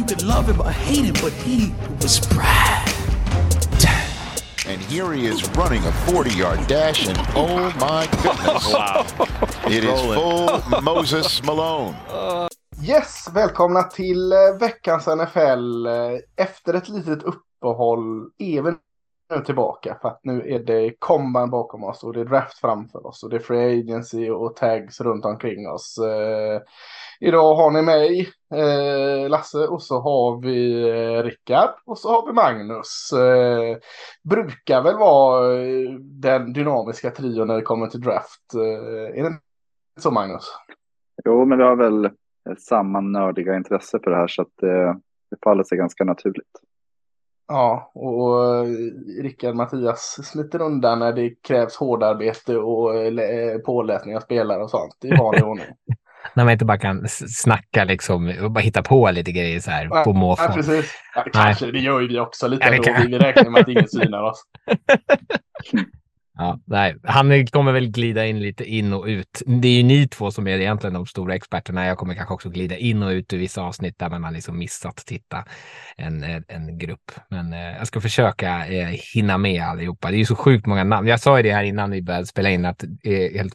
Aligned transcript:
You 0.00 0.06
could 0.06 0.22
love 0.22 0.48
him 0.48 0.62
or 0.62 0.70
hate 0.70 1.04
him, 1.04 1.12
but 1.20 1.30
he 1.44 1.74
was 2.00 2.20
Brad. 2.28 2.88
And 4.66 4.80
here 4.80 5.12
he 5.12 5.26
is 5.26 5.46
running 5.50 5.84
a 5.84 5.92
40 5.92 6.30
yard 6.38 6.66
dash, 6.66 7.06
and 7.06 7.18
oh 7.34 7.70
my 7.78 8.08
goodness. 8.22 8.72
Wow. 8.72 9.04
It 9.66 9.84
is 9.84 10.00
full 10.00 10.80
Moses 10.80 11.42
Malone. 11.42 11.94
Yes, 12.80 13.28
välkomna 13.34 13.82
till 13.82 14.32
eh, 14.32 14.38
veckans 14.60 15.06
NFL. 15.06 15.86
Eh, 15.86 16.44
Efter 16.44 16.74
ett 16.74 16.88
litet 16.88 17.22
uppehåll 17.22 18.30
är 18.38 18.62
vi 18.62 18.70
nu 18.70 18.76
tillbaka 19.38 19.98
för 20.02 20.08
att 20.08 20.20
nu 20.22 20.52
är 20.52 20.58
det 20.58 20.94
komban 20.98 21.50
bakom 21.50 21.84
oss 21.84 22.04
och 22.04 22.12
det 22.12 22.20
är 22.20 22.24
draft 22.24 22.58
framför 22.58 23.06
oss 23.06 23.22
och 23.22 23.30
det 23.30 23.36
är 23.36 23.40
free 23.40 23.80
agency 23.80 24.30
och 24.30 24.56
tags 24.56 25.00
runt 25.00 25.24
omkring 25.24 25.68
oss. 25.68 25.98
Eh, 25.98 26.60
idag 27.20 27.54
har 27.54 27.70
ni 27.70 27.82
mig, 27.82 28.28
eh, 28.54 29.28
Lasse, 29.28 29.58
och 29.58 29.82
så 29.82 30.00
har 30.00 30.40
vi 30.40 30.88
eh, 30.88 31.22
Rickard 31.22 31.70
och 31.86 31.98
så 31.98 32.10
har 32.10 32.26
vi 32.26 32.32
Magnus. 32.32 33.12
Eh, 33.12 33.76
brukar 34.22 34.82
väl 34.82 34.96
vara 34.96 35.62
eh, 35.62 35.90
den 36.00 36.52
dynamiska 36.52 37.10
trion 37.10 37.48
när 37.48 37.56
det 37.56 37.62
kommer 37.62 37.86
till 37.86 38.00
draft. 38.00 38.54
Eh, 38.54 39.18
är 39.18 39.22
det 39.22 39.26
inte 39.26 39.40
så 40.00 40.10
Magnus? 40.10 40.44
Jo, 41.24 41.44
men 41.44 41.58
vi 41.58 41.64
har 41.64 41.76
väl 41.76 42.10
samma 42.58 43.00
nördiga 43.00 43.56
intresse 43.56 43.98
för 44.04 44.10
det 44.10 44.16
här 44.16 44.28
så 44.28 44.42
att 44.42 44.62
eh, 44.62 44.94
det 45.30 45.36
faller 45.44 45.64
sig 45.64 45.78
ganska 45.78 46.04
naturligt. 46.04 46.69
Ja, 47.52 47.90
och 47.94 48.56
eh, 48.56 48.64
Rickard 49.22 49.54
Mattias 49.54 50.18
smiter 50.24 50.62
undan 50.62 50.98
när 50.98 51.12
det 51.12 51.30
krävs 51.30 51.76
hårdarbete 51.76 52.56
och 52.56 52.96
eh, 52.96 53.12
lä- 53.12 53.58
påläsning 53.58 54.16
av 54.16 54.20
spelare 54.20 54.62
och 54.62 54.70
sånt. 54.70 54.96
Det 55.00 55.08
är 55.08 55.16
vanlig 55.18 55.44
ordning. 55.44 55.66
När 56.34 56.44
man 56.44 56.52
inte 56.52 56.64
bara 56.64 56.78
kan 56.78 57.08
snacka 57.08 57.84
liksom 57.84 58.34
och 58.42 58.50
bara 58.50 58.60
hitta 58.60 58.82
på 58.82 59.10
lite 59.10 59.32
grejer 59.32 59.60
så 59.60 59.70
här 59.70 60.04
på 60.04 60.12
måfå. 60.12 60.42
Ja, 60.42 60.52
precis. 60.52 60.94
Ja, 61.14 61.24
kanske, 61.32 61.70
det 61.70 61.78
gör 61.78 62.00
ju 62.00 62.08
vi 62.08 62.18
också 62.20 62.48
lite 62.48 62.66
Ja, 62.66 62.72
ändå. 62.74 62.92
Vi 63.08 63.18
räknar 63.18 63.50
med 63.50 63.60
att 63.62 63.68
ingen 63.68 63.88
synar 63.88 64.22
oss. 64.22 64.42
Ja, 66.40 66.60
nej, 66.66 66.96
han 67.02 67.46
kommer 67.46 67.72
väl 67.72 67.90
glida 67.90 68.26
in 68.26 68.40
lite 68.40 68.64
in 68.64 68.92
och 68.92 69.04
ut. 69.04 69.42
Det 69.46 69.68
är 69.68 69.72
ju 69.72 69.82
ni 69.82 70.08
två 70.08 70.30
som 70.30 70.46
är 70.46 70.58
egentligen 70.58 70.94
de 70.94 71.06
stora 71.06 71.34
experterna. 71.34 71.86
Jag 71.86 71.98
kommer 71.98 72.14
kanske 72.14 72.34
också 72.34 72.50
glida 72.50 72.76
in 72.76 73.02
och 73.02 73.10
ut 73.10 73.32
ur 73.32 73.38
vissa 73.38 73.62
avsnitt 73.62 73.98
där 73.98 74.10
man 74.10 74.24
har 74.24 74.30
liksom 74.30 74.58
missat 74.58 74.98
att 74.98 75.06
titta 75.06 75.44
en, 75.96 76.24
en, 76.48 76.78
grupp. 76.78 77.10
Men 77.30 77.52
eh, 77.52 77.76
jag 77.78 77.86
ska 77.86 78.00
försöka 78.00 78.66
eh, 78.66 78.88
hinna 79.14 79.38
med 79.38 79.62
allihopa. 79.62 80.10
Det 80.10 80.16
är 80.16 80.18
ju 80.18 80.24
så 80.24 80.36
sjukt 80.36 80.66
många 80.66 80.84
namn. 80.84 81.08
Jag 81.08 81.20
sa 81.20 81.36
ju 81.36 81.42
det 81.42 81.52
här 81.52 81.62
innan 81.62 81.90
vi 81.90 82.02
började 82.02 82.26
spela 82.26 82.50
in 82.50 82.64
att, 82.64 82.82
eh, 82.82 83.32
helt, 83.34 83.54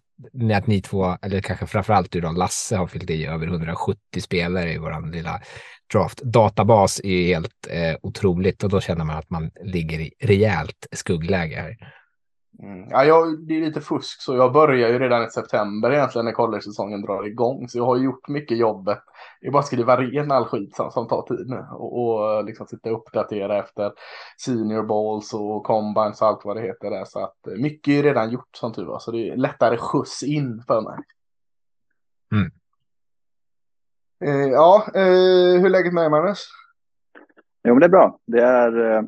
att 0.53 0.67
ni 0.67 0.81
två, 0.81 1.17
eller 1.21 1.41
kanske 1.41 1.67
framförallt 1.67 2.11
du 2.11 2.21
då, 2.21 2.31
Lasse 2.31 2.77
har 2.77 2.87
fyllt 2.87 3.09
i 3.09 3.25
över 3.25 3.47
170 3.47 4.21
spelare 4.21 4.73
i 4.73 4.77
våran 4.77 5.11
lilla 5.11 5.41
draft. 5.93 6.21
Databas 6.21 7.01
är 7.03 7.09
ju 7.09 7.25
helt 7.27 7.67
eh, 7.69 7.95
otroligt 8.01 8.63
och 8.63 8.69
då 8.69 8.81
känner 8.81 9.05
man 9.05 9.17
att 9.17 9.29
man 9.29 9.51
ligger 9.63 9.99
i 9.99 10.11
rejält 10.19 10.87
skuggläge 10.91 11.55
här. 11.55 11.77
Mm. 12.63 12.87
Ja, 12.89 13.05
jag, 13.05 13.47
det 13.47 13.57
är 13.57 13.61
lite 13.61 13.81
fusk 13.81 14.21
så 14.21 14.35
jag 14.35 14.53
börjar 14.53 14.89
ju 14.89 14.99
redan 14.99 15.23
i 15.23 15.29
september 15.29 15.91
egentligen 15.91 16.25
när 16.25 16.31
college-säsongen 16.31 17.01
drar 17.01 17.27
igång. 17.27 17.69
Så 17.69 17.77
jag 17.77 17.85
har 17.85 17.97
gjort 17.97 18.27
mycket 18.27 18.57
jobbet. 18.57 18.99
Det 19.41 19.47
är 19.47 19.51
bara 19.51 19.59
att 19.59 19.65
skriva 19.65 20.01
ren 20.01 20.31
all 20.31 20.45
skit 20.45 20.75
som, 20.75 20.91
som 20.91 21.07
tar 21.07 21.21
tid 21.21 21.49
nu. 21.49 21.65
Och, 21.71 22.05
och 22.05 22.45
liksom 22.45 22.67
sitta 22.67 22.91
och 22.91 22.97
uppdatera 22.97 23.59
efter 23.59 23.91
senior 24.45 24.83
balls 24.83 25.33
och 25.33 25.63
combines 25.63 26.21
och 26.21 26.27
allt 26.27 26.45
vad 26.45 26.57
det 26.57 26.61
heter 26.61 26.89
där. 26.89 27.05
Så 27.05 27.23
att 27.23 27.47
eh, 27.47 27.53
mycket 27.53 27.91
är 27.91 28.03
redan 28.03 28.31
gjort 28.31 28.55
som 28.55 28.73
tur 28.73 28.85
var. 28.85 28.99
Så 28.99 29.11
det 29.11 29.29
är 29.29 29.35
lättare 29.35 29.77
skjuts 29.77 30.23
in 30.23 30.63
för 30.67 30.81
mig. 30.81 30.97
Mm. 32.31 32.51
Eh, 34.25 34.51
ja, 34.51 34.87
eh, 34.95 35.59
hur 35.61 35.65
är 35.65 35.69
läget 35.69 35.93
med 35.93 36.03
dig 36.03 36.09
Magnus? 36.09 36.47
Jo, 37.63 37.73
men 37.73 37.79
det 37.79 37.85
är 37.85 37.89
bra. 37.89 38.19
Det 38.25 38.41
är... 38.41 38.95
eh, 38.95 39.03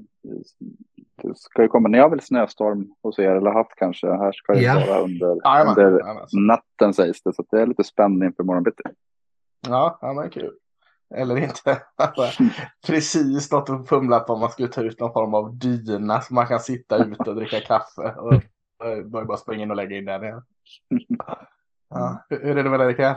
ska 1.36 1.62
ju 1.62 1.68
komma, 1.68 1.90
ni 1.90 1.98
har 1.98 2.10
väl 2.10 2.22
snöstorm 2.22 2.88
hos 3.04 3.20
er 3.20 3.36
eller 3.36 3.52
haft 3.52 3.76
kanske? 3.76 4.08
Här 4.08 4.32
ska 4.32 4.54
det 4.54 4.62
Ja. 4.62 4.84
vara 4.88 5.00
under, 5.00 5.38
Jajamän, 5.46 5.78
under 5.78 6.48
natten 6.48 6.94
sägs 6.94 7.22
det. 7.24 7.34
Så 7.34 7.46
det 7.52 7.62
är 7.62 7.68
lite 7.68 7.84
spänning 7.84 8.34
för 8.34 8.44
morgonbitti. 8.44 8.84
Ja, 9.68 9.98
ja 10.02 10.14
men 10.14 10.30
kul. 10.30 10.54
Eller 11.16 11.38
inte. 11.38 11.82
Precis 12.88 13.52
något 13.52 13.70
och 13.70 13.88
fumlat 13.88 14.28
på 14.28 14.34
om 14.34 14.40
man 14.40 14.50
skulle 14.52 14.68
ta 14.68 14.82
ut 14.82 15.00
någon 15.00 15.14
form 15.14 15.34
av 15.34 15.56
dyna 15.58 16.22
så 16.22 16.34
man 16.34 16.48
kan 16.48 16.60
sitta 16.60 16.98
ute 17.06 17.30
och 17.30 17.36
dricka 17.36 17.60
kaffe. 17.60 18.14
Och, 18.20 18.34
och 19.20 19.28
bara 19.28 19.38
springa 19.38 19.64
in 19.64 19.70
och 19.72 19.78
lägga 19.78 19.98
in 19.98 20.06
den 20.06 20.24
igen. 20.24 20.42
Ja, 21.90 22.26
hur 22.30 22.44
hur 22.44 22.58
är 22.58 22.64
det 22.64 22.70
med 22.70 22.80
dig 22.80 22.88
Rickard? 22.88 23.16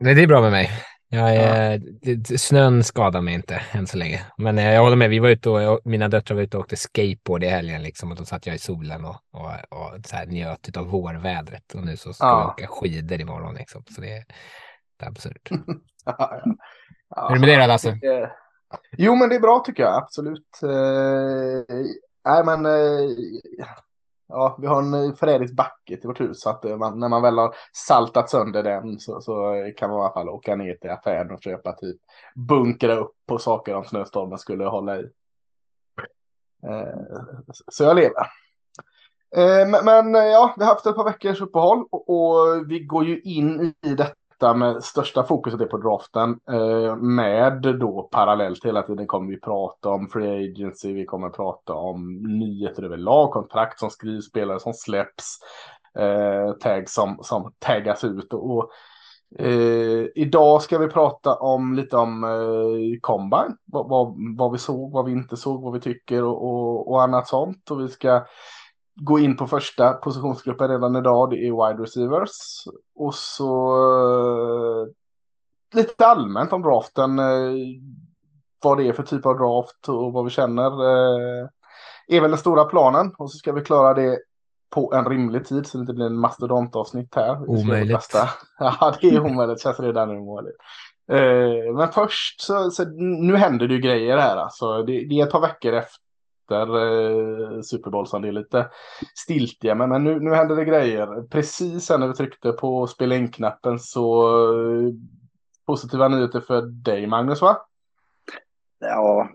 Nej, 0.00 0.14
det 0.14 0.22
är 0.22 0.26
bra 0.26 0.40
med 0.40 0.50
mig. 0.50 0.70
Jag 1.14 1.34
är, 1.36 1.78
det- 2.02 2.38
Snön 2.40 2.84
skadar 2.84 3.20
mig 3.20 3.34
inte 3.34 3.62
än 3.72 3.86
så 3.86 3.96
länge. 3.96 4.20
Men 4.38 4.58
eh, 4.58 4.72
jag 4.72 4.82
håller 4.82 4.96
med. 4.96 5.10
Vi 5.10 5.18
var 5.18 5.28
ute 5.28 5.50
och 5.50 5.80
mina 5.84 6.08
döttrar 6.08 6.34
var 6.34 6.42
ute 6.42 6.56
och 6.56 6.60
åkte 6.62 6.76
skateboard 6.76 7.44
i 7.44 7.46
helgen 7.48 7.82
liksom, 7.82 8.10
och 8.10 8.16
då 8.16 8.24
satt 8.24 8.46
jag 8.46 8.54
i 8.56 8.58
solen 8.58 9.04
och, 9.04 9.16
och, 9.32 9.46
och 9.68 10.06
så 10.06 10.16
här 10.16 10.26
njöt 10.26 10.76
av 10.76 10.86
vårvädret. 10.86 11.74
Och 11.74 11.84
nu 11.84 11.96
så 11.96 12.12
ska 12.12 12.26
Ja. 12.26 12.54
vi 12.58 12.62
åka 12.64 12.72
skidor 12.74 13.20
imorgon. 13.20 13.54
Liksom. 13.54 13.84
Så 13.90 14.00
det 14.00 14.12
är, 14.12 14.24
det 14.98 15.04
är 15.04 15.08
absurt. 15.08 15.48
Ja, 16.04 16.14
ja. 16.18 16.42
Ja, 17.16 17.28
Hur 17.28 17.30
är 17.30 17.34
det 17.34 17.40
med 17.40 17.48
dig 17.48 17.58
då, 17.58 17.66
Lasse? 17.66 17.98
Jo, 18.98 19.14
men 19.14 19.28
det 19.28 19.34
är 19.34 19.40
bra 19.40 19.62
tycker 19.66 19.82
jag. 19.82 19.94
Absolut. 19.94 20.48
Eh, 20.62 21.76
nej, 22.24 22.44
men 22.44 22.66
eh, 22.66 23.10
ja, 24.32 24.56
vi 24.60 24.66
har 24.66 24.82
en 24.82 24.94
eh, 24.94 25.14
förrädisk 25.14 25.54
backe 25.54 25.96
till 25.96 26.08
vårt 26.08 26.20
hus. 26.20 26.40
Så 26.40 26.50
att 26.50 26.64
eh, 26.64 26.76
man, 26.76 27.00
när 27.00 27.08
man 27.08 27.22
väl 27.22 27.38
har 27.38 27.54
saltat 27.72 28.30
sönder 28.30 28.62
den 28.62 28.98
så, 28.98 29.20
så 29.20 29.54
eh, 29.54 29.74
kan 29.76 29.90
man 29.90 29.98
i 29.98 30.02
alla 30.02 30.12
fall 30.12 30.28
åka 30.28 30.56
ner 30.56 30.74
till 30.74 30.90
affären 30.90 31.30
och 31.30 31.42
köpa 31.42 31.72
typ 31.72 31.96
bunkra 32.34 32.94
upp 32.96 33.14
på 33.26 33.38
saker 33.38 33.74
om 33.74 33.84
snöstormen 33.84 34.38
skulle 34.38 34.64
hålla 34.64 34.96
i. 34.96 35.10
Eh, 36.66 36.98
så 37.72 37.84
jag 37.84 37.96
lever. 37.96 38.26
Eh, 39.36 39.68
Men, 39.68 39.84
men 39.84 40.14
ja, 40.14 40.54
vi 40.58 40.64
har 40.64 40.74
haft 40.74 40.86
ett 40.86 40.96
par 40.96 41.04
veckors 41.04 41.40
uppehåll 41.40 41.84
och, 41.90 42.10
och 42.10 42.70
vi 42.70 42.80
går 42.80 43.04
ju 43.04 43.20
in 43.20 43.74
i 43.86 43.94
detta 43.94 44.14
med 44.42 44.84
största 44.84 45.22
fokuset 45.22 45.60
är 45.60 45.66
på 45.66 45.78
draften. 45.78 46.38
Eh, 46.50 46.96
med 46.96 47.62
då 47.80 48.08
parallellt 48.12 48.64
hela 48.64 48.82
tiden 48.82 49.06
kommer 49.06 49.30
vi 49.30 49.40
prata 49.40 49.88
om 49.88 50.08
free 50.08 50.50
agency, 50.50 50.92
vi 50.92 51.04
kommer 51.04 51.28
prata 51.28 51.74
om 51.74 52.22
nyheter 52.38 52.82
överlag, 52.82 53.30
kontrakt 53.30 53.78
som 53.78 53.90
skrivs, 53.90 54.24
spelare 54.24 54.60
som 54.60 54.74
släpps, 54.74 55.38
eh, 55.98 56.52
tags 56.52 56.94
som, 56.94 57.18
som 57.22 57.52
taggas 57.58 58.04
ut. 58.04 58.32
Och, 58.32 58.50
och 58.50 58.70
Eh, 59.38 60.06
idag 60.14 60.62
ska 60.62 60.78
vi 60.78 60.88
prata 60.88 61.34
om 61.34 61.74
lite 61.74 61.96
om 61.96 62.24
eh, 62.24 63.00
Combine, 63.00 63.56
vad, 63.64 63.88
vad, 63.88 64.14
vad 64.38 64.52
vi 64.52 64.58
såg, 64.58 64.92
vad 64.92 65.04
vi 65.04 65.12
inte 65.12 65.36
såg, 65.36 65.62
vad 65.62 65.72
vi 65.72 65.80
tycker 65.80 66.24
och, 66.24 66.44
och, 66.44 66.90
och 66.90 67.02
annat 67.02 67.28
sånt. 67.28 67.70
Och 67.70 67.80
vi 67.80 67.88
ska 67.88 68.24
gå 68.94 69.18
in 69.18 69.36
på 69.36 69.46
första 69.46 69.92
positionsgruppen 69.92 70.68
redan 70.68 70.96
idag, 70.96 71.30
det 71.30 71.36
är 71.36 71.68
wide 71.68 71.82
receivers. 71.82 72.30
Och 72.94 73.14
så 73.14 73.72
eh, 74.82 74.86
lite 75.78 76.06
allmänt 76.06 76.52
om 76.52 76.62
draften, 76.62 77.18
eh, 77.18 77.52
vad 78.62 78.78
det 78.78 78.88
är 78.88 78.92
för 78.92 79.02
typ 79.02 79.26
av 79.26 79.38
draft 79.38 79.88
och 79.88 80.12
vad 80.12 80.24
vi 80.24 80.30
känner. 80.30 80.66
Eh, 80.66 81.48
är 82.08 82.20
väl 82.20 82.30
den 82.30 82.38
stora 82.38 82.64
planen 82.64 83.14
och 83.18 83.30
så 83.30 83.38
ska 83.38 83.52
vi 83.52 83.60
klara 83.60 83.94
det 83.94 84.18
på 84.70 84.94
en 84.94 85.04
rimlig 85.04 85.46
tid 85.46 85.66
så 85.66 85.78
det 85.78 85.80
inte 85.80 85.92
blir 85.92 86.06
en 86.06 86.18
mastodontavsnitt 86.18 87.14
här. 87.14 87.50
Omöjligt. 87.50 88.14
Ja, 88.58 88.94
det 89.00 89.10
är 89.10 89.20
omöjligt. 89.20 89.62
Känns 89.62 89.80
redan 89.80 90.08
nu 90.08 90.18
omöjligt. 90.18 90.56
Men 91.76 91.88
först 91.92 92.40
så, 92.40 92.70
så 92.70 92.84
nu 92.98 93.36
händer 93.36 93.68
det 93.68 93.74
ju 93.74 93.80
grejer 93.80 94.16
här. 94.16 94.36
Alltså, 94.36 94.82
det, 94.82 94.92
det 95.08 95.20
är 95.20 95.26
ett 95.26 95.32
par 95.32 95.40
veckor 95.40 95.72
efter 95.72 96.01
eh, 96.60 97.60
Super 97.60 97.90
Bowl 97.90 98.06
som 98.06 98.22
det 98.22 98.28
är 98.28 98.32
lite 98.32 98.66
stiltje. 99.14 99.74
Men, 99.74 99.88
men 99.88 100.04
nu, 100.04 100.20
nu 100.20 100.30
händer 100.30 100.56
det 100.56 100.64
grejer. 100.64 101.22
Precis 101.30 101.90
när 101.90 102.08
vi 102.08 102.14
tryckte 102.14 102.52
på 102.52 102.86
spela 102.86 103.14
in-knappen 103.14 103.78
så 103.78 104.24
eh, 104.52 104.92
positiva 105.66 106.08
nyheter 106.08 106.40
för 106.40 106.62
dig 106.62 107.06
Magnus 107.06 107.42
va? 107.42 107.56
Ja, 108.80 109.28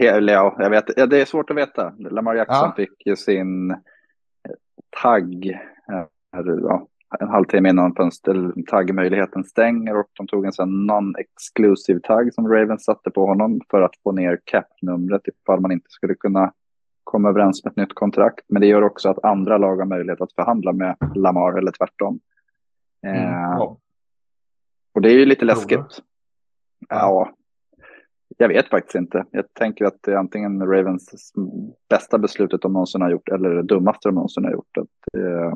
eller 0.00 0.32
ja, 0.32 0.56
jag 0.58 0.70
vet. 0.70 0.84
Ja, 0.96 1.06
det 1.06 1.20
är 1.20 1.24
svårt 1.24 1.50
att 1.50 1.56
veta. 1.56 1.92
Lamar 1.98 2.34
Jackson 2.34 2.56
Ja. 2.56 2.72
fick 2.76 3.06
ju 3.06 3.16
sin 3.16 3.70
eh, 3.70 3.76
tagg. 5.02 5.58
Ja, 5.86 6.08
en 7.20 7.28
halvtimme 7.28 7.68
innan 7.68 7.94
fönster, 7.94 8.52
taggmöjligheten 8.66 9.44
stänger 9.44 9.98
och 9.98 10.06
de 10.16 10.26
tog 10.26 10.44
en 10.44 10.52
sån 10.52 10.90
non-exclusive 10.90 12.00
tagg 12.02 12.34
som 12.34 12.48
Ravens 12.48 12.84
satte 12.84 13.10
på 13.10 13.26
honom 13.26 13.60
för 13.70 13.82
att 13.82 13.96
få 14.02 14.12
ner 14.12 14.40
cap-numret 14.44 15.22
ifall 15.28 15.60
man 15.60 15.72
inte 15.72 15.90
skulle 15.90 16.14
kunna 16.14 16.52
komma 17.04 17.28
överens 17.28 17.64
med 17.64 17.70
ett 17.70 17.76
nytt 17.76 17.94
kontrakt. 17.94 18.44
Men 18.48 18.60
det 18.60 18.66
gör 18.66 18.82
också 18.82 19.08
att 19.08 19.24
andra 19.24 19.58
lag 19.58 19.76
har 19.76 19.86
möjlighet 19.86 20.20
att 20.20 20.32
förhandla 20.32 20.72
med 20.72 20.96
Lamar 21.14 21.58
eller 21.58 21.72
tvärtom. 21.72 22.20
Mm, 23.06 23.16
Eh, 23.16 23.30
ja. 23.30 23.78
och 24.94 25.02
det 25.02 25.08
är 25.08 25.14
ju 25.14 25.26
lite 25.26 25.44
läskigt. 25.44 26.02
Ja, 26.88 27.30
jag 28.36 28.48
vet 28.48 28.68
faktiskt 28.68 28.94
inte. 28.94 29.24
Jag 29.30 29.54
tänker 29.54 29.84
att 29.84 30.02
det 30.02 30.12
är 30.12 30.16
antingen 30.16 30.66
Ravens 30.66 31.32
bästa 31.88 32.18
beslutet 32.18 32.62
de 32.62 32.72
någonsin 32.72 33.02
har 33.02 33.10
gjort 33.10 33.28
eller 33.28 33.50
det 33.50 33.62
dummaste 33.62 34.08
de 34.08 34.14
någonsin 34.14 34.44
har 34.44 34.52
gjort. 34.52 34.76
Att, 34.78 35.20
eh, 35.20 35.54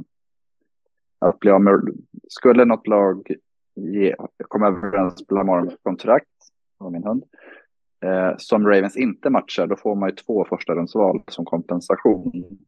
att 1.18 1.38
bli 1.38 1.50
av 1.50 1.60
med, 1.60 1.80
skulle 2.28 2.64
något 2.64 2.86
lag 2.86 3.32
ge, 3.74 4.14
komma 4.48 4.66
överens 4.66 5.24
med 5.28 5.36
Lamar 5.38 5.58
om 5.58 5.68
ett 5.68 5.82
kontrakt, 5.82 6.28
av 6.78 6.92
min 6.92 7.04
hund, 7.04 7.24
eh, 8.04 8.34
som 8.38 8.66
Ravens 8.66 8.96
inte 8.96 9.30
matchar, 9.30 9.66
då 9.66 9.76
får 9.76 9.94
man 9.94 10.08
ju 10.08 10.14
två 10.14 10.46
första 10.48 10.74
rundsval 10.74 11.22
som 11.28 11.44
kompensation. 11.44 12.58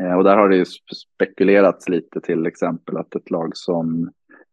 Eh, 0.00 0.14
och 0.14 0.24
där 0.24 0.36
har 0.36 0.48
det 0.48 0.56
ju 0.56 0.64
spekulerats 0.94 1.88
lite 1.88 2.20
till 2.20 2.46
exempel 2.46 2.96
att 2.96 3.14
ett 3.14 3.30
lag 3.30 3.56
som 3.56 4.10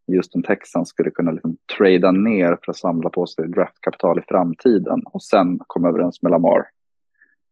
just 0.07 0.35
en 0.35 0.43
Texan 0.43 0.85
skulle 0.85 1.11
kunna 1.11 1.31
liksom 1.31 1.57
trada 1.77 2.11
ner 2.11 2.57
för 2.63 2.71
att 2.71 2.77
samla 2.77 3.09
på 3.09 3.27
sig 3.27 3.47
draftkapital 3.47 4.19
i 4.19 4.23
framtiden 4.27 5.01
och 5.05 5.23
sen 5.23 5.59
komma 5.67 5.89
överens 5.89 6.21
med 6.21 6.31
Lamar. 6.31 6.65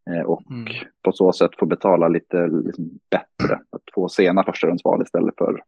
Eh, 0.07 0.21
och 0.21 0.51
Mm. 0.51 0.65
på 1.01 1.11
så 1.11 1.31
sätt 1.31 1.51
få 1.59 1.65
betala 1.65 2.07
lite 2.07 2.47
liksom, 2.47 2.99
bättre. 3.09 3.59
Att 3.69 3.81
få 3.93 4.09
sena 4.09 4.43
första 4.43 4.67
rundsval 4.67 5.01
istället 5.01 5.33
för, 5.37 5.63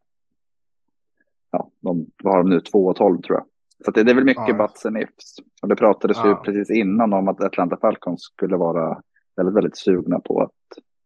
ja, 1.52 1.70
de, 1.80 2.06
vad 2.24 2.34
har 2.34 2.44
de 2.44 2.50
nu, 2.50 2.60
2 2.62 2.86
och 2.86 2.96
12 2.96 3.22
tror 3.22 3.38
jag. 3.38 3.46
Så 3.86 3.92
det, 3.92 4.04
det 4.04 4.12
är 4.12 4.16
väl 4.16 4.24
mycket 4.26 4.48
Ja. 4.48 4.54
buts 4.58 4.86
and 4.86 4.98
ifs. 4.98 5.36
Och 5.62 5.68
det 5.68 5.76
pratades 5.76 6.18
ju 6.18 6.30
Ja. 6.30 6.42
precis 6.46 6.70
innan 6.70 7.14
om 7.14 7.28
att 7.28 7.44
Atlanta 7.44 7.78
Falcons 7.78 8.22
skulle 8.22 8.58
vara 8.58 9.02
väldigt, 9.36 9.56
väldigt 9.56 9.78
sugna 9.78 10.20
på 10.20 10.42
att 10.42 10.52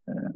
eh, 0.07 0.31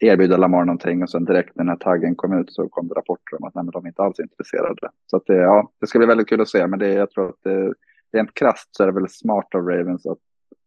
erbjuda 0.00 0.36
Lamar 0.36 0.64
någonting 0.64 1.02
och 1.02 1.10
sen 1.10 1.24
direkt 1.24 1.56
när 1.56 1.64
den 1.64 1.68
här 1.68 1.76
taggen 1.76 2.14
kom 2.16 2.32
ut 2.32 2.52
så 2.52 2.68
kom 2.68 2.88
det 2.88 2.94
rapporter 2.94 3.36
om 3.40 3.44
att 3.44 3.54
nej, 3.54 3.64
men 3.64 3.72
de 3.72 3.84
är 3.84 3.88
inte 3.88 4.02
alls 4.02 4.20
intresserade. 4.20 4.88
Så 5.06 5.16
att 5.16 5.26
det, 5.26 5.36
ja, 5.36 5.70
det 5.80 5.86
ska 5.86 5.98
bli 5.98 6.06
väldigt 6.06 6.28
kul 6.28 6.40
att 6.40 6.48
se, 6.48 6.66
men 6.66 6.78
det, 6.78 6.88
jag 6.92 7.10
tror 7.10 7.28
att 7.28 7.42
det, 7.42 7.74
rent 8.12 8.34
krasst 8.34 8.76
så 8.76 8.82
är 8.82 8.86
det 8.86 8.92
väl 8.92 9.08
smart 9.08 9.54
av 9.54 9.62
Ravens 9.68 10.06
att 10.06 10.18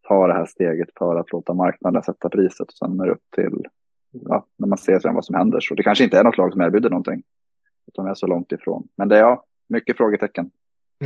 ta 0.10 0.28
det 0.28 0.34
här 0.34 0.46
steget 0.46 0.90
för 0.98 1.16
att 1.16 1.32
låta 1.32 1.54
marknaden 1.54 2.04
sätta 2.04 2.30
priset 2.30 2.68
och 2.68 2.74
sen 2.74 3.00
är 3.00 3.06
det 3.06 3.12
upp 3.12 3.26
till, 3.36 3.66
ja, 4.12 4.46
när 4.58 4.68
man 4.68 4.78
ser 4.78 5.00
sen 5.00 5.16
vad 5.16 5.26
som 5.26 5.36
händer. 5.36 5.60
Så 5.60 5.76
det 5.76 5.84
kanske 5.84 6.04
inte 6.04 6.20
är 6.20 6.24
något 6.24 6.38
lag 6.38 6.52
som 6.52 6.62
erbjuder 6.62 6.90
någonting, 6.90 7.24
utan 7.88 8.08
är 8.08 8.14
så 8.14 8.28
långt 8.28 8.52
ifrån. 8.52 8.88
Men 8.98 9.08
det 9.10 9.18
är 9.18 9.22
ja, 9.22 9.44
mycket 9.70 9.98
frågetecken. 9.98 10.52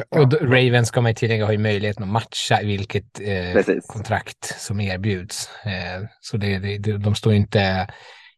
Och 0.09 0.29
då, 0.29 0.37
Ravens 0.37 0.87
ska 0.87 1.01
man 1.01 1.11
ju 1.11 1.15
tillägga 1.15 1.45
har 1.45 1.51
ju 1.51 1.57
möjligheten 1.57 2.03
att 2.03 2.09
matcha 2.09 2.59
vilket 2.63 3.19
eh, 3.19 3.77
kontrakt 3.87 4.45
som 4.45 4.79
erbjuds. 4.79 5.49
Eh, 5.65 6.07
så 6.21 6.37
det, 6.37 6.59
det, 6.59 6.77
det, 6.77 6.97
de 6.97 7.15
står 7.15 7.33
ju 7.33 7.39
inte 7.39 7.87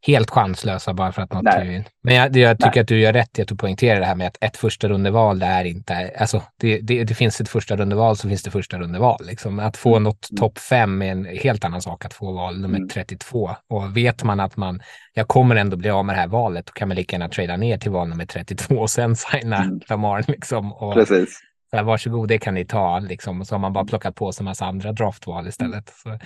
helt 0.07 0.29
chanslösa 0.29 0.93
bara 0.93 1.11
för 1.11 1.21
att 1.21 1.33
något 1.33 1.43
Nej. 1.43 1.75
in. 1.75 1.83
Men 2.03 2.15
jag, 2.15 2.37
jag 2.37 2.57
tycker 2.57 2.71
Nej. 2.75 2.79
att 2.81 2.87
du 2.87 2.99
gör 2.99 3.13
rätt 3.13 3.39
i 3.39 3.41
att 3.41 3.47
du 3.47 3.55
poängterar 3.55 3.99
det 3.99 4.05
här 4.05 4.15
med 4.15 4.27
att 4.27 4.37
ett 4.41 4.57
första 4.57 4.87
rundeval, 4.87 5.39
det 5.39 5.45
är 5.45 5.65
inte, 5.65 6.11
alltså 6.19 6.41
det, 6.59 6.79
det, 6.79 7.03
det 7.03 7.13
finns 7.15 7.41
ett 7.41 7.49
första 7.49 7.75
rundeval 7.75 8.17
så 8.17 8.29
finns 8.29 8.43
det 8.43 8.51
första 8.51 8.77
rundeval. 8.77 9.19
Liksom. 9.25 9.59
Att 9.59 9.77
få 9.77 9.99
något 9.99 10.29
topp 10.37 10.57
fem 10.59 11.01
är 11.01 11.11
en 11.11 11.25
helt 11.25 11.65
annan 11.65 11.81
sak 11.81 12.05
att 12.05 12.13
få 12.13 12.31
val 12.31 12.61
nummer 12.61 12.77
Mm. 12.77 12.89
32. 12.89 13.55
Och 13.69 13.97
vet 13.97 14.23
man 14.23 14.39
att 14.39 14.57
man, 14.57 14.81
jag 15.13 15.27
kommer 15.27 15.55
ändå 15.55 15.77
bli 15.77 15.89
av 15.89 16.05
med 16.05 16.15
det 16.15 16.19
här 16.19 16.27
valet, 16.27 16.65
då 16.65 16.71
kan 16.71 16.87
man 16.87 16.95
lika 16.97 17.15
gärna 17.15 17.29
trada 17.29 17.57
ner 17.57 17.77
till 17.77 17.91
val 17.91 18.07
nummer 18.07 18.25
32 18.25 18.75
och 18.75 18.89
sen 18.89 19.15
signa 19.15 19.57
Mm. 19.57 19.79
Lamar 19.89 20.25
liksom. 20.27 20.73
Och, 20.73 20.93
Precis. 20.93 21.39
så 21.69 21.77
här, 21.77 21.83
varsågod, 21.83 22.27
det 22.29 22.37
kan 22.37 22.53
ni 22.53 22.65
ta. 22.65 22.99
Liksom. 22.99 23.41
Och 23.41 23.47
så 23.47 23.55
har 23.55 23.59
man 23.59 23.73
bara 23.73 23.85
plockat 23.85 24.15
på 24.15 24.31
sig 24.31 24.41
en 24.43 24.45
massa 24.45 24.65
andra 24.65 24.91
draftval 24.91 25.47
istället. 25.47 25.89
Så 26.03 26.19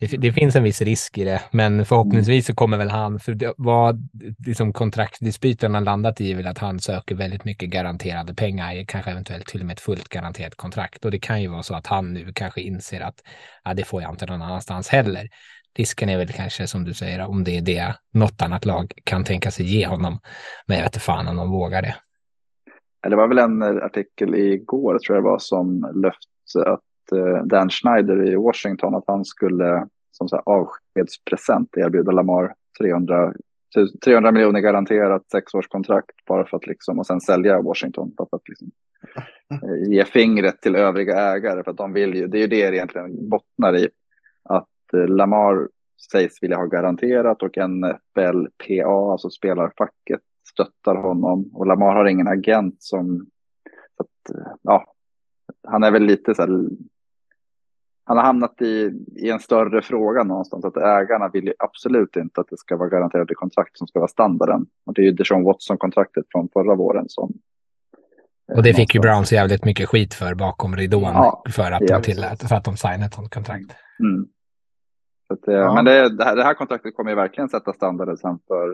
det, 0.00 0.16
det 0.16 0.32
finns 0.32 0.56
en 0.56 0.62
viss 0.62 0.82
risk 0.82 1.18
i 1.18 1.24
det, 1.24 1.42
men 1.50 1.84
förhoppningsvis 1.84 2.46
så 2.46 2.54
kommer 2.54 2.78
väl 2.78 2.90
han, 2.90 3.20
för 3.20 3.34
det, 3.34 3.54
vad 3.56 4.08
liksom 4.46 4.72
kontraktdispyten 4.72 5.74
har 5.74 5.80
landat 5.80 6.20
i 6.20 6.32
är 6.32 6.36
väl 6.36 6.46
att 6.46 6.58
han 6.58 6.80
söker 6.80 7.14
väldigt 7.14 7.44
mycket 7.44 7.70
garanterade 7.70 8.34
pengar, 8.34 8.84
kanske 8.84 9.10
eventuellt 9.10 9.46
till 9.46 9.60
och 9.60 9.66
med 9.66 9.74
ett 9.74 9.80
fullt 9.80 10.08
garanterat 10.08 10.54
kontrakt. 10.54 11.04
Och 11.04 11.10
det 11.10 11.18
kan 11.18 11.42
ju 11.42 11.48
vara 11.48 11.62
så 11.62 11.74
att 11.74 11.86
han 11.86 12.12
nu 12.12 12.32
kanske 12.34 12.60
inser 12.60 13.00
att 13.00 13.22
ja, 13.64 13.74
det 13.74 13.84
får 13.84 14.02
jag 14.02 14.12
inte 14.12 14.26
någon 14.26 14.42
annanstans 14.42 14.88
heller. 14.88 15.28
Risken 15.78 16.08
är 16.08 16.18
väl 16.18 16.28
kanske 16.28 16.66
som 16.66 16.84
du 16.84 16.94
säger, 16.94 17.26
om 17.26 17.44
det 17.44 17.56
är 17.56 17.62
det 17.62 17.94
något 18.12 18.42
annat 18.42 18.64
lag 18.64 18.92
kan 19.04 19.24
tänka 19.24 19.50
sig 19.50 19.66
ge 19.66 19.86
honom. 19.86 20.18
Men 20.66 20.76
jag 20.76 20.84
vet 20.84 20.94
inte 20.94 21.04
fan 21.04 21.28
om 21.28 21.36
de 21.36 21.50
vågar 21.50 21.82
det. 21.82 21.96
Det 23.08 23.16
var 23.16 23.28
väl 23.28 23.38
en 23.38 23.62
artikel 23.62 24.34
igår 24.34 24.98
tror 24.98 25.16
jag 25.16 25.24
det 25.24 25.30
var 25.30 25.38
som 25.38 25.92
löfte 25.94 26.70
att 26.72 26.87
Eh, 27.12 27.44
Dan 27.44 27.70
Schneider 27.70 28.26
i 28.26 28.36
Washington 28.36 28.94
att 28.94 29.04
han 29.06 29.24
skulle 29.24 29.88
som 30.10 30.28
så 30.28 30.36
här, 30.36 30.42
avskedspresent 30.46 31.76
erbjuda 31.76 32.12
Lamar 32.12 32.54
300, 32.78 33.32
300 34.04 34.32
miljoner 34.32 34.60
garanterat 34.60 35.30
sexårskontrakt 35.30 36.24
bara 36.26 36.46
för 36.46 36.56
att 36.56 36.66
liksom 36.66 36.98
och 36.98 37.06
sen 37.06 37.20
sälja 37.20 37.62
Washington 37.62 38.14
bara 38.16 38.28
för 38.30 38.36
att 38.36 38.48
liksom, 38.48 38.70
eh, 39.50 39.90
ge 39.92 40.04
fingret 40.04 40.60
till 40.60 40.76
övriga 40.76 41.20
ägare 41.20 41.64
för 41.64 41.70
att 41.70 41.76
de 41.76 41.92
vill 41.92 42.14
ju, 42.14 42.26
det 42.26 42.38
är 42.38 42.40
ju 42.40 42.46
det 42.46 42.70
det 42.70 42.76
egentligen 42.76 43.28
bottnar 43.28 43.76
i 43.76 43.88
att 44.42 44.94
eh, 44.94 45.08
Lamar 45.08 45.68
sägs 46.10 46.42
vilja 46.42 46.56
ha 46.56 46.66
garanterat 46.66 47.42
och 47.42 47.56
NFLPA, 47.56 49.12
alltså 49.12 49.30
spelarfacket, 49.30 50.20
stöttar 50.48 50.94
honom. 50.94 51.50
Och 51.54 51.66
Lamar 51.66 51.94
har 51.94 52.04
ingen 52.04 52.28
agent 52.28 52.76
som... 52.78 53.26
Så 53.96 54.02
att, 54.02 54.36
ja, 54.62 54.94
han 55.68 55.82
är 55.82 55.90
väl 55.90 56.02
lite 56.02 56.34
så 56.34 56.42
här... 56.42 56.68
Han 58.08 58.16
har 58.16 58.24
hamnat 58.24 58.62
i, 58.62 58.92
i 59.16 59.30
en 59.30 59.40
större 59.40 59.82
fråga 59.82 60.22
någonstans. 60.24 60.64
Att 60.64 60.76
ägarna 60.76 61.28
vill 61.28 61.44
ju 61.44 61.52
absolut 61.58 62.16
inte 62.16 62.40
att 62.40 62.46
det 62.50 62.56
ska 62.58 62.76
vara 62.76 62.88
garanterade 62.88 63.34
kontrakt 63.34 63.78
som 63.78 63.86
ska 63.86 63.98
vara 63.98 64.08
standarden. 64.08 64.66
Och 64.86 64.94
det 64.94 65.02
är 65.02 65.04
ju 65.04 65.12
Deshaun 65.12 65.44
Watson-kontraktet 65.44 66.24
från 66.32 66.48
förra 66.52 66.74
våren 66.74 67.04
som... 67.08 67.32
eh, 68.52 68.56
Och 68.56 68.62
det 68.62 68.74
fick 68.74 68.94
ju 68.94 69.00
Browns 69.00 69.32
jävligt 69.32 69.64
mycket 69.64 69.88
skit 69.88 70.14
för 70.14 70.34
bakom 70.34 70.76
ridån 70.76 71.02
Ja, 71.02 71.42
för, 71.50 71.72
att 71.72 71.86
de 71.88 72.02
tillät, 72.02 72.48
för 72.48 72.56
att 72.56 72.64
de 72.64 72.76
signade 72.76 73.04
ett 73.04 73.14
sånt 73.14 73.34
kontrakt. 73.34 73.70
Mm. 74.00 74.26
Så 75.26 75.34
att, 75.34 75.48
eh, 75.48 75.54
Ja. 75.54 75.74
Men 75.74 75.84
det, 75.84 76.16
det, 76.16 76.24
här, 76.24 76.36
det 76.36 76.44
här 76.44 76.54
kontraktet 76.54 76.96
kommer 76.96 77.10
ju 77.10 77.16
verkligen 77.16 77.48
sätta 77.48 77.72
standarden 77.72 78.16
sen 78.16 78.38
för 78.46 78.70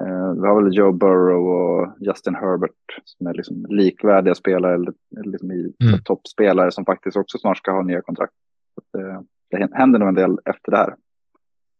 eh, 0.00 0.32
vi 0.40 0.46
har 0.48 0.62
väl 0.62 0.74
Joe 0.76 0.92
Burrow 0.92 1.46
och 1.48 1.94
Justin 2.00 2.34
Herbert 2.34 3.00
som 3.04 3.26
är 3.26 3.34
liksom 3.34 3.66
likvärdiga 3.68 4.34
spelare 4.34 4.74
eller, 4.74 4.92
eller 5.20 5.32
liksom 5.32 5.50
Mm. 5.50 6.02
toppspelare 6.04 6.72
som 6.72 6.84
faktiskt 6.84 7.16
också 7.16 7.38
snart 7.38 7.58
ska 7.58 7.70
ha 7.72 7.82
nya 7.82 8.02
kontrakt. 8.02 8.32
Eh, 8.98 9.20
det 9.50 9.68
händer 9.74 9.98
nog 9.98 10.08
en 10.08 10.14
del 10.14 10.38
efter 10.44 10.70
det 10.70 10.76
här. 10.76 10.94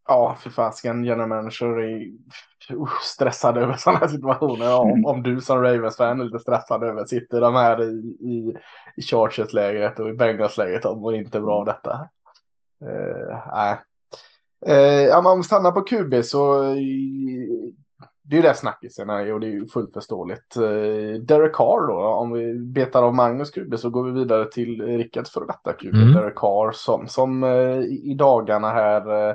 Ja, 0.09 0.37
för 0.41 0.51
fasken, 0.51 1.05
general 1.05 1.29
manager 1.29 1.67
är 1.81 2.13
usch, 2.71 3.03
stressad 3.03 3.59
över 3.59 3.75
sådana 3.75 3.99
här 3.99 4.09
situationer. 4.09 4.65
Ja, 4.67 4.83
Mm. 4.85 4.93
om, 4.95 5.07
om 5.07 5.23
du 5.23 5.41
som 5.41 5.63
Ravens-fan 5.63 6.21
är 6.21 6.25
lite 6.25 6.39
stressad 6.39 6.83
över, 6.83 7.05
sitter 7.05 7.41
de 7.41 7.55
här 7.55 7.83
i, 7.83 8.17
i, 8.21 8.57
i 8.97 9.03
Chargers-lägret 9.03 9.99
och 9.99 10.09
i 10.09 10.13
Bengals-lägret 10.13 10.85
och 10.85 10.99
mår 10.99 11.15
inte 11.15 11.41
bra 11.41 11.55
av 11.59 11.65
detta. 11.65 12.09
Uh, 12.85 13.39
nej. 13.55 13.79
Men 15.11 15.27
om 15.27 15.39
vi 15.39 15.45
stannar 15.45 15.73
på 15.73 15.81
QB 15.81 16.25
så 16.25 16.75
det 18.25 18.37
är 18.37 18.43
ju 18.43 18.49
det 18.49 18.55
snackisen 18.55 19.11
är 19.11 19.33
och 19.33 19.41
det 19.41 19.47
är 19.47 19.51
ju 19.51 19.67
fullt 19.67 19.95
förståeligt. 19.95 20.57
Uh, 20.57 21.15
Derek 21.15 21.55
Carr 21.55 21.89
då, 21.89 22.05
om 22.05 22.33
vi 22.33 22.55
betar 22.55 23.03
av 23.03 23.15
Magnus 23.15 23.51
QB 23.51 23.79
så 23.79 23.91
går 23.91 24.05
vi 24.05 24.21
vidare 24.21 24.51
till 24.51 24.83
Rickards 24.83 25.31
för 25.31 25.47
detta 25.47 25.73
QB, 25.73 25.95
Mm. 25.95 26.15
Derek 26.15 26.37
Carr 26.37 26.73
som, 26.73 27.09
som 27.09 27.45
eh, 27.45 27.79
i 27.81 28.15
dagarna 28.19 28.71
här 28.71 29.29
eh, 29.29 29.35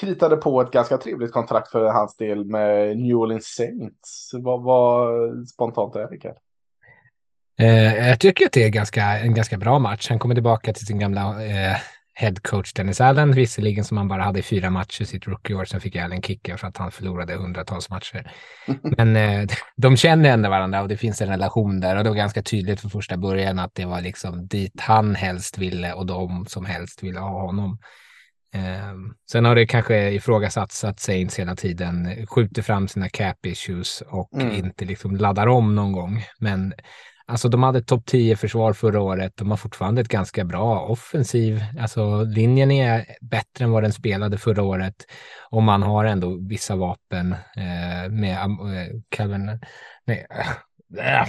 kritade 0.00 0.36
på 0.36 0.60
ett 0.60 0.70
ganska 0.70 0.98
trevligt 0.98 1.32
kontrakt 1.32 1.70
för 1.70 1.84
hans 1.84 2.16
del 2.16 2.44
med 2.44 2.98
New 2.98 3.16
Orleans 3.16 3.46
Saints. 3.46 4.30
Vad 4.34 4.62
var 4.62 5.46
spontant 5.46 5.96
är 5.96 6.08
Rickard? 6.08 6.36
Eh, 7.58 8.08
jag 8.08 8.20
tycker 8.20 8.46
att 8.46 8.52
det 8.52 8.64
är 8.64 8.68
ganska, 8.68 9.02
en 9.02 9.34
ganska 9.34 9.56
bra 9.56 9.78
match. 9.78 10.06
Han 10.08 10.18
kommer 10.18 10.34
tillbaka 10.34 10.72
till 10.72 10.86
sin 10.86 10.98
gamla 10.98 11.20
eh, 11.20 11.76
head 12.14 12.34
coach 12.42 12.72
Dennis 12.72 13.00
Allen, 13.00 13.32
visserligen 13.32 13.84
som 13.84 13.96
han 13.96 14.08
bara 14.08 14.22
hade 14.22 14.38
i 14.38 14.42
fyra 14.42 14.70
matcher 14.70 15.04
sitt 15.04 15.26
rookieår. 15.26 15.64
Sen 15.64 15.80
fick 15.80 15.96
Allen 15.96 16.22
kicken 16.22 16.58
för 16.58 16.66
att 16.68 16.76
han 16.76 16.90
förlorade 16.90 17.34
hundratals 17.34 17.90
matcher. 17.90 18.32
Men 18.96 19.16
eh, 19.16 19.48
de 19.76 19.96
känner 19.96 20.30
ändå 20.30 20.48
varandra 20.50 20.82
och 20.82 20.88
det 20.88 20.96
finns 20.96 21.20
en 21.20 21.28
relation 21.28 21.80
där. 21.80 21.96
Och 21.96 22.04
det 22.04 22.10
var 22.10 22.16
ganska 22.16 22.42
tydligt 22.42 22.80
från 22.80 22.90
första 22.90 23.16
början 23.16 23.58
att 23.58 23.74
det 23.74 23.84
var 23.84 24.00
liksom 24.00 24.46
dit 24.46 24.80
han 24.80 25.14
helst 25.14 25.58
ville 25.58 25.92
och 25.92 26.06
de 26.06 26.46
som 26.46 26.64
helst 26.66 27.02
ville 27.02 27.20
ha 27.20 27.42
honom. 27.42 27.78
Eh, 28.54 28.94
sen 29.30 29.44
har 29.44 29.54
det 29.54 29.66
kanske 29.66 30.10
ifrågasatts 30.10 30.84
att 30.84 31.00
Saints 31.00 31.38
hela 31.38 31.56
tiden 31.56 32.26
skjuter 32.26 32.62
fram 32.62 32.88
sina 32.88 33.08
cap 33.08 33.46
issues 33.46 34.02
och 34.06 34.34
Mm. 34.34 34.52
inte 34.54 34.84
liksom 34.84 35.16
laddar 35.16 35.46
om 35.46 35.74
någon 35.74 35.92
gång. 35.92 36.24
Men 36.38 36.74
Alltså 37.26 37.48
de 37.48 37.62
hade 37.62 37.82
topp 37.82 38.06
10 38.06 38.36
försvar 38.36 38.72
förra 38.72 39.00
året. 39.00 39.32
De 39.36 39.50
har 39.50 39.56
fortfarande 39.56 40.00
ett 40.00 40.08
ganska 40.08 40.44
bra 40.44 40.80
offensiv. 40.80 41.64
Alltså 41.80 42.22
linjen 42.22 42.70
är 42.70 43.06
bättre 43.20 43.64
än 43.64 43.70
vad 43.70 43.82
den 43.82 43.92
spelade 43.92 44.38
förra 44.38 44.62
året. 44.62 44.94
Och 45.50 45.62
man 45.62 45.82
har 45.82 46.04
ändå 46.04 46.38
vissa 46.48 46.76
vapen 46.76 47.32
eh, 47.56 48.10
med 48.10 48.36
eh, 48.36 49.00
Calvin. 49.08 49.60
Nej, 50.06 50.26
äh, 50.98 51.26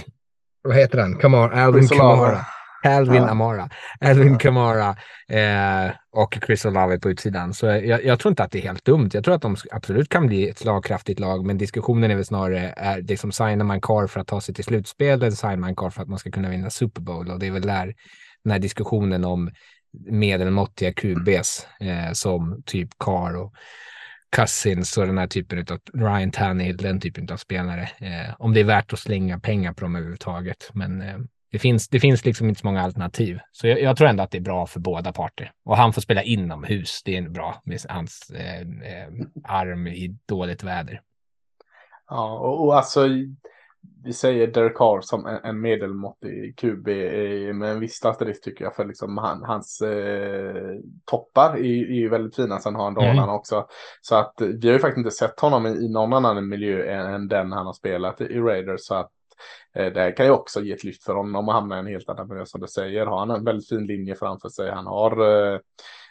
vad 0.62 0.76
heter 0.76 0.98
han? 0.98 1.18
Kamara, 1.18 1.64
Alvin 1.64 1.88
Kamara. 1.88 2.46
Alvin 2.84 3.22
ja. 3.22 3.28
Amara, 3.28 3.68
Alvin 4.00 4.32
ja. 4.32 4.38
Kamara 4.38 4.96
eh, 5.28 5.92
och 6.12 6.38
Chris 6.46 6.64
Olave 6.64 6.98
på 6.98 7.10
utsidan. 7.10 7.54
Så 7.54 7.66
jag, 7.66 8.04
jag, 8.04 8.20
tror 8.20 8.32
inte 8.32 8.44
att 8.44 8.50
det 8.50 8.58
är 8.58 8.62
helt 8.62 8.84
dumt. 8.84 9.10
Jag 9.12 9.24
tror 9.24 9.34
att 9.34 9.42
de 9.42 9.56
absolut 9.70 10.08
kan 10.08 10.26
bli 10.26 10.48
ett 10.48 10.58
slagkraftigt 10.58 11.20
lag, 11.20 11.46
men 11.46 11.58
diskussionen 11.58 12.10
är 12.10 12.14
väl 12.14 12.24
snarare 12.24 12.74
är 12.76 13.00
det 13.00 13.16
som 13.16 13.32
signar 13.32 13.64
man 13.64 13.80
kvar 13.80 14.06
för 14.06 14.20
att 14.20 14.26
ta 14.26 14.40
sig 14.40 14.54
till 14.54 14.64
slutspel 14.64 15.22
eller 15.22 15.30
signar 15.30 15.56
man 15.56 15.76
kvar 15.76 15.90
för 15.90 16.02
att 16.02 16.08
man 16.08 16.18
ska 16.18 16.30
kunna 16.30 16.48
vinna 16.48 16.70
Super 16.70 17.00
Bowl? 17.00 17.30
Och 17.30 17.38
det 17.38 17.46
är 17.46 17.50
väl 17.50 17.62
där 17.62 17.94
den 18.44 18.52
här 18.52 18.58
diskussionen 18.58 19.24
om 19.24 19.50
medelmåttiga 20.10 20.92
QBs 20.92 21.66
eh, 21.80 22.12
som 22.12 22.62
typ 22.66 22.88
Carr 22.98 23.36
och 23.36 23.54
Cousins 24.36 24.98
och 24.98 25.06
den 25.06 25.18
här 25.18 25.26
typen 25.26 25.58
av 25.58 25.78
Ryan 25.94 26.30
Tannehill, 26.30 26.76
den 26.76 27.00
typen 27.00 27.28
av 27.32 27.36
spelare. 27.36 27.82
Eh, 27.82 28.34
om 28.38 28.54
det 28.54 28.60
är 28.60 28.64
värt 28.64 28.92
att 28.92 28.98
slänga 28.98 29.40
pengar 29.40 29.72
på 29.72 29.80
dem 29.80 29.96
överhuvudtaget. 29.96 30.70
Men 30.72 31.02
eh, 31.02 31.18
det 31.54 31.58
finns, 31.58 31.88
det 31.88 32.00
finns 32.00 32.24
liksom 32.24 32.48
inte 32.48 32.60
så 32.60 32.66
många 32.66 32.82
alternativ. 32.82 33.38
Så 33.52 33.66
jag, 33.66 33.80
jag, 33.82 33.96
tror 33.96 34.08
ändå 34.08 34.22
att 34.22 34.30
det 34.30 34.38
är 34.38 34.42
bra 34.42 34.66
för 34.66 34.80
båda 34.80 35.12
parter. 35.12 35.52
Och 35.64 35.76
han 35.76 35.92
får 35.92 36.00
spela 36.00 36.22
inomhus. 36.22 37.02
Det 37.04 37.16
är 37.16 37.28
bra 37.28 37.62
med 37.64 37.80
hans 37.88 38.30
eh, 38.30 38.60
eh, 38.60 39.08
arm 39.44 39.86
i 39.86 40.16
dåligt 40.26 40.62
väder. 40.62 41.00
Ja, 42.08 42.38
och, 42.38 42.64
och 42.64 42.76
alltså 42.76 43.08
vi 44.04 44.12
säger 44.12 44.46
Derek 44.46 44.76
Carr 44.76 45.00
som 45.00 45.26
en, 45.26 45.38
en 45.44 45.60
medelmåttig 45.60 46.58
QB 46.58 46.86
med 47.54 47.70
en 47.70 47.80
viss 47.80 48.04
asterisk 48.04 48.44
tycker 48.44 48.64
jag. 48.64 48.76
För 48.76 48.84
liksom 48.84 49.18
han, 49.18 49.42
hans 49.42 49.80
eh, 49.80 50.76
toppar 51.04 51.50
är, 51.56 51.64
är 51.64 51.98
ju 52.00 52.08
väldigt 52.08 52.36
fina. 52.36 52.58
Sen 52.58 52.74
har 52.74 52.84
han 52.84 52.94
dalarna 52.94 53.22
mm. 53.22 53.34
också. 53.34 53.66
Så 54.00 54.16
att 54.16 54.34
vi 54.38 54.68
har 54.68 54.74
ju 54.74 54.78
faktiskt 54.78 54.98
inte 54.98 55.10
sett 55.10 55.40
honom 55.40 55.66
i, 55.66 55.70
i 55.70 55.88
någon 55.88 56.12
annan 56.12 56.48
miljö 56.48 56.94
än, 56.94 57.14
än 57.14 57.28
den 57.28 57.52
han 57.52 57.66
har 57.66 57.72
spelat 57.72 58.20
i, 58.20 58.24
i 58.24 58.38
Raiders. 58.38 58.80
Så 58.80 58.94
att 58.94 59.10
Eh, 59.74 59.92
det 59.92 60.12
kan 60.12 60.26
ju 60.26 60.32
också 60.32 60.60
ge 60.60 60.72
ett 60.72 60.84
lyft 60.84 61.04
för 61.04 61.14
honom 61.14 61.48
och 61.48 61.54
hamna 61.54 61.76
i 61.76 61.78
en 61.78 61.86
helt 61.86 62.08
annan 62.08 62.28
miljö 62.28 62.46
som 62.46 62.60
du 62.60 62.66
säger. 62.66 63.06
Har 63.06 63.18
han 63.18 63.30
en 63.30 63.44
väldigt 63.44 63.68
fin 63.68 63.86
linje 63.86 64.14
framför 64.14 64.48
sig. 64.48 64.70
Han 64.70 64.86
har 64.86 65.20
eh, 65.52 65.60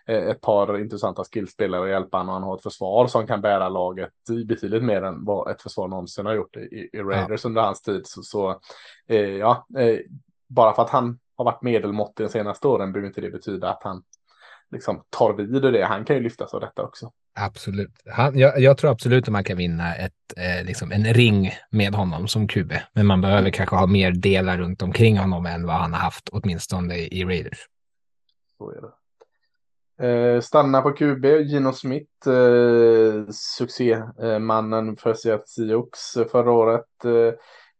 ett 0.05 0.41
par 0.41 0.79
intressanta 0.79 1.23
skillspelare 1.23 1.83
att 1.83 1.89
hjälpa 1.89 2.17
honom 2.17 2.29
och 2.29 2.33
han 2.33 2.43
har 2.43 2.55
ett 2.55 2.63
försvar 2.63 3.07
som 3.07 3.27
kan 3.27 3.41
bära 3.41 3.69
laget 3.69 4.13
betydligt 4.47 4.83
mer 4.83 5.01
än 5.01 5.25
vad 5.25 5.51
ett 5.51 5.61
försvar 5.61 5.87
någonsin 5.87 6.25
har 6.25 6.33
gjort 6.33 6.57
i, 6.57 6.89
i 6.93 6.99
Raiders 6.99 7.43
ja. 7.43 7.47
under 7.47 7.61
hans 7.61 7.81
tid. 7.81 8.01
Så, 8.05 8.23
så 8.23 8.59
eh, 9.07 9.29
ja, 9.29 9.67
eh, 9.77 9.99
bara 10.47 10.73
för 10.73 10.81
att 10.81 10.89
han 10.89 11.19
har 11.35 11.45
varit 11.45 11.61
medelmåttig 11.61 12.25
de 12.25 12.29
senaste 12.29 12.67
åren 12.67 12.91
behöver 12.91 13.07
inte 13.07 13.21
det 13.21 13.29
betyda 13.29 13.69
att 13.69 13.83
han 13.83 14.03
liksom 14.71 15.03
tar 15.09 15.33
vid 15.33 15.61
det. 15.61 15.85
Han 15.85 16.05
kan 16.05 16.15
ju 16.15 16.21
lyftas 16.21 16.53
av 16.53 16.61
detta 16.61 16.83
också. 16.83 17.11
Absolut. 17.35 17.91
Han, 18.05 18.37
jag, 18.37 18.59
jag, 18.59 18.77
tror 18.77 18.91
absolut 18.91 19.23
att 19.23 19.31
man 19.31 19.43
kan 19.43 19.57
vinna 19.57 19.95
ett, 19.95 20.13
eh, 20.37 20.65
liksom 20.65 20.91
en 20.91 21.13
ring 21.13 21.51
med 21.69 21.95
honom 21.95 22.27
som 22.27 22.47
QB. 22.47 22.73
Men 22.93 23.05
man 23.05 23.21
behöver 23.21 23.49
kanske 23.49 23.75
ha 23.75 23.87
mer 23.87 24.11
delar 24.11 24.57
runt 24.57 24.81
omkring 24.81 25.17
honom 25.17 25.45
än 25.45 25.65
vad 25.65 25.75
han 25.75 25.93
har 25.93 25.99
haft, 25.99 26.29
åtminstone 26.29 26.95
i 26.95 27.23
Raiders. 27.25 27.67
Så 28.57 28.71
är 28.71 28.81
det. 28.81 28.93
Eh, 30.07 30.41
stanna 30.41 30.81
på 30.81 30.91
QB, 30.91 31.25
Gino 31.25 31.73
Smith, 31.73 32.29
eh, 32.29 33.29
succémannen 33.31 34.97
för 34.97 35.13
Seattle 35.13 35.47
Seahawks 35.47 36.13
förra 36.31 36.51
året. 36.51 37.05
Eh, 37.05 37.33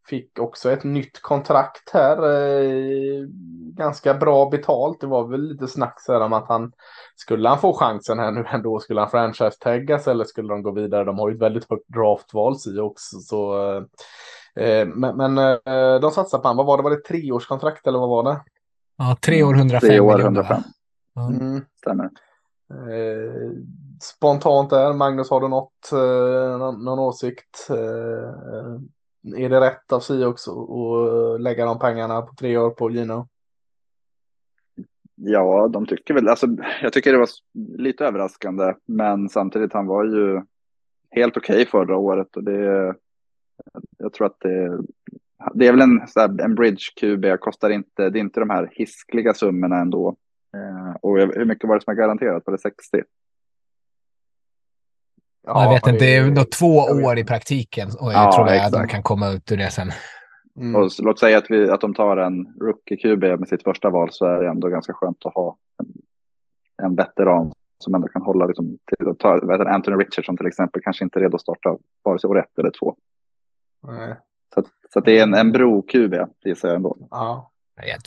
Fick 0.06 0.38
också 0.38 0.70
ett 0.70 0.84
nytt 0.84 1.22
kontrakt 1.22 1.90
här. 1.92 2.16
Eh, 2.16 3.26
ganska 3.74 4.14
bra 4.14 4.48
betalt. 4.50 5.00
Det 5.00 5.06
var 5.06 5.28
väl 5.28 5.48
lite 5.48 5.68
snack 5.68 6.00
så 6.00 6.12
här 6.12 6.20
om 6.20 6.32
att 6.32 6.48
han 6.48 6.72
skulle 7.16 7.48
han 7.48 7.58
få 7.58 7.72
chansen 7.72 8.18
här 8.18 8.30
nu 8.30 8.44
ändå. 8.48 8.80
Skulle 8.80 9.00
han 9.00 9.10
franchise-taggas 9.10 10.08
eller 10.08 10.24
skulle 10.24 10.48
de 10.48 10.62
gå 10.62 10.70
vidare? 10.70 11.04
De 11.04 11.18
har 11.18 11.28
ju 11.28 11.34
ett 11.34 11.42
väldigt 11.42 11.70
högt 11.70 11.88
draftval 11.88 12.56
i 12.76 12.78
också. 12.78 13.18
Så, 13.18 13.72
eh, 14.56 14.86
men 14.86 15.16
men 15.16 15.38
eh, 15.38 16.00
de 16.00 16.10
satsar 16.10 16.38
på 16.38 16.48
honom. 16.48 16.56
Vad 16.56 16.66
var 16.66 16.76
det? 16.76 16.82
Var 16.82 16.90
det 16.90 17.04
treårskontrakt 17.04 17.86
eller 17.86 17.98
vad 17.98 18.08
var 18.08 18.22
det? 18.32 18.40
Ja, 18.96 19.16
tre 19.20 19.42
år 19.42 19.54
105 19.54 19.88
Tre 19.88 20.00
år 20.00 20.20
105. 20.20 20.62
Mm. 21.16 21.64
Stämmer. 21.80 22.10
Eh, 22.70 23.50
spontant 24.00 24.70
där, 24.70 24.92
Magnus, 24.92 25.30
har 25.30 25.40
du 25.40 25.48
något, 25.48 25.92
eh, 25.92 26.58
någon, 26.58 26.84
någon 26.84 26.98
åsikt? 26.98 27.66
Eh, 27.70 28.80
är 29.36 29.48
det 29.48 29.60
rätt 29.60 29.92
av 29.92 30.00
Siox 30.00 30.48
att 30.48 31.40
lägga 31.40 31.64
de 31.64 31.78
pengarna 31.78 32.22
på 32.22 32.34
tre 32.34 32.56
år 32.56 32.70
på 32.70 32.90
Gino? 32.90 33.28
Ja, 35.16 35.68
de 35.68 35.86
tycker 35.86 36.14
väl, 36.14 36.28
alltså 36.28 36.46
jag 36.82 36.92
tycker 36.92 37.12
det 37.12 37.18
var 37.18 37.28
lite 37.78 38.06
överraskande, 38.06 38.74
men 38.86 39.28
samtidigt 39.28 39.72
han 39.72 39.86
var 39.86 40.04
ju 40.04 40.42
helt 41.10 41.36
okej 41.36 41.54
okay 41.54 41.66
förra 41.66 41.96
året 41.96 42.36
och 42.36 42.44
det, 42.44 42.94
jag 43.98 44.12
tror 44.12 44.26
att 44.26 44.40
det, 44.40 44.78
det 45.54 45.66
är 45.66 45.72
väl 45.72 45.80
en, 45.80 46.00
här, 46.16 46.40
en 46.44 46.54
bridge 46.54 46.84
QB, 47.00 47.40
kostar 47.40 47.70
inte, 47.70 48.10
det 48.10 48.18
är 48.18 48.20
inte 48.20 48.40
de 48.40 48.50
här 48.50 48.68
hiskliga 48.72 49.34
summorna 49.34 49.76
ändå. 49.76 50.16
Eh, 50.54 50.96
och 51.00 51.18
hur 51.18 51.44
mycket 51.44 51.68
var 51.68 51.74
det 51.74 51.84
som 51.84 51.90
är 51.90 51.96
garanterat? 51.96 52.42
Var 52.46 52.52
det 52.52 52.58
60? 52.58 53.02
Ja, 55.46 55.64
jag 55.64 55.72
vet 55.72 55.86
inte, 55.86 56.04
det 56.04 56.16
är 56.16 56.30
nog 56.30 56.50
två 56.50 56.76
år 56.76 57.18
i 57.18 57.24
praktiken 57.24 57.88
och 58.00 58.12
jag 58.12 58.24
ja, 58.24 58.32
tror 58.32 58.48
jag 58.48 58.64
att 58.64 58.72
de 58.72 58.88
kan 58.88 59.02
komma 59.02 59.30
ut 59.30 59.52
ur 59.52 59.56
det 59.56 59.70
sen. 59.70 59.90
Mm. 60.56 60.76
Och 60.76 60.90
låt 60.98 61.18
säga 61.18 61.38
att, 61.38 61.50
vi, 61.50 61.70
att 61.70 61.80
de 61.80 61.94
tar 61.94 62.16
en 62.16 62.46
rookie-QB 62.46 63.36
med 63.36 63.48
sitt 63.48 63.62
första 63.62 63.90
val 63.90 64.08
så 64.12 64.26
är 64.26 64.42
det 64.42 64.48
ändå 64.48 64.68
ganska 64.68 64.92
skönt 64.92 65.26
att 65.26 65.34
ha 65.34 65.56
en, 65.80 65.92
en 66.86 66.96
veteran 66.96 67.52
som 67.78 67.94
ändå 67.94 68.08
kan 68.08 68.22
hålla 68.22 68.46
liksom, 68.46 68.78
till 68.86 69.08
att 69.08 69.18
ta, 69.18 69.46
vet, 69.46 69.60
Anthony 69.60 69.96
Richardson 69.96 70.36
till 70.36 70.46
exempel 70.46 70.82
kanske 70.82 71.04
inte 71.04 71.18
är 71.18 71.20
redo 71.20 71.34
att 71.34 71.40
starta 71.40 71.76
vare 72.02 72.18
sig 72.18 72.30
år 72.30 72.38
ett 72.38 72.58
eller 72.58 72.70
två. 72.70 72.96
Nej. 73.82 74.14
Så, 74.54 74.62
så 74.92 75.00
det 75.00 75.18
är 75.18 75.22
en, 75.22 75.34
en 75.34 75.52
bro-QB, 75.52 76.28
gissar 76.44 76.68
jag 76.68 76.76
ändå. 76.76 76.96
Ja. 77.10 77.50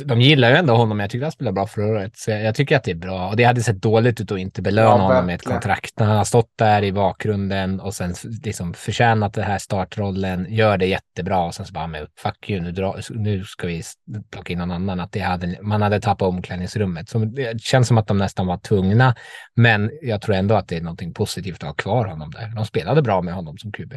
De 0.05 0.21
gillar 0.21 0.49
ju 0.49 0.55
ändå 0.55 0.75
honom. 0.75 0.99
Jag 0.99 1.09
tycker 1.09 1.23
han 1.23 1.31
spelar 1.31 1.51
bra 1.51 1.67
förra 1.67 1.87
året. 1.87 2.17
Så 2.17 2.31
jag 2.31 2.55
tycker 2.55 2.77
att 2.77 2.83
det 2.83 2.91
är 2.91 2.95
bra. 2.95 3.29
Och 3.29 3.35
det 3.35 3.43
hade 3.43 3.61
sett 3.61 3.81
dåligt 3.81 4.21
ut 4.21 4.31
att 4.31 4.39
inte 4.39 4.61
belöna 4.61 4.89
ja, 4.89 4.97
honom 4.97 5.25
med 5.25 5.35
ett 5.35 5.43
kontrakt. 5.43 5.99
Han 5.99 6.17
har 6.17 6.23
stått 6.23 6.51
där 6.55 6.83
i 6.83 6.91
bakgrunden 6.91 7.79
och 7.79 7.93
sen 7.93 8.13
liksom 8.43 8.73
förtjänat 8.73 9.33
den 9.33 9.43
här 9.43 9.57
startrollen. 9.57 10.45
Gör 10.49 10.77
det 10.77 10.85
jättebra 10.85 11.45
och 11.45 11.55
sen 11.55 11.65
så 11.65 11.73
bara, 11.73 11.87
men 11.87 12.07
fuck 12.17 12.49
you, 12.49 12.61
nu, 12.61 12.71
dra, 12.71 12.95
nu 13.09 13.43
ska 13.43 13.67
vi 13.67 13.83
plocka 14.31 14.53
in 14.53 14.59
någon 14.59 14.71
annan. 14.71 14.99
Att 14.99 15.11
det 15.11 15.19
hade, 15.19 15.57
man 15.61 15.81
hade 15.81 16.01
tappat 16.01 16.27
omklädningsrummet. 16.27 17.09
Så 17.09 17.19
det 17.19 17.61
känns 17.61 17.87
som 17.87 17.97
att 17.97 18.07
de 18.07 18.17
nästan 18.17 18.47
var 18.47 18.57
tvungna. 18.57 19.15
Men 19.55 19.91
jag 20.01 20.21
tror 20.21 20.35
ändå 20.35 20.55
att 20.55 20.67
det 20.67 20.77
är 20.77 20.81
någonting 20.81 21.13
positivt 21.13 21.63
att 21.63 21.69
ha 21.69 21.73
kvar 21.73 22.05
honom 22.05 22.31
där. 22.31 22.55
De 22.55 22.65
spelade 22.65 23.01
bra 23.01 23.21
med 23.21 23.33
honom 23.33 23.57
som 23.57 23.71
QB. 23.71 23.93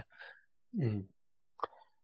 Mm. 0.82 1.02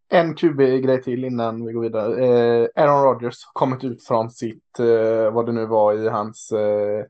En 0.09 0.35
QB-grej 0.35 1.03
till 1.03 1.25
innan 1.25 1.67
vi 1.67 1.73
går 1.73 1.83
vidare. 1.83 2.25
Eh, 2.25 2.69
Aaron 2.75 3.03
Rodgers 3.03 3.45
har 3.45 3.53
kommit 3.53 3.85
ut 3.85 4.05
från 4.05 4.31
sitt, 4.31 4.79
eh, 4.79 5.33
vad 5.33 5.47
det 5.47 5.53
nu 5.53 5.67
var 5.67 5.95
i 5.95 6.09
hans 6.09 6.53
eh, 6.53 7.05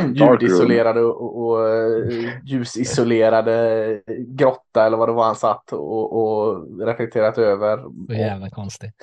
ljudisolerade 0.14 1.00
och, 1.00 1.44
och 1.44 1.68
eh, 1.68 2.44
ljusisolerade 2.44 4.00
grotta 4.28 4.86
eller 4.86 4.96
vad 4.96 5.08
det 5.08 5.12
var 5.12 5.24
han 5.24 5.36
satt 5.36 5.72
och, 5.72 6.12
och 6.12 6.66
reflekterat 6.86 7.38
över. 7.38 7.76
Så 8.06 8.14
jävla 8.14 8.50
konstigt. 8.50 8.94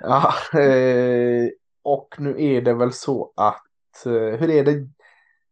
Ja, 0.00 0.34
eh, 0.60 1.48
och 1.82 2.14
nu 2.18 2.34
är 2.38 2.62
det 2.62 2.74
väl 2.74 2.92
så 2.92 3.32
att, 3.36 4.06
eh, 4.06 4.12
hur 4.12 4.50
är 4.50 4.64
det, 4.64 4.88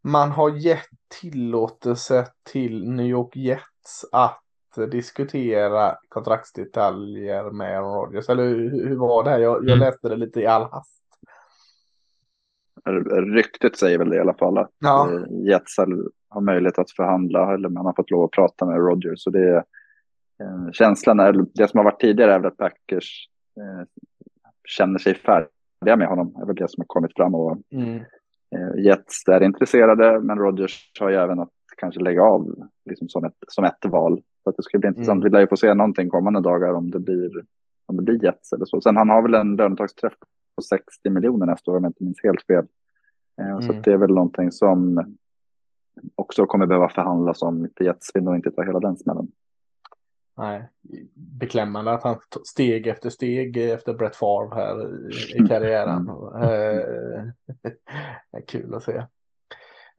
man 0.02 0.30
har 0.30 0.50
gett 0.50 0.88
tillåtelse 1.20 2.26
till 2.52 2.90
New 2.90 3.06
York 3.06 3.36
Jets 3.36 4.04
att 4.12 4.42
diskutera 4.86 5.96
kontraktsdetaljer 6.08 7.50
med 7.50 7.78
Aaron 7.78 7.94
Rodgers? 7.94 8.28
Eller 8.28 8.44
hur, 8.44 8.88
hur 8.88 8.96
var 8.96 9.24
det 9.24 9.30
här? 9.30 9.38
Jag, 9.38 9.56
jag 9.56 9.76
mm. 9.76 9.78
läste 9.78 10.08
det 10.08 10.16
lite 10.16 10.40
i 10.40 10.46
all 10.46 10.62
hast. 10.62 10.98
Ryktet 13.34 13.76
säger 13.76 13.98
väl 13.98 14.10
det 14.10 14.16
i 14.16 14.20
alla 14.20 14.34
fall 14.34 14.58
att 14.58 14.70
ja. 14.78 15.10
Eh, 15.12 15.46
Jets 15.46 15.76
har 16.28 16.40
möjlighet 16.40 16.78
att 16.78 16.90
förhandla 16.90 17.54
eller 17.54 17.68
man 17.68 17.86
har 17.86 17.92
fått 17.92 18.10
lov 18.10 18.24
att 18.24 18.30
prata 18.30 18.66
med 18.66 18.76
Rodgers. 18.76 19.22
Så 19.22 19.30
det 19.30 19.48
är 19.48 19.56
eh, 20.42 20.70
känslan, 20.72 21.20
är, 21.20 21.46
det 21.54 21.68
som 21.68 21.78
har 21.78 21.84
varit 21.84 22.00
tidigare 22.00 22.34
är 22.34 22.38
väl 22.38 22.46
att 22.48 22.56
Packers 22.56 23.28
eh, 23.56 23.86
känner 24.64 24.98
sig 24.98 25.14
färdiga 25.14 25.96
med 25.96 26.08
honom. 26.08 26.32
Det 26.36 26.42
är 26.42 26.46
väl 26.46 26.56
det 26.56 26.70
som 26.70 26.80
har 26.80 26.86
kommit 26.86 27.16
fram 27.16 27.34
och 27.34 27.58
mm. 27.70 27.96
eh, 28.56 28.84
Jets 28.84 29.28
är 29.28 29.42
intresserade 29.42 30.20
men 30.20 30.38
Rodgers 30.38 30.90
har 31.00 31.10
ju 31.10 31.16
även 31.16 31.40
att 31.40 31.50
kanske 31.76 32.00
lägga 32.00 32.22
av 32.22 32.68
liksom 32.84 33.08
som, 33.08 33.24
ett, 33.24 33.36
som 33.48 33.64
ett 33.64 33.84
val 33.84 34.22
så 34.48 34.50
att 34.50 34.56
det 34.56 34.62
ska 34.62 34.78
bli 34.78 34.88
intressant. 34.88 35.16
Mm. 35.16 35.24
Vi 35.24 35.30
lär 35.30 35.40
ju 35.40 35.46
få 35.46 35.56
se 35.56 35.74
någonting 35.74 36.08
kommande 36.08 36.40
dagar 36.40 36.72
om 36.72 36.90
det 36.90 36.98
blir, 36.98 37.30
om 37.86 37.96
det 37.96 38.02
blir 38.02 38.24
Jets 38.24 38.52
eller 38.52 38.64
så. 38.64 38.80
Sen 38.80 38.96
han 38.96 39.08
har 39.08 39.22
väl 39.22 39.34
en 39.34 39.56
lönetagsträff 39.56 40.12
på 40.56 40.62
60 40.62 41.10
miljoner 41.10 41.46
nästa 41.46 41.70
år 41.70 41.76
om 41.76 41.84
jag 41.84 41.90
inte 41.90 42.04
minns 42.04 42.22
helt 42.22 42.42
fel. 42.42 42.66
Eh, 43.40 43.48
mm. 43.48 43.62
Så 43.62 43.72
det 43.72 43.92
är 43.92 43.96
väl 43.96 44.14
någonting 44.14 44.52
som 44.52 45.04
också 46.14 46.46
kommer 46.46 46.66
behöva 46.66 46.88
förhandlas 46.88 47.42
om. 47.42 47.68
Jets 47.80 48.10
vill 48.14 48.22
nog 48.22 48.36
inte 48.36 48.50
ta 48.50 48.62
hela 48.62 48.80
den 48.80 48.96
smällen. 48.96 49.28
nej. 50.36 50.68
Beklämmande 51.14 51.92
att 51.92 52.02
han 52.02 52.16
steg 52.44 52.86
efter 52.86 53.10
steg 53.10 53.56
efter 53.56 53.94
Brett 53.94 54.16
Favre 54.16 54.54
här 54.54 55.08
i, 55.10 55.44
i 55.44 55.48
karriären. 55.48 56.08
Eh, 56.42 58.40
kul 58.46 58.74
att 58.74 58.82
se. 58.82 59.02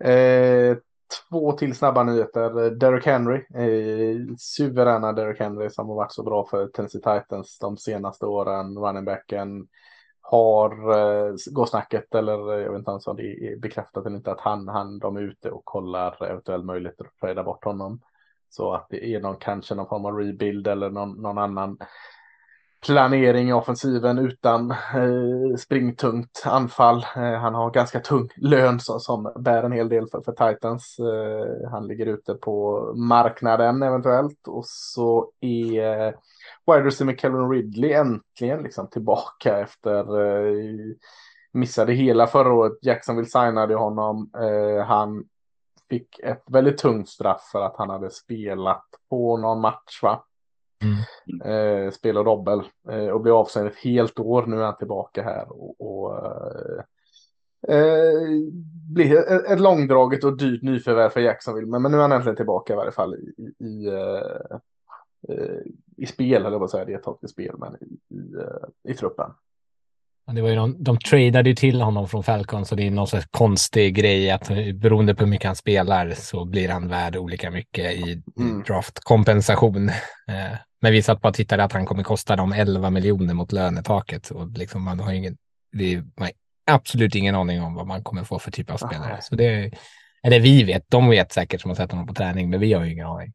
Eh, 0.09 0.77
två 1.29 1.51
till 1.51 1.75
snabba 1.75 2.03
nyheter. 2.03 2.71
Derrick 2.71 3.05
Henry, 3.05 3.37
eh, 3.37 4.35
suveräna 4.37 5.13
Derrick 5.13 5.39
Henry 5.39 5.69
som 5.69 5.89
har 5.89 5.95
varit 5.95 6.11
så 6.11 6.23
bra 6.23 6.45
för 6.45 6.67
Tennessee 6.67 7.01
Titans 7.01 7.59
de 7.59 7.77
senaste 7.77 8.25
åren. 8.25 8.77
Running 8.77 9.05
backen 9.05 9.67
har 10.21 10.71
eh, 10.71 11.33
går 11.51 11.65
snacket 11.65 12.15
eller 12.15 12.53
eh, 12.53 12.59
jag 12.59 12.71
vet 12.71 12.79
inte 12.79 12.91
ens 12.91 13.07
om 13.07 13.15
det 13.15 13.23
är 13.23 13.59
bekräftat 13.59 14.05
eller 14.05 14.17
inte 14.17 14.31
att 14.31 14.41
han, 14.41 14.67
han 14.67 14.99
de 14.99 15.17
är 15.17 15.21
ute 15.21 15.51
och 15.51 15.65
kollar 15.65 16.23
eventuell 16.23 16.63
möjligheter 16.63 17.05
att 17.05 17.17
trada 17.19 17.43
bort 17.43 17.65
honom. 17.65 18.01
Så 18.49 18.73
att 18.73 18.87
det 18.89 19.05
är 19.15 19.21
någon 19.21 19.37
kanske 19.37 19.75
någon 19.75 19.89
form 19.89 20.05
av 20.05 20.17
rebuild 20.17 20.67
eller 20.67 20.89
någon, 20.89 21.21
någon 21.21 21.37
annan 21.37 21.77
planering 22.85 23.49
i 23.49 23.53
offensiven 23.53 24.19
utan 24.19 24.71
eh, 24.71 25.55
springtungt 25.57 26.43
anfall. 26.45 27.05
Eh, 27.15 27.33
han 27.33 27.53
har 27.53 27.71
ganska 27.71 27.99
tung 27.99 28.29
lön 28.35 28.79
som, 28.79 28.99
som 28.99 29.33
bär 29.39 29.63
en 29.63 29.71
hel 29.71 29.89
del 29.89 30.07
för, 30.07 30.21
för 30.21 30.31
Titans. 30.31 30.97
Eh, 30.99 31.69
han 31.71 31.87
ligger 31.87 32.05
ute 32.05 32.33
på 32.33 32.83
marknaden 32.95 33.83
eventuellt 33.83 34.47
och 34.47 34.65
så 34.65 35.31
är 35.39 36.05
eh, 36.07 36.13
wide 36.67 36.85
receiver 36.85 37.15
Kevin 37.15 37.49
Ridley 37.49 37.93
äntligen 37.93 38.63
liksom 38.63 38.89
tillbaka 38.89 39.59
efter 39.59 40.21
eh, 40.21 40.95
missade 41.51 41.93
hela 41.93 42.27
förra 42.27 42.53
året. 42.53 42.73
Jacksonville 42.81 43.29
signade 43.29 43.75
honom. 43.75 44.31
Eh, 44.37 44.85
han 44.85 45.23
fick 45.89 46.19
ett 46.19 46.43
väldigt 46.47 46.77
tungt 46.77 47.09
straff 47.09 47.49
för 47.51 47.61
att 47.61 47.77
han 47.77 47.89
hade 47.89 48.09
spelat 48.09 48.85
på 49.09 49.37
någon 49.37 49.61
match 49.61 50.03
va? 50.03 50.23
Mm. 50.83 51.85
Eh, 51.85 51.91
spel 51.91 52.17
och 52.17 52.25
dobbel 52.25 52.61
eh, 52.89 53.07
och 53.07 53.21
blev 53.21 53.35
avstängd 53.35 53.67
ett 53.67 53.75
helt 53.83 54.19
år. 54.19 54.45
Nu 54.45 54.59
är 54.59 54.63
han 54.63 54.77
tillbaka 54.77 55.23
här 55.23 55.45
och, 55.49 55.81
och 55.81 56.17
eh, 56.17 56.83
eh, 57.77 58.29
blir 58.93 59.17
ett, 59.17 59.51
ett 59.51 59.59
långdraget 59.59 60.23
och 60.23 60.37
dyrt 60.37 60.61
nyförvärv 60.61 61.09
för 61.09 61.19
Jacksonville. 61.19 61.67
Men, 61.67 61.81
men 61.81 61.91
nu 61.91 61.97
är 61.97 62.01
han 62.01 62.11
äntligen 62.11 62.35
tillbaka 62.35 62.73
i 62.73 62.75
varje 62.75 62.91
fall 62.91 63.15
i, 63.15 63.41
i, 63.41 63.65
i, 63.65 63.87
eh, 63.87 64.57
eh, 65.37 66.07
spel, 66.07 66.45
eller 66.45 66.59
vad 66.59 66.69
säger 66.69 66.85
det 66.85 66.93
är 66.93 67.23
ett 67.23 67.29
spel, 67.29 67.55
men 67.57 67.75
i, 67.81 68.15
i, 68.15 68.91
i 68.91 68.93
truppen. 68.93 69.31
Det 70.35 70.41
var 70.41 70.49
ju 70.49 70.55
någon, 70.55 70.83
de 70.83 70.97
tradade 70.97 71.49
ju 71.49 71.55
till 71.55 71.81
honom 71.81 72.07
från 72.07 72.23
Falcon 72.23 72.65
så 72.65 72.75
det 72.75 72.87
är 72.87 72.91
någon 72.91 73.07
sorts 73.07 73.27
konstig 73.31 73.95
grej 73.95 74.31
att 74.31 74.47
beroende 74.73 75.15
på 75.15 75.23
hur 75.23 75.29
mycket 75.31 75.47
han 75.47 75.55
spelar 75.55 76.09
så 76.09 76.45
blir 76.45 76.69
han 76.69 76.87
värd 76.87 77.15
olika 77.15 77.51
mycket 77.51 77.93
i 77.93 78.23
Mm. 78.39 78.63
draftkompensation. 78.63 79.89
Eh, 80.29 80.57
Men 80.81 80.91
vi 80.91 81.01
satt 81.01 81.21
bara 81.21 81.29
och 81.29 81.35
tittade 81.35 81.63
att 81.63 81.73
han 81.73 81.85
kommer 81.85 82.03
kosta 82.03 82.35
dem 82.35 82.51
11 82.51 82.89
miljoner 82.89 83.33
mot 83.33 83.51
lönetaket 83.51 84.31
och 84.31 84.47
liksom 84.57 84.83
man 84.83 84.99
har 84.99 85.13
ingen, 85.13 85.37
det 85.71 85.95
man 85.95 86.05
har 86.17 86.31
absolut 86.75 87.15
ingen 87.15 87.35
aning 87.35 87.61
om 87.61 87.75
vad 87.75 87.87
man 87.87 88.03
kommer 88.03 88.23
få 88.23 88.39
för 88.39 88.51
typ 88.51 88.71
av 88.71 88.77
spelare. 88.77 89.17
Så 89.21 89.35
det, 89.35 89.71
eller 90.23 90.39
vi 90.39 90.63
vet, 90.63 90.83
de 90.87 91.09
vet 91.09 91.31
säkert 91.31 91.61
som 91.61 91.69
har 91.69 91.75
sett 91.75 91.91
honom 91.91 92.07
på 92.07 92.13
träning, 92.13 92.49
men 92.49 92.59
vi 92.59 92.73
har 92.73 92.85
ju 92.85 92.91
ingen 92.93 93.07
aning. 93.07 93.33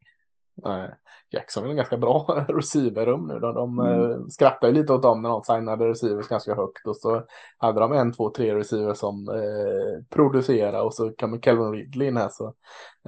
Nej, 0.63 0.89
Jackson 1.31 1.65
är 1.65 1.69
en 1.69 1.75
ganska 1.75 1.97
bra 1.97 2.45
receiverrum 2.49 3.27
nu. 3.27 3.39
De, 3.39 3.53
de 3.55 3.79
Mm. 3.79 4.11
eh, 4.11 4.17
skrattar 4.29 4.67
ju 4.67 4.73
lite 4.73 4.93
åt 4.93 5.01
dem 5.03 5.21
när 5.21 5.29
de 5.29 5.43
signade 5.43 5.89
receivers 5.89 6.27
ganska 6.27 6.55
högt 6.55 6.87
och 6.87 6.97
så 6.97 7.23
hade 7.57 7.79
de 7.79 7.93
en, 7.93 8.13
två, 8.13 8.29
tre 8.29 8.55
receivers 8.55 8.97
som 8.97 9.29
eh, 9.29 10.03
producerar 10.15 10.81
och 10.81 10.93
så 10.93 11.11
kommer 11.11 11.37
Calvin 11.37 11.71
Ridley 11.71 12.07
in 12.07 12.17
här 12.17 12.29
så 12.31 12.53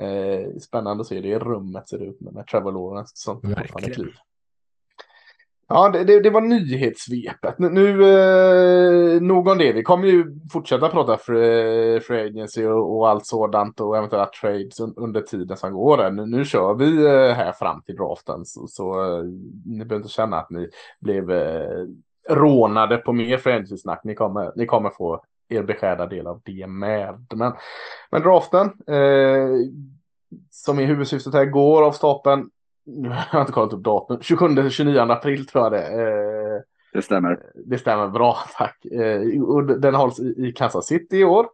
eh, 0.01 0.59
spännande 0.61 1.01
att 1.01 1.07
se 1.07 1.21
det 1.21 1.27
i 1.27 1.39
rummet 1.39 1.89
ser 1.89 1.99
det 1.99 2.05
ut 2.05 2.21
med, 2.21 2.33
med 2.33 2.47
Trevor 2.47 2.71
Lawrence 2.71 3.11
som 3.15 3.41
fortfarande 3.41 3.89
kliv. 3.91 4.13
Ja, 5.69 5.89
det, 5.89 6.03
det, 6.03 6.19
det 6.19 6.29
var 6.29 6.41
nyhetssvepet. 6.41 7.59
Nu, 7.59 7.69
nu 7.69 8.03
eh, 8.03 9.21
nog 9.21 9.47
om 9.47 9.57
det. 9.57 9.73
Vi 9.73 9.83
kommer 9.83 10.07
ju 10.07 10.39
fortsätta 10.51 10.89
prata 10.89 11.17
free, 11.17 11.95
eh, 11.95 11.99
free 11.99 12.27
agency 12.27 12.65
och, 12.65 12.97
och 12.97 13.09
allt 13.09 13.25
sådant 13.25 13.79
och 13.79 13.97
eventuella 13.97 14.25
trades 14.25 14.79
under 14.79 15.21
tiden 15.21 15.57
som 15.57 15.73
går. 15.73 16.11
Nu, 16.11 16.25
nu 16.25 16.45
kör 16.45 16.73
vi 16.73 17.05
eh, 17.05 17.35
här 17.35 17.51
fram 17.51 17.81
till 17.81 17.95
draften 17.95 18.45
så, 18.45 18.67
så 18.67 19.03
eh, 19.03 19.23
ni 19.65 19.85
behöver 19.85 19.95
inte 19.95 20.09
känna 20.09 20.37
att 20.37 20.49
ni 20.49 20.69
blev 20.99 21.31
eh, 21.31 21.85
rånade 22.29 22.97
på 22.97 23.13
mer 23.13 23.37
free 23.37 23.53
agency-snack. 23.53 24.01
Ni 24.03 24.15
kommer, 24.15 24.51
ni 24.55 24.65
kommer 24.65 24.89
få 24.89 25.23
er 25.49 25.63
beskärda 25.63 26.05
del 26.05 26.27
av 26.27 26.41
det 26.45 26.67
med. 26.67 27.25
Men, 27.35 27.53
men 28.11 28.21
draften 28.21 28.65
eh, 28.87 29.49
som 30.51 30.79
är 30.79 30.85
huvudsyftet 30.85 31.33
här 31.33 31.45
går 31.45 31.83
av 31.83 31.91
stapeln 31.91 32.49
nu 32.87 33.09
har 33.09 33.25
jag 33.31 33.41
inte 33.41 33.51
kollat 33.51 33.73
upp 33.73 33.83
datum. 33.83 34.17
27-29 34.17 35.11
april 35.11 35.47
tror 35.47 35.63
jag 35.63 35.71
det 35.71 35.81
är. 35.81 36.63
Det 36.93 37.01
stämmer. 37.01 37.39
Det 37.65 37.77
stämmer 37.77 38.07
bra, 38.07 38.37
tack. 38.57 38.85
Eh, 38.85 39.41
och 39.41 39.63
den 39.79 39.95
hålls 39.95 40.19
i 40.19 40.47
i 40.47 40.51
Kansas 40.51 40.87
City 40.87 41.17
i 41.17 41.23
år. 41.23 41.47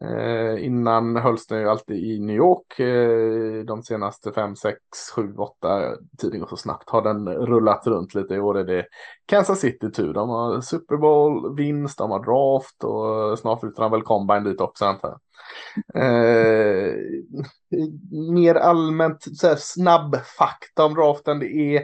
Eh, 0.00 0.64
innan 0.64 1.16
hölls 1.16 1.46
den 1.46 1.60
ju 1.60 1.68
alltid 1.68 1.96
i 1.96 2.18
New 2.18 2.36
York. 2.36 2.80
Eh, 2.80 3.64
de 3.64 3.82
senaste 3.82 4.32
5, 4.32 4.56
6, 4.56 4.78
7, 5.16 5.34
8, 5.36 5.96
tiden 6.18 6.40
går 6.40 6.46
så 6.46 6.56
snabbt, 6.56 6.90
har 6.90 7.02
den 7.02 7.28
rullat 7.28 7.86
runt 7.86 8.14
lite. 8.14 8.34
I 8.34 8.40
år 8.40 8.58
är 8.58 8.64
det 8.64 8.86
Kansas 9.26 9.60
City 9.60 9.90
tur. 9.90 10.12
De 10.12 10.28
har 10.28 10.60
Super 10.60 10.96
Bowl, 10.96 11.56
vinst, 11.56 11.98
de 11.98 12.10
har 12.10 12.24
draft 12.24 12.84
och 12.84 13.38
snart 13.38 13.60
flyttar 13.60 13.82
de 13.82 13.92
väl 13.92 14.02
combine 14.02 14.44
dit 14.44 14.60
också 14.60 14.84
antar 14.84 15.08
jag. 15.08 15.20
Eh, 15.94 16.94
mer 18.34 18.54
allmänt 18.54 19.38
så 19.38 19.46
här, 19.48 19.56
snabb 19.58 20.16
fakta 20.38 20.84
om 20.84 20.94
draften. 20.94 21.38
Det 21.38 21.46
är 21.76 21.82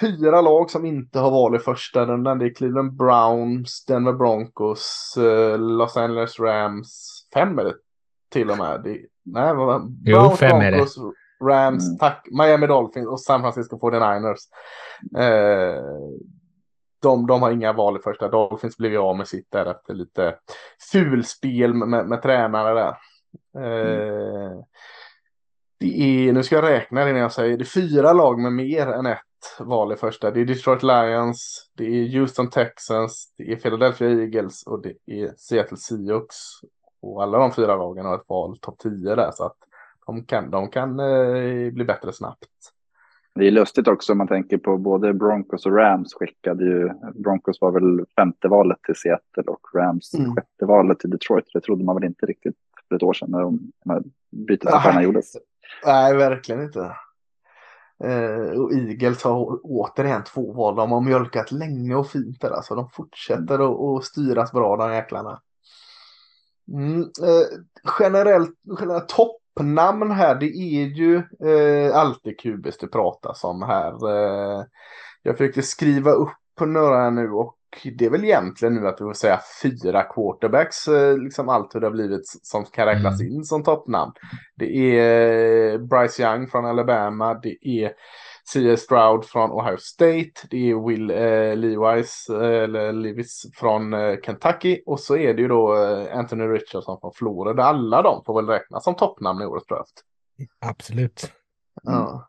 fyra 0.00 0.40
lag 0.40 0.70
som 0.70 0.84
inte 0.86 1.18
har 1.18 1.30
val 1.30 1.56
i 1.56 1.58
första 1.58 2.06
rundan. 2.06 2.38
Det 2.38 2.44
är 2.46 2.54
Cleveland 2.54 2.92
Browns, 2.96 3.84
Denver 3.84 4.12
Broncos, 4.12 5.14
eh, 5.18 5.58
Los 5.58 5.96
Angeles 5.96 6.40
Rams. 6.40 7.10
Fem 7.34 7.58
är 7.58 7.64
det 7.64 7.74
till 8.32 8.50
och 8.50 8.58
med. 8.58 8.80
Det, 8.84 8.98
nej, 9.24 9.54
vad 9.54 9.66
var 9.66 9.78
det? 9.78 9.86
Jo, 10.04 10.18
Browns, 10.18 10.38
fem 10.38 10.56
är 10.60 10.70
det. 10.70 10.76
Broncos, 10.76 10.96
Rams, 11.44 11.88
Mm. 11.88 11.98
tack, 11.98 12.28
Miami 12.30 12.66
Dolphins 12.66 13.06
och 13.08 13.20
San 13.20 13.40
Francisco 13.40 13.78
49ers. 13.78 14.38
Eh, 15.18 15.82
de, 17.04 17.26
de 17.26 17.42
har 17.42 17.50
inga 17.50 17.72
val 17.72 17.96
i 17.96 18.02
första. 18.02 18.28
Dolphins 18.28 18.76
blev 18.76 18.92
ju 18.92 18.98
av 18.98 19.16
med 19.16 19.28
sitt 19.28 19.50
där 19.50 19.66
efter 19.66 19.94
lite 19.94 20.38
fulspel 20.92 21.74
med, 21.74 22.06
med, 22.06 22.22
tränare 22.22 22.74
där. 22.74 22.96
Eh, 23.56 24.60
det 25.80 26.28
är, 26.28 26.32
nu 26.32 26.42
ska 26.42 26.54
jag 26.54 26.64
räkna 26.64 27.08
innan 27.08 27.22
jag 27.22 27.32
säger, 27.32 27.56
det 27.56 27.62
är 27.62 27.66
fyra 27.66 28.12
lag 28.12 28.38
med 28.38 28.52
mer 28.52 28.86
än 28.86 29.06
ett 29.06 29.20
val 29.58 29.92
i 29.92 29.96
första. 29.96 30.30
Det 30.30 30.40
är 30.40 30.44
Detroit 30.44 30.82
Lions, 30.82 31.70
det 31.76 31.84
är 31.84 32.18
Houston 32.18 32.50
Texans, 32.50 33.32
det 33.36 33.52
är 33.52 33.56
Philadelphia 33.56 34.08
Eagles 34.10 34.66
och 34.66 34.82
det 34.82 34.94
är 35.06 35.32
Seattle 35.36 35.76
Seahawks. 35.76 36.36
Och 37.02 37.22
alla 37.22 37.38
de 37.38 37.52
fyra 37.52 37.76
lagen 37.76 38.06
har 38.06 38.14
ett 38.14 38.28
val 38.28 38.58
topp 38.58 38.78
10 38.78 39.14
där 39.14 39.30
så 39.34 39.44
att 39.44 39.56
de 40.06 40.24
kan, 40.24 40.50
de 40.50 40.70
kan 40.70 41.00
eh, 41.00 41.70
bli 41.72 41.84
bättre 41.84 42.12
snabbt. 42.12 42.73
Det 43.34 43.46
är 43.46 43.50
lustigt 43.50 43.88
också 43.88 44.12
om 44.12 44.18
man 44.18 44.28
tänker 44.28 44.58
på 44.58 44.78
både 44.78 45.14
Broncos 45.14 45.66
och 45.66 45.76
Rams 45.76 46.14
skickade 46.14 46.64
ju, 46.64 46.90
Broncos 47.14 47.60
var 47.60 47.70
väl 47.72 48.06
femte 48.16 48.48
valet 48.48 48.82
till 48.82 48.94
Seattle 48.94 49.42
och 49.46 49.60
Rams 49.74 50.14
Mm. 50.14 50.34
sjätte 50.34 50.64
valet 50.64 50.98
till 50.98 51.10
Detroit. 51.10 51.44
Det 51.52 51.60
trodde 51.60 51.84
man 51.84 51.94
väl 51.96 52.04
inte 52.04 52.26
riktigt 52.26 52.56
för 52.88 52.96
ett 52.96 53.02
år 53.02 53.12
sedan 53.12 53.30
när 53.30 53.40
de 53.40 53.72
när 53.84 54.02
bytesaffärerna 54.46 55.02
gjordes. 55.02 55.32
Nej, 55.86 56.16
verkligen 56.16 56.62
inte. 56.62 56.96
Eh, 58.04 58.60
och 58.60 58.72
Eagles 58.72 59.22
har 59.22 59.60
återigen 59.62 60.24
två 60.24 60.52
val. 60.52 60.76
De 60.76 60.92
har 60.92 61.00
mjölkat 61.00 61.52
länge 61.52 61.94
och 61.94 62.10
fint 62.10 62.40
där. 62.40 62.50
Alltså, 62.50 62.74
de 62.74 62.90
fortsätter 62.90 63.54
att, 63.54 63.98
att 63.98 64.04
styras 64.04 64.52
bra, 64.52 64.76
de 64.76 64.92
jäklarna. 64.94 65.40
Mm, 66.72 67.00
eh, 67.00 67.58
generellt, 68.00 68.54
generellt 68.80 69.08
toppnamn 69.56 70.10
här, 70.10 70.34
det 70.34 70.46
är 70.46 70.86
ju 70.86 71.16
eh, 71.16 71.96
alltid 71.96 72.40
Kubis 72.40 72.78
det 72.78 72.86
pratas 72.86 73.44
om 73.44 73.62
här. 73.62 73.92
Eh, 74.10 74.64
jag 75.22 75.38
försökte 75.38 75.62
skriva 75.62 76.10
upp 76.10 76.32
på 76.58 76.66
några 76.66 77.02
här 77.02 77.10
nu 77.10 77.30
och 77.30 77.56
det 77.98 78.06
är 78.06 78.10
väl 78.10 78.24
egentligen 78.24 78.74
nu 78.74 78.88
att 78.88 79.00
vi 79.00 79.04
får 79.04 79.12
säga 79.12 79.40
fyra 79.62 80.02
quarterbacks, 80.02 80.88
eh, 80.88 81.18
liksom 81.18 81.48
allt 81.48 81.74
hur 81.74 81.80
det 81.80 81.86
har 81.86 81.92
blivit 81.92 82.22
som 82.42 82.64
kan 82.64 82.86
räknas 82.86 83.20
Mm. 83.20 83.32
in 83.32 83.44
som 83.44 83.62
toppnamn. 83.62 84.12
Det 84.56 84.98
är 84.98 85.72
eh, 85.72 85.78
Bryce 85.78 86.22
Young 86.22 86.46
från 86.48 86.66
Alabama, 86.66 87.34
det 87.34 87.56
är 87.68 87.92
C.S. 88.46 88.80
Stroud 88.80 89.24
från 89.24 89.50
Ohio 89.50 89.76
State, 89.76 90.46
det 90.50 90.70
är 90.70 90.88
Will 90.88 91.10
eh, 91.10 91.56
Levis, 91.56 92.26
eh, 92.30 92.62
eller 92.62 92.92
Levis 92.92 93.46
från 93.54 93.94
eh, 93.94 94.16
Kentucky 94.22 94.82
och 94.86 95.00
så 95.00 95.16
är 95.16 95.34
det 95.34 95.42
ju 95.42 95.48
då 95.48 95.76
eh, 95.76 96.18
Anthony 96.18 96.44
Richardson 96.44 97.00
från 97.00 97.12
Florida. 97.14 97.64
Alla 97.64 98.02
de 98.02 98.24
får 98.24 98.34
väl 98.34 98.46
räknas 98.46 98.84
som 98.84 98.94
toppnamn 98.94 99.42
i 99.42 99.46
årets 99.46 99.66
draft. 99.66 100.02
Absolut. 100.60 101.32
Ja. 101.82 102.28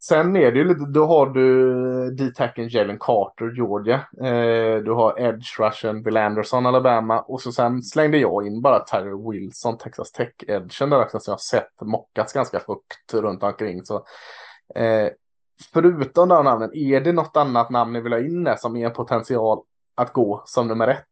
Sen 0.00 0.36
är 0.36 0.52
det 0.52 0.58
ju 0.58 0.68
lite, 0.68 0.84
då 0.84 1.06
har 1.06 1.26
du 1.26 2.10
D-tacken 2.10 2.68
Jalen 2.68 2.98
Carter, 2.98 3.56
Georgia. 3.56 3.94
Eh, 4.20 4.82
du 4.82 4.92
har 4.92 5.20
Edge 5.20 5.60
Russian, 5.60 6.02
Bill 6.02 6.16
Anderson, 6.16 6.66
Alabama. 6.66 7.20
Och 7.20 7.40
så 7.40 7.52
sen 7.52 7.82
slängde 7.82 8.18
jag 8.18 8.46
in 8.46 8.62
bara 8.62 8.84
Tyler 8.84 9.30
Wilson, 9.30 9.78
Texas 9.78 10.12
Tech 10.12 10.32
Edgen 10.46 10.90
där 10.90 11.02
också, 11.02 11.20
som 11.20 11.30
jag 11.30 11.34
har 11.34 11.38
sett 11.38 11.80
mockats 11.80 12.32
ganska 12.32 12.60
högt 12.66 13.14
runt 13.14 13.42
omkring. 13.42 13.84
Så, 13.84 14.04
eh, 14.74 15.08
förutom 15.72 16.28
de 16.28 16.44
namnen, 16.44 16.70
är 16.74 17.00
det 17.00 17.12
något 17.12 17.36
annat 17.36 17.70
namn 17.70 17.92
ni 17.92 18.00
vill 18.00 18.12
ha 18.12 18.20
in 18.20 18.44
där 18.44 18.56
som 18.56 18.76
är 18.76 18.86
en 18.86 18.92
potential 18.92 19.62
att 19.94 20.12
gå 20.12 20.42
som 20.46 20.68
nummer 20.68 20.88
ett? 20.88 21.04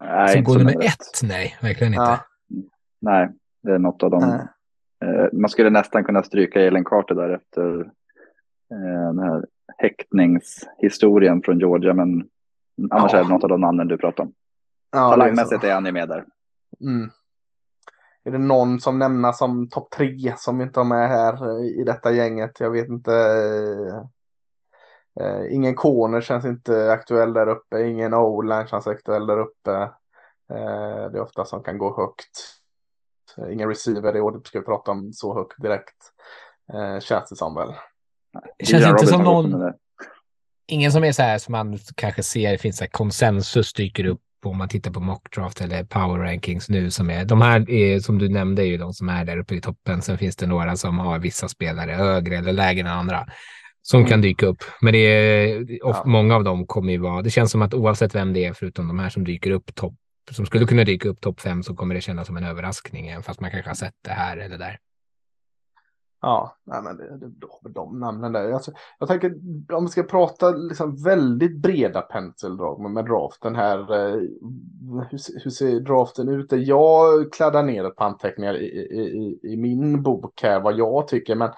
Nej, 0.00 0.28
Som 0.28 0.44
går 0.44 0.52
som 0.52 0.58
nummer 0.62 0.72
nummer 0.72 0.86
ett? 0.86 1.20
Nej, 1.22 1.56
verkligen 1.62 1.92
inte. 1.94 2.02
Ja. 2.04 2.18
Nej, 3.00 3.28
det 3.62 3.72
är 3.72 3.78
något 3.78 4.02
av 4.02 4.10
dem. 4.10 4.22
Eh, 5.04 5.26
man 5.32 5.50
skulle 5.50 5.70
nästan 5.70 6.04
kunna 6.04 6.22
stryka 6.22 6.60
Ellen 6.60 6.84
Carter 6.84 7.14
där 7.14 7.30
efter 7.30 7.80
eh, 8.70 9.06
den 9.14 9.18
här 9.18 9.44
häktningshistorien 9.78 11.42
från 11.42 11.58
Georgia, 11.58 11.94
men 11.94 12.28
annars 12.90 13.12
Ja. 13.12 13.18
är 13.18 13.22
det 13.24 13.30
något 13.30 13.42
av 13.42 13.48
de 13.48 13.60
namnen 13.60 13.88
du 13.88 13.96
pratar 13.98 14.24
om. 14.24 14.32
Ja, 14.90 14.98
det 14.98 15.06
är. 15.06 15.10
Talangmässigt 15.10 15.64
är 15.64 15.74
han 15.74 15.86
ju 15.86 15.92
med 15.92 16.08
där. 16.08 16.24
Mm. 16.80 17.10
Är 18.28 18.32
det 18.32 18.38
någon 18.38 18.80
som 18.80 18.98
nämnas 18.98 19.38
som 19.38 19.68
topp 19.68 19.90
tre 19.90 20.34
som 20.38 20.60
inte 20.60 20.80
har 20.80 20.84
med 20.84 21.08
här 21.08 21.48
eh, 21.48 21.66
i 21.66 21.84
detta 21.84 22.12
gänget? 22.12 22.60
Jag 22.60 22.70
vet 22.70 22.88
inte. 22.88 23.14
eh, 23.14 23.96
eh, 25.26 25.54
ingen 25.54 25.74
corner 25.74 26.20
känns 26.20 26.44
inte 26.44 26.92
aktuell 26.92 27.32
där 27.32 27.48
uppe. 27.48 27.82
Ingen 27.82 28.14
o-line 28.14 28.66
känns 28.66 28.86
aktuell 28.86 29.26
där 29.26 29.38
uppe. 29.38 29.72
Eh, 30.52 31.10
det 31.10 31.18
är 31.18 31.20
ofta 31.20 31.44
som 31.44 31.62
kan 31.62 31.78
gå 31.78 31.96
högt. 31.96 32.60
Ingen 33.52 33.68
receiver 33.68 34.16
i 34.16 34.20
år, 34.20 34.40
ska 34.44 34.58
vi 34.58 34.64
prata 34.64 34.90
om 34.90 35.12
så 35.12 35.34
högt 35.34 35.62
direkt. 35.62 35.96
Eh, 36.72 37.00
känns 37.00 37.30
det 37.30 37.36
som 37.36 37.54
väl. 37.54 37.72
Det 38.58 38.66
känns 38.66 38.86
inte 38.86 39.06
som 39.06 39.22
någon, 39.22 39.72
ingen 40.66 40.92
som 40.92 41.04
är 41.04 41.12
så 41.12 41.22
här 41.22 41.38
som 41.38 41.52
man 41.52 41.78
kanske 41.94 42.22
ser, 42.22 42.52
det 42.52 42.58
finns 42.58 42.78
så 42.78 42.88
konsensus 42.88 43.72
dyker 43.72 44.06
upp 44.06 44.22
om 44.42 44.58
man 44.58 44.68
tittar 44.68 44.90
på 44.90 45.00
mockdraft 45.00 45.60
eller 45.60 45.84
power 45.84 46.18
rankings 46.18 46.68
nu 46.68 46.90
som 46.90 47.10
är, 47.10 47.24
de 47.24 47.40
här 47.40 47.70
är, 47.70 48.00
som 48.00 48.18
du 48.18 48.28
nämnde 48.28 48.62
är 48.62 48.66
ju 48.66 48.76
de 48.76 48.92
som 48.92 49.08
är 49.08 49.24
där 49.24 49.38
uppe 49.38 49.54
i 49.54 49.60
toppen. 49.60 50.02
Sen 50.02 50.18
finns 50.18 50.36
det 50.36 50.46
några 50.46 50.76
som 50.76 50.98
har 50.98 51.18
vissa 51.18 51.48
spelare 51.48 51.92
högre 51.92 52.36
eller 52.36 52.52
lägre 52.52 52.80
än 52.80 52.86
andra 52.98 53.26
som 53.82 54.04
kan 54.04 54.20
dyka 54.20 54.46
upp. 54.46 54.64
Men 54.80 54.92
det 54.92 54.98
är, 54.98 55.66
Ja. 55.68 56.02
många 56.06 56.36
av 56.36 56.44
dem 56.44 56.66
kommer 56.66 56.92
ju 56.92 56.98
vara, 56.98 57.22
det 57.22 57.30
känns 57.30 57.50
som 57.50 57.62
att 57.62 57.74
oavsett 57.74 58.14
vem 58.14 58.32
det 58.32 58.44
är, 58.44 58.52
förutom 58.52 58.88
de 58.88 58.98
här 58.98 59.08
som 59.08 59.24
dyker 59.24 59.50
upp 59.50 59.74
topp, 59.74 59.94
som 60.30 60.46
skulle 60.46 60.66
kunna 60.66 60.84
dyka 60.84 61.08
upp 61.08 61.20
topp 61.20 61.40
fem 61.40 61.62
så 61.62 61.74
kommer 61.74 61.94
det 61.94 62.00
kännas 62.00 62.26
som 62.26 62.36
en 62.36 62.44
överraskning, 62.44 63.08
även 63.08 63.22
fast 63.22 63.40
man 63.40 63.50
kanske 63.50 63.70
har 63.70 63.74
sett 63.74 63.94
det 64.04 64.10
här 64.10 64.36
eller 64.36 64.58
där. 64.58 64.78
Ja, 66.20 66.56
nej 66.64 66.82
men 66.82 66.96
det, 66.96 67.18
det, 67.18 67.26
de, 67.26 67.72
de 67.72 68.00
namnen 68.00 68.32
där. 68.32 68.52
Alltså, 68.52 68.72
jag 68.98 69.08
tänker 69.08 69.34
om 69.72 69.84
vi 69.84 69.90
ska 69.90 70.02
prata 70.02 70.50
liksom 70.50 71.02
väldigt 71.02 71.56
breda 71.56 72.00
penseldrag 72.00 72.80
med, 72.80 72.90
med 72.90 73.04
draften 73.04 73.56
här. 73.56 73.78
Eh, 73.78 74.14
hur, 75.10 75.42
hur 75.44 75.50
ser 75.50 75.80
draften 75.80 76.28
ut? 76.28 76.46
Jag 76.50 77.32
kladdar 77.32 77.62
ner 77.62 77.84
ett 77.84 77.96
par 77.96 78.06
anteckningar 78.06 78.56
i, 78.56 78.66
i, 78.66 79.00
i, 79.00 79.52
i 79.52 79.56
min 79.56 80.02
bok 80.02 80.42
här 80.42 80.60
vad 80.60 80.78
jag 80.78 81.08
tycker. 81.08 81.34
Men 81.34 81.50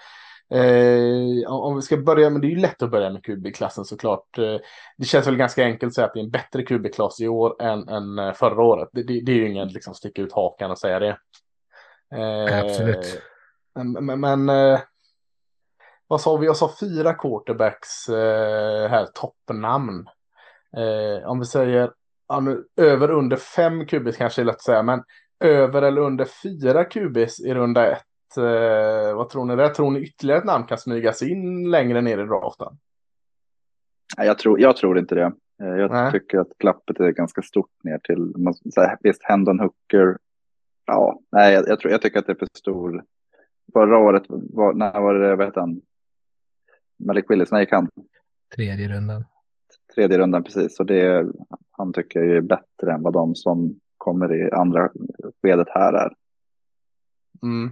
eh, 0.51 1.53
om 1.53 1.77
vi 1.77 1.83
ska 1.83 1.97
börja, 1.97 2.31
men 2.31 2.41
det 2.41 2.47
är 2.47 2.51
ju 2.51 2.61
lätt 2.61 2.83
att 2.83 2.91
börja 2.91 3.11
med 3.11 3.25
QB-klassen 3.25 3.85
såklart. 3.85 4.39
Eh, 4.39 4.57
det 4.97 5.05
känns 5.05 5.27
väl 5.27 5.37
ganska 5.37 5.65
enkelt 5.65 5.91
att 5.91 5.95
säga 5.95 6.07
att 6.07 6.15
det 6.15 6.21
är 6.21 6.25
en 6.25 6.31
bättre 6.31 6.63
QB-klass 6.63 7.21
i 7.21 7.29
år 7.29 7.63
än, 7.63 7.89
än 7.89 8.19
eh, 8.19 8.33
förra 8.33 8.63
året. 8.63 8.89
Det, 8.93 9.03
det, 9.03 9.21
det 9.21 9.33
är 9.33 9.37
ju 9.37 9.49
ingen 9.49 9.69
liksom 9.69 9.95
sticka 9.95 10.23
ut 10.23 10.33
hakan 10.33 10.71
och 10.71 10.79
säga 10.79 10.99
det. 10.99 11.19
Eh, 12.15 12.61
Absolut 12.65 13.23
men, 13.75 14.21
men, 14.21 14.49
eh, 14.49 14.81
vad 16.07 16.21
sa 16.21 16.37
vi? 16.37 16.47
Jag 16.47 16.57
sa 16.57 16.71
fyra 16.81 17.15
quarterbacks 17.15 18.09
eh, 18.09 18.89
här, 18.89 19.07
toppnamn. 19.15 20.07
Eh, 20.77 21.29
om 21.29 21.39
vi 21.39 21.45
säger 21.45 21.93
över 22.77 23.11
under 23.11 23.37
fem 23.37 23.87
kubis 23.87 24.17
kanske 24.17 24.43
är 24.43 24.45
lätt 24.45 24.55
att 24.55 24.63
säga, 24.63 24.83
men 24.83 25.03
över 25.41 25.83
eller 25.83 26.01
under 26.01 26.27
fyra 26.43 26.85
kubis 26.85 27.41
i 27.41 27.55
runda 27.55 27.93
ett. 27.93 28.07
Vad 29.15 29.29
tror 29.29 29.45
ni 29.45 29.57
där? 29.57 29.69
Tror 29.69 29.91
ni 29.91 30.01
ytterligare 30.01 30.39
ett 30.39 30.47
namn 30.47 30.67
kan 30.67 30.79
smygas 30.79 31.23
in 31.23 31.71
längre 31.71 32.01
ner 32.01 32.19
i 32.19 32.27
draften? 32.27 32.79
Jag 34.17 34.39
tror, 34.39 34.61
jag 34.61 34.77
tror 34.77 34.99
inte 34.99 35.15
det. 35.15 35.33
Jag 35.57 35.91
Nej. 35.91 36.13
tycker 36.13 36.39
att 36.39 36.59
glappet 36.59 37.01
är 37.01 37.11
ganska 37.11 37.43
stort 37.43 37.71
ner 37.85 37.99
till, 37.99 38.35
så 38.75 38.81
här, 38.81 38.99
visst, 39.01 39.23
Hendon 39.23 39.61
Hooker. 39.61 40.19
Ja, 40.87 41.21
nej, 41.33 41.55
jag, 41.55 41.69
jag, 41.69 41.81
tror, 41.81 41.93
jag 41.93 42.03
tycker 42.03 42.19
att 42.19 42.27
det 42.27 42.33
är 42.33 42.37
för 42.37 42.49
stor. 42.59 43.05
Förra 43.73 43.99
året, 43.99 44.23
var, 44.29 44.75
när 44.75 45.01
var 45.01 45.15
det, 45.15 45.37
vad 45.37 45.57
han? 45.57 45.81
Malik 47.07 47.25
Willis, 47.29 47.53
när 47.53 47.61
gick 47.61 47.73
han? 47.73 47.89
Tredje 48.57 48.89
rundan. 48.89 49.25
Tredje 49.95 50.19
rundan 50.19 50.45
precis. 50.45 50.81
Och 50.81 50.87
det, 50.87 51.33
han 51.71 51.93
tycker 51.93 52.21
jag 52.21 52.37
är 52.37 52.41
bättre 52.41 52.93
än 52.93 53.03
vad 53.03 53.13
de 53.13 53.35
som 53.35 53.81
kommer 53.97 54.35
i 54.35 54.51
andra 54.51 54.91
skedet 55.43 55.69
här 55.71 55.93
är. 55.93 56.13
Mm. 57.43 57.71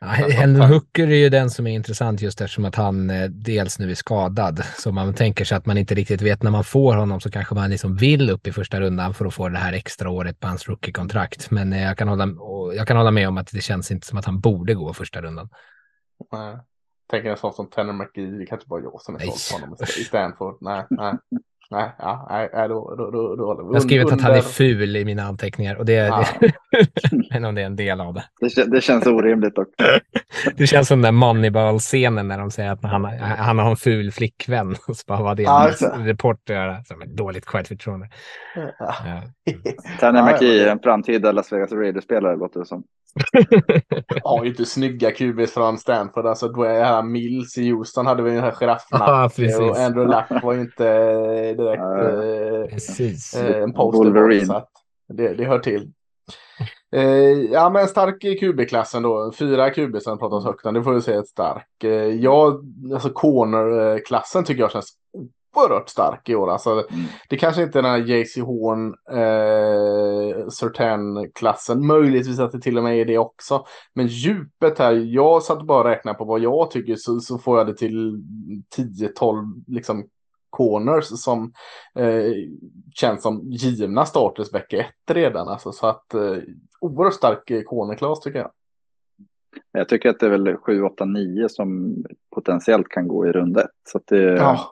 Ja, 0.00 0.06
Hendon 0.06 0.70
Hooker 0.70 1.08
är 1.08 1.16
ju 1.16 1.28
den 1.28 1.50
som 1.50 1.66
är 1.66 1.74
intressant 1.74 2.20
just 2.20 2.40
eftersom 2.40 2.64
att 2.64 2.74
han 2.74 3.10
eh, 3.10 3.28
dels 3.30 3.78
nu 3.78 3.90
är 3.90 3.94
skadad. 3.94 4.64
Så 4.78 4.92
man 4.92 5.14
tänker 5.14 5.44
sig 5.44 5.56
att 5.56 5.66
man 5.66 5.78
inte 5.78 5.94
riktigt 5.94 6.22
vet 6.22 6.42
när 6.42 6.50
man 6.50 6.64
får 6.64 6.96
honom 6.96 7.20
så 7.20 7.30
kanske 7.30 7.54
man 7.54 7.70
liksom 7.70 7.96
vill 7.96 8.30
upp 8.30 8.46
i 8.46 8.52
första 8.52 8.80
rundan 8.80 9.14
för 9.14 9.26
att 9.26 9.34
få 9.34 9.48
det 9.48 9.58
här 9.58 9.72
extra 9.72 10.10
året 10.10 10.40
på 10.40 10.46
hans 10.46 10.68
rookie-kontrakt. 10.68 11.50
Men 11.50 11.72
eh, 11.72 11.82
jag 11.82 11.98
kan, 11.98 12.08
hålla, 12.08 12.28
jag 12.74 12.88
kan 12.88 12.96
hålla 12.96 13.10
med 13.10 13.28
om 13.28 13.38
att 13.38 13.52
det 13.52 13.60
känns 13.60 13.90
inte 13.90 14.06
som 14.06 14.18
att 14.18 14.24
han 14.24 14.40
borde 14.40 14.74
gå 14.74 14.94
första 14.94 15.22
rundan. 15.22 15.48
Nej. 16.32 16.58
Tänker 17.10 17.30
en 17.30 17.36
sån 17.36 17.52
som 17.52 17.70
Tanner 17.70 17.92
McGee, 17.92 18.38
det 18.38 18.46
kanske 18.46 18.68
bara 18.68 18.80
jag 18.80 19.00
som 19.00 19.14
är 19.14 19.18
såld 19.18 19.38
på 19.50 19.66
honom 19.66 19.76
i. 19.98 20.04
Stanford. 20.04 20.58
Nej, 20.60 20.86
nej. 20.90 21.14
Nej, 21.70 21.90
ja, 21.98 22.26
nej, 22.30 22.50
nej, 22.54 22.68
då, 22.68 22.94
då, 22.98 23.10
då, 23.10 23.36
då, 23.36 23.66
Jag 23.68 23.72
har 23.72 23.80
skrivit 23.80 24.12
att 24.12 24.20
han 24.20 24.34
är 24.34 24.40
ful 24.40 24.96
i 24.96 25.04
mina 25.04 25.22
anteckningar 25.22 25.76
och 25.76 25.84
det 25.84 25.96
är, 25.96 26.06
Ja. 26.06 26.24
men 27.30 27.44
om 27.44 27.54
det 27.54 27.60
är 27.62 27.66
en 27.66 27.76
del 27.76 28.00
av 28.00 28.14
det. 28.14 28.24
Det, 28.40 28.64
det 28.70 28.80
känns 28.80 29.06
orimligt 29.06 29.58
också. 29.58 29.72
Det 30.56 30.66
känns 30.66 30.88
som 30.88 31.02
den 31.02 31.14
Moneyball-scenen 31.14 32.28
när 32.28 32.38
de 32.38 32.50
säger 32.50 32.70
att 32.72 32.82
han, 32.82 33.04
han 33.38 33.58
har 33.58 33.70
en 33.70 33.76
ful 33.76 34.12
flickvän. 34.12 34.76
Och 34.88 34.96
så 34.96 35.04
bara, 35.06 35.22
vad 35.22 35.36
det 35.36 35.42
Ja, 35.42 35.70
det. 35.80 35.86
en 35.94 36.06
reporter 36.06 36.54
göra. 36.54 36.84
Som 36.84 37.02
ett 37.02 37.16
dåligt 37.16 37.46
självförtroende. 37.46 38.08
Ja. 38.78 38.94
Ja. 39.06 39.22
Tanner 40.00 40.22
McKee 40.22 40.64
det- 40.64 40.70
en 40.70 40.78
framtida 40.78 41.32
Las 41.32 41.52
Vegas 41.52 41.72
Raiders-spelare 41.72 42.36
låter 42.36 42.60
det 42.60 42.66
som. 42.66 42.82
har 44.22 44.44
ju 44.44 44.50
inte 44.50 44.64
snygga 44.64 45.10
QBs 45.10 45.50
från 45.52 45.78
Stanford. 45.78 46.26
Alltså 46.26 46.48
då 46.48 46.62
är 46.62 46.84
här 46.84 47.02
Mills 47.02 47.58
i 47.58 47.70
Houston 47.70 48.06
hade 48.06 48.22
vi 48.22 48.30
den 48.30 48.40
här 48.42 48.52
giraffnacken. 48.52 49.30
precis. 49.30 49.58
och 49.58 49.76
Andrew 49.78 50.16
Luck 50.16 50.42
var 50.42 50.52
ju 50.52 50.60
inte 50.60 50.84
direkt 51.52 51.82
Ja. 51.82 52.02
eh, 52.02 52.66
Precis. 52.66 53.34
eh, 53.34 53.62
en 53.62 53.72
poster 53.72 54.44
så 54.46 54.52
att 54.52 54.68
det, 55.08 55.34
det 55.34 55.44
hör 55.44 55.58
till. 55.58 55.92
Eh, 56.92 57.02
ja 57.52 57.70
men 57.70 57.88
stark 57.88 58.24
i 58.24 58.34
QB-klassen 58.38 59.02
då. 59.02 59.32
Fyra 59.38 59.70
QB 59.70 60.02
som 60.02 60.18
pratas 60.18 60.44
högt 60.44 60.66
om. 60.66 60.74
Det 60.74 60.82
får 60.82 60.92
vi 60.94 61.00
säga 61.00 61.18
ett 61.20 61.28
stark. 61.28 61.84
Eh, 61.84 61.90
jag, 61.92 62.64
alltså 62.94 63.08
corner-klassen 63.10 64.44
tycker 64.44 64.60
jag 64.62 64.70
känns 64.72 64.92
oerhört 65.56 65.88
stark 65.88 66.28
i 66.28 66.34
år. 66.34 66.50
Alltså, 66.50 66.70
Mm. 66.70 66.84
det 67.28 67.36
kanske 67.36 67.62
inte 67.62 67.78
är 67.78 67.82
den 67.82 67.90
här 67.90 67.98
JC 67.98 68.36
Horn 68.36 68.94
eh, 69.10 70.48
Certain-klassen. 70.48 71.86
Möjligtvis 71.86 72.38
att 72.38 72.52
det 72.52 72.60
till 72.60 72.78
och 72.78 72.84
med 72.84 72.96
är 73.00 73.04
det 73.04 73.18
också. 73.18 73.66
Men 73.94 74.06
djupet 74.06 74.78
här, 74.78 74.92
jag 74.92 75.42
satt 75.42 75.62
bara 75.66 75.78
och 75.78 75.84
räknade 75.84 76.18
på 76.18 76.24
vad 76.24 76.40
jag 76.40 76.70
tycker 76.70 76.96
så, 76.96 77.20
så 77.20 77.38
får 77.38 77.58
jag 77.58 77.66
det 77.66 77.74
till 77.76 78.22
10-12 78.76 79.64
liksom 79.66 80.06
corners 80.50 81.04
som 81.04 81.52
eh, 81.94 82.32
känns 82.94 83.22
som 83.22 83.40
givna 83.44 84.04
starters 84.06 84.54
vecka 84.54 84.76
ett 84.80 85.10
redan. 85.14 85.48
Alltså, 85.48 85.72
så 85.72 85.86
att 85.86 86.14
eh, 86.14 86.36
oerhört 86.80 87.14
stark 87.14 87.66
cornerklass 87.66 88.20
tycker 88.20 88.38
jag. 88.38 88.50
Jag 89.72 89.88
tycker 89.88 90.08
att 90.10 90.20
det 90.20 90.26
är 90.26 90.30
väl 90.30 90.56
7, 90.56 90.82
8, 90.82 91.04
9 91.04 91.48
som 91.48 91.96
potentiellt 92.34 92.88
kan 92.88 93.08
gå 93.08 93.26
i 93.26 93.32
runda 93.32 93.60
ett. 93.60 93.70
Så 93.92 93.98
att 93.98 94.06
det, 94.06 94.22
Ja, 94.36 94.70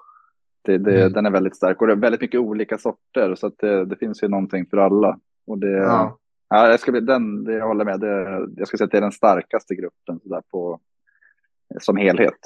det, 0.66 0.78
det, 0.78 1.00
Mm. 1.00 1.12
den 1.12 1.26
är 1.26 1.30
väldigt 1.30 1.56
stark 1.56 1.80
och 1.80 1.86
det 1.86 1.92
är 1.92 1.96
väldigt 1.96 2.20
mycket 2.20 2.40
olika 2.40 2.78
sorter. 2.78 3.34
Så 3.34 3.46
att 3.46 3.58
det, 3.58 3.84
det 3.84 3.96
finns 3.96 4.22
ju 4.22 4.28
någonting 4.28 4.66
för 4.66 4.76
alla. 4.76 5.18
Och 5.46 5.58
det, 5.58 5.70
ja. 5.70 6.18
ja. 6.48 6.68
jag, 6.68 6.80
ska 6.80 6.92
bli, 6.92 7.00
den, 7.00 7.44
det, 7.44 7.52
jag 7.52 7.66
håller 7.66 7.84
med. 7.84 8.00
Det, 8.00 8.46
jag 8.56 8.68
skulle 8.68 8.78
säga 8.78 8.84
att 8.84 8.90
det 8.90 8.98
är 8.98 9.02
den 9.02 9.12
starkaste 9.12 9.74
gruppen 9.74 10.20
så 10.22 10.28
där 10.28 10.42
på, 10.50 10.80
som 11.80 11.96
helhet. 11.96 12.38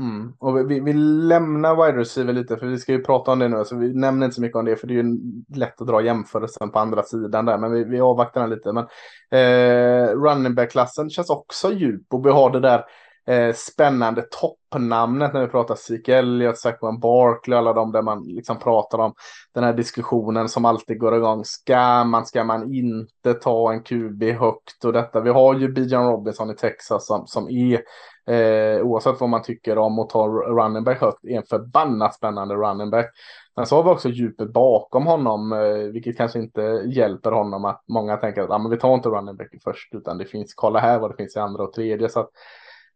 Mm. 0.00 0.32
Och 0.38 0.56
vi, 0.56 0.62
vi, 0.62 0.80
vi 0.80 0.92
lämnar 0.92 1.86
wide 1.86 1.98
receiver 1.98 2.32
lite 2.32 2.56
för 2.56 2.66
vi 2.66 2.78
ska 2.78 2.92
ju 2.92 3.04
prata 3.04 3.30
om 3.30 3.38
det 3.38 3.48
nu. 3.48 3.64
Så 3.64 3.76
vi 3.76 3.94
nämner 3.94 4.26
inte 4.26 4.34
så 4.34 4.40
mycket 4.40 4.56
om 4.56 4.64
det 4.64 4.76
för 4.76 4.86
det 4.86 4.94
är 4.94 5.02
ju 5.02 5.18
lätt 5.54 5.80
att 5.80 5.86
dra 5.86 6.02
jämförelsen 6.02 6.70
på 6.70 6.78
andra 6.78 7.02
sidan 7.02 7.44
där. 7.44 7.58
Men 7.58 7.72
vi, 7.72 7.84
vi 7.84 8.00
avvaktar 8.00 8.40
den 8.40 8.50
lite. 8.50 8.72
Men 8.72 8.86
eh, 9.30 10.08
running 10.08 10.54
back-klassen 10.54 11.10
känns 11.10 11.30
också 11.30 11.72
djup 11.72 12.06
och 12.10 12.26
vi 12.26 12.30
har 12.30 12.50
det 12.50 12.60
där 12.60 12.84
eh, 13.28 13.54
spännande 13.54 14.22
toppnamnet 14.30 15.32
när 15.32 15.40
vi 15.40 15.46
pratar 15.46 15.74
Zeke 15.74 16.16
Elliot, 16.16 16.58
Saquon 16.58 17.00
Barkley, 17.00 17.58
alla 17.58 17.72
de 17.72 17.92
där 17.92 18.02
man 18.02 18.22
liksom 18.22 18.58
pratar 18.58 18.98
om 18.98 19.14
den 19.54 19.64
här 19.64 19.72
diskussionen 19.72 20.48
som 20.48 20.64
alltid 20.64 20.98
går 20.98 21.16
igång. 21.16 21.44
Ska 21.44 22.04
man, 22.04 22.26
ska 22.26 22.44
man 22.44 22.74
inte 22.74 23.34
ta 23.34 23.72
en 23.72 23.82
QB 23.82 24.22
högt 24.22 24.84
och 24.84 24.92
detta? 24.92 25.20
Vi 25.20 25.30
har 25.30 25.54
ju 25.54 25.68
Bijan 25.68 26.10
Robinson 26.10 26.50
i 26.50 26.54
Texas 26.54 27.06
som, 27.06 27.26
som 27.26 27.50
är 27.50 27.82
Eh, 28.28 28.80
oavsett 28.82 29.20
vad 29.20 29.28
man 29.28 29.42
tycker 29.42 29.78
om 29.78 29.98
att 29.98 30.10
ta 30.10 30.28
running 30.28 30.84
back 30.84 31.00
högt, 31.00 31.24
är 31.24 31.36
en 31.36 31.42
förbannat 31.42 32.14
spännande 32.14 32.54
running 32.54 32.90
back. 32.90 33.10
Men 33.56 33.66
så 33.66 33.76
har 33.76 33.82
vi 33.82 33.90
också 33.90 34.08
djupet 34.08 34.52
bakom 34.52 35.06
honom, 35.06 35.52
eh, 35.52 35.92
vilket 35.92 36.16
kanske 36.16 36.38
inte 36.38 36.82
hjälper 36.86 37.32
honom 37.32 37.64
att 37.64 37.84
många 37.88 38.16
tänker 38.16 38.42
att 38.42 38.50
ah, 38.50 38.58
men 38.58 38.70
vi 38.70 38.76
tar 38.76 38.94
inte 38.94 39.08
running 39.08 39.36
back 39.36 39.48
först, 39.64 39.94
utan 39.94 40.18
det 40.18 40.24
finns, 40.24 40.54
kolla 40.54 40.78
här 40.78 40.98
vad 40.98 41.10
det 41.10 41.16
finns 41.16 41.36
i 41.36 41.38
andra 41.38 41.62
och 41.62 41.72
tredje. 41.72 42.08
Så 42.08 42.20
att, 42.20 42.30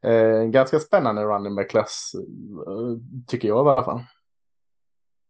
Eh, 0.05 0.45
ganska 0.45 0.79
spännande 0.79 1.23
running 1.23 1.55
back-klass, 1.55 2.13
eh, 2.67 2.99
tycker 3.27 3.49
jag 3.49 3.67
i 3.67 3.71
alla 3.71 3.85
fall. 3.85 4.05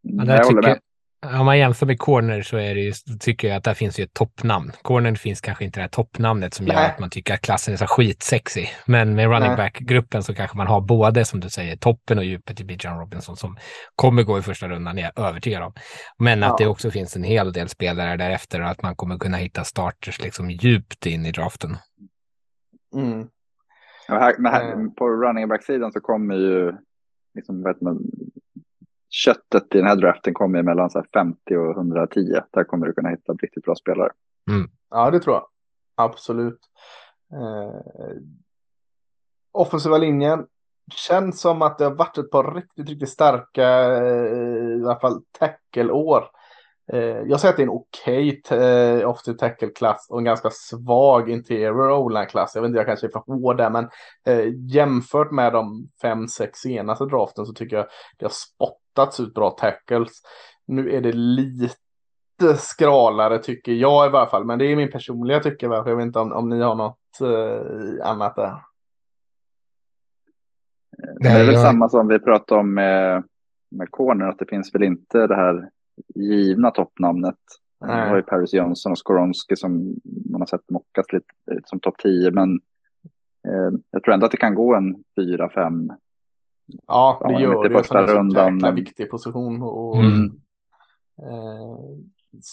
Ja, 0.03 0.25
där 0.25 0.45
tycker, 0.45 0.79
om 1.27 1.47
man 1.47 1.59
jämför 1.59 1.87
med 1.87 1.99
corner 1.99 2.43
så 2.43 2.57
är 2.57 2.75
det 2.75 2.81
ju, 2.81 2.93
tycker 3.21 3.49
jag 3.49 3.57
att 3.57 3.65
där 3.65 3.75
finns 3.75 3.99
ju 3.99 4.05
ett 4.05 4.15
toppnamn. 4.15 4.73
Corner 4.83 5.15
finns 5.15 5.41
kanske 5.41 5.65
inte 5.65 5.81
det 5.81 5.83
här 5.83 5.89
toppnamnet 5.89 6.55
som 6.55 6.67
gör 6.67 6.75
Nej. 6.75 6.91
att 6.91 6.99
man 6.99 7.11
tycker 7.11 7.35
att 7.35 7.41
klassen 7.41 7.75
är 7.75 7.79
så 7.79 7.87
skitsexig. 7.87 8.69
Men 8.87 9.15
med 9.15 9.31
running 9.31 9.57
back-gruppen 9.57 10.23
så 10.23 10.35
kanske 10.35 10.57
man 10.57 10.67
har 10.67 10.81
både, 10.81 11.25
som 11.25 11.41
du 11.41 11.51
säger, 11.51 11.77
toppen 11.77 12.19
och 12.19 12.25
djupet 12.25 12.61
i 12.61 12.65
Bijan 12.65 12.99
Robinson 12.99 13.37
som 13.37 13.57
kommer 13.97 14.23
gå 14.23 14.39
i 14.39 14.43
första 14.43 14.69
rundan, 14.69 14.99
är 14.99 15.03
jag 15.03 15.27
övertygad 15.29 15.63
om. 15.63 15.73
Men 16.19 16.43
att 16.43 16.59
det 16.59 16.67
också 16.67 16.91
finns 16.91 17.17
en 17.17 17.25
hel 17.25 17.53
del 17.53 17.69
spelare 17.69 18.17
därefter 18.17 18.61
och 18.61 18.69
att 18.69 18.83
man 18.83 18.97
kommer 18.97 19.19
kunna 19.19 19.37
hitta 19.37 19.65
starters 19.65 20.21
liksom 20.21 20.51
djupt 20.51 21.07
in 21.07 21.27
i 21.27 21.33
draften. 21.33 21.77
Mm. 22.95 23.29
Här, 24.21 24.35
men 24.39 24.53
här, 24.53 24.89
på 24.97 25.09
running 25.09 25.49
back-sidan 25.49 25.93
så 25.93 26.01
kommer 26.01 26.35
ju 26.35 26.73
liksom, 27.35 27.63
vet 27.63 27.81
man, 27.81 27.99
köttet 29.11 29.75
i 29.75 29.79
den 29.79 29.87
här 29.87 29.97
draften 29.97 30.35
kommer 30.35 30.59
ju 30.59 30.63
mellan 30.63 30.91
så 30.91 31.05
50 31.15 31.57
och 31.57 31.71
110. 31.71 32.41
Där 32.51 32.65
kommer 32.65 32.87
du 32.87 32.93
kunna 32.93 33.09
hitta 33.09 33.33
riktigt 33.33 33.65
bra 33.65 33.75
spelare. 33.75 34.11
Mm. 34.51 34.71
Ja, 34.91 35.11
det 35.11 35.21
tror 35.21 35.35
jag. 35.35 35.47
Absolut. 35.95 36.61
Eh, 37.33 38.17
offensiva 39.53 39.99
linjen 39.99 40.47
känns 40.95 41.41
som 41.41 41.63
att 41.63 41.79
det 41.79 41.85
har 41.85 41.95
varit 41.95 42.19
ett 42.19 42.31
par 42.31 42.55
riktigt, 42.55 42.89
riktigt 42.89 43.09
starka, 43.09 43.69
eh, 43.97 44.79
i 44.79 44.83
alla 44.85 45.01
fall 45.01 45.23
tackle-år. 45.39 46.25
Eh, 46.93 47.01
jag 47.01 47.41
säger 47.41 47.53
att 47.53 47.57
det 47.57 47.63
är 47.63 47.67
en 47.67 47.71
okej 47.71 48.41
okay, 48.45 48.59
eh, 48.59 49.09
offensive 49.09 49.39
tackle-klass 49.39 50.07
och 50.11 50.19
en 50.19 50.25
ganska 50.25 50.51
svag 50.51 51.31
interior 51.31 51.93
o-line-klass. 51.93 52.55
Jag 52.55 52.63
vet 52.63 52.69
inte, 52.69 52.79
jag 52.79 52.87
kanske 52.87 53.07
är 53.07 53.11
för 53.11 53.33
hård 53.33 53.57
där, 53.57 53.71
men 53.71 53.89
eh, 54.27 54.53
jämfört 54.55 55.31
med 55.31 55.53
de 55.53 55.89
fem, 56.03 56.29
sex 56.29 56.59
senaste 56.59 57.05
draften 57.05 57.47
så 57.47 57.53
tycker 57.53 57.77
jag 57.77 57.87
det 58.19 58.25
har 58.25 58.31
spott 58.31 58.79
spottats 58.93 59.21
ut 59.21 59.35
bra 59.35 59.51
tackles. 59.51 60.13
Nu 60.67 60.91
är 60.91 61.01
det 61.01 61.13
lite 61.13 61.75
skralare 62.57 63.39
tycker 63.39 63.73
jag 63.73 64.07
i 64.07 64.11
varje 64.11 64.31
fall. 64.31 64.45
Men 64.45 64.59
det 64.59 64.65
är 64.65 64.77
min 64.77 64.91
personliga 64.91 65.41
tycke. 65.41 65.67
Jag 65.67 65.97
vet 65.97 66.07
inte 66.07 66.19
om, 66.19 66.33
om 66.33 66.49
ni 66.49 66.61
har 66.61 66.75
något 66.75 67.21
eh, 67.21 68.09
annat 68.09 68.37
där. 68.37 68.57
Det 71.21 71.29
är 71.29 71.47
väl 71.47 71.63
samma 71.63 71.89
som 71.89 72.09
vi 72.09 72.19
pratade 72.19 72.61
om 72.61 72.75
med, 72.75 73.25
med 73.71 73.91
corner. 73.91 74.29
Att 74.29 74.39
det 74.39 74.47
finns 74.47 74.75
väl 74.75 74.83
inte 74.83 75.27
det 75.27 75.37
här 75.37 75.69
givna 76.15 76.71
toppnamnet. 76.71 77.39
Det 77.81 77.93
har 77.93 78.17
ju 78.17 78.23
Paris 78.23 78.55
Johnson 78.55 78.93
och 78.93 78.99
Skoronski 78.99 79.57
som 79.57 80.01
man 80.31 80.41
har 80.41 80.47
sett 80.47 80.71
mockas 80.71 81.07
lite 81.13 81.27
som 81.65 81.81
topp 81.81 81.95
10. 81.99 82.31
Men 82.31 82.61
eh, 83.49 83.79
jag 83.91 84.03
tror 84.03 84.15
ändå 84.15 84.27
att 84.27 84.33
det 84.33 84.37
kan 84.37 84.55
gå 84.55 84.75
en 84.75 85.05
4-5 85.21 85.91
Ja, 86.87 87.23
det 87.29 87.43
gör 87.43 87.69
det. 87.69 87.79
Första 87.79 88.03
det 88.03 88.13
är 88.13 88.17
en 88.17 88.31
jäkla 88.55 88.71
viktig 88.71 89.11
position. 89.11 89.63
Och, 89.63 89.97
mm. 89.97 90.25
eh, 91.23 91.79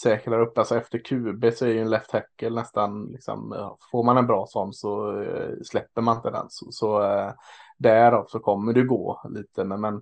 säkrar 0.04 0.40
upp. 0.40 0.58
Alltså 0.58 0.78
efter 0.78 1.00
QB 1.00 1.54
så 1.54 1.66
är 1.66 1.70
ju 1.70 1.82
en 1.82 1.90
left 1.90 2.10
tackle 2.10 2.50
nästan 2.50 3.06
liksom. 3.06 3.56
Får 3.92 4.04
man 4.04 4.18
en 4.18 4.28
bra 4.28 4.46
sån 4.48 4.74
så 4.74 5.22
eh, 5.22 5.52
släpper 5.64 6.02
man 6.02 6.16
inte 6.16 6.30
den. 6.30 6.46
Så, 6.50 6.72
så 6.72 7.04
eh, 7.04 7.32
därav 7.78 8.26
så 8.28 8.40
kommer 8.40 8.74
det 8.74 8.84
gå 8.84 9.22
lite. 9.30 9.64
Men, 9.64 9.82
men 9.82 10.02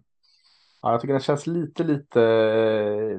ja, 0.82 0.92
jag 0.92 1.02
tycker 1.02 1.14
den 1.14 1.22
känns 1.22 1.48
lite, 1.48 1.84
lite 1.84 2.22
eh, 2.22 3.18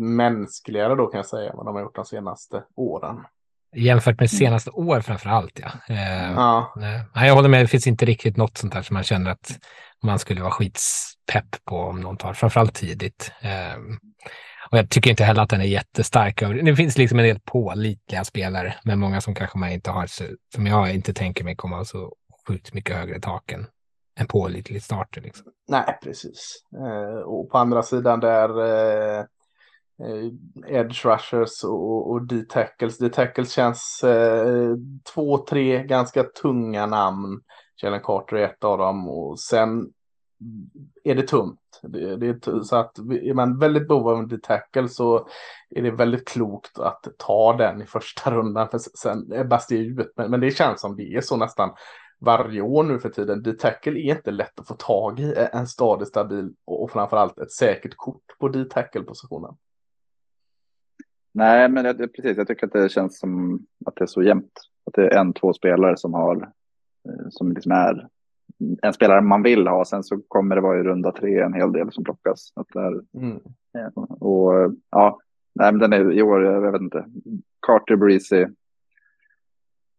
mänskligare 0.00 0.94
då 0.94 1.06
kan 1.06 1.18
jag 1.18 1.26
säga. 1.26 1.52
Vad 1.54 1.66
de 1.66 1.74
har 1.74 1.82
gjort 1.82 1.94
de 1.94 2.04
senaste 2.04 2.64
åren. 2.76 3.24
Jämfört 3.76 4.20
med 4.20 4.30
senaste 4.30 4.70
år 4.70 5.00
framför 5.00 5.30
allt, 5.30 5.60
ja. 5.62 5.94
Eh, 5.94 6.32
ja. 6.32 6.72
Nej, 6.76 7.28
jag 7.28 7.34
håller 7.34 7.48
med, 7.48 7.64
det 7.64 7.68
finns 7.68 7.86
inte 7.86 8.04
riktigt 8.04 8.36
något 8.36 8.58
sånt 8.58 8.72
där 8.72 8.82
som 8.82 8.94
man 8.94 9.02
känner 9.02 9.30
att 9.30 9.58
man 10.02 10.18
skulle 10.18 10.40
vara 10.40 10.50
skitspepp 10.50 11.64
på 11.64 11.76
om 11.76 12.00
någon 12.00 12.16
tar, 12.16 12.32
framförallt 12.32 12.74
tidigt. 12.74 13.32
Eh, 13.40 13.80
och 14.70 14.78
jag 14.78 14.90
tycker 14.90 15.10
inte 15.10 15.24
heller 15.24 15.42
att 15.42 15.50
den 15.50 15.60
är 15.60 15.64
jättestark. 15.64 16.40
Det 16.40 16.76
finns 16.76 16.98
liksom 16.98 17.18
en 17.18 17.24
del 17.24 17.40
pålitliga 17.44 18.24
spelare, 18.24 18.74
men 18.84 18.98
många 18.98 19.20
som 19.20 19.34
kanske 19.34 19.58
man 19.58 19.70
inte 19.72 19.90
har, 19.90 20.06
som 20.54 20.66
jag 20.66 20.94
inte 20.94 21.14
tänker 21.14 21.44
mig 21.44 21.56
kommer 21.56 21.84
så 21.84 22.14
sjukt 22.48 22.74
mycket 22.74 22.96
högre 22.96 23.20
tak 23.20 23.52
än 23.52 23.66
en 24.22 24.28
pålitlig 24.28 24.82
starter. 24.82 25.20
Liksom. 25.20 25.46
Nej, 25.68 25.98
precis. 26.02 26.64
Eh, 26.76 27.18
och 27.18 27.50
på 27.50 27.58
andra 27.58 27.82
sidan 27.82 28.20
där 28.20 28.60
eh, 28.60 29.18
eh 29.18 30.26
edge 30.66 31.04
rushers 31.04 31.64
och, 31.64 32.10
och 32.10 32.22
D-tackles. 32.26 32.98
D-tackles 32.98 33.52
känns 33.52 34.04
eh, 34.04 34.76
två, 35.14 35.38
tre 35.38 35.82
ganska 35.82 36.22
tunga 36.22 36.86
namn. 36.86 37.40
Jalen 37.82 38.00
Carter 38.00 38.36
är 38.36 38.44
ett 38.44 38.64
av 38.64 38.78
dem 38.78 39.08
och 39.08 39.40
sen 39.40 39.92
är 41.04 41.14
det 41.14 41.22
tunt. 41.22 41.58
Det, 41.82 42.16
det 42.16 42.26
är, 42.26 42.62
så 42.62 42.76
att 42.76 42.98
är 42.98 43.34
man 43.34 43.58
väldigt 43.58 43.88
behov 43.88 44.08
av 44.08 44.18
en 44.18 44.28
D-tackle 44.28 44.88
så 44.88 45.28
är 45.70 45.82
det 45.82 45.90
väldigt 45.90 46.28
klokt 46.28 46.78
att 46.78 47.06
ta 47.18 47.56
den 47.56 47.82
i 47.82 47.86
första 47.86 48.30
rundan 48.30 48.68
för 48.68 48.78
sen 48.78 49.32
ebbas 49.32 49.66
det 49.66 49.76
ut. 49.76 50.12
Men, 50.16 50.30
men 50.30 50.40
det 50.40 50.50
känns 50.50 50.80
som 50.80 50.96
det 50.96 51.14
är 51.14 51.20
så 51.20 51.36
nästan 51.36 51.70
varje 52.24 52.60
år 52.60 52.84
nu 52.84 52.98
för 52.98 53.08
tiden. 53.08 53.42
D-tackle 53.42 54.00
är 54.00 54.16
inte 54.16 54.30
lätt 54.30 54.60
att 54.60 54.68
få 54.68 54.74
tag 54.74 55.20
i 55.20 55.34
en 55.52 55.66
stadig, 55.66 56.08
stabil 56.08 56.54
och 56.64 56.90
framförallt 56.90 57.38
ett 57.38 57.52
säkert 57.52 57.96
kort 57.96 58.38
på 58.38 58.48
D-tackle-positionen. 58.48 59.54
Nej, 61.34 61.68
men 61.68 61.84
jag, 61.84 61.98
precis. 61.98 62.36
Jag 62.36 62.46
tycker 62.46 62.66
att 62.66 62.72
det 62.72 62.88
känns 62.88 63.18
som 63.18 63.66
att 63.86 63.96
det 63.96 64.04
är 64.04 64.06
så 64.06 64.22
jämnt. 64.22 64.52
Att 64.86 64.94
det 64.94 65.08
är 65.08 65.18
en, 65.18 65.32
två 65.32 65.52
spelare 65.52 65.96
som 65.96 66.14
har, 66.14 66.52
eh, 67.08 67.28
som 67.30 67.52
liksom 67.52 67.72
är 67.72 68.08
en 68.82 68.92
spelare 68.92 69.20
man 69.20 69.42
vill 69.42 69.66
ha. 69.66 69.84
Sen 69.84 70.04
så 70.04 70.20
kommer 70.28 70.54
det 70.54 70.62
vara 70.62 70.80
i 70.80 70.82
runda 70.82 71.12
tre 71.12 71.40
en 71.40 71.54
hel 71.54 71.72
del 71.72 71.92
som 71.92 72.04
plockas. 72.04 72.52
Att 72.56 72.68
det 72.72 73.02
mm. 73.18 73.40
Och 74.20 74.52
ja, 74.90 75.18
nej, 75.54 75.72
men 75.72 75.78
den 75.78 75.92
är 75.92 76.12
i 76.12 76.22
år, 76.22 76.44
jag 76.44 76.72
vet 76.72 76.82
inte. 76.82 77.06
Carter, 77.66 77.96
Breezy. 77.96 78.46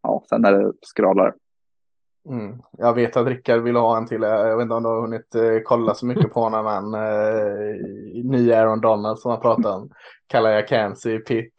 Ja, 0.01 0.23
sen 0.29 0.45
är 0.45 0.51
det 0.51 0.73
skralare. 0.81 1.33
Mm. 2.29 2.62
Jag 2.77 2.93
vet 2.93 3.17
att 3.17 3.27
Rickard 3.27 3.62
vill 3.62 3.75
ha 3.75 3.97
en 3.97 4.07
till. 4.07 4.21
Jag 4.21 4.57
vet 4.57 4.63
inte 4.63 4.75
om 4.75 4.83
du 4.83 4.89
har 4.89 5.01
hunnit 5.01 5.36
eh, 5.36 5.41
kolla 5.65 5.93
så 5.93 6.05
mycket 6.05 6.33
på 6.33 6.39
honom 6.39 6.67
än. 6.67 6.93
Eh, 6.93 7.75
ny 8.23 8.53
Aaron 8.53 8.81
Donald 8.81 9.19
som 9.19 9.31
han 9.31 9.41
pratar 9.41 9.75
om. 9.75 9.89
Kallar 10.27 10.49
jag 10.49 10.67
Kamsi 10.67 11.19
Pitt. 11.19 11.53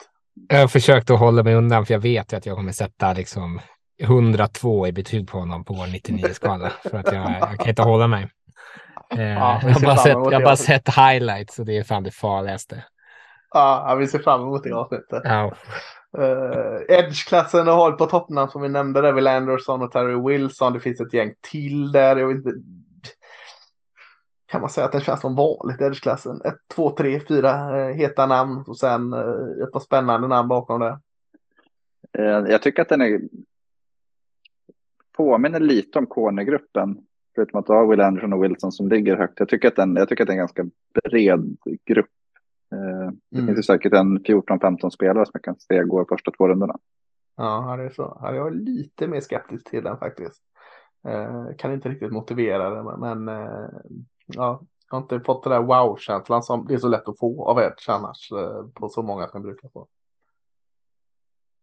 Jag 0.49 0.61
har 0.61 0.69
försökt 0.69 1.11
att 1.11 1.19
hålla 1.19 1.43
mig 1.43 1.55
undan 1.55 1.87
för 1.87 1.95
jag 1.95 2.01
vet 2.01 2.33
att 2.33 2.47
jag 2.47 2.57
kommer 2.57 2.73
sätta 2.73 3.13
liksom 3.13 3.61
102 4.03 4.87
i 4.87 4.93
betyg 4.93 5.29
på 5.29 5.39
honom 5.39 5.65
på 5.65 5.75
vår 5.75 5.87
99-skala. 5.87 6.73
för 6.83 6.99
att 6.99 7.13
jag, 7.13 7.31
jag 7.41 7.59
kan 7.59 7.69
inte 7.69 7.83
hålla 7.83 8.07
mig. 8.07 8.29
Eh, 9.17 9.23
ja, 9.23 9.61
jag 9.63 9.71
har 9.71 9.81
bara, 9.81 9.97
sett, 9.97 10.33
jag 10.33 10.43
bara 10.43 10.57
sett 10.57 10.89
highlights 10.89 11.59
och 11.59 11.67
det 11.67 11.79
är 11.79 11.83
fan 11.83 12.03
det 12.03 12.11
farligaste. 12.11 12.85
Ja, 13.51 13.97
vi 13.99 14.07
ser 14.07 14.19
fram 14.19 14.41
emot 14.41 14.65
det 14.65 14.73
avsnittet. 14.73 15.23
Ja. 15.25 15.53
Uh, 16.19 16.81
Edge-klassen 16.89 17.67
har 17.67 17.77
hållit 17.77 17.99
på 17.99 18.07
toppnamn 18.07 18.51
som 18.51 18.63
vi 18.63 18.69
nämnde. 18.69 19.01
Där 19.01 19.13
Will 19.13 19.27
Anderson 19.27 19.83
och 19.83 19.93
Terry 19.93 20.29
Wilson. 20.29 20.73
Det 20.73 20.81
finns 20.81 21.01
ett 21.01 21.15
gäng 21.15 21.35
till 21.41 21.93
där. 21.93 22.17
Jag 22.17 22.29
vet 22.29 22.37
inte. 22.37 22.53
Kan 24.47 24.61
man 24.61 24.71
säga 24.71 24.85
att 24.85 24.93
den 24.93 25.01
känns 25.01 25.21
som 25.21 25.37
vanligt 25.37 25.81
Edge-klassen? 25.81 26.41
Ett, 26.45 26.59
två, 26.75 26.91
tre, 26.91 27.21
fyra 27.29 27.79
uh, 27.89 27.95
heta 27.95 28.27
namn 28.27 28.65
och 28.67 28.79
sen 28.79 29.15
uh, 29.15 29.63
ett 29.63 29.73
par 29.73 29.81
spännande 29.81 30.29
namn 30.29 30.49
bakom 30.49 30.81
det. 30.81 30.99
Jag 32.49 32.63
tycker 32.63 32.83
att 32.83 32.89
den 32.89 33.01
är 33.01 33.21
påminner 35.17 35.61
lite 35.61 35.99
om 35.99 36.07
Corner-gruppen. 36.07 36.99
Förutom 37.35 37.61
att 37.61 37.67
du 37.67 37.73
har 37.73 37.87
Will 37.87 38.01
Anderson 38.01 38.33
och 38.33 38.45
Wilson 38.45 38.73
som 38.73 38.89
ligger 38.89 39.17
högt. 39.17 39.41
Jag 39.41 39.49
tycker 39.49 39.69
att 39.69 39.77
den, 39.77 39.97
jag 39.97 40.09
tycker 40.09 40.25
att 40.25 40.27
det 40.27 40.31
är 40.31 40.35
en 40.35 40.39
ganska 40.39 40.67
bred 41.05 41.57
grupp 41.85 42.11
det 43.31 43.39
mm. 43.39 43.47
finns 43.47 43.59
ju 43.59 43.63
säkert 43.63 43.93
en 43.93 44.19
14-15 44.19 44.91
spelare 44.91 45.25
som 45.25 45.31
jag 45.33 45.45
kan 45.45 45.57
se 45.59 45.83
går 45.83 46.07
första 46.09 46.31
två 46.31 46.49
rundorna. 46.49 46.79
Ja, 47.37 47.77
det 47.77 47.85
är 47.85 47.91
så. 47.91 48.19
Jag 48.23 48.47
är 48.47 48.51
lite 48.51 49.07
mer 49.07 49.21
skeptisk 49.21 49.71
till 49.71 49.85
den 49.85 49.99
faktiskt. 49.99 50.43
Eh, 51.09 51.57
kan 51.59 51.73
inte 51.73 51.89
riktigt 51.89 52.13
motivera 52.13 52.71
det, 52.71 52.97
men 52.99 53.29
eh, 53.29 53.69
ja, 54.27 54.63
jag 54.91 54.97
har 54.97 55.03
inte 55.03 55.21
fått 55.21 55.43
den 55.43 55.53
där 55.53 55.63
wow-känslan 55.63 56.43
som 56.43 56.67
det 56.67 56.75
är 56.75 56.79
så 56.79 56.89
lätt 56.89 57.09
att 57.09 57.19
få 57.19 57.45
av 57.45 57.59
Edge 57.59 57.89
annars 57.89 58.31
på 58.75 58.89
så 58.89 59.03
många 59.03 59.29
som 59.29 59.43
brukar 59.43 59.69
få. 59.69 59.87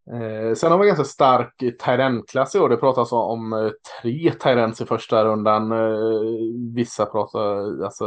Eh, 0.07 0.53
sen 0.55 0.71
har 0.71 0.79
vi 0.79 0.87
ganska 0.87 1.03
stark 1.03 1.57
Tyrant-klass 1.57 2.55
i 2.55 2.59
år. 2.59 2.69
Det 2.69 2.77
pratas 2.77 3.11
om 3.11 3.53
eh, 3.53 3.71
tre 4.01 4.31
Tyrants 4.31 4.81
i 4.81 4.85
första 4.85 5.25
rundan. 5.25 5.71
Eh, 5.71 6.75
vissa 6.75 7.05
pratar, 7.05 7.83
alltså 7.83 8.05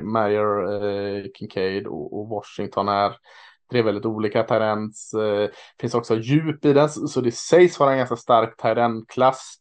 Mayer, 0.00 0.84
eh, 0.84 1.24
Kincaid 1.34 1.86
och, 1.86 2.18
och, 2.18 2.28
Washington 2.28 2.88
är 2.88 3.16
tre 3.70 3.82
väldigt 3.82 4.06
olika 4.06 4.42
Tyrants. 4.42 5.14
Eh, 5.14 5.48
finns 5.80 5.94
också 5.94 6.16
djup 6.16 6.64
i 6.64 6.72
den, 6.72 6.88
så 6.88 7.20
det 7.20 7.32
sägs 7.32 7.80
vara 7.80 7.92
en 7.92 7.98
ganska 7.98 8.16
stark 8.16 8.56
Tyrant-klass. 8.62 9.54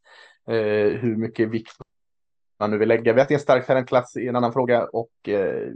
Eh, 0.48 1.00
hur 1.00 1.16
mycket 1.16 1.50
vikt 1.50 1.72
man 2.60 2.72
nu 2.72 2.78
vill 2.78 2.88
lägga. 2.88 3.14
Vi 3.14 3.20
har 3.20 3.32
en 3.32 3.40
stark 3.40 3.68
Tyrant-klass 3.68 4.18
i 4.18 4.28
en 4.28 4.36
annan 4.36 4.54
fråga 4.54 4.86
och 4.86 5.30
eh, 5.30 5.72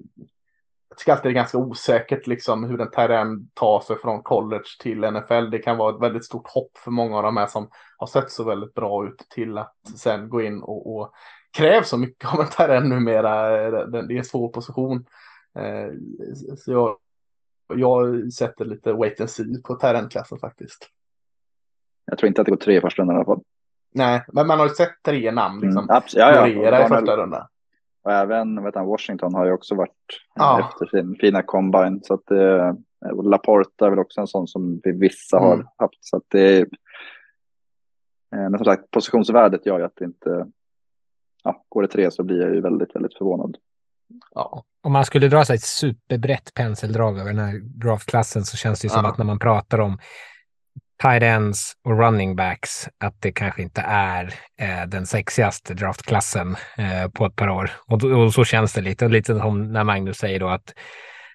jag 0.91 0.97
tycker 0.97 1.11
alltid 1.11 1.23
det 1.23 1.33
är 1.33 1.41
ganska 1.41 1.57
osäkert 1.57 2.27
liksom 2.27 2.63
hur 2.63 2.81
en 2.81 2.91
terrän 2.91 3.49
tar 3.53 3.79
sig 3.79 3.97
från 3.97 4.23
college 4.23 4.63
till 4.79 5.11
NFL. 5.11 5.49
Det 5.51 5.59
kan 5.59 5.77
vara 5.77 5.95
ett 5.95 6.01
väldigt 6.01 6.25
stort 6.25 6.47
hopp 6.47 6.77
för 6.77 6.91
många 6.91 7.17
av 7.17 7.23
de 7.23 7.37
här 7.37 7.47
som 7.47 7.69
har 7.97 8.07
sett 8.07 8.31
så 8.31 8.43
väldigt 8.43 8.73
bra 8.73 9.07
ut 9.07 9.25
till 9.29 9.57
att 9.57 9.75
sen 9.97 10.29
gå 10.29 10.41
in 10.41 10.61
och, 10.61 10.95
och 10.95 11.13
krävs 11.57 11.89
så 11.89 11.97
mycket 11.97 12.33
av 12.33 12.41
en 12.41 12.47
terrän 12.47 12.89
numera. 12.89 13.51
Det 13.87 13.97
är 13.97 14.17
en 14.17 14.23
svår 14.23 14.49
position. 14.49 15.05
Eh, 15.55 15.93
så 16.57 16.71
jag, 16.71 16.97
jag 17.79 18.33
sätter 18.33 18.65
lite 18.65 18.93
wait 18.93 19.21
and 19.21 19.29
see 19.29 19.61
på 19.63 19.75
terränklassen 19.75 20.39
faktiskt. 20.39 20.89
Jag 22.05 22.17
tror 22.17 22.27
inte 22.27 22.41
att 22.41 22.45
det 22.45 22.51
går 22.51 22.57
tre 22.57 22.77
i 22.77 22.81
första 22.81 23.01
rundan 23.01 23.15
i 23.15 23.17
alla 23.17 23.25
fall. 23.25 23.43
Nej, 23.93 24.23
men 24.27 24.47
man 24.47 24.59
har 24.59 24.67
ju 24.67 24.73
sett 24.73 25.03
tre 25.05 25.31
namn 25.31 25.61
liksom 25.61 25.89
Mm, 25.89 26.01
ja, 26.13 26.35
ja. 26.35 26.45
florera 26.45 26.85
i 26.85 26.87
första 26.87 27.17
rundan. 27.17 27.47
Och 28.03 28.11
även 28.11 28.63
vet 28.63 28.75
han, 28.75 28.85
Washington 28.85 29.33
har 29.33 29.45
ju 29.45 29.51
också 29.51 29.75
varit 29.75 29.91
Ja. 30.35 30.69
efter 30.69 30.85
sin 30.85 31.15
fina 31.21 31.43
combine. 31.43 31.99
Så 32.03 32.13
att 32.13 32.25
det, 32.27 32.75
och 33.13 33.29
Laporta 33.29 33.85
är 33.85 33.89
väl 33.89 33.99
också 33.99 34.21
en 34.21 34.27
sån 34.27 34.47
som 34.47 34.81
vi 34.83 34.91
vissa 34.91 35.39
har 35.39 35.53
Mm. 35.53 35.67
haft. 35.77 35.97
Så 36.05 36.17
att 36.17 36.23
det 36.27 36.59
eh, 36.59 36.65
men 38.31 38.57
som 38.57 38.65
sagt, 38.65 38.91
positionsvärdet 38.91 39.65
gör 39.65 39.79
ju 39.79 39.85
att 39.85 39.95
det 39.95 40.05
inte, 40.05 40.47
ja, 41.43 41.63
går 41.69 41.81
det 41.81 41.87
tre 41.87 42.11
så 42.11 42.23
blir 42.23 42.41
jag 42.41 42.55
ju 42.55 42.61
väldigt, 42.61 42.95
väldigt 42.95 43.17
förvånad. 43.17 43.57
Ja. 44.35 44.63
Om 44.83 44.91
man 44.91 45.05
skulle 45.05 45.27
dra 45.27 45.45
sig 45.45 45.55
ett 45.55 45.61
superbrett 45.63 46.53
penseldrag 46.53 47.19
över 47.19 47.33
den 47.33 47.45
här 47.45 47.59
draftklassen 47.59 48.43
så 48.45 48.57
känns 48.57 48.81
det 48.81 48.85
ju 48.85 48.89
som 48.89 49.03
Ja. 49.05 49.11
att 49.11 49.17
när 49.17 49.25
man 49.25 49.39
pratar 49.39 49.79
om 49.79 49.97
tight 51.01 51.23
ends 51.23 51.73
och 51.83 51.99
running 51.99 52.35
backs 52.35 52.89
att 52.99 53.21
det 53.21 53.31
kanske 53.31 53.61
inte 53.61 53.81
är 53.81 54.33
eh, 54.61 54.85
den 54.87 55.05
sexigaste 55.05 55.73
draftklassen 55.73 56.55
eh, 56.77 57.09
på 57.11 57.25
ett 57.25 57.35
par 57.35 57.49
år. 57.49 57.71
Och, 57.87 58.03
och 58.03 58.33
så 58.33 58.45
känns 58.45 58.73
det 58.73 58.81
lite. 58.81 59.05
Och 59.05 59.11
lite 59.11 59.39
som 59.39 59.71
när 59.71 59.83
Magnus 59.83 60.17
säger 60.17 60.39
då 60.39 60.47
att 60.47 60.73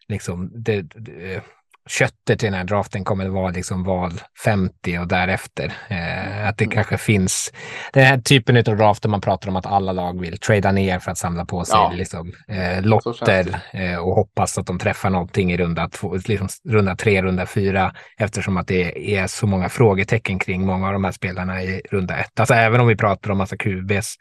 liksom 0.08 0.50
det, 0.54 0.82
det, 0.82 1.34
eh, 1.34 1.42
köttet 1.86 2.42
i 2.42 2.46
den 2.46 2.54
här 2.54 2.64
draften 2.64 3.04
kommer 3.04 3.26
att 3.26 3.32
vara 3.32 3.50
liksom 3.50 3.84
val 3.84 4.12
50 4.44 4.98
och 4.98 5.08
därefter. 5.08 5.72
Eh, 5.88 6.48
att 6.48 6.58
det 6.58 6.66
kanske 6.66 6.98
finns 6.98 7.52
den 7.92 8.04
här 8.04 8.18
typen 8.18 8.56
av 8.56 8.76
draft 8.76 9.02
där 9.02 9.08
man 9.10 9.20
pratar 9.20 9.48
om 9.48 9.56
att 9.56 9.66
alla 9.66 9.92
lag 9.92 10.20
vill 10.20 10.38
trada 10.38 10.72
ner 10.72 10.98
för 10.98 11.10
att 11.10 11.18
samla 11.18 11.44
på 11.44 11.64
sig 11.64 11.76
Ja. 11.76 11.92
liksom, 11.94 12.32
eh, 12.48 12.82
lotter 12.82 13.60
eh, 13.72 13.96
och 13.96 14.14
hoppas 14.14 14.58
att 14.58 14.66
de 14.66 14.78
träffar 14.78 15.10
någonting 15.10 15.52
i 15.52 15.56
runda, 15.56 15.88
två, 15.88 16.18
liksom 16.28 16.48
runda 16.68 16.96
tre, 16.96 17.22
runda 17.22 17.46
fyra 17.46 17.94
eftersom 18.18 18.56
att 18.56 18.66
det 18.66 19.14
är 19.16 19.26
så 19.26 19.46
många 19.46 19.68
frågetecken 19.68 20.38
kring 20.38 20.66
många 20.66 20.86
av 20.86 20.92
de 20.92 21.04
här 21.04 21.12
spelarna 21.12 21.62
i 21.62 21.82
runda 21.90 22.16
ett. 22.16 22.40
Alltså 22.40 22.54
även 22.54 22.80
om 22.80 22.86
vi 22.86 22.96
pratar 22.96 23.30
om 23.30 23.38
massa 23.38 23.56
QBs 23.56 24.16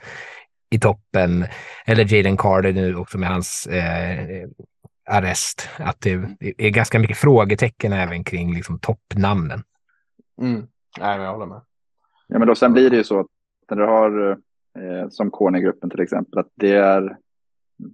i 0.71 0.79
toppen 0.79 1.45
eller 1.85 2.13
Jaden 2.13 2.37
Carter 2.37 2.73
nu 2.73 2.95
också 2.95 3.17
med 3.17 3.29
hans 3.29 3.67
eh, 3.67 4.47
arrest. 5.05 5.69
Att 5.79 6.01
det 6.01 6.11
är 6.57 6.69
ganska 6.69 6.99
mycket 6.99 7.17
frågetecken 7.17 7.93
även 7.93 8.23
kring 8.23 8.53
liksom, 8.53 8.79
toppnamnen. 8.79 9.63
Mm. 10.41 10.67
Nej, 10.99 11.17
men 11.17 11.25
jag 11.25 11.33
håller 11.33 11.45
med. 11.45 11.61
Ja, 12.27 12.39
men 12.39 12.47
då, 12.47 12.55
sen 12.55 12.73
blir 12.73 12.89
det 12.89 12.95
ju 12.95 13.03
så 13.03 13.19
att 13.19 13.27
när 13.69 13.77
du 13.77 13.85
har 13.85 14.29
eh, 14.79 15.09
som 15.09 15.31
cornergruppen 15.31 15.89
till 15.89 15.99
exempel, 16.01 16.39
att 16.39 16.49
det 16.55 16.71
är, 16.75 17.17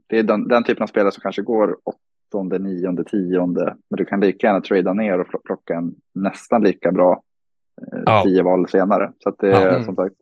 det 0.08 0.19
är 0.19 0.24
den, 0.24 0.47
den 0.47 0.63
typen 0.63 0.84
av 0.84 0.88
spelare 0.88 1.12
som 1.12 1.21
kanske 1.21 1.41
går 1.41 1.78
åttonde, 1.84 2.60
nionde, 2.60 3.04
tionde, 3.04 3.76
men 3.89 3.97
du 3.97 4.06
kan 4.06 4.19
lika 4.19 4.47
gärna 4.47 4.62
trada 4.62 4.93
ner 4.93 5.19
och 5.19 5.28
pl- 5.28 5.41
plocka 5.45 5.74
en 5.76 5.95
nästan 6.13 6.63
lika 6.63 6.91
bra 6.91 7.24
eh, 7.93 8.00
Ja. 8.06 8.24
tio 8.26 8.43
val 8.43 8.69
senare. 8.69 9.12
Så 9.19 9.30
att 9.30 9.38
det 9.39 9.52
är 9.52 9.69
Mm. 9.69 9.84
som 9.84 9.95
sagt, 9.95 10.15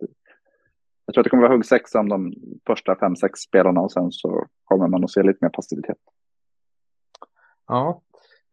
jag 1.06 1.13
tror 1.13 1.21
att 1.21 1.23
det 1.23 1.30
kommer 1.30 1.43
vara 1.43 1.54
huggsexa 1.54 1.99
om 1.99 2.10
de 2.10 2.34
första 2.67 2.95
fem, 2.95 3.15
sex 3.15 3.39
spelarna 3.39 3.82
och 3.82 3.91
sen 3.91 4.12
så 4.12 4.45
kommer 4.63 4.88
man 4.88 5.04
att 5.04 5.12
se 5.12 5.23
lite 5.23 5.39
mer 5.41 5.49
passivitet. 5.49 5.97
Ja. 7.70 8.02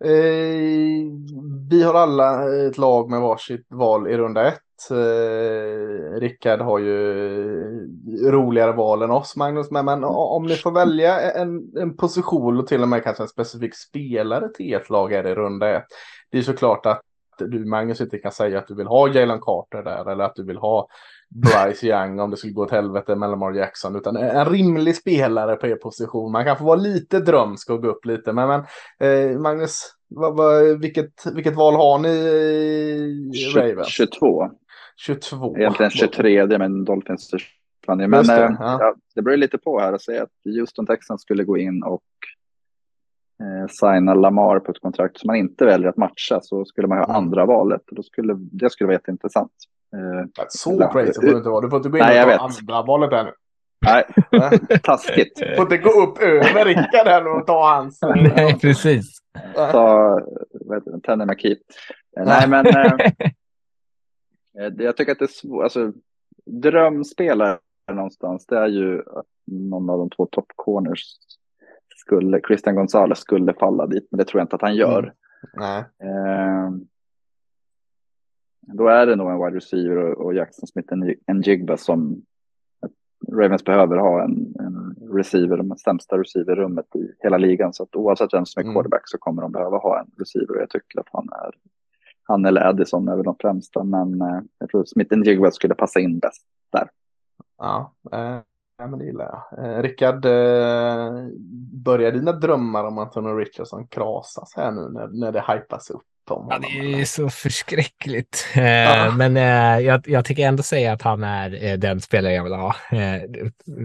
Eh, 0.04 1.06
vi 1.70 1.82
har 1.82 1.94
alla 1.94 2.56
ett 2.66 2.78
lag 2.78 3.10
med 3.10 3.20
varsitt 3.20 3.66
val 3.68 4.10
i 4.10 4.16
runda 4.16 4.48
ett. 4.48 4.90
Eh, 4.90 6.20
Rickard 6.20 6.60
har 6.60 6.78
ju 6.78 8.30
roligare 8.30 8.72
val 8.72 9.02
än 9.02 9.10
oss, 9.10 9.36
Magnus. 9.36 9.70
Men, 9.70 9.84
men 9.84 10.04
om 10.04 10.46
ni 10.46 10.54
får 10.54 10.70
välja 10.70 11.20
en, 11.20 11.72
en 11.76 11.96
position 11.96 12.58
och 12.58 12.66
till 12.66 12.82
och 12.82 12.88
med 12.88 13.04
kanske 13.04 13.22
en 13.22 13.28
specifik 13.28 13.74
spelare 13.76 14.48
till 14.48 14.74
ert 14.74 14.90
lag 14.90 15.12
är 15.12 15.22
det 15.22 15.30
i 15.30 15.34
runda 15.34 15.76
ett. 15.76 15.86
Det 16.30 16.38
är 16.38 16.42
såklart 16.42 16.86
att 16.86 17.02
du, 17.38 17.64
Magnus, 17.64 18.00
inte 18.00 18.18
kan 18.18 18.32
säga 18.32 18.58
att 18.58 18.68
du 18.68 18.74
vill 18.74 18.86
ha 18.86 19.08
Jalen 19.08 19.40
Carter 19.40 19.82
där 19.82 20.10
eller 20.10 20.24
att 20.24 20.34
du 20.34 20.44
vill 20.44 20.58
ha 20.58 20.88
Bryce 21.28 21.86
Young 21.86 22.20
om 22.20 22.30
det 22.30 22.36
skulle 22.36 22.52
gå 22.52 22.62
åt 22.62 22.70
helvete 22.70 23.16
med 23.16 23.30
Lamar 23.30 23.52
Jackson. 23.52 23.96
Utan 23.96 24.16
en 24.16 24.44
rimlig 24.44 24.96
spelare 24.96 25.56
på 25.56 25.66
er 25.66 25.76
position. 25.76 26.32
Man 26.32 26.44
kan 26.44 26.56
få 26.56 26.64
vara 26.64 26.76
lite 26.76 27.20
drömsk 27.20 27.70
och 27.70 27.82
gå 27.82 27.88
upp 27.88 28.04
lite. 28.04 28.32
Men, 28.32 28.48
men 28.48 29.30
eh, 29.32 29.38
Magnus, 29.38 29.80
vad, 30.08 30.36
vad, 30.36 30.80
vilket, 30.80 31.26
vilket 31.34 31.54
val 31.54 31.74
har 31.74 31.98
ni 31.98 32.08
i 32.08 33.52
Ravens? 33.56 33.88
22. 33.88 34.50
22. 34.96 35.56
Egentligen 35.58 35.90
23, 35.90 36.58
men 36.58 36.84
Dolphins 36.84 37.30
försvann 37.30 38.00
ju. 38.00 38.06
Men 38.06 38.26
det, 38.26 38.44
eh, 38.44 38.56
ja. 38.58 38.78
ja, 38.80 38.94
det 39.14 39.22
beror 39.22 39.36
lite 39.36 39.58
på 39.58 39.80
här 39.80 39.92
att 39.92 40.02
säga 40.02 40.22
att 40.22 40.30
Houston 40.44 40.86
Texans 40.86 41.22
skulle 41.22 41.44
gå 41.44 41.58
in 41.58 41.82
och 41.82 42.02
eh, 43.42 43.68
signa 43.68 44.14
Lamar 44.14 44.58
på 44.58 44.70
ett 44.70 44.80
kontrakt 44.80 45.18
som 45.18 45.26
man 45.26 45.36
inte 45.36 45.64
väljer 45.64 45.88
att 45.88 45.96
matcha 45.96 46.40
så 46.42 46.64
skulle 46.64 46.88
man 46.88 46.98
ha 46.98 47.04
Mm. 47.04 47.16
andra 47.16 47.46
valet. 47.46 47.82
Då 47.86 48.02
skulle, 48.02 48.34
det 48.38 48.70
skulle 48.70 48.86
vara 48.86 48.94
jätteintressant. 48.94 49.52
Eh, 49.94 50.44
Så 50.48 50.88
crazy 50.92 51.12
får 51.14 51.22
du 51.22 51.36
inte 51.36 51.48
vara. 51.48 51.60
Du 51.60 51.70
får 51.70 51.76
inte 51.76 51.88
gå 51.88 51.98
in 51.98 52.04
Nej, 52.06 52.24
och 52.34 52.38
ta 52.38 52.44
andra 52.44 52.82
valet 52.82 53.10
där 53.10 53.24
nu. 53.24 53.32
nej, 54.32 54.78
taskigt. 54.82 55.36
Du 55.36 55.54
får 55.56 55.62
inte 55.62 55.78
gå 55.78 55.90
upp 56.02 56.18
över 56.18 56.64
Rickard 56.64 57.06
här 57.06 57.26
och 57.26 57.46
ta 57.46 57.74
hans. 57.74 57.98
Nej, 58.36 58.58
precis. 58.60 59.18
Ta, 59.54 60.20
vad 60.50 60.76
heter 60.78 60.92
det, 60.92 61.00
Tenny 61.00 61.24
McKeep. 61.24 61.58
Eh, 62.18 62.24
nej, 62.26 62.48
men 62.48 62.66
eh, 62.66 62.92
eh, 64.58 64.72
jag 64.78 64.96
tycker 64.96 65.12
att 65.12 65.18
det 65.18 65.24
är 65.24 65.26
svårt. 65.26 65.64
Alltså, 65.64 65.92
drömspelare 66.46 67.58
någonstans, 67.92 68.46
det 68.46 68.58
är 68.58 68.68
ju 68.68 68.98
att 68.98 69.26
någon 69.46 69.90
av 69.90 69.98
de 69.98 70.10
två 70.10 70.26
top 70.26 70.46
corners 70.56 71.02
skulle, 71.96 72.40
Christian 72.46 72.74
Gonzalez 72.74 73.18
skulle 73.18 73.54
falla 73.54 73.86
dit, 73.86 74.08
men 74.10 74.18
det 74.18 74.24
tror 74.24 74.40
jag 74.40 74.44
inte 74.44 74.56
att 74.56 74.62
han 74.62 74.76
gör. 74.76 74.98
Mm. 74.98 75.12
Nej. 75.56 75.78
Eh, 75.78 76.70
då 78.66 78.88
är 78.88 79.06
det 79.06 79.16
nog 79.16 79.30
en 79.30 79.44
wide 79.44 79.56
receiver 79.56 79.96
och, 79.96 80.24
och 80.24 80.34
Jackson 80.34 80.66
Smith 80.66 80.92
en, 81.26 81.42
Jigba 81.42 81.76
som 81.76 82.22
Ravens 83.32 83.64
behöver 83.64 83.96
ha 83.96 84.22
en, 84.24 84.54
en 84.58 84.96
receiver, 85.12 85.56
de 85.56 85.76
sämsta 85.76 86.18
receiverrummet 86.18 86.96
i 86.96 87.12
hela 87.18 87.38
ligan. 87.38 87.72
Så 87.72 87.82
att 87.82 87.96
oavsett 87.96 88.34
vem 88.34 88.46
som 88.46 88.60
är 88.60 88.64
Mm. 88.64 88.74
quarterback 88.74 89.02
så 89.04 89.18
kommer 89.18 89.42
de 89.42 89.52
behöva 89.52 89.76
ha 89.76 90.00
en 90.00 90.10
receiver 90.18 90.50
och 90.56 90.62
jag 90.62 90.70
tycker 90.70 91.00
att 91.00 91.08
han 91.12 91.28
är 91.32 91.50
han 92.28 92.46
eller 92.46 92.60
Addison 92.60 93.08
är 93.08 93.16
väl 93.16 93.24
de 93.24 93.36
främsta, 93.40 93.84
men 93.84 94.20
eh, 94.20 94.40
jag 94.58 94.68
tror 94.68 94.84
Smith 94.84 95.18
Jigba 95.24 95.50
skulle 95.50 95.74
passa 95.74 96.00
in 96.00 96.18
bäst 96.18 96.42
där. 96.72 96.88
Ja, 97.58 97.92
eh, 98.12 98.38
ja, 98.78 98.86
men 98.86 98.98
det 98.98 99.04
gillar 99.04 99.24
jag. 99.24 99.64
Eh, 99.64 99.82
Rickard, 99.82 100.24
eh, 100.24 101.28
börjar 101.84 102.12
dina 102.12 102.32
drömmar 102.32 102.84
om 102.84 102.98
Antonio 102.98 103.36
Richardson 103.36 103.86
krasas 103.86 104.52
här 104.56 104.70
nu 104.70 104.88
när, 104.88 105.08
när 105.08 105.32
det 105.32 105.44
hypas 105.48 105.90
upp 105.90 106.06
Ja, 106.28 106.58
det 106.58 107.00
är 107.00 107.04
så 107.04 107.30
förskräckligt. 107.30 108.46
Eh, 108.56 108.62
Ja. 108.64 109.10
Men 109.16 109.36
eh, 109.36 109.86
jag, 109.86 110.08
jag 110.08 110.24
tycker 110.24 110.46
ändå 110.48 110.62
säga 110.62 110.92
att 110.92 111.02
han 111.02 111.24
är 111.24 111.64
eh, 111.64 111.74
den 111.78 112.00
spelare 112.00 112.32
jag 112.34 112.44
vill 112.44 112.52
ha. 112.52 112.76
Eh, 112.90 113.22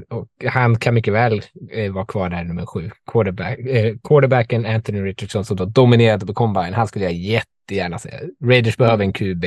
och 0.10 0.28
han 0.52 0.80
kan 0.80 0.94
mycket 0.94 1.14
väl 1.14 1.42
eh, 1.72 1.92
vara 1.92 2.06
kvar 2.06 2.30
där 2.30 2.44
nummer 2.44 2.66
sju. 2.66 2.92
Quarterback, 3.12 3.60
eh, 3.60 3.96
quarterbacken 4.04 4.66
Anthony 4.66 5.02
Richardson 5.02 5.46
som 5.46 5.58
då 5.58 5.66
dominerade 5.66 6.26
på 6.26 6.34
combine. 6.34 6.74
Han 6.74 6.88
skulle 6.88 7.06
jag 7.06 7.14
jättegärna 7.14 8.00
säga. 8.00 8.20
Raiders 8.46 8.78
behöver 8.78 9.04
en 9.04 9.14
QB. 9.14 9.46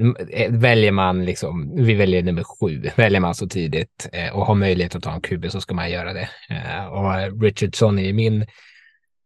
Mm, 0.00 0.16
eh, 0.30 0.50
Väljer 0.52 0.92
man 0.92 1.24
liksom, 1.24 1.84
vi 1.84 1.94
väljer 1.94 2.22
nummer 2.22 2.44
sju, 2.44 2.90
väljer 2.96 3.20
man 3.20 3.34
så 3.34 3.46
tidigt 3.48 4.08
eh, 4.12 4.36
och 4.36 4.46
har 4.46 4.54
möjlighet 4.54 4.94
att 4.94 5.02
ta 5.02 5.12
en 5.12 5.20
QB 5.20 5.50
så 5.50 5.60
ska 5.60 5.74
man 5.74 5.90
göra 5.90 6.12
det. 6.12 6.28
Eh, 6.50 6.86
och 6.86 7.42
Richardson 7.42 7.98
är 7.98 8.12
min 8.12 8.46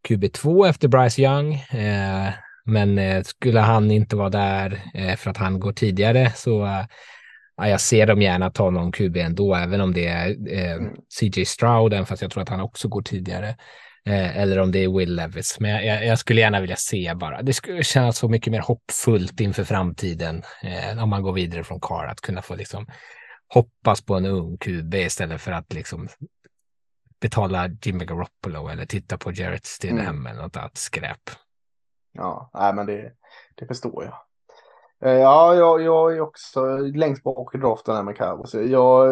QB2 0.08 0.68
efter 0.68 0.88
Bryce 0.88 1.22
Young. 1.22 1.54
Men 2.64 2.98
eh, 2.98 3.22
skulle 3.22 3.60
han 3.60 3.90
inte 3.90 4.16
vara 4.16 4.30
där 4.30 4.82
eh, 4.94 5.16
för 5.16 5.30
att 5.30 5.36
han 5.36 5.60
går 5.60 5.72
tidigare 5.72 6.32
så 6.36 6.64
eh, 6.64 6.84
ja, 7.56 7.68
jag 7.68 7.80
ser 7.80 8.06
dem 8.06 8.22
gärna 8.22 8.50
ta 8.50 8.70
någon 8.70 8.92
QB 8.92 9.16
ändå, 9.16 9.54
även 9.54 9.80
om 9.80 9.94
det 9.94 10.06
är 10.06 10.30
Mm. 10.30 10.94
CJ 11.08 11.44
Stroud, 11.44 11.92
även 11.92 12.06
fast 12.06 12.22
jag 12.22 12.30
tror 12.30 12.42
att 12.42 12.48
han 12.48 12.60
också 12.60 12.88
går 12.88 13.02
tidigare. 13.02 13.56
Eller 14.04 14.58
om 14.58 14.72
det 14.72 14.78
är 14.78 14.98
Will 14.98 15.14
Levis. 15.14 15.56
Men 15.60 15.86
jag, 15.86 16.06
jag, 16.06 16.18
skulle 16.18 16.40
gärna 16.40 16.60
vilja 16.60 16.76
se 16.76 17.14
bara. 17.14 17.42
Det 17.42 17.52
skulle 17.52 17.82
kännas 17.82 18.18
så 18.18 18.28
mycket 18.28 18.50
mer 18.50 18.60
hoppfullt 18.60 19.40
inför 19.40 19.64
framtiden 19.64 20.42
om 21.02 21.10
man 21.10 21.22
går 21.22 21.32
vidare 21.32 21.64
från 21.64 21.80
Carr, 21.80 22.06
att 22.06 22.20
kunna 22.20 22.42
få 22.42 22.54
liksom 22.54 22.86
hoppas 23.54 24.00
på 24.00 24.14
en 24.14 24.26
ung 24.26 24.56
QB 24.58 24.94
istället 24.94 25.40
för 25.40 25.52
att 25.52 25.72
liksom 25.72 26.08
betala 27.20 27.70
Jimmy 27.82 28.04
Garoppolo 28.04 28.68
eller 28.68 28.86
titta 28.86 29.18
på 29.18 29.32
Jarrett 29.32 29.66
Stidham 29.66 30.26
eller 30.26 30.42
något 30.42 30.56
annat 30.56 30.76
skräp. 30.76 31.30
Ja, 32.12 32.50
nej, 32.54 32.74
men 32.74 32.86
det, 32.86 33.12
det 33.54 33.66
förstår 33.66 34.04
jag. 34.04 34.14
Eh, 35.02 35.18
ja, 35.18 35.54
jag, 35.54 35.82
jag 35.82 36.16
är 36.16 36.20
också 36.20 36.76
längst 36.76 37.22
bak 37.22 37.54
i 37.54 37.58
draften 37.58 37.96
här 37.96 38.02
med 38.02 38.16
Cowboys. 38.16 38.54
Jag 38.54 39.06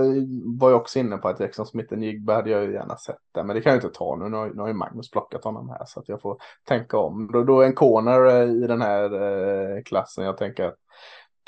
var 0.58 0.68
ju 0.68 0.74
också 0.74 0.98
inne 0.98 1.16
på 1.16 1.28
att 1.28 1.40
Jackson 1.40 1.66
Smith 1.66 1.94
Jigba 1.94 2.34
hade 2.34 2.50
jag 2.50 2.64
ju 2.64 2.72
gärna 2.72 2.96
sett 2.96 3.16
där, 3.34 3.44
men 3.44 3.56
det 3.56 3.62
kan 3.62 3.72
jag 3.72 3.84
inte 3.84 3.98
ta 3.98 4.16
nu. 4.16 4.28
Nu 4.28 4.36
har, 4.36 4.46
nu 4.48 4.60
har 4.60 4.68
ju 4.68 4.74
Magnus 4.74 5.10
plockat 5.10 5.44
honom 5.44 5.68
här 5.68 5.84
så 5.86 6.00
att 6.00 6.08
jag 6.08 6.20
får 6.20 6.36
tänka 6.64 6.98
om. 6.98 7.30
Då, 7.32 7.44
då 7.44 7.60
är 7.60 7.66
en 7.66 7.74
corner 7.74 8.24
eh, 8.26 8.64
i 8.64 8.66
den 8.66 8.82
här 8.82 9.04
eh, 9.14 9.82
klassen. 9.82 10.24
Jag 10.24 10.36
tänker 10.36 10.64
att 10.64 10.76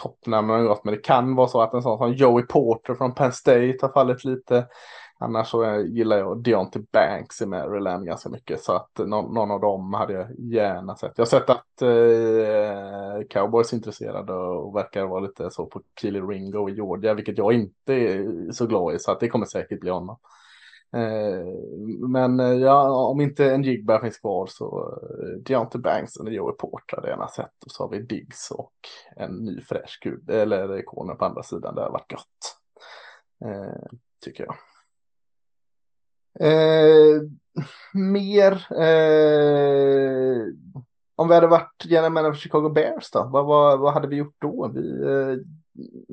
toppnamnen 0.03 0.57
har 0.57 0.65
gått, 0.65 0.85
men 0.85 0.95
det 0.95 1.01
kan 1.01 1.35
vara 1.35 1.49
så 1.49 1.61
att 1.61 1.75
en 1.75 1.83
sån 1.83 1.99
som 1.99 2.13
Joey 2.13 2.45
Porter 2.47 2.95
från 2.95 3.15
Penn 3.15 3.33
State 3.33 3.79
har 3.83 3.93
fallit 3.93 4.25
lite. 4.25 4.67
Annars 5.23 5.49
så 5.49 5.81
gillar 5.81 6.19
jag 6.19 6.43
Deontay 6.43 6.83
Banks 6.93 7.43
i 7.43 7.47
Maryland 7.47 8.07
ganska 8.07 8.29
mycket. 8.29 8.61
Så 8.61 8.73
att 8.73 8.99
någon, 8.99 9.35
någon, 9.35 9.51
av 9.51 9.61
dem 9.61 9.95
hade 9.95 10.13
jag 10.13 10.27
gärna 10.39 10.97
sett. 10.97 11.13
Jag 11.17 11.25
har 11.25 11.29
sett 11.29 11.51
att 11.51 11.83
eh, 11.83 13.29
Cowboys 13.31 13.73
är 13.73 13.77
intresserade 13.77 14.33
och 14.33 14.77
verkar 14.77 15.07
vara 15.07 15.21
lite 15.21 15.51
så 15.51 15.67
på 15.67 15.83
Keely 16.01 16.21
Ringo 16.21 16.69
i 16.69 16.73
Georgia. 16.73 17.15
Vilket 17.15 17.39
jag 17.39 17.53
inte 17.53 17.95
är 17.95 18.53
så 18.53 18.67
glad 18.67 18.95
i. 18.95 18.99
Så 18.99 19.13
att 19.13 19.21
det 19.21 19.29
kommer 19.29 19.47
säkert 19.47 19.81
bli 19.81 19.91
honom. 19.91 20.17
Eh, 20.93 21.47
men 22.09 22.41
eh, 22.41 22.53
ja, 22.53 22.91
om 22.91 23.21
inte 23.21 23.51
en 23.51 23.63
Jigba 23.63 24.01
finns 24.01 24.19
kvar 24.19 24.47
så 24.47 24.99
eh, 25.03 25.43
Deontay 25.43 25.81
Banks 25.81 26.17
eller 26.17 26.31
Joey 26.31 26.55
Porter 26.57 26.97
hade 26.97 27.09
jag 27.09 27.15
gärna 27.15 27.29
sett. 27.29 27.65
Och 27.65 27.71
så 27.71 27.83
har 27.83 27.91
vi 27.91 28.03
Diggs 28.03 28.51
och 28.51 28.75
en 29.17 29.31
ny 29.31 29.61
fräsch 29.61 29.99
kub 30.03 30.31
Eller 30.31 30.79
ikonen 30.79 31.17
på 31.17 31.25
andra 31.25 31.43
sidan. 31.43 31.75
Det 31.75 31.83
har 31.83 31.91
varit 31.91 32.13
gott. 32.13 32.57
Eh, 33.45 33.99
tycker 34.25 34.45
jag. 34.45 34.55
Eh, 36.41 37.23
mer. 37.95 38.53
Eh, 38.83 40.47
om 41.17 41.29
vi 41.29 41.35
hade 41.35 41.47
varit 41.47 41.85
general 41.85 42.13
manager 42.13 42.33
för 42.33 42.41
Chicago 42.41 42.69
Bears 42.69 43.11
då? 43.11 43.29
Vad, 43.33 43.47
vad, 43.47 43.81
vad 43.81 43.93
hade 43.93 44.09
vi 44.09 44.17
gjort 44.17 44.37
då? 44.39 44.71
Vi, 44.75 45.03
eh, 45.03 45.37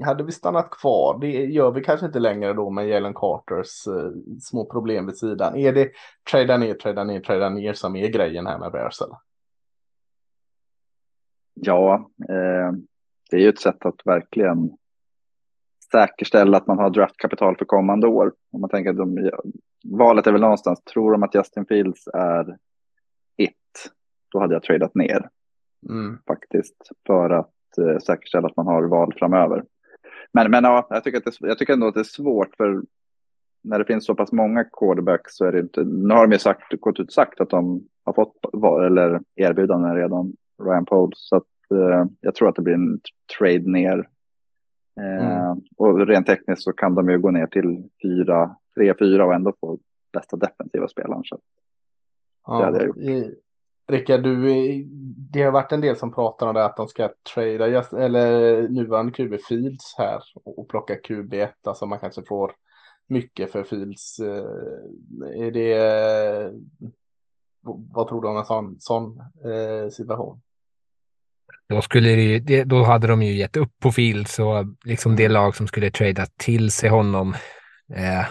hade 0.06 0.24
vi 0.24 0.32
stannat 0.32 0.70
kvar? 0.70 1.18
Det 1.22 1.46
gör 1.46 1.72
vi 1.72 1.84
kanske 1.84 2.06
inte 2.06 2.20
längre 2.20 2.54
då 2.54 2.70
med 2.70 2.88
Jalen 2.88 3.14
Carters 3.14 3.88
eh, 3.88 4.12
små 4.42 4.66
problem 4.66 5.06
vid 5.06 5.18
sidan. 5.18 5.56
Är 5.56 5.74
det 5.74 5.92
trada 6.32 6.58
ner, 6.58 6.74
trada 6.74 7.04
ner, 7.04 7.20
trada 7.20 7.50
ner 7.50 7.74
som 7.74 7.96
är 7.96 8.08
grejen 8.08 8.48
här 8.48 8.60
med 8.60 8.72
Bears? 8.72 9.02
Eller? 9.02 9.18
Ja, 11.54 12.10
eh, 12.30 12.72
det 13.30 13.38
är 13.38 13.42
ju 13.42 13.50
ett 13.50 13.60
sätt 13.60 13.86
att 13.86 14.02
verkligen 14.06 14.78
säkerställa 15.92 16.58
att 16.58 16.68
man 16.68 16.78
har 16.78 16.90
draftkapital 16.90 17.58
för 17.58 17.66
kommande 17.66 18.08
år. 18.08 18.34
Om 18.52 18.62
man 18.62 18.70
tänker 18.70 18.90
att 18.90 18.98
de, 18.98 19.32
valet 19.84 20.28
är 20.28 20.32
väl 20.32 20.42
någonstans, 20.42 20.84
tror 20.84 21.12
de 21.12 21.24
att 21.24 21.36
Justin 21.36 21.66
Fields 21.66 22.08
är 22.14 22.58
it, 23.38 23.92
då 24.32 24.40
hade 24.40 24.54
jag 24.54 24.64
tradat 24.64 24.96
ner. 24.96 25.30
Mm. 25.90 26.18
Faktiskt, 26.28 26.92
för 27.08 27.30
att 27.30 27.78
eh, 27.78 27.98
säkerställa 27.98 28.48
att 28.48 28.58
man 28.58 28.68
har 28.68 28.84
val 28.84 29.14
framöver. 29.18 29.64
Men, 30.34 30.52
men 30.52 30.64
ja, 30.64 30.88
jag 30.90 31.04
tycker, 31.04 31.18
att 31.18 31.24
det, 31.24 31.48
jag 31.48 31.58
tycker 31.58 31.74
ändå 31.74 31.88
att 31.88 31.94
det 31.94 32.00
är 32.00 32.04
svårt, 32.04 32.56
för 32.58 32.82
när 33.64 33.80
det 33.80 33.86
finns 33.86 34.06
så 34.06 34.16
pass 34.16 34.32
många 34.32 34.64
quarterbacks 34.64 35.36
så 35.36 35.46
är 35.46 35.52
det 35.52 35.60
inte, 35.60 35.84
nu 35.84 36.14
har 36.14 36.28
de 36.28 36.32
ju 36.32 36.40
sagt, 36.40 36.80
gått 36.80 37.00
ut 37.00 37.14
sagt 37.14 37.42
att 37.42 37.50
de 37.50 37.88
har 38.04 38.14
fått 38.14 38.36
eller 38.86 39.22
erbjudanden 39.36 39.96
redan, 39.96 40.34
Ryan 40.64 40.86
Poles, 40.86 41.28
så 41.28 41.36
att 41.36 41.72
eh, 41.72 42.06
jag 42.22 42.36
tror 42.36 42.50
att 42.50 42.56
det 42.56 42.62
blir 42.62 42.74
en 42.74 43.00
trade 43.38 43.72
ner 43.72 44.08
Mm. 44.98 45.20
Eh, 45.20 45.56
och 45.78 46.08
rent 46.08 46.28
tekniskt 46.28 46.64
så 46.64 46.74
kan 46.74 46.96
de 46.96 47.10
ju 47.10 47.20
gå 47.20 47.32
ner 47.32 47.48
till 47.48 47.90
3-4 48.78 49.22
och 49.22 49.34
ändå 49.34 49.54
få 49.60 49.80
bästa 50.14 50.38
defensiva 50.38 50.88
spelaren. 50.88 51.24
Så 51.24 51.40
ja, 52.48 52.58
det 52.58 52.66
hade 52.66 52.78
jag 52.78 52.88
gjort. 52.88 53.34
Rickard, 53.90 54.24
du, 54.24 54.84
det 55.32 55.44
har 55.44 55.52
varit 55.52 55.72
en 55.72 55.82
del 55.82 55.96
som 55.96 56.14
pratar 56.14 56.48
om 56.48 56.54
det 56.54 56.66
att 56.66 56.78
de 56.78 56.88
ska 56.88 57.10
trada 57.34 57.68
just, 57.68 57.94
eller 57.94 58.62
nuvarande 58.70 59.12
QB 59.12 59.42
Fields 59.48 59.96
här 59.98 60.20
och 60.44 60.70
plocka 60.70 60.94
QB1, 60.94 61.50
alltså 61.64 61.86
man 61.86 62.00
kanske 62.00 62.24
får 62.24 62.52
mycket 63.08 63.52
för 63.52 63.64
Fields. 63.64 64.20
Eh, 64.20 64.46
är 65.36 65.52
det, 65.52 66.52
vad 67.94 68.08
tror 68.08 68.22
du 68.22 68.28
om 68.28 68.38
en 68.38 68.46
sån, 68.46 68.76
sån 68.80 69.20
eh, 69.20 69.90
situation? 69.90 70.42
Då, 71.70 71.82
skulle 71.82 72.40
det, 72.40 72.64
då 72.64 72.84
hade 72.84 73.08
de 73.08 73.24
ju 73.24 73.34
gett 73.34 73.58
upp 73.58 73.72
på 73.82 73.92
Fields 73.92 74.40
och 74.40 74.66
liksom 74.86 75.16
det 75.16 75.28
lag 75.28 75.56
som 75.56 75.68
skulle 75.68 75.92
trada 75.92 76.26
till 76.38 76.72
sig 76.72 76.90
honom. 76.90 77.36
Eh, 77.96 78.26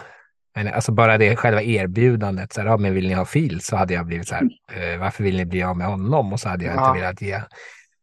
men 0.54 0.68
alltså 0.68 0.92
bara 0.92 1.18
det 1.18 1.36
själva 1.36 1.62
erbjudandet, 1.62 2.52
så 2.52 2.60
här, 2.60 2.68
ja, 2.68 2.76
men 2.76 2.94
vill 2.94 3.08
ni 3.08 3.14
ha 3.14 3.24
Fields 3.24 3.66
så 3.66 3.76
hade 3.76 3.94
jag 3.94 4.06
blivit 4.06 4.28
så 4.28 4.34
här, 4.34 4.42
eh, 4.72 4.98
varför 4.98 5.24
vill 5.24 5.36
ni 5.36 5.44
bli 5.44 5.62
av 5.62 5.76
med 5.76 5.86
honom? 5.86 6.32
Och 6.32 6.40
så 6.40 6.48
hade 6.48 6.64
jag 6.64 6.76
ja. 6.76 6.88
inte 6.88 7.00
velat 7.00 7.22
ge 7.22 7.40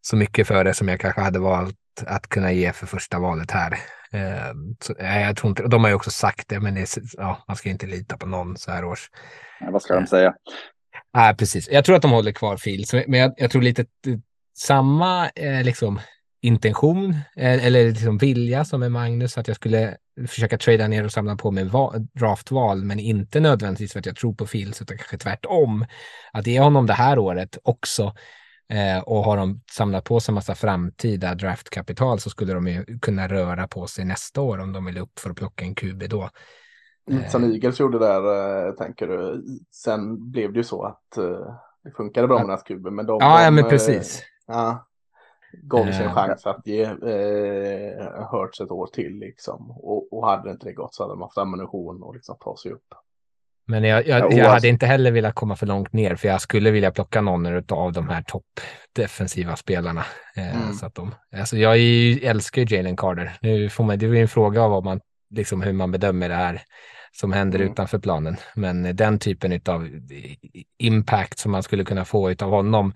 så 0.02 0.16
mycket 0.16 0.48
för 0.48 0.64
det 0.64 0.74
som 0.74 0.88
jag 0.88 1.00
kanske 1.00 1.22
hade 1.22 1.40
valt 1.40 1.76
att 2.06 2.30
kunna 2.30 2.52
ge 2.52 2.74
för 2.74 2.88
första 2.88 3.20
valet 3.20 3.52
här. 3.52 3.72
Eh, 4.12 4.54
så, 4.80 4.96
eh, 4.96 5.22
jag 5.22 5.38
tror 5.38 5.50
inte, 5.50 5.64
de 5.64 5.84
har 5.84 5.90
ju 5.90 5.96
också 5.96 6.12
sagt 6.12 6.48
det, 6.48 6.60
men 6.60 6.76
det 6.76 6.98
ja, 7.14 7.44
man 7.48 7.58
ska 7.58 7.70
inte 7.70 7.88
lita 7.88 8.18
på 8.18 8.26
någon 8.26 8.58
så 8.58 8.72
här 8.72 8.86
års. 8.86 9.10
Ja, 9.60 9.72
vad 9.72 9.82
ska 9.82 9.96
de 9.96 10.08
säga? 10.08 10.34
Nej, 11.14 11.30
äh, 11.30 11.36
precis. 11.36 11.70
Jag 11.72 11.86
tror 11.86 11.96
att 11.96 12.02
de 12.02 12.12
håller 12.12 12.32
kvar 12.32 12.58
Fields, 12.58 12.94
men 12.94 13.14
jag, 13.14 13.34
jag 13.38 13.52
tror 13.52 13.62
lite 13.62 13.86
samma 14.54 15.30
eh, 15.30 15.64
liksom, 15.64 16.00
intention 16.42 17.10
eh, 17.36 17.66
eller 17.66 17.86
liksom 17.86 18.18
vilja 18.18 18.66
som 18.66 18.80
med 18.80 18.92
Magnus, 18.92 19.38
att 19.38 19.48
jag 19.48 19.56
skulle 19.56 19.98
försöka 20.28 20.58
trada 20.58 20.88
ner 20.88 21.06
och 21.06 21.12
samla 21.12 21.36
på 21.36 21.52
mig 21.52 21.70
draftval, 22.14 22.84
men 22.84 23.00
inte 23.00 23.40
nödvändigtvis 23.40 23.94
för 23.94 24.00
att 24.00 24.06
jag 24.06 24.16
tror 24.16 24.34
på 24.34 24.46
Fields, 24.46 24.82
utan 24.82 24.98
kanske 24.98 25.18
tvärtom. 25.18 25.86
Att 26.34 26.48
ge 26.48 26.60
honom 26.60 26.88
det 26.88 26.94
här 26.94 27.20
året 27.20 27.58
också 27.64 28.14
eh, 28.70 29.04
och 29.04 29.24
har 29.24 29.38
de 29.38 29.62
samlat 29.72 30.04
på 30.04 30.20
sig 30.20 30.32
en 30.32 30.36
massa 30.36 30.56
framtida 30.56 31.36
draftkapital 31.36 32.20
så 32.20 32.30
skulle 32.30 32.54
de 32.54 32.68
ju 32.68 33.00
kunna 33.00 33.28
röra 33.28 33.68
på 33.68 33.88
sig 33.88 34.06
nästa 34.06 34.42
år 34.42 34.58
om 34.60 34.74
de 34.74 34.86
vill 34.86 34.98
upp 34.98 35.20
för 35.20 35.30
att 35.30 35.36
plocka 35.36 35.66
en 35.66 35.76
QB 35.76 36.10
då. 36.10 36.30
Som 37.30 37.44
Eagles 37.44 37.80
gjorde 37.80 38.00
där, 38.00 38.68
eh, 38.68 38.74
tänker 38.74 39.08
du. 39.08 39.46
Sen 39.72 40.32
blev 40.32 40.54
det 40.54 40.58
ju 40.58 40.64
så 40.64 40.84
att 40.84 41.18
eh, 41.18 41.24
det 41.84 41.92
funkade 41.92 42.28
bra 42.28 42.40
med 42.40 42.48
deras 42.48 42.64
QB, 42.64 42.86
men 42.92 43.06
de... 43.06 43.18
Ja, 43.20 43.38
de, 43.38 43.44
ja 43.44 43.52
men 43.52 43.70
precis. 43.70 44.24
Ja. 44.48 44.88
Gav 45.64 45.86
sig 45.86 46.02
en 46.02 46.08
uh, 46.08 46.14
chans 46.14 46.46
att 46.46 46.68
ge 46.68 46.84
eh, 46.84 48.32
Hurts 48.32 48.62
ett 48.62 48.72
år 48.72 48.88
till 48.88 49.20
liksom. 49.20 49.72
Och, 49.72 50.14
och 50.14 50.28
hade 50.28 50.52
inte 50.52 50.66
det 50.66 50.74
gått 50.74 50.96
så 50.96 51.04
hade 51.04 51.14
de 51.14 51.22
haft 51.22 51.38
ammunition 51.38 52.04
och 52.04 52.16
liksom 52.16 52.38
ta 52.40 52.58
sig 52.58 52.72
upp. 52.72 52.94
Men 53.66 53.84
jag, 53.84 54.08
jag, 54.08 54.34
jag 54.34 54.50
hade 54.50 54.68
inte 54.68 54.86
heller 54.86 55.12
velat 55.12 55.36
komma 55.36 55.56
för 55.56 55.66
långt 55.66 55.94
ner, 55.94 56.16
för 56.16 56.28
jag 56.28 56.42
skulle 56.42 56.72
vilja 56.72 56.92
plocka 56.92 57.22
någon 57.22 57.46
av 57.70 57.94
de 57.94 58.10
här 58.10 58.22
topp 58.22 58.60
defensiva 58.94 59.56
spelarna. 59.56 60.06
Eh, 60.36 60.56
mm. 60.56 60.74
så 60.74 60.86
att 60.86 60.96
de, 60.96 61.16
alltså 61.38 61.58
jag 61.58 61.78
ju, 61.78 62.20
älskar 62.20 62.62
ju 62.62 62.76
Jalen 62.76 62.96
Carter. 62.96 63.38
Nu 63.42 63.70
får 63.70 63.84
man, 63.84 64.00
det 64.00 64.06
är 64.06 64.14
en 64.14 64.28
fråga 64.28 64.62
av 64.64 64.72
vad 64.72 64.84
man, 64.84 65.02
liksom 65.30 65.62
hur 65.62 65.74
man 65.74 65.92
bedömer 65.92 66.30
det 66.30 66.36
här 66.36 66.62
som 67.12 67.32
händer 67.32 67.60
mm. 67.60 67.72
utanför 67.72 68.00
planen. 68.00 68.38
Men 68.56 68.96
den 68.96 69.20
typen 69.20 69.62
av 69.66 69.90
impact 70.78 71.40
som 71.40 71.52
man 71.52 71.64
skulle 71.64 71.84
kunna 71.84 72.06
få 72.06 72.30
av 72.30 72.50
honom 72.50 72.94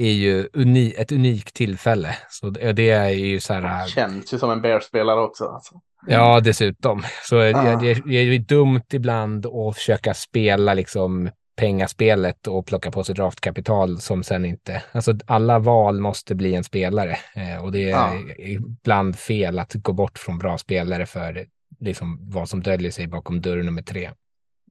är 0.00 0.12
ju 0.12 0.48
uni 0.52 0.94
ett 0.98 1.12
unikt 1.12 1.54
tillfälle. 1.54 2.16
Så 2.28 2.50
det 2.50 2.90
är 2.90 3.08
ju 3.08 3.40
så 3.40 3.54
här. 3.54 3.86
Känns 3.86 4.34
ju 4.34 4.38
som 4.38 4.50
en 4.50 4.62
Bear-spelare 4.62 5.20
också. 5.20 5.44
Alltså. 5.44 5.74
Ja, 6.06 6.40
dessutom. 6.40 7.02
Så 7.24 7.36
ah. 7.36 7.76
det, 7.76 7.94
det, 8.06 8.16
är 8.16 8.38
dumt 8.38 8.84
ibland 8.92 9.46
att 9.46 9.74
försöka 9.74 10.14
spela 10.14 10.74
liksom 10.74 11.30
pengaspelet 11.56 12.46
och 12.46 12.66
plocka 12.66 12.90
på 12.90 13.04
sig 13.04 13.14
draftkapital 13.14 13.98
som 13.98 14.22
sen 14.22 14.44
inte, 14.44 14.82
alltså 14.92 15.14
alla 15.26 15.58
val 15.58 16.00
måste 16.00 16.34
bli 16.34 16.54
en 16.54 16.64
spelare 16.64 17.18
eh, 17.34 17.64
och 17.64 17.72
det 17.72 17.90
är 17.90 17.96
ah. 17.96 18.12
ibland 18.38 19.18
fel 19.18 19.58
att 19.58 19.74
gå 19.74 19.92
bort 19.92 20.18
från 20.18 20.38
bra 20.38 20.58
spelare 20.58 21.06
för 21.06 21.46
liksom 21.80 22.18
vad 22.30 22.48
som 22.48 22.62
döljer 22.62 22.90
sig 22.90 23.06
bakom 23.06 23.40
dörr 23.40 23.62
nummer 23.62 23.82
tre. 23.82 24.10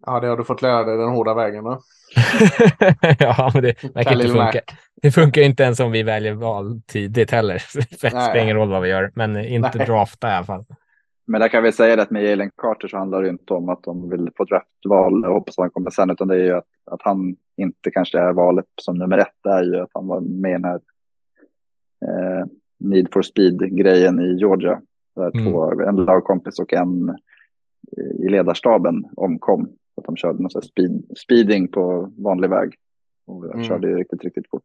Ja, 0.06 0.20
det 0.20 0.28
har 0.28 0.38
du 0.38 0.44
fått 0.44 0.62
lära 0.62 0.84
dig 0.84 0.98
den 0.98 1.10
hårda 1.10 1.34
vägen. 1.34 1.64
Då. 1.64 1.82
ja, 3.20 3.52
men 3.54 3.64
det 3.64 3.84
verkar 3.96 4.14
inte 4.14 4.28
funka. 4.28 4.62
Det 5.02 5.12
funkar 5.12 5.42
inte 5.42 5.64
ens 5.64 5.80
om 5.80 5.92
vi 5.92 6.04
väljer 6.04 6.34
val 6.34 6.82
tidigt 6.86 7.32
heller. 7.32 7.54
det 7.76 7.96
spelar 7.96 8.44
ingen 8.44 8.56
roll 8.56 8.70
vad 8.70 8.82
vi 8.82 8.90
gör, 8.90 9.12
men 9.16 9.38
inte 9.46 9.78
Nej. 9.78 9.88
drafta 9.88 10.30
i 10.30 10.32
alla 10.32 10.46
fall. 10.46 10.66
Men 11.28 11.42
där 11.42 11.48
kan 11.48 11.64
vi 11.64 11.72
säga 11.72 12.02
att 12.02 12.10
med 12.10 12.24
Jalen 12.24 12.52
Carter 12.58 12.88
så 12.88 12.98
handlar 12.98 13.24
det 13.24 13.30
inte 13.30 13.54
om 13.54 13.70
att 13.70 13.84
de 13.84 14.10
vill 14.10 14.30
få 14.38 14.44
draftval 14.44 15.26
och 15.26 15.34
hoppas 15.34 15.58
att 15.58 15.64
han 15.64 15.70
kommer 15.70 15.90
sen, 15.90 16.10
utan 16.10 16.28
det 16.28 16.36
är 16.36 16.44
ju 16.44 16.54
att, 16.54 16.68
att 16.92 17.02
han 17.02 17.36
inte 17.58 17.92
kanske 17.92 18.20
är 18.20 18.34
valet 18.34 18.66
som 18.82 18.98
nummer 18.98 19.18
ett. 19.18 19.36
Det 19.44 19.50
är 19.50 19.64
ju 19.64 19.80
att 19.80 19.90
han 19.94 20.08
var 20.08 20.20
med 20.20 20.50
i 20.50 20.54
den 20.54 20.64
här 20.64 20.80
eh, 22.06 22.46
Need 22.80 23.08
for 23.14 23.22
Speed-grejen 23.22 24.20
i 24.20 24.40
Georgia. 24.40 24.82
Där 25.16 25.32
mm. 25.36 25.46
två, 25.46 25.82
en 25.82 25.96
lagkompis 25.96 26.60
och 26.60 26.74
en 26.74 27.18
i 28.20 28.30
ledarstaben 28.30 29.06
omkom. 29.16 29.70
Att 29.98 30.06
de 30.06 30.16
körde 30.16 30.42
någon 30.42 30.62
speed, 30.62 31.04
speeding 31.18 31.68
på 31.68 32.12
vanlig 32.18 32.50
väg. 32.50 32.76
Och 33.28 33.46
mm. 33.46 33.64
körde 33.64 33.96
riktigt, 33.96 34.24
riktigt 34.24 34.50
fort. 34.50 34.64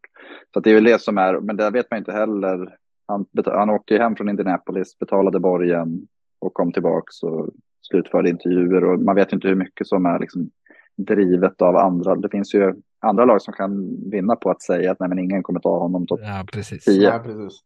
Så 0.54 0.60
det 0.60 0.70
är 0.70 0.74
väl 0.74 0.84
det 0.84 1.02
som 1.02 1.18
är, 1.18 1.40
men 1.40 1.56
det 1.56 1.70
vet 1.70 1.90
man 1.90 1.98
inte 1.98 2.12
heller. 2.12 2.76
Han, 3.06 3.26
han 3.44 3.70
åkte 3.70 3.98
hem 3.98 4.16
från 4.16 4.28
Indianapolis, 4.28 4.98
betalade 4.98 5.40
borgen 5.40 6.06
och 6.38 6.54
kom 6.54 6.72
tillbaks 6.72 7.22
och 7.22 7.50
slutförde 7.80 8.30
intervjuer. 8.30 8.84
Och 8.84 9.00
man 9.00 9.14
vet 9.14 9.32
inte 9.32 9.48
hur 9.48 9.54
mycket 9.54 9.86
som 9.86 10.06
är 10.06 10.18
liksom 10.18 10.50
drivet 10.96 11.62
av 11.62 11.76
andra. 11.76 12.14
Det 12.14 12.28
finns 12.28 12.54
ju 12.54 12.74
andra 13.00 13.24
lag 13.24 13.42
som 13.42 13.54
kan 13.54 14.00
vinna 14.10 14.36
på 14.36 14.50
att 14.50 14.62
säga 14.62 14.92
att 14.92 15.00
nej, 15.00 15.08
men 15.08 15.18
ingen 15.18 15.42
kommer 15.42 15.60
ta 15.60 15.78
honom 15.78 16.06
topp 16.06 16.20
ja, 16.22 16.44
precis. 16.52 16.84
10. 16.84 17.02
Ja, 17.02 17.18
precis. 17.18 17.60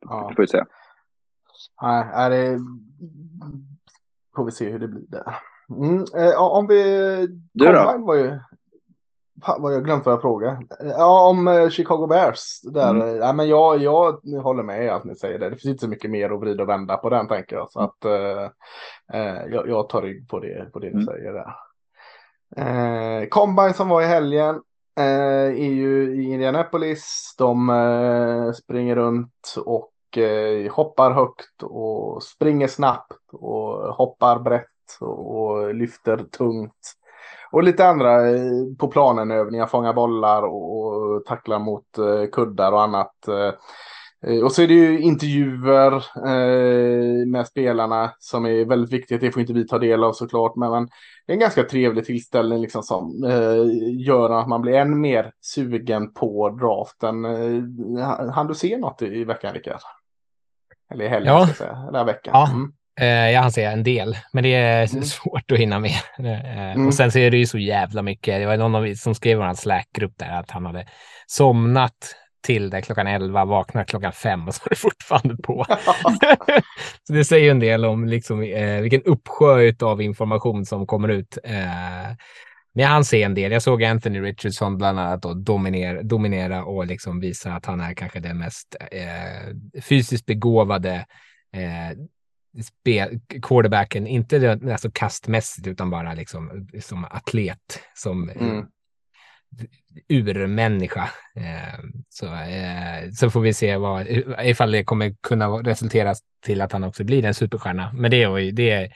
Ja. 0.00 0.26
Vi 0.28 0.34
får 0.34 0.42
vi 0.42 0.46
se. 0.46 0.64
Nej, 1.82 2.06
är 2.14 2.30
det 2.30 2.58
får 4.36 4.44
vi 4.44 4.50
se 4.50 4.70
hur 4.70 4.78
det 4.78 4.88
blir 4.88 5.04
där. 5.08 5.36
Mm, 5.70 6.04
eh, 6.16 6.42
om 6.42 6.66
vi... 6.66 6.82
Du 7.52 7.66
då? 7.66 7.96
Var 7.98 8.14
ju, 8.14 8.38
vad 9.58 9.74
jag 9.74 9.84
glömt 9.84 10.06
vad 10.06 10.12
jag 10.12 10.20
fråga. 10.20 10.62
Ja, 10.80 11.28
om 11.28 11.48
eh, 11.48 11.68
Chicago 11.68 12.06
Bears. 12.06 12.60
Där, 12.62 12.90
mm. 12.90 13.16
ja, 13.16 13.32
men 13.32 13.48
jag, 13.48 13.82
jag 13.82 14.20
håller 14.42 14.62
med 14.62 14.94
att 14.94 15.04
ni 15.04 15.14
säger 15.14 15.38
det. 15.38 15.50
Det 15.50 15.56
finns 15.56 15.72
inte 15.72 15.80
så 15.80 15.88
mycket 15.88 16.10
mer 16.10 16.30
att 16.30 16.40
vrida 16.40 16.62
och 16.62 16.68
vända 16.68 16.96
på 16.96 17.10
den 17.10 17.28
tänker 17.28 17.56
jag. 17.56 17.72
Så 17.72 17.78
mm. 17.78 17.88
att 17.88 18.04
eh, 18.04 18.50
eh, 19.20 19.44
jag, 19.50 19.68
jag, 19.68 19.88
tar 19.88 20.02
rygg 20.02 20.28
på 20.28 20.38
det, 20.40 20.72
på 20.72 20.78
det 20.78 20.86
mm. 20.86 20.98
du 20.98 21.06
säger 21.06 21.32
där. 21.32 21.54
Eh, 22.56 23.28
Combine 23.28 23.74
som 23.74 23.88
var 23.88 24.02
i 24.02 24.06
helgen 24.06 24.60
eh, 24.98 25.04
är 25.44 25.72
ju 25.72 26.22
i 26.22 26.32
Indianapolis. 26.32 27.34
De 27.38 27.70
eh, 27.70 28.52
springer 28.52 28.96
runt 28.96 29.54
och 29.64 30.18
eh, 30.18 30.72
hoppar 30.72 31.10
högt 31.10 31.62
och 31.62 32.22
springer 32.22 32.66
snabbt 32.66 33.12
och 33.32 33.94
hoppar 33.94 34.38
brett 34.38 34.66
och 35.00 35.74
lyfter 35.74 36.16
tungt. 36.16 36.96
Och 37.52 37.62
lite 37.62 37.86
andra 37.86 38.30
eh, 38.30 38.52
på 38.78 38.88
planen 38.88 39.30
övningar, 39.30 39.66
fånga 39.66 39.92
bollar 39.92 40.42
och 40.42 41.24
tackla 41.24 41.58
mot 41.58 41.98
eh, 41.98 42.30
kuddar 42.32 42.72
och 42.72 42.82
annat. 42.82 43.28
Eh, 43.28 43.54
och 44.44 44.52
så 44.52 44.62
är 44.62 44.68
det 44.68 44.74
ju 44.74 45.00
intervjuer 45.00 46.04
med 47.26 47.46
spelarna 47.46 48.12
som 48.18 48.46
är 48.46 48.64
väldigt 48.64 48.92
viktigt. 48.92 49.20
Det 49.20 49.30
får 49.30 49.40
inte 49.40 49.52
vi 49.52 49.66
ta 49.66 49.78
del 49.78 50.04
av 50.04 50.12
såklart, 50.12 50.56
men 50.56 50.70
det 51.26 51.32
är 51.32 51.34
en 51.34 51.38
ganska 51.38 51.62
trevlig 51.62 52.04
tillställning 52.04 52.60
liksom 52.60 52.82
som 52.82 53.24
gör 53.98 54.30
att 54.30 54.48
man 54.48 54.62
blir 54.62 54.72
än 54.72 55.00
mer 55.00 55.32
sugen 55.40 56.12
på 56.12 56.50
draften. 56.50 57.24
Han 58.32 58.46
du 58.46 58.54
se 58.54 58.78
något 58.78 59.02
i 59.02 59.24
veckan, 59.24 59.54
Rickard? 59.54 59.80
Eller 60.90 61.04
i 61.04 61.08
helgen, 61.08 61.34
ja. 61.34 61.40
ska 61.40 61.48
jag 61.48 61.56
säga. 61.56 61.88
Eller 61.88 62.04
veckan. 62.04 62.32
Ja. 62.34 62.50
Mm. 62.50 62.72
Eh, 63.00 63.30
jag 63.30 63.42
hann 63.42 63.52
säga 63.52 63.72
en 63.72 63.82
del, 63.82 64.16
men 64.32 64.42
det 64.42 64.54
är 64.54 64.92
mm. 64.92 65.04
svårt 65.04 65.52
att 65.52 65.58
hinna 65.58 65.78
med. 65.78 65.96
Eh, 66.18 66.72
mm. 66.72 66.86
Och 66.86 66.94
sen 66.94 67.12
så 67.12 67.18
är 67.18 67.30
det 67.30 67.36
ju 67.36 67.46
så 67.46 67.58
jävla 67.58 68.02
mycket. 68.02 68.40
Det 68.40 68.46
var 68.46 68.56
någon 68.56 68.74
av 68.74 68.94
som 68.94 69.14
skrev 69.14 69.32
i 69.32 69.40
vår 69.40 69.54
Slack-grupp 69.54 70.12
där 70.16 70.40
att 70.40 70.50
han 70.50 70.66
hade 70.66 70.86
somnat 71.26 72.16
till 72.42 72.70
det 72.70 72.82
klockan 72.82 73.06
11, 73.06 73.44
vaknar 73.44 73.84
klockan 73.84 74.12
5 74.12 74.48
och 74.48 74.54
så 74.54 74.62
är 74.64 74.70
det 74.70 74.76
fortfarande 74.76 75.36
på. 75.42 75.64
så 77.06 77.12
det 77.12 77.24
säger 77.24 77.50
en 77.50 77.58
del 77.58 77.84
om 77.84 78.06
liksom, 78.06 78.42
eh, 78.42 78.80
vilken 78.80 79.02
uppsjö 79.02 79.72
av 79.80 80.02
information 80.02 80.66
som 80.66 80.86
kommer 80.86 81.08
ut. 81.08 81.38
Eh, 81.44 82.16
men 82.74 82.82
jag 82.82 82.88
hann 82.88 83.04
se 83.04 83.22
en 83.22 83.34
del. 83.34 83.52
Jag 83.52 83.62
såg 83.62 83.84
Anthony 83.84 84.20
Richardson 84.20 84.78
bland 84.78 85.00
annat 85.00 85.24
och 85.24 85.36
dominera, 85.36 86.02
dominera 86.02 86.64
och 86.64 86.86
liksom 86.86 87.20
visa 87.20 87.52
att 87.52 87.66
han 87.66 87.80
är 87.80 87.94
kanske 87.94 88.20
den 88.20 88.38
mest 88.38 88.76
eh, 88.90 89.80
fysiskt 89.82 90.26
begåvade 90.26 91.06
eh, 91.52 91.98
quarterbacken, 93.42 94.06
inte 94.06 94.58
alltså 94.72 94.90
kastmässigt 94.90 95.66
utan 95.66 95.90
bara 95.90 96.14
liksom 96.14 96.68
som 96.80 97.04
atlet, 97.04 97.80
som 97.94 98.30
mm. 98.30 98.66
urmänniska. 100.08 101.10
Eh, 101.36 101.80
så, 102.08 102.26
eh, 102.26 103.10
så 103.12 103.30
får 103.30 103.40
vi 103.40 103.54
se 103.54 103.76
vad, 103.76 104.06
ifall 104.42 104.70
det 104.70 104.84
kommer 104.84 105.14
kunna 105.20 105.48
resultera 105.48 106.14
till 106.44 106.60
att 106.60 106.72
han 106.72 106.84
också 106.84 107.04
blir 107.04 107.24
en 107.24 107.34
superstjärna. 107.34 107.92
Men 107.92 108.10
det 108.10 108.22
är, 108.22 108.52
det 108.52 108.70
är 108.70 108.92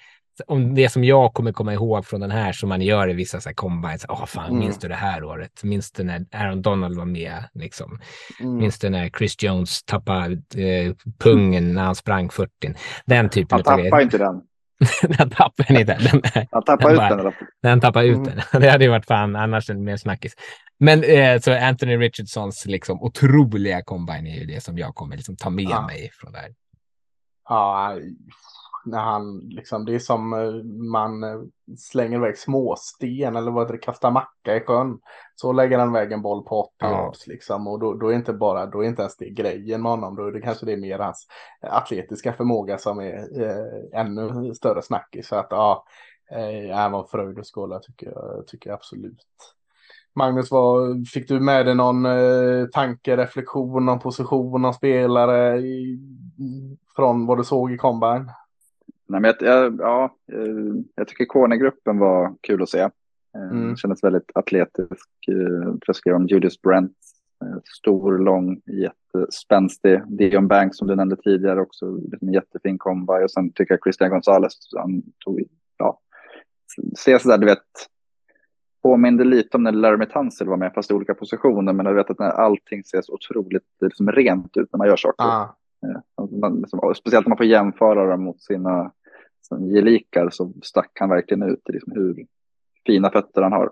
om 0.46 0.74
det 0.74 0.88
som 0.88 1.04
jag 1.04 1.34
kommer 1.34 1.52
komma 1.52 1.72
ihåg 1.72 2.06
från 2.06 2.20
den 2.20 2.30
här 2.30 2.52
som 2.52 2.68
man 2.68 2.80
gör 2.80 3.10
i 3.10 3.12
vissa 3.12 3.40
så 3.40 3.48
här 3.48 3.54
combines. 3.54 4.06
Åh, 4.08 4.22
oh, 4.22 4.26
fan, 4.26 4.46
mm. 4.46 4.58
minns 4.58 4.78
du 4.78 4.88
det 4.88 4.94
här 4.94 5.24
året? 5.24 5.64
Minns 5.64 5.92
du 5.92 6.04
när 6.04 6.26
Aaron 6.32 6.62
Donald 6.62 6.98
var 6.98 7.04
med? 7.04 7.44
Liksom? 7.54 8.00
Mm. 8.40 8.56
Minns 8.56 8.78
du 8.78 8.90
när 8.90 9.08
Chris 9.08 9.42
Jones 9.42 9.84
tappade 9.84 10.32
eh, 10.34 10.94
pungen 11.18 11.74
när 11.74 11.82
han 11.82 11.94
sprang 11.94 12.30
40? 12.30 12.50
Den 13.06 13.28
typen 13.30 13.56
han 13.56 13.62
tappade 13.62 14.02
inte 14.02 14.18
den. 14.18 14.42
den 15.18 15.30
tappade 15.30 15.68
den 15.68 15.80
inte. 15.80 15.94
Den, 15.94 16.46
han 16.50 16.64
tappade 16.64 16.94
ut 16.94 16.98
den. 16.98 17.20
Eller? 17.20 17.34
Den 17.62 17.80
tappade 17.80 18.06
ut 18.06 18.16
mm. 18.16 18.24
den. 18.24 18.42
Det 18.60 18.70
hade 18.70 18.84
ju 18.84 18.90
varit 18.90 19.06
fan 19.06 19.36
annars 19.36 19.70
en 19.70 19.84
mer 19.84 19.96
snackis. 19.96 20.34
Men 20.78 21.04
eh, 21.04 21.40
så 21.40 21.52
Anthony 21.52 21.96
Richardsons 21.96 22.66
liksom 22.66 23.02
otroliga 23.02 23.82
combine 23.82 24.26
är 24.26 24.40
ju 24.40 24.46
det 24.46 24.60
som 24.60 24.78
jag 24.78 24.94
kommer 24.94 25.16
liksom 25.16 25.36
ta 25.36 25.50
med 25.50 25.64
ja. 25.64 25.86
mig 25.86 26.10
från 26.12 26.32
det 26.32 26.38
här. 26.38 26.50
Ja, 27.48 27.98
när 28.86 29.00
han 29.00 29.38
liksom, 29.38 29.84
det 29.84 29.94
är 29.94 29.98
som 29.98 30.32
eh, 30.32 30.64
man 30.92 31.24
eh, 31.24 31.40
slänger 31.78 32.18
iväg 32.18 32.38
småsten 32.38 33.36
eller 33.36 33.50
vad 33.50 33.64
heter 33.64 33.74
det, 33.74 33.78
kastar 33.78 34.10
macka 34.10 34.56
i 34.56 34.60
sjön. 34.60 34.98
Så 35.34 35.52
lägger 35.52 35.78
han 35.78 35.90
iväg 35.90 36.12
en 36.12 36.22
boll 36.22 36.44
på 36.44 36.60
80 36.60 36.72
ja. 36.78 36.90
yards 36.90 37.26
liksom 37.26 37.66
och 37.66 37.78
då, 37.78 37.94
då, 37.94 38.08
är 38.08 38.14
inte 38.14 38.32
bara, 38.32 38.66
då 38.66 38.84
är 38.84 38.88
inte 38.88 39.02
ens 39.02 39.16
det 39.16 39.30
grejen 39.30 39.82
med 39.82 39.90
honom. 39.90 40.16
Då 40.16 40.26
är 40.26 40.32
det 40.32 40.40
kanske 40.40 40.66
det 40.66 40.72
är 40.72 40.76
mer 40.76 40.98
hans 40.98 41.26
atletiska 41.60 42.32
förmåga 42.32 42.78
som 42.78 42.98
är 42.98 43.42
eh, 43.42 44.00
ännu 44.00 44.54
större 44.54 44.82
snackis. 44.82 45.28
Så 45.28 45.36
att 45.36 45.48
ja, 45.50 45.84
eh, 46.30 46.90
var 46.90 47.04
fröjd 47.10 47.38
och 47.38 47.54
skåla 47.54 47.78
tycker 47.78 48.06
jag, 48.06 48.46
tycker 48.46 48.70
jag 48.70 48.74
absolut. 48.74 49.26
Magnus, 50.16 50.50
vad, 50.50 51.08
fick 51.08 51.28
du 51.28 51.40
med 51.40 51.66
dig 51.66 51.74
någon 51.74 52.06
eh, 52.06 52.66
tanke, 52.72 53.16
reflektion 53.16 53.88
om 53.88 53.98
position 53.98 54.64
av 54.64 54.72
spelare 54.72 55.58
i, 55.58 55.98
från 56.96 57.26
vad 57.26 57.38
du 57.38 57.44
såg 57.44 57.72
i 57.72 57.76
combine? 57.76 58.30
Nej, 59.06 59.20
men 59.20 59.34
jag, 59.40 59.80
ja, 59.80 60.16
eh, 60.32 60.74
jag 60.94 61.08
tycker 61.08 61.24
Kone-gruppen 61.24 61.98
var 61.98 62.34
kul 62.40 62.62
att 62.62 62.68
se. 62.68 62.80
Eh, 63.34 63.50
mm. 63.50 63.76
Kändes 63.76 64.04
väldigt 64.04 64.30
atletisk. 64.34 65.08
Jag 65.26 65.68
eh, 65.88 65.92
skrev 65.92 66.14
om 66.14 66.26
Julius 66.26 66.62
Brent. 66.62 66.96
Stor, 67.78 68.18
lång, 68.18 68.60
jättespänstig. 68.66 70.02
Dion 70.06 70.48
Banks 70.48 70.78
som 70.78 70.88
du 70.88 70.94
nämnde 70.96 71.16
tidigare 71.16 71.60
också. 71.60 71.86
En 72.20 72.32
jättefin 72.32 72.78
kombi. 72.78 73.24
Och 73.24 73.30
sen 73.30 73.52
tycker 73.52 73.74
jag 73.74 73.82
Christian 73.82 74.10
Gonzales, 74.10 74.54
han 74.76 75.02
tog, 75.24 75.42
ja, 75.76 76.00
se 76.96 77.18
sådär, 77.18 77.38
du 77.38 77.46
vet, 77.46 77.58
påminde 78.82 79.24
lite 79.24 79.56
om 79.56 79.62
när 79.62 79.72
Laramie 79.72 80.08
Tunsil 80.08 80.48
var 80.48 80.56
med, 80.56 80.72
fast 80.74 80.90
i 80.90 80.94
olika 80.94 81.14
positioner. 81.14 81.72
Men 81.72 81.86
jag 81.86 81.94
vet 81.94 82.10
att 82.10 82.18
när 82.18 82.30
allting 82.30 82.84
ser 82.84 83.02
så 83.02 83.14
otroligt 83.14 83.62
liksom, 83.80 84.12
rent 84.12 84.56
ut 84.56 84.68
när 84.72 84.78
man 84.78 84.86
gör 84.86 84.96
saker. 84.96 85.24
Ah. 85.24 85.56
Man, 86.40 86.60
liksom, 86.60 86.94
speciellt 86.94 87.26
om 87.26 87.30
man 87.30 87.36
får 87.36 87.46
jämföra 87.46 88.06
dem 88.06 88.24
mot 88.24 88.42
sina 88.42 88.92
gelikar 89.74 90.30
så 90.30 90.52
stack 90.62 90.90
han 91.00 91.08
verkligen 91.08 91.42
ut 91.42 91.62
liksom, 91.68 91.92
hur 91.92 92.26
fina 92.86 93.10
fötter 93.10 93.42
han 93.42 93.52
har. 93.52 93.70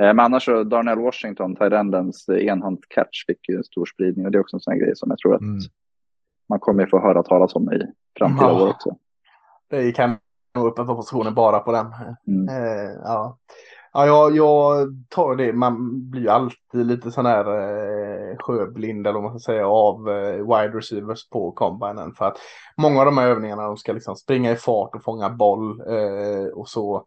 Eh, 0.00 0.14
men 0.14 0.20
annars 0.20 0.44
så 0.44 0.64
Darnell 0.64 0.98
Washington, 0.98 1.56
Tyrendens 1.56 2.28
enhandscatch 2.28 3.26
fick 3.26 3.48
ju 3.48 3.56
en 3.56 3.64
stor 3.64 3.86
spridning 3.86 4.26
och 4.26 4.32
det 4.32 4.38
är 4.38 4.40
också 4.40 4.56
en 4.56 4.60
sån 4.60 4.78
grej 4.78 4.92
som 4.96 5.10
jag 5.10 5.18
tror 5.18 5.34
att 5.34 5.40
mm. 5.40 5.58
man 6.48 6.58
kommer 6.58 6.86
få 6.86 7.00
höra 7.00 7.22
talas 7.22 7.54
om 7.54 7.72
i 7.72 7.80
framtida 8.18 8.48
ja. 8.48 8.62
år 8.62 8.68
också. 8.68 8.96
Det 9.70 9.82
gick 9.82 9.98
hem 9.98 10.10
upp 10.58 10.76
på 10.76 10.84
positionen 10.84 11.34
bara 11.34 11.58
på 11.58 11.72
den. 11.72 11.86
Mm. 12.26 12.48
Eh, 12.48 12.92
ja. 13.04 13.38
Ja, 13.96 14.06
jag, 14.06 14.36
jag 14.36 14.88
tar 15.08 15.36
det. 15.36 15.52
Man 15.52 16.10
blir 16.10 16.22
ju 16.22 16.28
alltid 16.28 16.86
lite 16.86 17.10
sån 17.10 17.26
här 17.26 17.44
eh, 17.44 18.36
sjöblind 18.38 19.06
eller 19.06 19.20
vad 19.20 19.22
man 19.22 19.40
ska 19.40 19.52
säga 19.52 19.68
av 19.68 20.08
eh, 20.08 20.32
wide 20.32 20.78
receivers 20.78 21.28
på 21.28 21.52
combinen. 21.52 22.12
För 22.12 22.24
att 22.24 22.38
många 22.76 23.00
av 23.00 23.06
de 23.06 23.18
här 23.18 23.28
övningarna 23.28 23.62
de 23.62 23.76
ska 23.76 23.92
liksom 23.92 24.16
springa 24.16 24.52
i 24.52 24.56
fart 24.56 24.94
och 24.94 25.02
fånga 25.02 25.30
boll 25.30 25.80
eh, 25.80 26.46
och 26.54 26.68
så 26.68 27.06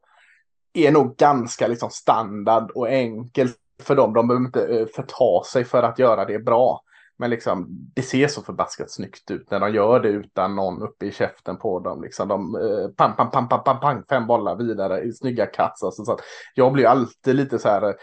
är 0.74 0.92
nog 0.92 1.16
ganska 1.16 1.68
liksom 1.68 1.90
standard 1.90 2.72
och 2.72 2.88
enkelt 2.88 3.58
för 3.82 3.96
dem. 3.96 4.14
De 4.14 4.28
behöver 4.28 4.46
inte 4.46 4.66
eh, 4.66 4.86
förta 4.96 5.44
sig 5.46 5.66
för 5.66 5.84
att 5.84 6.00
göra 6.00 6.26
det 6.26 6.40
bra. 6.40 6.82
Men 7.20 7.30
liksom, 7.30 7.68
det 7.70 8.02
ser 8.02 8.28
så 8.28 8.42
förbaskat 8.42 8.92
snyggt 8.92 9.32
ut 9.32 9.52
när 9.52 9.60
de 9.60 9.74
gör 9.74 10.00
det 10.00 10.10
utan 10.10 10.56
någon 10.56 10.82
uppe 10.82 11.06
i 11.06 11.12
käften 11.12 11.58
på 11.58 11.80
dem. 11.80 12.02
Liksom 12.02 12.28
de 12.28 12.56
eh, 12.56 12.88
pam, 12.98 13.16
pam, 13.16 13.32
pam, 13.32 13.50
pam, 13.50 13.64
pam, 13.64 13.80
pam, 13.80 14.04
fem 14.10 14.28
bollar 14.28 14.56
vidare 14.56 15.02
i 15.02 15.14
snygga 15.14 15.46
cuts. 15.46 15.84
Alltså, 15.84 16.06
så 16.06 16.12
att 16.12 16.22
jag 16.54 16.74
blir 16.74 16.86
alltid 16.86 17.36
lite 17.36 17.60
så 17.60 17.70
här 17.70 17.82
eh, 17.82 17.94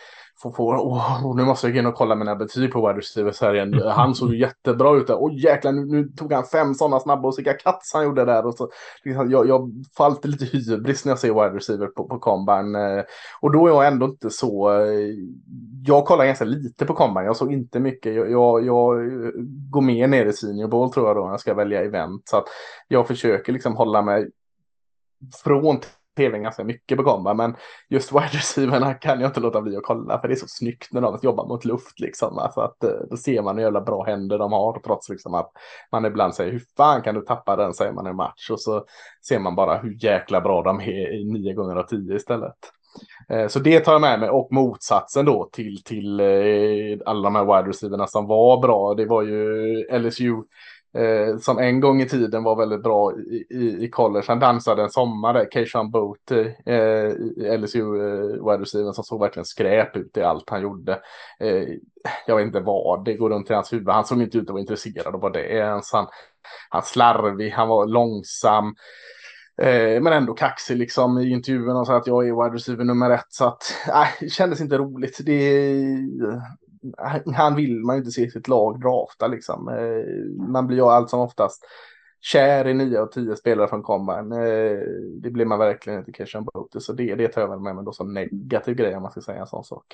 får, 0.42 0.50
får, 0.50 0.76
oh, 0.76 1.36
nu 1.36 1.44
måste 1.44 1.66
jag 1.66 1.74
gå 1.74 1.78
in 1.78 1.86
och 1.86 1.94
kolla 1.94 2.14
mina 2.14 2.36
betyg 2.36 2.72
på 2.72 2.86
wide 2.86 2.98
receivers 2.98 3.40
här 3.40 3.54
igen. 3.54 3.82
Han 3.82 4.14
såg 4.14 4.34
jättebra 4.34 4.96
ut 4.96 5.06
där. 5.06 5.14
Åh 5.14 5.28
oh, 5.28 5.40
jäklar, 5.40 5.72
nu, 5.72 5.84
nu, 5.86 6.08
tog 6.08 6.32
han 6.32 6.44
fem 6.44 6.74
sådana 6.74 7.00
snabba 7.00 7.28
och 7.28 7.34
så 7.34 7.38
vilka 7.38 7.52
cuts 7.52 7.94
han 7.94 8.04
gjorde 8.04 8.24
där. 8.24 8.46
Och 8.46 8.54
så, 8.54 8.70
liksom, 9.04 9.30
jag, 9.30 9.48
jag 9.48 9.70
får 9.96 10.04
alltid 10.04 10.30
lite 10.30 10.44
hybris 10.44 11.04
när 11.04 11.10
jag 11.10 11.18
ser 11.18 11.28
wide 11.28 11.56
receiver 11.56 11.86
på, 11.86 12.08
på 12.08 12.18
combine. 12.18 12.74
Eh, 12.74 13.04
och 13.40 13.52
då 13.52 13.66
är 13.66 13.70
jag 13.70 13.86
ändå 13.86 14.06
inte 14.06 14.30
så... 14.30 14.80
Eh, 14.80 15.14
jag 15.84 16.04
kollar 16.04 16.26
ganska 16.26 16.44
lite 16.44 16.86
på 16.86 16.94
combine. 16.94 17.26
Jag 17.26 17.36
såg 17.36 17.52
inte 17.52 17.80
mycket. 17.80 18.14
Jag, 18.14 18.30
jag, 18.30 18.66
jag 18.66 19.10
går 19.70 19.80
mer 19.80 20.08
ner 20.08 20.26
i 20.26 20.32
senior 20.32 20.68
ball 20.68 20.92
tror 20.92 21.06
jag 21.06 21.16
då 21.16 21.24
när 21.24 21.30
jag 21.30 21.40
ska 21.40 21.54
välja 21.54 21.84
event. 21.84 22.22
Så 22.24 22.36
att 22.36 22.44
jag 22.88 23.06
försöker 23.06 23.52
liksom 23.52 23.76
hålla 23.76 24.02
mig 24.02 24.30
från 25.44 25.80
tvn 26.16 26.42
ganska 26.42 26.64
mycket 26.64 26.98
på 26.98 27.04
komba, 27.04 27.34
men 27.34 27.56
just 27.88 28.12
wide 28.12 28.28
receiverna 28.32 28.94
kan 28.94 29.20
jag 29.20 29.28
inte 29.28 29.40
låta 29.40 29.60
bli 29.62 29.76
att 29.76 29.82
kolla, 29.82 30.20
för 30.20 30.28
det 30.28 30.34
är 30.34 30.36
så 30.36 30.48
snyggt 30.48 30.92
när 30.92 31.00
de 31.00 31.18
jobbar 31.22 31.48
mot 31.48 31.64
luft 31.64 32.00
liksom. 32.00 32.38
Alltså 32.38 32.60
att 32.60 32.84
eh, 32.84 32.90
då 33.10 33.16
ser 33.16 33.42
man 33.42 33.56
hur 33.56 33.64
jävla 33.64 33.80
bra 33.80 34.04
händer 34.04 34.38
de 34.38 34.52
har, 34.52 34.80
trots 34.84 35.08
liksom 35.08 35.34
att 35.34 35.50
man 35.92 36.04
ibland 36.04 36.34
säger 36.34 36.52
hur 36.52 36.62
fan 36.76 37.02
kan 37.02 37.14
du 37.14 37.20
tappa 37.20 37.56
den, 37.56 37.74
säger 37.74 37.92
man 37.92 38.06
i 38.06 38.12
match, 38.12 38.50
och 38.50 38.60
så 38.60 38.84
ser 39.28 39.38
man 39.38 39.54
bara 39.54 39.78
hur 39.78 40.04
jäkla 40.04 40.40
bra 40.40 40.62
de 40.62 40.80
är 40.80 41.20
i 41.20 41.24
nio 41.24 41.54
gånger 41.54 41.76
av 41.76 41.82
tio 41.82 42.16
istället. 42.16 42.56
Eh, 43.28 43.48
så 43.48 43.58
det 43.58 43.80
tar 43.80 43.92
jag 43.92 44.00
med 44.00 44.20
mig 44.20 44.30
och 44.30 44.48
motsatsen 44.52 45.24
då 45.24 45.48
till, 45.52 45.82
till 45.82 46.20
eh, 46.20 46.98
alla 47.06 47.22
de 47.22 47.36
här 47.36 47.44
wide 47.44 47.68
receiverna 47.68 48.06
som 48.06 48.26
var 48.26 48.60
bra. 48.60 48.94
Det 48.94 49.06
var 49.06 49.22
ju 49.22 49.98
LSU 49.98 50.32
eh, 50.96 51.38
som 51.38 51.58
en 51.58 51.80
gång 51.80 52.02
i 52.02 52.08
tiden 52.08 52.42
var 52.42 52.56
väldigt 52.56 52.82
bra 52.82 53.12
i, 53.12 53.46
i, 53.50 53.84
i 53.84 53.90
college. 53.90 54.24
Han 54.28 54.38
dansade 54.38 54.82
en 54.82 54.90
sommar 54.90 55.34
där, 55.34 55.48
Keishan 55.52 55.90
Booty, 55.90 56.40
eh, 56.66 57.58
LSU 57.58 57.80
eh, 57.80 58.44
wide 58.44 58.62
receiver 58.62 58.92
som 58.92 59.04
såg 59.04 59.20
verkligen 59.20 59.44
skräp 59.44 59.96
ut 59.96 60.16
i 60.16 60.22
allt 60.22 60.50
han 60.50 60.62
gjorde. 60.62 61.00
Eh, 61.40 61.64
jag 62.26 62.36
vet 62.36 62.46
inte 62.46 62.60
vad 62.60 63.04
det 63.04 63.14
går 63.14 63.30
runt 63.30 63.50
i 63.50 63.54
hans 63.54 63.72
huvud. 63.72 63.88
Han 63.88 64.04
såg 64.04 64.22
inte 64.22 64.38
ut 64.38 64.44
att 64.44 64.50
vara 64.50 64.60
intresserad 64.60 65.14
av 65.14 65.20
vad 65.20 65.32
det 65.32 65.58
är 65.58 65.66
ens. 65.66 65.92
Han, 65.92 66.06
han 66.68 66.82
slarvig, 66.82 67.50
han 67.50 67.68
var 67.68 67.86
långsam. 67.86 68.74
Eh, 69.62 70.02
men 70.02 70.12
ändå 70.12 70.34
kaxig 70.34 70.76
liksom 70.76 71.18
i 71.18 71.30
intervjun 71.30 71.76
och 71.76 71.86
sa 71.86 71.96
att 71.96 72.06
jag 72.06 72.28
är 72.28 72.44
wide 72.44 72.56
receiver 72.56 72.84
nummer 72.84 73.10
ett. 73.10 73.26
Så 73.28 73.44
att, 73.44 73.62
nej, 73.88 74.08
det 74.20 74.28
kändes 74.28 74.60
inte 74.60 74.78
roligt. 74.78 75.18
Det, 75.26 75.82
han 77.34 77.54
vill 77.54 77.80
man 77.80 77.96
ju 77.96 77.98
inte 77.98 78.10
se 78.10 78.30
sitt 78.30 78.48
lag 78.48 78.80
drafta 78.80 79.26
liksom. 79.26 79.68
Eh, 79.68 80.46
man 80.48 80.66
blir 80.66 80.76
ju 80.76 80.84
allt 80.84 81.10
som 81.10 81.20
oftast 81.20 81.64
kär 82.20 82.68
i 82.68 82.74
nio 82.74 83.00
av 83.00 83.06
tio 83.06 83.36
spelare 83.36 83.68
från 83.68 83.82
combine. 83.82 84.32
Eh, 84.32 84.78
det 85.22 85.30
blir 85.30 85.44
man 85.44 85.58
verkligen 85.58 85.98
inte 85.98 86.12
Christian 86.12 86.44
Bote. 86.44 86.80
Så 86.80 86.92
det, 86.92 87.14
det 87.14 87.28
tar 87.28 87.40
jag 87.40 87.48
väl 87.48 87.60
med 87.60 87.74
mig 87.74 87.84
då 87.84 87.92
som 87.92 88.14
negativ 88.14 88.74
grej 88.74 88.96
om 88.96 89.02
man 89.02 89.10
ska 89.10 89.20
säga 89.20 89.40
en 89.40 89.46
sån 89.46 89.64
sak. 89.64 89.84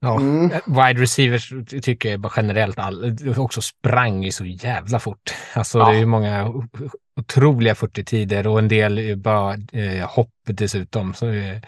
Ja, 0.00 0.20
mm. 0.20 0.50
wide 0.66 1.02
receivers 1.02 1.52
tycker 1.82 2.10
jag 2.10 2.20
bara 2.20 2.32
generellt 2.36 2.78
all, 2.78 3.16
också 3.38 3.60
sprang 3.60 4.22
ju 4.22 4.32
så 4.32 4.44
jävla 4.44 4.98
fort. 4.98 5.34
Alltså 5.54 5.78
ja. 5.78 5.88
det 5.88 5.96
är 5.96 5.98
ju 5.98 6.06
många 6.06 6.52
otroliga 7.16 7.74
40-tider 7.74 8.46
och 8.46 8.58
en 8.58 8.68
del 8.68 9.16
bara 9.16 9.54
eh, 9.72 10.08
hopp 10.08 10.34
dessutom. 10.44 11.14
Så, 11.14 11.28
eh, 11.28 11.58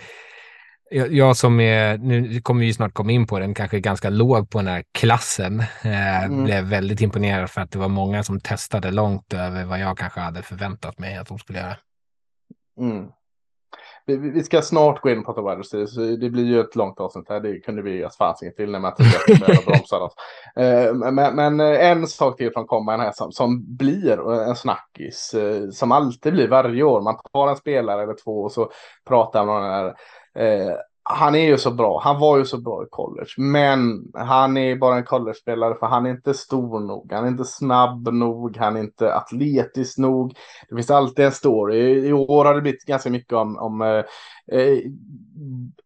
jag, 0.91 1.13
jag, 1.13 1.37
som 1.37 1.61
är, 1.61 1.99
nu 1.99 2.41
kommer 2.41 2.61
vi 2.61 2.75
snart 2.75 2.95
komma 2.95 3.13
in 3.13 3.27
på 3.27 3.39
den, 3.39 3.55
kanske 3.55 3.81
ganska 3.81 4.11
låg 4.11 4.51
på 4.51 4.59
den 4.59 4.67
här 4.67 4.85
klassen, 4.93 5.61
eh, 5.85 6.25
mm. 6.25 6.45
blev 6.45 6.65
väldigt 6.65 7.01
imponerad 7.01 7.51
för 7.51 7.61
att 7.61 7.71
det 7.71 7.79
var 7.79 7.89
många 7.89 8.23
som 8.23 8.41
testade 8.41 8.91
långt 8.91 9.33
över 9.35 9.65
vad 9.65 9.81
jag 9.81 9.99
kanske 9.99 10.21
hade 10.21 10.43
förväntat 10.43 10.99
mig 10.99 11.17
att 11.17 11.29
de 11.29 11.39
skulle 11.39 11.59
göra. 11.59 11.77
Mm 12.81 13.09
vi, 14.07 14.31
vi 14.31 14.43
ska 14.43 14.63
snart 14.63 15.01
gå 15.01 15.11
in 15.11 15.19
och 15.19 15.25
prata 15.25 15.43
wide 15.43 15.61
receivers. 15.61 16.21
Det 16.21 16.31
blir 16.31 16.45
ju 16.45 16.61
ett 16.61 16.77
långt 16.77 17.01
avsnitt 17.01 17.29
här. 17.29 17.41
Det 17.41 17.61
kunde 17.61 17.83
vi 17.83 17.97
göra 17.97 18.11
fansiken 18.11 18.55
till 18.55 18.71
när 18.71 18.79
man 18.79 18.95
tidigare 18.95 19.65
bromsade 19.67 20.05
oss. 20.05 20.15
Eh, 20.57 20.95
men, 20.95 21.35
men, 21.35 21.61
eh, 21.61 21.91
en 21.91 22.07
sak 22.07 22.37
till 22.37 22.53
från 22.53 22.67
Combine 22.67 23.01
här 23.01 23.13
som, 23.13 23.33
som 23.33 23.77
blir 23.77 24.33
en 24.49 24.57
snackis. 24.57 25.35
Eh, 25.35 25.71
som 25.71 25.93
alltid 25.93 26.33
blir 26.33 26.49
varje 26.49 26.83
år. 26.83 27.01
Man 27.01 27.17
tar 27.33 27.49
en 27.49 27.57
spelare 27.57 28.03
eller 28.03 28.17
två 28.25 28.43
och 28.43 28.53
så 28.53 28.71
pratar 29.09 29.47
man 29.47 29.57
om 29.57 29.63
den 29.63 29.73
här 29.73 29.95
Eh, 30.39 30.75
han 31.03 31.35
är 31.35 31.47
ju 31.47 31.59
så 31.59 31.71
bra. 31.71 32.01
Han 32.05 32.21
var 32.21 32.39
ju 32.39 32.45
så 32.45 32.59
bra 32.59 32.83
i 32.83 32.87
college. 32.91 33.31
Men 33.37 34.05
han 34.15 34.57
är 34.57 34.77
bara 34.77 34.97
en 34.97 35.05
college-spelare 35.05 35.75
för 35.75 35.87
han 35.87 36.07
är 36.07 36.11
inte 36.11 36.35
stor 36.35 36.81
nog. 36.81 37.13
Han 37.13 37.25
är 37.25 37.29
inte 37.29 37.45
snabb 37.45 38.13
nog. 38.13 38.57
Han 38.57 38.77
är 38.77 38.81
inte 38.81 39.15
atletisk 39.15 39.99
nog. 39.99 40.37
Det 40.69 40.75
finns 40.75 40.91
alltid 40.91 41.25
en 41.25 41.33
story. 41.33 42.09
I 42.09 42.13
år 42.13 42.45
har 42.45 42.55
det 42.55 42.61
blivit 42.61 42.85
ganska 42.85 43.11
mycket 43.11 43.33
om, 43.33 43.59
om 43.59 43.83
eh, 43.83 44.05
eh 44.59 44.79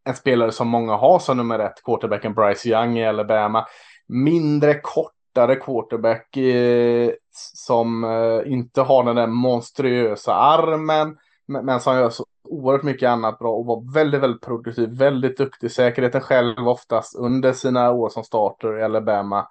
en 0.05 0.15
spelare 0.15 0.53
som 0.53 0.69
många 0.69 0.97
har 0.97 1.19
som 1.19 1.37
nummer 1.37 1.59
ett, 1.59 1.85
quarterbacken 1.85 2.35
Bryce 2.35 2.69
Young 2.69 2.99
i 2.99 3.07
Alabama. 3.07 3.67
Mindre 4.09 4.75
kortare 4.75 5.57
quarterback 5.57 6.37
eh, 6.37 7.11
som 7.55 8.05
eh, 8.05 8.53
inte 8.53 8.81
har 8.81 9.05
den 9.05 9.17
där 9.17 9.27
monstruösa 9.27 10.35
armen 10.35 11.17
men, 11.47 11.65
men 11.65 11.81
som 11.81 11.97
gör 11.97 12.11
så 12.11 12.25
oerhört 12.45 12.83
mycket 12.83 13.09
annat 13.09 13.39
bra 13.39 13.53
och 13.53 13.67
var 13.67 13.93
väldigt, 13.95 14.21
väldigt 14.21 14.43
produktiv, 14.43 14.89
väldigt 14.89 15.37
duktig. 15.37 15.71
Säkerheten 15.71 16.21
själv 16.21 16.69
oftast 16.69 17.17
under 17.17 17.53
sina 17.53 17.93
år 17.93 18.09
som 18.09 18.25
starter 18.25 18.79
i 18.79 18.83
Alabama. 18.83 19.49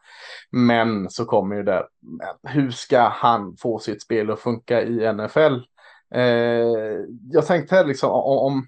Men 0.52 1.10
så 1.10 1.26
kommer 1.26 1.56
ju 1.56 1.64
det, 1.64 1.88
hur 2.44 2.72
ska 2.72 3.00
han 3.00 3.56
få 3.58 3.80
sitt 3.80 4.02
spel 4.02 4.32
att 4.32 4.40
funka 4.40 4.82
i 4.82 5.14
NFL? 5.14 5.56
Eh, 6.16 7.02
jag 7.32 7.46
tänkte 7.48 7.76
här 7.76 7.86
liksom 7.86 8.12
om, 8.12 8.38
om 8.38 8.68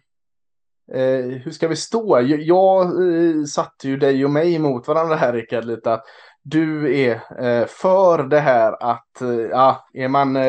eh, 0.93 1.25
hur 1.25 1.51
ska 1.51 1.67
vi 1.67 1.75
stå? 1.75 2.21
Jag, 2.21 2.41
jag 2.41 2.85
eh, 2.85 3.43
satte 3.43 3.87
ju 3.87 3.97
dig 3.97 4.25
och 4.25 4.31
mig 4.31 4.55
emot 4.55 4.87
varandra 4.87 5.15
här 5.15 5.33
Rickard 5.33 5.65
lite 5.65 5.93
att 5.93 6.05
du 6.47 6.99
är 6.99 7.13
eh, 7.13 7.65
för 7.67 8.23
det 8.23 8.39
här 8.39 8.83
att, 8.83 9.21
eh, 9.21 9.29
ja, 9.29 9.87
är 9.93 10.07
man 10.07 10.35
eh, 10.35 10.43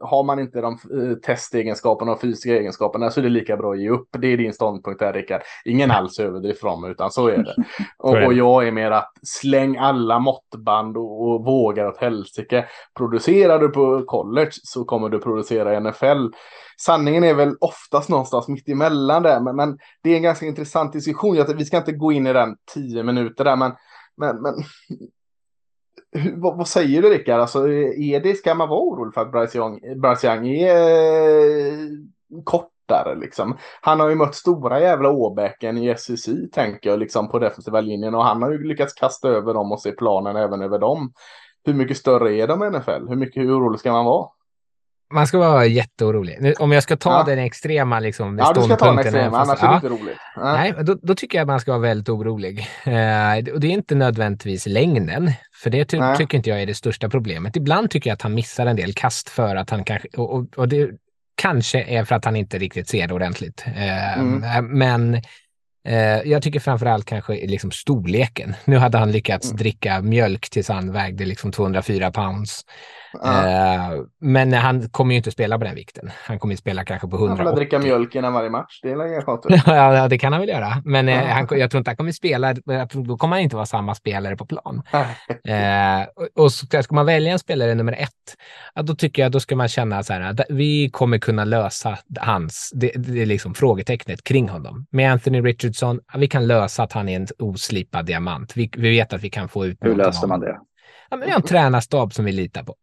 har 0.00 0.22
man 0.22 0.38
inte 0.38 0.60
de 0.60 0.72
eh, 0.72 1.16
testegenskaperna 1.16 2.12
och 2.12 2.20
fysiska 2.20 2.56
egenskaperna 2.56 3.10
så 3.10 3.20
är 3.20 3.24
det 3.24 3.30
lika 3.30 3.56
bra 3.56 3.72
att 3.72 3.80
ge 3.80 3.90
upp. 3.90 4.08
Det 4.18 4.26
är 4.26 4.36
din 4.36 4.52
ståndpunkt 4.52 5.00
där 5.00 5.12
Rickard. 5.12 5.40
Ingen 5.64 5.90
alls 5.90 6.18
överdrift 6.18 6.60
från 6.60 6.90
utan 6.90 7.10
så 7.10 7.28
är 7.28 7.36
det. 7.36 7.54
Och, 7.98 8.22
och, 8.26 8.32
jag 8.32 8.68
är 8.68 8.72
mer 8.72 8.90
att 8.90 9.12
släng 9.22 9.76
alla 9.76 10.18
måttband 10.18 10.96
och, 10.96 11.28
och 11.28 11.44
vågar 11.44 11.86
åt 11.86 11.98
helsike. 11.98 12.64
Producerar 12.96 13.58
du 13.58 13.68
på 13.68 14.04
college 14.06 14.50
så 14.52 14.84
kommer 14.84 15.08
du 15.08 15.18
producera 15.18 15.74
i 15.74 15.80
NFL. 15.80 16.26
Sanningen 16.78 17.24
är 17.24 17.34
väl 17.34 17.56
oftast 17.60 18.08
någonstans 18.08 18.48
mitt 18.48 18.68
emellan 18.68 19.22
där, 19.22 19.40
men, 19.40 19.56
men 19.56 19.78
det 20.02 20.10
är 20.10 20.16
en 20.16 20.22
ganska 20.22 20.46
intressant 20.46 20.92
diskussion. 20.92 21.44
Vi 21.56 21.64
ska 21.64 21.76
inte 21.76 21.92
gå 21.92 22.12
in 22.12 22.26
i 22.26 22.32
den 22.32 22.56
tio 22.74 23.02
minuter 23.02 23.44
där, 23.44 23.56
men 23.56 23.72
men, 24.16 24.42
men 24.42 24.54
vad, 26.34 26.56
vad, 26.56 26.68
säger 26.68 27.02
du 27.02 27.10
Rickard? 27.10 27.40
Alltså, 27.40 27.68
är 27.68 28.20
det, 28.20 28.34
ska 28.34 28.54
man 28.54 28.68
vara 28.68 28.80
orolig 28.80 29.14
för 29.14 29.20
att 29.20 29.32
Bryce 29.32 29.58
Young, 29.58 30.00
Bryce 30.00 30.26
Young 30.26 30.48
är 30.48 30.76
eh, 31.72 31.88
kortare 32.44 33.14
liksom? 33.14 33.56
Han 33.80 34.00
har 34.00 34.08
ju 34.08 34.14
mött 34.14 34.34
stora 34.34 34.80
jävla 34.80 35.10
åbäken 35.10 35.78
i 35.78 35.94
SEC 35.96 36.28
tänker 36.52 36.90
jag 36.90 36.98
liksom 36.98 37.28
på 37.28 37.38
defensiva 37.38 37.80
linjen 37.80 38.14
och 38.14 38.24
han 38.24 38.42
har 38.42 38.50
ju 38.50 38.68
lyckats 38.68 38.92
kasta 38.92 39.28
över 39.28 39.54
dem 39.54 39.72
och 39.72 39.80
se 39.80 39.92
planen 39.92 40.36
även 40.36 40.62
över 40.62 40.78
dem. 40.78 41.12
Hur 41.64 41.74
mycket 41.74 41.96
större 41.96 42.34
är 42.34 42.46
de 42.46 42.64
i 42.64 42.70
NFL? 42.70 43.08
Hur 43.08 43.16
mycket 43.16 43.42
hur 43.42 43.58
orolig 43.58 43.80
ska 43.80 43.92
man 43.92 44.04
vara? 44.04 44.28
Man 45.12 45.26
ska 45.26 45.38
vara 45.38 45.66
jätteorolig. 45.66 46.54
Om 46.58 46.72
jag 46.72 46.82
ska 46.82 46.96
ta 46.96 47.10
ja. 47.10 47.24
den 47.24 47.38
extrema 47.38 48.00
liksom, 48.00 48.38
Ja, 48.38 48.52
du 48.52 48.62
ska 48.62 48.76
ta 48.76 48.86
den 48.86 48.98
extrema, 48.98 49.38
annars 49.38 49.58
ja. 49.62 49.66
är 49.66 49.70
det 49.70 49.74
inte 49.76 49.88
roligt. 49.88 50.18
Ja. 50.36 50.52
Nej, 50.52 50.74
då, 50.80 50.98
då, 51.02 51.14
tycker 51.14 51.38
jag 51.38 51.42
att 51.42 51.48
man 51.48 51.60
ska 51.60 51.70
vara 51.70 51.80
väldigt 51.80 52.08
orolig. 52.08 52.58
Eh, 52.84 53.52
och 53.54 53.60
det 53.60 53.66
är 53.66 53.70
inte 53.70 53.94
nödvändigtvis 53.94 54.66
längden, 54.66 55.32
för 55.62 55.70
det 55.70 55.84
ty 55.84 55.98
Nej. 55.98 56.16
tycker 56.16 56.36
inte 56.36 56.50
jag 56.50 56.62
är 56.62 56.66
det 56.66 56.74
största 56.74 57.08
problemet. 57.08 57.56
Ibland 57.56 57.90
tycker 57.90 58.10
jag 58.10 58.14
att 58.14 58.22
han 58.22 58.34
missar 58.34 58.66
en 58.66 58.76
del 58.76 58.92
kast 58.94 59.28
för 59.28 59.56
att 59.56 59.70
han 59.70 59.84
kanske, 59.84 60.08
och, 60.16 60.34
och, 60.34 60.46
och 60.56 60.68
det 60.68 60.90
kanske 61.34 61.82
är 61.82 62.04
för 62.04 62.14
att 62.14 62.24
han 62.24 62.36
inte 62.36 62.58
riktigt 62.58 62.88
ser 62.88 63.08
det 63.08 63.14
ordentligt. 63.14 63.64
Eh, 63.66 64.18
mm. 64.18 64.78
Men 64.78 65.14
eh, 65.88 66.22
jag 66.24 66.42
tycker 66.42 66.60
framför 66.60 66.86
allt 66.86 67.04
kanske 67.04 67.32
liksom 67.32 67.70
storleken. 67.70 68.54
Nu 68.64 68.76
hade 68.76 68.98
han 68.98 69.12
lyckats 69.12 69.46
mm. 69.46 69.56
dricka 69.56 70.00
mjölk 70.00 70.50
tills 70.50 70.68
han 70.68 70.92
vägde 70.92 71.24
liksom 71.24 71.52
204 71.52 72.10
pounds. 72.10 72.64
Uh, 73.14 74.04
men 74.20 74.52
han 74.52 74.88
kommer 74.88 75.12
ju 75.12 75.16
inte 75.16 75.30
spela 75.30 75.58
på 75.58 75.64
den 75.64 75.74
vikten. 75.74 76.10
Han 76.24 76.38
kommer 76.38 76.52
ju 76.52 76.56
spela 76.56 76.84
kanske 76.84 77.08
på 77.08 77.16
100. 77.16 77.36
Han 77.36 77.46
får 77.46 77.56
dricka 77.56 77.78
mjölk 77.78 78.14
innan 78.14 78.32
varje 78.32 78.50
match. 78.50 78.80
Det 78.82 78.90
är 78.90 78.96
Ja, 79.66 80.08
det 80.08 80.18
kan 80.18 80.32
han 80.32 80.40
väl 80.40 80.48
göra. 80.48 80.82
Men 80.84 81.08
uh, 81.08 81.14
han, 81.14 81.48
jag 81.50 81.70
tror 81.70 81.78
inte 81.78 81.90
han 81.90 81.96
kommer 81.96 82.12
spela. 82.12 82.54
Tror, 82.54 83.04
då 83.04 83.16
kommer 83.16 83.36
han 83.36 83.42
inte 83.42 83.56
vara 83.56 83.66
samma 83.66 83.94
spelare 83.94 84.36
på 84.36 84.46
plan. 84.46 84.82
uh, 84.94 86.06
och, 86.16 86.44
och 86.44 86.52
ska, 86.52 86.82
ska 86.82 86.94
man 86.94 87.06
välja 87.06 87.32
en 87.32 87.38
spelare 87.38 87.74
nummer 87.74 87.92
ett, 87.92 88.08
ja, 88.74 88.82
då 88.82 88.94
tycker 88.94 89.22
jag 89.22 89.32
då 89.32 89.40
ska 89.40 89.56
man 89.56 89.68
känna 89.68 90.02
så 90.02 90.12
här. 90.12 90.20
Att 90.20 90.40
vi 90.48 90.90
kommer 90.90 91.18
kunna 91.18 91.44
lösa 91.44 91.98
hans, 92.20 92.70
det, 92.74 92.92
det 92.96 93.22
är 93.22 93.26
liksom 93.26 93.54
frågetecknet 93.54 94.24
kring 94.24 94.48
honom. 94.48 94.86
Med 94.90 95.12
Anthony 95.12 95.40
Richardson, 95.40 96.00
vi 96.16 96.28
kan 96.28 96.46
lösa 96.46 96.82
att 96.82 96.92
han 96.92 97.08
är 97.08 97.16
en 97.16 97.26
oslipad 97.38 98.06
diamant. 98.06 98.56
Vi, 98.56 98.70
vi 98.76 98.90
vet 98.90 99.12
att 99.12 99.22
vi 99.22 99.30
kan 99.30 99.48
få 99.48 99.66
ut 99.66 99.78
Hur 99.80 99.94
löste 99.94 100.26
man 100.26 100.40
det? 100.40 100.58
Ja, 101.12 101.16
men 101.16 101.26
vi 101.26 101.32
har 101.32 101.40
en 101.40 101.46
tränarstab 101.46 102.12
som 102.12 102.24
vi 102.24 102.32
litar 102.32 102.62
på. 102.62 102.74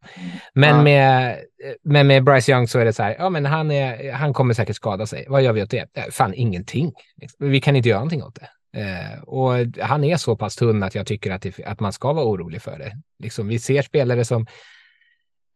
Men, 0.54 0.76
ja. 0.76 0.84
med, 0.84 1.38
men 1.84 2.08
med 2.08 2.24
Bryce 2.24 2.52
Young 2.52 2.68
så 2.68 2.80
är 2.80 2.86
det 2.86 2.94
så 2.94 3.04
här, 3.04 3.16
ja 3.20 3.30
men 3.30 3.46
han, 3.46 3.72
är, 3.72 4.12
han 4.12 4.34
kommer 4.34 4.54
säkert 4.54 4.76
skada 4.76 5.06
sig. 5.06 5.26
Vad 5.30 5.42
gör 5.42 5.54
vi 5.54 5.64
åt 5.64 5.70
det? 5.70 5.88
Fan 6.12 6.34
ingenting. 6.34 6.94
Vi 7.40 7.62
kan 7.62 7.76
inte 7.76 7.90
göra 7.90 8.00
någonting 8.00 8.24
åt 8.24 8.36
det. 8.36 8.50
Eh, 8.82 9.24
och 9.24 9.54
han 9.82 10.04
är 10.04 10.18
så 10.18 10.36
pass 10.36 10.56
tunn 10.56 10.84
att 10.84 10.96
jag 10.96 11.08
tycker 11.08 11.32
att, 11.32 11.42
det, 11.42 11.66
att 11.66 11.80
man 11.80 11.94
ska 11.94 12.14
vara 12.14 12.26
orolig 12.26 12.62
för 12.62 12.80
det. 12.80 12.92
Liksom, 13.20 13.48
vi 13.48 13.60
ser 13.60 13.82
spelare 13.82 14.26
som, 14.26 14.42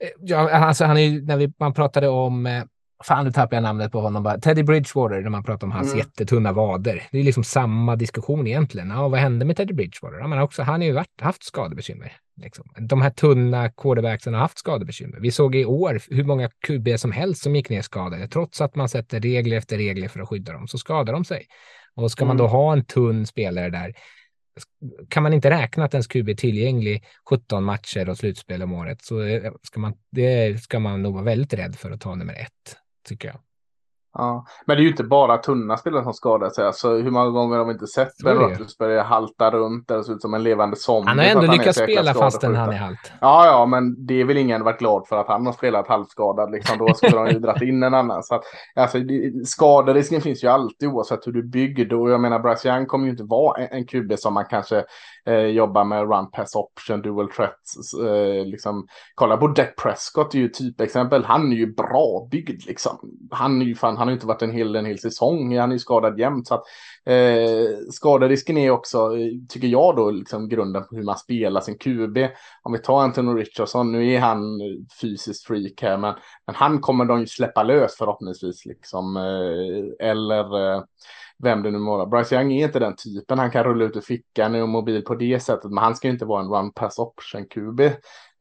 eh, 0.04 0.10
ja, 0.20 0.50
alltså 0.52 0.86
han 0.86 0.98
är, 0.98 1.22
när 1.22 1.38
vi, 1.38 1.54
man 1.60 1.74
pratade 1.74 2.08
om 2.08 2.46
eh, 2.46 2.64
Fan, 3.04 3.26
nu 3.26 3.32
tappade 3.32 3.56
jag 3.56 3.64
namnet 3.64 3.92
på 3.92 4.02
honom. 4.02 4.24
Bara. 4.24 4.40
Teddy 4.40 4.64
Bridgewater, 4.64 5.22
när 5.22 5.30
man 5.30 5.44
pratar 5.44 5.68
om 5.68 5.72
hans 5.72 5.88
mm. 5.88 5.98
jättetunna 5.98 6.52
vader. 6.52 7.04
Det 7.12 7.20
är 7.20 7.24
liksom 7.24 7.44
samma 7.44 7.96
diskussion 7.96 8.48
egentligen. 8.48 8.90
Ja, 8.90 9.08
vad 9.08 9.20
hände 9.20 9.46
med 9.46 9.58
Teddy 9.58 9.74
Bridgewater? 9.74 10.18
Ja, 10.20 10.28
men 10.28 10.40
också, 10.40 10.64
han 10.64 10.82
har 10.82 10.88
ju 10.88 10.92
varit, 10.92 11.22
haft 11.22 11.44
skadebekymmer. 11.44 12.14
Liksom. 12.36 12.66
De 12.80 13.02
här 13.02 13.10
tunna 13.10 13.70
quarterbacksen 13.70 14.34
har 14.34 14.42
haft 14.42 14.58
skadebekymmer. 14.58 15.20
Vi 15.20 15.32
såg 15.32 15.56
i 15.56 15.66
år 15.66 16.02
hur 16.10 16.24
många 16.24 16.50
QB 16.68 17.00
som 17.00 17.12
helst 17.12 17.44
som 17.44 17.56
gick 17.56 17.70
ner 17.70 17.82
skadade. 17.82 18.28
Trots 18.28 18.62
att 18.62 18.76
man 18.76 18.90
sätter 18.90 19.20
regler 19.20 19.58
efter 19.58 19.78
regler 19.78 20.08
för 20.08 20.20
att 20.20 20.30
skydda 20.30 20.54
dem 20.54 20.68
så 20.68 20.78
skadar 20.78 21.14
de 21.14 21.26
sig. 21.26 21.48
Och 21.96 22.12
ska 22.12 22.26
man 22.26 22.38
då 22.38 22.44
mm. 22.44 22.52
ha 22.52 22.74
en 22.74 22.86
tunn 22.86 23.26
spelare 23.26 23.70
där 23.70 23.94
kan 25.10 25.24
man 25.24 25.34
inte 25.34 25.50
räkna 25.50 25.84
att 25.84 25.94
ens 25.94 26.08
QB 26.08 26.30
är 26.30 26.34
tillgänglig 26.34 27.06
17 27.30 27.64
matcher 27.64 28.10
och 28.10 28.18
slutspel 28.18 28.64
om 28.64 28.74
året 28.74 29.02
så 29.02 29.16
ska 29.64 29.80
man, 29.80 29.94
det 30.12 30.64
ska 30.64 30.80
man 30.80 31.02
nog 31.02 31.14
vara 31.14 31.24
väldigt 31.24 31.54
rädd 31.54 31.76
för 31.76 31.92
att 31.92 32.02
ta 32.02 32.16
nummer 32.16 32.34
ett 32.34 32.78
tycker 33.08 33.28
jag. 33.28 33.40
Ja. 34.14 34.46
Men 34.66 34.78
det 34.78 34.82
är 34.82 34.84
ju 34.84 34.90
inte 34.90 35.04
bara 35.04 35.38
tunna 35.38 35.78
spelare 35.78 36.04
som 36.04 36.14
skadar 36.14 36.50
sig. 36.50 36.66
Alltså, 36.66 36.96
hur 36.96 37.12
många 37.12 37.30
gånger 37.30 37.58
har 37.58 37.66
vi 37.66 37.72
inte 37.72 37.88
sett 37.88 38.18
Ben 38.24 38.36
Roethlisberger 38.36 39.04
halta 39.04 39.52
runt 39.52 39.92
och 39.92 40.06
se 40.06 40.12
ut 40.12 40.22
som 40.22 40.34
en 40.34 40.44
levande 40.44 40.76
zombie? 40.76 41.10
Han 41.10 41.20
har 41.20 41.26
ändå 41.26 41.52
lyckats 41.52 41.80
spela 41.80 42.14
fastän 42.14 42.56
han 42.56 42.70
är 42.70 42.78
halt. 42.78 43.12
Ja, 43.22 43.46
ja, 43.46 43.66
men 43.66 44.06
det 44.06 44.22
är 44.22 44.26
väl 44.26 44.38
ingen 44.38 44.64
varit 44.64 44.80
glad 44.80 45.08
för 45.08 45.18
att 45.18 45.28
han 45.28 45.46
har 45.46 45.54
spelat 45.54 45.88
halvskadad. 45.88 46.52
Liksom. 46.52 46.78
Då 46.78 46.94
skulle 46.94 47.18
de 47.18 47.28
ju 47.28 47.40
dragit 47.40 47.62
in 47.62 47.84
en 47.84 47.94
annan. 47.94 48.24
Så 48.24 48.36
att, 48.36 48.44
alltså, 48.76 48.98
skaderisken 49.46 50.22
finns 50.22 50.44
ju 50.44 50.48
alltid 50.48 50.90
oavsett 50.90 51.28
hur 51.28 51.32
du 51.32 51.44
bygger. 51.44 51.94
Och 51.94 52.12
jag 52.12 52.22
menar, 52.22 52.40
Bryce 52.40 52.70
Young 52.70 52.86
kommer 52.86 53.06
ju 53.06 53.12
inte 53.12 53.24
vara 53.24 53.64
en, 53.64 53.78
en 53.78 53.86
QB 53.86 54.20
som 54.20 54.34
man 54.34 54.46
kanske 54.46 54.84
eh, 55.26 55.36
jobbar 55.36 55.84
med 55.84 56.10
run 56.10 56.32
pass 56.32 56.56
option, 56.56 57.02
dual 57.02 57.30
threats. 57.30 57.94
Eh, 57.94 58.46
liksom. 58.46 58.88
Kolla 59.16 59.38
på 59.38 59.48
Deck 59.48 59.76
Prescott, 59.84 60.36
är 60.36 60.40
ju 60.40 60.50
typexempel. 60.50 61.26
Han 61.26 61.52
är 61.52 61.56
ju 61.56 61.74
bra 61.74 62.28
byggd 62.32 62.66
liksom. 62.68 62.98
Han 63.32 63.62
är 63.62 63.66
ju 63.66 63.76
fan 63.76 63.98
han 64.04 64.08
har 64.08 64.14
inte 64.14 64.28
varit 64.28 64.42
en 64.42 64.52
hel, 64.52 64.76
en 64.76 64.86
hel 64.86 65.00
säsong. 65.00 65.58
Han 65.58 65.70
är 65.70 65.74
ju 65.74 65.80
skadad 65.80 66.20
jämt. 66.20 66.48
Så 66.48 66.56
att, 66.56 66.64
eh, 67.06 67.78
skaderisken 67.92 68.58
är 68.58 68.72
också, 68.72 69.18
eh, 69.18 69.32
tycker 69.50 69.68
jag 69.68 69.96
då, 69.96 70.12
liksom 70.12 70.50
grunden 70.50 70.84
på 70.84 70.96
hur 70.96 71.04
man 71.04 71.18
spelar 71.18 71.62
sin 71.62 71.78
QB. 71.78 72.18
Om 72.64 72.74
vi 72.74 72.80
tar 72.80 73.02
Anthony 73.02 73.42
Richardson, 73.42 73.92
nu 73.92 74.14
är 74.14 74.20
han 74.20 74.62
eh, 74.62 74.68
fysiskt 75.02 75.48
freak 75.48 75.82
här, 75.82 75.98
men, 75.98 76.14
men 76.48 76.56
han 76.56 76.82
kommer 76.82 77.06
de 77.06 77.20
ju 77.20 77.28
släppa 77.28 77.64
lös 77.64 77.96
förhoppningsvis. 77.98 78.66
Liksom, 78.66 79.18
eh, 79.18 80.08
eller 80.10 80.76
eh, 80.76 80.84
vem 81.44 81.64
det 81.64 81.72
nu 81.72 81.78
må 81.78 81.98
vara. 81.98 82.06
Bryce 82.06 82.36
Young 82.36 82.54
är 82.54 82.66
inte 82.66 82.80
den 82.80 82.96
typen. 82.96 83.40
Han 83.40 83.52
kan 83.52 83.64
rulla 83.64 83.86
ut 83.86 83.98
ur 83.98 84.02
fickan 84.02 84.56
och 84.56 84.70
mobil 84.70 85.02
på 85.02 85.16
det 85.16 85.40
sättet, 85.40 85.72
men 85.72 85.84
han 85.84 85.96
ska 85.96 86.08
ju 86.08 86.14
inte 86.14 86.26
vara 86.26 86.42
en 86.42 86.50
run 86.50 86.72
pass 86.72 87.00
option 87.00 87.46
QB. 87.46 87.80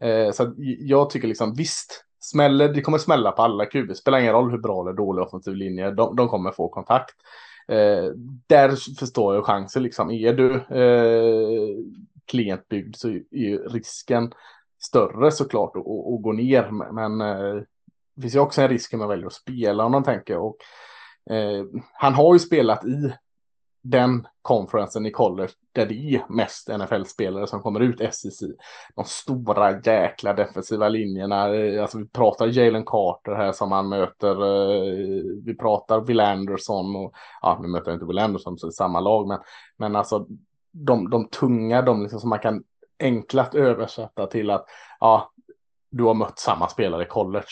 Eh, 0.00 0.32
så 0.32 0.54
jag 0.78 1.10
tycker 1.10 1.28
liksom 1.28 1.54
visst, 1.54 2.04
smäller, 2.24 2.68
det 2.68 2.80
kommer 2.80 2.98
smälla 2.98 3.32
på 3.32 3.42
alla 3.42 3.66
QB. 3.66 3.96
Spelar 3.96 4.18
ingen 4.18 4.32
roll 4.32 4.50
hur 4.50 4.58
bra 4.58 4.82
eller 4.82 4.92
dålig 4.92 5.24
offensiv 5.24 5.54
linje, 5.54 5.90
de, 5.90 6.16
de 6.16 6.28
kommer 6.28 6.50
få 6.50 6.68
kontakt. 6.68 7.14
Eh, 7.68 8.04
där 8.46 8.96
förstår 8.98 9.34
jag 9.34 9.44
chansen 9.44 9.82
liksom. 9.82 10.10
Är 10.10 10.32
du 10.32 10.54
eh, 10.54 11.76
klientbyggd 12.26 12.96
så 12.96 13.08
är 13.08 13.68
risken 13.68 14.32
större 14.82 15.30
såklart 15.30 15.76
att, 15.76 15.86
att 15.86 16.22
gå 16.22 16.32
ner. 16.32 16.92
Men 16.92 17.20
eh, 17.20 17.62
det 18.14 18.22
finns 18.22 18.34
ju 18.34 18.40
också 18.40 18.62
en 18.62 18.68
risk 18.68 18.92
om 18.92 18.98
man 18.98 19.08
väljer 19.08 19.26
att 19.26 19.32
spela 19.32 19.84
om 19.84 19.92
tänker 19.92 20.04
tänker. 20.04 20.38
Och, 20.38 20.56
eh, 21.30 21.64
han 21.92 22.14
har 22.14 22.32
ju 22.32 22.38
spelat 22.38 22.84
i 22.84 23.12
den 23.82 24.26
konferensen 24.42 25.06
i 25.06 25.10
college 25.10 25.52
där 25.72 25.86
det 25.86 25.94
är 25.94 26.24
mest 26.28 26.68
NFL-spelare 26.68 27.46
som 27.46 27.60
kommer 27.60 27.80
ut, 27.80 28.14
SEC. 28.14 28.42
De 28.94 29.04
stora 29.04 29.80
jäkla 29.80 30.32
defensiva 30.32 30.88
linjerna, 30.88 31.54
eh, 31.54 31.82
alltså 31.82 31.98
vi 31.98 32.08
pratar 32.08 32.46
Jalen 32.46 32.84
Carter 32.84 33.32
här 33.32 33.52
som 33.52 33.72
han 33.72 33.88
möter, 33.88 34.30
eh, 34.30 35.22
vi 35.44 35.56
pratar 35.56 36.00
Will 36.00 36.20
Anderson 36.20 36.96
och 36.96 37.12
ja, 37.42 37.58
nu 37.62 37.68
möter 37.68 37.90
jag 37.90 37.96
inte 37.96 38.06
Will 38.06 38.18
Anderson 38.18 38.58
så 38.58 38.68
i 38.68 38.72
samma 38.72 39.00
lag, 39.00 39.28
men, 39.28 39.38
men 39.76 39.96
alltså 39.96 40.26
de, 40.72 41.10
de 41.10 41.28
tunga, 41.28 41.82
de 41.82 42.02
liksom 42.02 42.20
som 42.20 42.30
man 42.30 42.38
kan 42.38 42.64
enklast 42.98 43.54
översätta 43.54 44.26
till 44.26 44.50
att 44.50 44.66
ja, 45.00 45.32
du 45.92 46.04
har 46.04 46.14
mött 46.14 46.38
samma 46.38 46.68
spelare 46.68 47.02
i 47.02 47.06
college. 47.06 47.46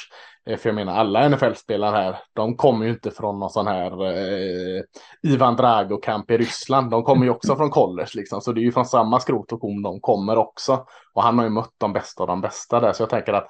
Eh, 0.47 0.57
för 0.57 0.69
jag 0.69 0.75
menar 0.75 0.95
alla 0.95 1.29
NFL-spelare 1.29 1.97
här, 1.97 2.19
de 2.33 2.57
kommer 2.57 2.85
ju 2.85 2.91
inte 2.91 3.11
från 3.11 3.39
någon 3.39 3.51
sån 3.51 3.67
här 3.67 4.07
eh, 4.07 4.83
Ivan 5.23 5.57
Drago-kamp 5.57 6.31
i 6.31 6.39
Ryssland. 6.39 6.91
De 6.91 7.03
kommer 7.03 7.25
ju 7.25 7.31
också 7.31 7.57
från 7.57 7.71
college 7.71 8.11
liksom, 8.15 8.41
så 8.41 8.53
det 8.53 8.61
är 8.61 8.63
ju 8.63 8.73
från 8.73 8.87
samma 8.87 9.21
skrot 9.21 9.53
och 9.53 9.61
korn 9.61 9.83
de 9.83 10.01
kommer 10.01 10.39
också. 10.39 10.87
Och 11.15 11.23
han 11.23 11.39
har 11.39 11.45
ju 11.45 11.51
mött 11.51 11.75
de 11.79 11.93
bästa 11.93 12.23
av 12.23 12.27
de 12.27 12.41
bästa 12.41 12.81
där, 12.81 12.93
så 12.93 13.03
jag 13.03 13.11
tänker 13.11 13.33
att 13.33 13.49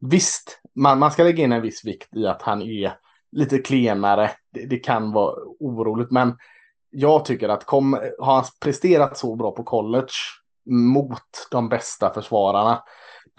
visst, 0.00 0.60
man, 0.74 0.98
man 0.98 1.10
ska 1.10 1.22
lägga 1.22 1.44
in 1.44 1.52
en 1.52 1.62
viss 1.62 1.84
vikt 1.84 2.16
i 2.16 2.26
att 2.26 2.42
han 2.42 2.62
är 2.62 2.92
lite 3.32 3.58
klenare. 3.58 4.30
Det, 4.52 4.66
det 4.66 4.78
kan 4.78 5.12
vara 5.12 5.34
oroligt, 5.60 6.10
men 6.10 6.36
jag 6.90 7.24
tycker 7.24 7.48
att 7.48 7.64
kom, 7.64 7.98
har 8.18 8.34
han 8.34 8.44
presterat 8.60 9.18
så 9.18 9.36
bra 9.36 9.50
på 9.50 9.62
college 9.62 10.12
mot 10.70 11.48
de 11.50 11.68
bästa 11.68 12.14
försvararna 12.14 12.82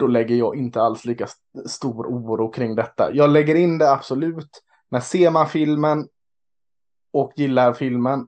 då 0.02 0.08
lägger 0.08 0.36
jag 0.36 0.56
inte 0.56 0.82
alls 0.82 1.04
lika 1.04 1.26
stor 1.66 2.06
oro 2.06 2.48
kring 2.48 2.74
detta. 2.74 3.14
Jag 3.14 3.30
lägger 3.30 3.54
in 3.54 3.78
det 3.78 3.92
absolut, 3.92 4.62
men 4.90 5.02
ser 5.02 5.30
man 5.30 5.48
filmen 5.48 6.08
och 7.12 7.32
gillar 7.36 7.72
filmen, 7.72 8.26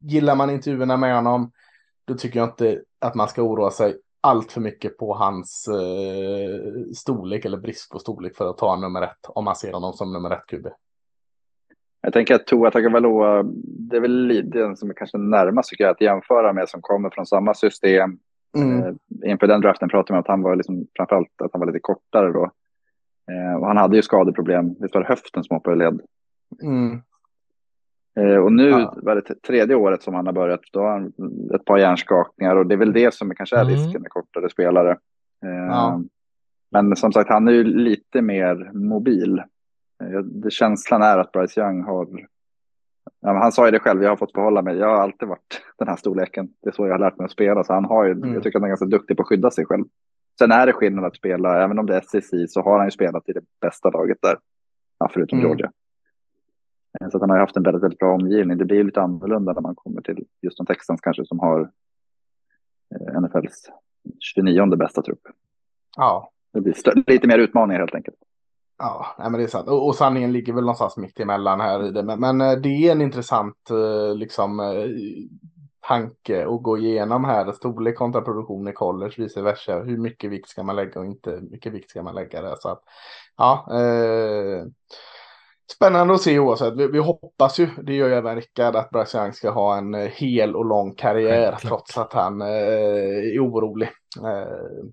gillar 0.00 0.34
man 0.34 0.50
intervjuerna 0.50 0.96
med 0.96 1.14
honom, 1.14 1.52
då 2.04 2.14
tycker 2.14 2.38
jag 2.38 2.48
inte 2.48 2.82
att 2.98 3.14
man 3.14 3.28
ska 3.28 3.42
oroa 3.42 3.70
sig 3.70 3.96
allt 4.20 4.52
för 4.52 4.60
mycket 4.60 4.98
på 4.98 5.14
hans 5.14 5.68
eh, 5.68 6.92
storlek 6.94 7.44
eller 7.44 7.58
brist 7.58 7.90
på 7.90 7.98
storlek 7.98 8.36
för 8.36 8.50
att 8.50 8.58
ta 8.58 8.76
nummer 8.76 9.02
ett 9.02 9.26
om 9.28 9.44
man 9.44 9.56
ser 9.56 9.72
honom 9.72 9.92
som 9.92 10.12
nummer 10.12 10.30
ett 10.30 10.46
QB. 10.46 10.66
Jag 12.00 12.12
tänker 12.12 12.34
att 12.34 12.46
Tua 12.46 12.70
Tagovailoa, 12.70 13.42
det 13.62 13.96
är 13.96 14.00
väl 14.00 14.50
den 14.50 14.76
som 14.76 14.90
är 14.90 14.94
kanske 14.94 15.18
närmast 15.18 15.70
tycker 15.70 15.84
jag 15.84 15.90
att 15.90 16.00
jämföra 16.00 16.52
med 16.52 16.68
som 16.68 16.82
kommer 16.82 17.10
från 17.10 17.26
samma 17.26 17.54
system, 17.54 18.18
Mm. 18.56 18.82
Eh, 18.82 18.94
inför 19.30 19.46
den 19.46 19.60
draften 19.60 19.88
pratade 19.88 20.12
man 20.12 20.18
om 20.18 20.20
att 20.20 20.28
han 20.28 20.42
var 20.42 20.56
liksom, 20.56 20.86
framförallt 20.96 21.42
att 21.42 21.52
han 21.52 21.60
var 21.60 21.66
lite 21.66 21.78
kortare 21.78 22.32
då. 22.32 22.50
Eh, 23.30 23.60
och 23.60 23.66
han 23.66 23.76
hade 23.76 23.96
ju 23.96 24.02
skadeproblem, 24.02 24.74
visst 24.80 24.94
var 24.94 25.02
det 25.02 25.08
höften 25.08 25.44
som 25.44 25.56
hoppade 25.56 25.76
led? 25.76 26.00
Mm. 26.62 27.02
Eh, 28.20 28.36
och 28.36 28.52
nu 28.52 28.68
ja. 28.68 28.94
var 28.96 29.14
det 29.14 29.42
tredje 29.42 29.76
året 29.76 30.02
som 30.02 30.14
han 30.14 30.26
har 30.26 30.32
börjat, 30.32 30.60
då 30.72 30.80
har 30.80 30.90
han 30.90 31.12
ett 31.54 31.64
par 31.64 31.78
hjärnskakningar 31.78 32.56
och 32.56 32.66
det 32.66 32.74
är 32.74 32.78
väl 32.78 32.92
det 32.92 33.14
som 33.14 33.34
kanske 33.34 33.56
är 33.56 33.62
mm. 33.62 33.74
risken 33.74 34.02
med 34.02 34.10
kortare 34.10 34.50
spelare. 34.50 34.98
Ja. 35.40 36.02
Men 36.70 36.96
som 36.96 37.12
sagt, 37.12 37.30
han 37.30 37.48
är 37.48 37.52
ju 37.52 37.64
lite 37.64 38.22
mer 38.22 38.70
mobil. 38.72 39.42
Det, 40.24 40.50
känslan 40.50 41.02
är 41.02 41.18
att 41.18 41.32
Bryce 41.32 41.60
Young 41.60 41.82
har 41.82 42.06
Ja, 43.20 43.32
han 43.32 43.52
sa 43.52 43.64
ju 43.64 43.70
det 43.70 43.78
själv, 43.78 44.02
jag 44.02 44.10
har 44.10 44.16
fått 44.16 44.32
behålla 44.32 44.62
mig. 44.62 44.76
Jag 44.76 44.86
har 44.86 45.02
alltid 45.02 45.28
varit 45.28 45.62
den 45.78 45.88
här 45.88 45.96
storleken. 45.96 46.48
Det 46.62 46.68
är 46.68 46.72
så 46.72 46.86
jag 46.86 46.94
har 46.94 46.98
lärt 46.98 47.18
mig 47.18 47.24
att 47.24 47.30
spela. 47.30 47.64
Så 47.64 47.72
han 47.72 47.84
har 47.84 48.04
ju, 48.04 48.12
mm. 48.12 48.34
Jag 48.34 48.42
tycker 48.42 48.58
att 48.58 48.62
han 48.62 48.68
är 48.68 48.68
ganska 48.68 48.86
duktig 48.86 49.16
på 49.16 49.22
att 49.22 49.28
skydda 49.28 49.50
sig 49.50 49.66
själv. 49.66 49.84
Sen 50.38 50.52
är 50.52 50.66
det 50.66 50.72
skillnad 50.72 51.04
att 51.04 51.16
spela, 51.16 51.62
även 51.62 51.78
om 51.78 51.86
det 51.86 51.96
är 51.96 52.00
SEC 52.00 52.52
så 52.52 52.62
har 52.62 52.78
han 52.78 52.86
ju 52.86 52.90
spelat 52.90 53.28
i 53.28 53.32
det 53.32 53.40
bästa 53.60 53.90
laget 53.90 54.18
där. 54.22 54.38
Ja, 54.98 55.10
förutom 55.12 55.38
mm. 55.38 55.48
Georgia. 55.48 55.72
Eh, 57.00 57.08
så 57.08 57.20
han 57.20 57.30
har 57.30 57.38
haft 57.38 57.56
en 57.56 57.62
väldigt, 57.62 57.82
väldigt 57.82 57.98
bra 57.98 58.14
omgivning. 58.14 58.58
Det 58.58 58.64
blir 58.64 58.84
lite 58.84 59.00
annorlunda 59.00 59.52
när 59.52 59.60
man 59.60 59.74
kommer 59.74 60.02
till 60.02 60.24
just 60.42 60.56
de 60.56 60.66
Texans 60.66 61.00
kanske 61.00 61.24
som 61.24 61.38
har 61.38 61.70
eh, 62.94 63.20
NFLs 63.20 63.70
29 64.18 64.76
bästa 64.76 65.02
trupp. 65.02 65.22
Ja. 65.96 66.30
Det 66.52 66.60
blir 66.60 67.10
lite 67.10 67.26
mer 67.26 67.38
utmaningar 67.38 67.80
helt 67.80 67.94
enkelt. 67.94 68.16
Ja, 68.78 69.16
men 69.18 69.32
det 69.32 69.42
är 69.42 69.46
sant. 69.46 69.68
Och, 69.68 69.86
och 69.86 69.94
sanningen 69.94 70.32
ligger 70.32 70.52
väl 70.52 70.64
någonstans 70.64 70.96
mitt 70.96 71.20
emellan 71.20 71.60
här 71.60 71.86
i 71.86 71.90
det. 71.90 72.02
Men, 72.02 72.20
men 72.20 72.40
eh, 72.40 72.52
det 72.52 72.68
är 72.68 72.92
en 72.92 73.02
intressant 73.02 73.70
eh, 73.70 74.14
liksom, 74.14 74.60
eh, 74.60 74.86
tanke 75.88 76.46
att 76.46 76.62
gå 76.62 76.78
igenom 76.78 77.24
här. 77.24 77.52
Storlek 77.52 77.96
kontra 77.96 78.20
produktion 78.20 78.68
i 78.68 78.72
college, 78.72 79.14
vice 79.16 79.42
versa. 79.42 79.80
Hur 79.80 79.98
mycket 79.98 80.30
vikt 80.30 80.48
ska 80.48 80.62
man 80.62 80.76
lägga 80.76 81.00
och 81.00 81.06
inte 81.06 81.40
mycket 81.50 81.72
vikt 81.72 81.90
ska 81.90 82.02
man 82.02 82.14
lägga 82.14 82.42
där. 82.42 82.56
Så 82.60 82.68
att, 82.68 82.82
ja, 83.36 83.68
eh, 83.72 84.66
spännande 85.72 86.14
att 86.14 86.20
se 86.20 86.38
oavsett. 86.38 86.74
Vi, 86.74 86.86
vi, 86.86 86.98
hoppas 86.98 87.58
ju, 87.58 87.68
det 87.82 87.94
gör 87.94 88.08
ju 88.08 88.14
även 88.14 88.36
Rickard, 88.36 88.76
att 88.76 88.90
Bryce 88.90 89.18
Young 89.18 89.32
ska 89.32 89.50
ha 89.50 89.76
en 89.76 89.94
hel 89.94 90.56
och 90.56 90.64
lång 90.64 90.94
karriär 90.94 91.52
ja, 91.52 91.68
trots 91.68 91.98
att 91.98 92.12
han 92.12 92.40
eh, 92.40 92.48
är 92.48 93.38
orolig. 93.38 93.88
Eh, 94.24 94.88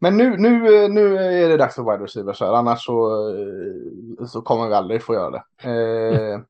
men 0.00 0.16
nu, 0.16 0.36
nu, 0.36 0.88
nu 0.88 1.16
är 1.16 1.48
det 1.48 1.56
dags 1.56 1.74
för 1.74 1.82
wide 1.82 2.04
receivers 2.04 2.40
här, 2.40 2.52
annars 2.52 2.84
så, 2.84 3.10
så 4.26 4.42
kommer 4.42 4.68
vi 4.68 4.74
aldrig 4.74 5.02
få 5.02 5.14
göra 5.14 5.30
det. 5.30 5.42
Eh, 5.62 6.40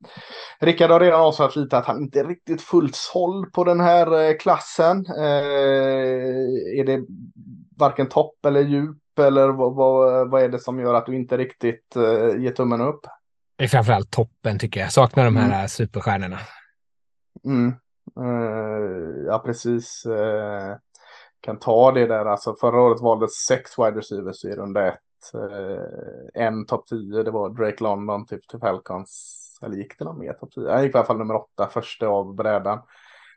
Rickard 0.67 0.91
har 0.91 1.01
redan 1.01 1.21
avslöjat 1.21 1.57
lite 1.57 1.79
att 1.79 1.87
han 1.87 2.03
inte 2.03 2.21
är 2.21 2.25
riktigt 2.25 2.63
fullt 2.63 2.95
såld 2.95 3.53
på 3.53 3.65
den 3.65 3.81
här 3.81 4.29
eh, 4.29 4.37
klassen. 4.37 5.07
Eh, 5.19 6.79
är 6.81 6.85
det 6.85 7.05
varken 7.77 8.09
topp 8.09 8.47
eller 8.47 8.61
djup 8.61 9.19
eller 9.19 9.49
vad, 9.49 9.75
vad, 9.75 10.31
vad, 10.31 10.43
är 10.43 10.49
det 10.49 10.59
som 10.59 10.81
gör 10.81 10.95
att 10.95 11.07
du 11.07 11.17
inte 11.17 11.37
riktigt 11.37 11.97
eh, 11.97 12.43
ger 12.43 12.53
tummen 12.53 12.81
upp? 12.81 13.01
Det 13.57 13.65
är 13.65 13.69
framförallt 13.69 14.11
toppen 14.11 14.59
tycker 14.59 14.81
jag. 14.81 14.93
Saknar 14.93 15.25
de 15.25 15.37
här 15.37 15.55
mm. 15.55 15.69
superstjärnorna. 15.69 16.39
Mm. 17.45 17.75
Uh, 18.21 19.25
ja, 19.27 19.39
precis. 19.39 20.07
Uh, 20.07 20.77
kan 21.41 21.59
ta 21.59 21.93
det 21.93 22.07
där. 22.07 22.25
Alltså 22.25 22.55
förra 22.55 22.81
året 22.81 23.01
valdes 23.01 23.33
sex 23.33 23.79
wide 23.79 23.99
receivers 23.99 24.45
i 24.45 24.55
runda 24.55 24.89
ett. 24.89 25.01
Eh, 25.35 26.43
en 26.45 26.67
topp 26.67 26.87
10, 26.87 27.23
det 27.23 27.31
var 27.31 27.51
Drake 27.51 27.83
London 27.85 28.27
typ 28.27 28.49
till 28.49 28.59
Falcons. 28.59 29.45
Eller 29.63 29.77
gick 29.77 29.99
det 29.99 30.05
någon 30.05 30.19
mer 30.19 30.33
topp 30.33 30.53
10? 30.55 30.71
Han 30.71 30.83
gick 30.83 30.95
i 30.95 30.99
alla 30.99 31.07
fall 31.07 31.19
nummer 31.19 31.35
åtta, 31.35 31.69
första 31.73 32.07
av 32.07 32.35
brädan. 32.35 32.79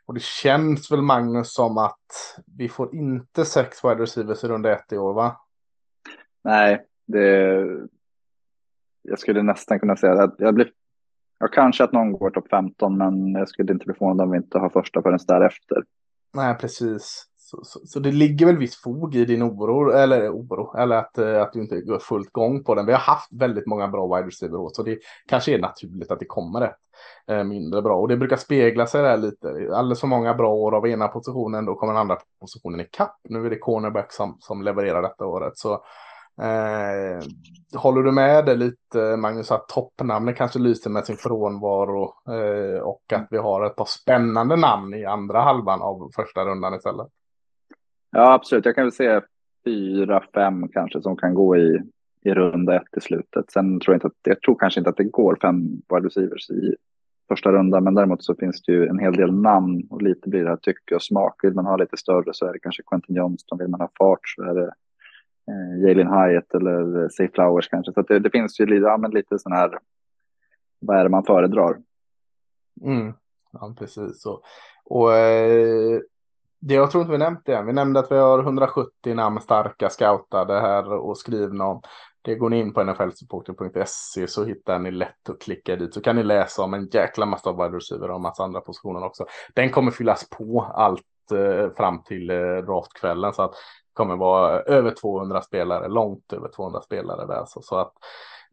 Och 0.06 0.14
det 0.14 0.22
känns 0.22 0.92
väl 0.92 1.02
Magnus 1.02 1.54
som 1.54 1.78
att 1.78 2.40
vi 2.56 2.68
får 2.68 2.94
inte 2.94 3.44
sex 3.44 3.84
wide 3.84 4.02
receivers 4.02 4.44
i 4.44 4.48
runda 4.48 4.72
ett 4.72 4.92
i 4.92 4.98
år 4.98 5.14
va? 5.14 5.40
Nej, 6.44 6.86
det... 7.06 7.66
Jag 9.02 9.18
skulle 9.18 9.42
nästan 9.42 9.80
kunna 9.80 9.96
säga 9.96 10.22
att 10.22 10.34
jag 10.38 10.54
blir... 10.54 10.72
Ja, 11.38 11.48
kanske 11.48 11.84
att 11.84 11.92
någon 11.92 12.12
går 12.12 12.30
topp 12.30 12.48
15, 12.50 12.98
men 12.98 13.32
jag 13.32 13.48
skulle 13.48 13.72
inte 13.72 13.84
bli 13.84 13.94
förvånad 13.94 14.24
om 14.24 14.30
vi 14.30 14.36
inte 14.36 14.58
har 14.58 14.68
första 14.68 15.02
förrän 15.02 15.18
därefter. 15.26 15.84
Nej, 16.34 16.56
precis. 16.58 17.26
Så, 17.52 17.64
så, 17.64 17.80
så, 17.86 18.00
det 18.00 18.12
ligger 18.12 18.46
väl 18.46 18.56
viss 18.56 18.76
fog 18.76 19.14
i 19.14 19.24
din 19.24 19.42
oro, 19.42 19.90
eller 19.90 20.28
oro, 20.28 20.76
eller 20.78 20.96
att, 20.96 21.18
eh, 21.18 21.42
att 21.42 21.52
du 21.52 21.60
inte 21.60 21.80
går 21.80 21.98
fullt 21.98 22.32
gång 22.32 22.64
på 22.64 22.74
den. 22.74 22.86
Vi 22.86 22.92
har 22.92 22.98
haft 22.98 23.32
väldigt 23.32 23.66
många 23.66 23.88
bra 23.88 24.16
wide 24.16 24.26
receiver 24.26 24.68
så 24.72 24.82
det 24.82 24.98
kanske 25.26 25.54
är 25.54 25.58
naturligt 25.58 26.10
att 26.10 26.18
det 26.18 26.24
kommer 26.24 26.60
ett 26.60 26.76
eh, 27.28 27.44
mindre 27.44 27.82
bra. 27.82 27.96
Och 27.96 28.08
det 28.08 28.16
brukar 28.16 28.36
spegla 28.36 28.86
sig 28.86 29.02
där 29.02 29.16
lite. 29.16 29.48
Alldeles 29.74 30.00
för 30.00 30.06
många 30.06 30.34
bra 30.34 30.54
år 30.54 30.74
av 30.74 30.86
ena 30.88 31.08
positionen, 31.08 31.66
då 31.66 31.74
kommer 31.74 31.92
den 31.92 32.00
andra 32.00 32.18
positionen 32.40 32.80
i 32.80 32.84
kapp. 32.84 33.16
Nu 33.28 33.46
är 33.46 33.50
det 33.50 33.58
cornerback 33.58 34.12
som, 34.12 34.36
som 34.40 34.62
levererar 34.62 35.02
detta 35.02 35.26
året. 35.26 35.56
Så 35.56 35.72
eh, 36.42 37.22
håller 37.74 38.02
du 38.02 38.12
med 38.12 38.46
det 38.46 38.54
lite, 38.54 39.16
Magnus, 39.16 39.50
att 39.50 39.68
toppnamnen 39.68 40.34
kanske 40.34 40.58
lyser 40.58 40.90
med 40.90 41.04
sin 41.04 41.16
frånvaro 41.16 42.14
eh, 42.28 42.82
och 42.82 43.12
att 43.12 43.26
vi 43.30 43.38
har 43.38 43.64
ett 43.64 43.76
par 43.76 43.88
spännande 43.88 44.56
namn 44.56 44.94
i 44.94 45.04
andra 45.04 45.40
halvan 45.40 45.82
av 45.82 46.10
första 46.16 46.44
rundan 46.44 46.74
istället? 46.74 47.08
Ja, 48.12 48.32
absolut. 48.32 48.64
Jag 48.64 48.74
kan 48.74 48.84
väl 48.84 48.92
se 48.92 49.20
fyra, 49.64 50.22
fem 50.34 50.68
kanske 50.68 51.02
som 51.02 51.16
kan 51.16 51.34
gå 51.34 51.56
i, 51.56 51.82
i 52.24 52.34
runda 52.34 52.76
ett 52.76 52.96
i 52.96 53.00
slutet. 53.00 53.50
Sen 53.50 53.80
tror 53.80 53.94
jag 53.94 53.96
inte 53.96 54.06
att, 54.06 54.12
jag 54.22 54.40
tror 54.40 54.56
kanske 54.58 54.80
inte 54.80 54.90
att 54.90 54.96
det 54.96 55.04
går 55.04 55.38
fem 55.42 55.82
wide 55.88 56.06
receivers 56.06 56.50
i 56.50 56.74
första 57.28 57.52
rundan, 57.52 57.84
men 57.84 57.94
däremot 57.94 58.24
så 58.24 58.34
finns 58.34 58.62
det 58.62 58.72
ju 58.72 58.86
en 58.86 58.98
hel 58.98 59.16
del 59.16 59.32
namn 59.32 59.86
och 59.90 60.02
lite 60.02 60.28
blir 60.28 60.44
det 60.44 60.48
här 60.48 60.56
tycke 60.56 60.94
och 60.94 61.02
smak. 61.02 61.34
Vill 61.42 61.54
man 61.54 61.66
ha 61.66 61.76
lite 61.76 61.96
större 61.96 62.34
så 62.34 62.46
är 62.46 62.52
det 62.52 62.58
kanske 62.58 62.82
Quentin 62.82 63.16
Johnston, 63.16 63.58
vill 63.58 63.68
man 63.68 63.80
ha 63.80 63.90
fart 63.98 64.28
så 64.36 64.42
är 64.42 64.54
det 64.54 64.72
eh, 65.48 65.88
Jalen 65.88 66.12
Hyatt 66.12 66.54
eller 66.54 67.02
eh, 67.02 67.08
Say 67.08 67.28
Flowers 67.28 67.68
kanske. 67.68 67.92
Så 67.92 68.02
det, 68.02 68.18
det, 68.18 68.30
finns 68.30 68.60
ju 68.60 68.66
lite, 68.66 68.86
ja, 68.86 68.96
men 68.96 69.10
lite 69.10 69.38
sån 69.38 69.52
här, 69.52 69.78
vad 70.80 70.98
är 70.98 71.02
det 71.02 71.10
man 71.10 71.24
föredrar? 71.24 71.76
Mm. 72.82 73.12
Ja, 73.52 73.74
precis. 73.78 74.22
så. 74.22 74.40
och 74.84 75.14
eh, 75.14 76.00
det 76.62 76.74
jag 76.74 76.90
tror 76.90 77.02
inte 77.02 77.12
vi 77.12 77.18
nämnt 77.18 77.42
det 77.44 77.54
än. 77.54 77.66
Vi 77.66 77.72
nämnde 77.72 78.00
att 78.00 78.12
vi 78.12 78.16
har 78.16 78.38
170 78.38 79.14
namn 79.14 79.40
starka 79.40 79.90
scoutade 79.90 80.60
här 80.60 80.92
och 80.92 81.18
skrivna 81.18 81.66
om. 81.66 81.80
Det 82.22 82.34
går 82.34 82.50
ni 82.50 82.60
in 82.60 82.72
på 82.72 82.84
nflsupporter.se 82.84 84.28
så 84.28 84.44
hittar 84.44 84.78
ni 84.78 84.90
lätt 84.90 85.28
att 85.28 85.42
klicka 85.42 85.76
dit. 85.76 85.94
Så 85.94 86.00
kan 86.00 86.16
ni 86.16 86.22
läsa 86.22 86.62
om 86.62 86.74
en 86.74 86.88
jäkla 86.92 87.26
massa 87.26 87.52
wide 87.52 87.76
receiver 87.76 88.10
och 88.10 88.16
en 88.16 88.22
massa 88.22 88.44
andra 88.44 88.60
positioner 88.60 89.04
också. 89.04 89.26
Den 89.54 89.70
kommer 89.70 89.90
fyllas 89.90 90.28
på 90.30 90.72
allt 90.74 91.32
eh, 91.32 91.74
fram 91.76 92.02
till 92.02 92.30
eh, 92.30 92.56
draftkvällen. 92.56 93.32
Så 93.32 93.42
att 93.42 93.52
det 93.52 93.94
kommer 93.94 94.16
vara 94.16 94.60
över 94.60 94.90
200 94.90 95.42
spelare, 95.42 95.88
långt 95.88 96.32
över 96.32 96.48
200 96.48 96.80
spelare 96.80 97.26
där. 97.26 97.44
Så, 97.46 97.62
så 97.62 97.76
att 97.76 97.92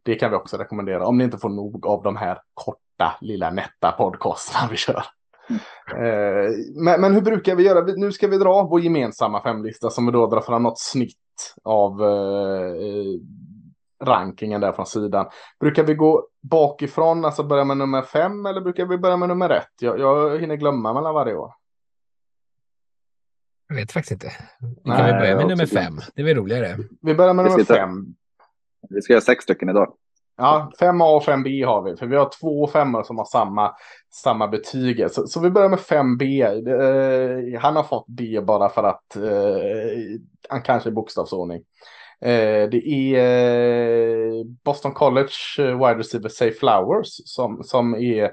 det 0.04 0.16
kan 0.16 0.32
vi 0.32 0.38
också 0.38 0.58
rekommendera 0.58 1.08
om 1.08 1.18
ni 1.18 1.24
inte 1.24 1.38
får 1.38 1.50
nog 1.50 1.86
av 1.86 2.04
de 2.04 2.16
här 2.16 2.42
korta, 2.54 3.18
lilla 3.22 3.50
nätta 3.50 3.92
podcasterna 3.92 4.68
vi 4.72 4.78
kör. 4.78 5.04
Eh, 5.92 6.52
men, 6.76 7.02
men, 7.02 7.14
hur 7.14 7.22
brukar 7.22 7.56
vi 7.56 7.64
göra? 7.64 7.94
Nu 7.98 8.12
ska 8.12 8.28
vi 8.28 8.38
dra 8.38 8.64
vår 8.64 8.82
gemensamma 8.82 9.44
femlista 9.44 9.90
som 9.90 10.06
vi 10.06 10.12
då 10.12 10.28
drar 10.28 10.42
fram 10.42 10.64
något 10.64 10.80
snitt 10.80 11.16
av 11.64 12.04
eh, 12.04 13.20
rankingen 14.04 14.62
där 14.62 14.72
från 14.72 14.86
sidan. 14.86 15.30
Brukar 15.60 15.84
vi 15.84 15.94
gå 15.94 16.28
bakifrån, 16.42 17.26
alltså 17.26 17.44
börja 17.44 17.64
med 17.64 17.78
nummer 17.78 18.02
fem 18.02 18.46
eller 18.46 18.62
brukar 18.62 18.86
vi 18.86 18.98
börja 18.98 19.18
med 19.18 19.30
nummer 19.30 19.50
ett? 19.50 19.74
Jag, 19.80 20.00
jag 20.00 20.40
hinner 20.40 20.56
glömma 20.56 20.94
mellan 20.94 21.14
varje 21.14 21.36
år. 21.36 21.54
Jag 23.68 23.76
vet 23.76 23.92
faktiskt 23.92 24.12
inte. 24.12 24.32
Vi 24.60 24.92
kan 24.92 25.06
väl 25.06 25.20
börja 25.20 25.36
med 25.36 25.48
nummer 25.48 25.66
fem. 25.66 26.00
Det 26.16 26.22
är 26.22 26.26
väl 26.26 26.36
roligare. 26.36 26.78
Vi 27.02 27.16
börjar 27.16 27.34
med 27.34 27.46
nummer 27.46 27.64
fem. 27.64 28.16
Vi 28.90 29.02
ska 29.02 29.14
göra 29.14 29.22
sex 29.22 29.44
stycken 29.44 29.70
idag. 29.70 29.94
Ja, 30.42 30.72
5A 30.80 31.16
och 31.16 31.24
5B 31.24 31.66
har 31.66 31.82
vi. 31.82 31.98
För 31.98 32.06
vi 32.06 32.16
har 32.16 32.30
två 32.40 32.68
femmor 32.68 33.04
som 33.04 33.18
har 33.18 33.26
samma, 33.26 33.76
samma 34.24 34.48
betyg. 34.48 35.12
Så, 35.12 35.28
så 35.28 35.40
vi 35.40 35.50
börjar 35.50 35.70
med 35.70 35.80
5B. 35.80 36.44
Eh, 37.54 37.62
han 37.62 37.76
har 37.76 37.84
fått 37.84 38.06
B 38.08 38.42
bara 38.42 38.70
för 38.70 38.84
att 38.84 39.16
eh, 39.16 39.22
han 40.50 40.62
kanske 40.62 40.90
är 40.90 40.92
bokstavsordning. 40.92 41.62
Eh, 42.22 42.70
det 42.70 42.88
är 42.88 43.18
eh, 43.18 44.46
Boston 44.64 44.92
College 44.92 45.34
eh, 45.58 45.66
wide 45.66 46.00
receiver 46.00 46.30
Say 46.30 46.52
Flowers 46.52 47.08
som, 47.26 47.64
som 47.64 47.96
är 47.96 48.32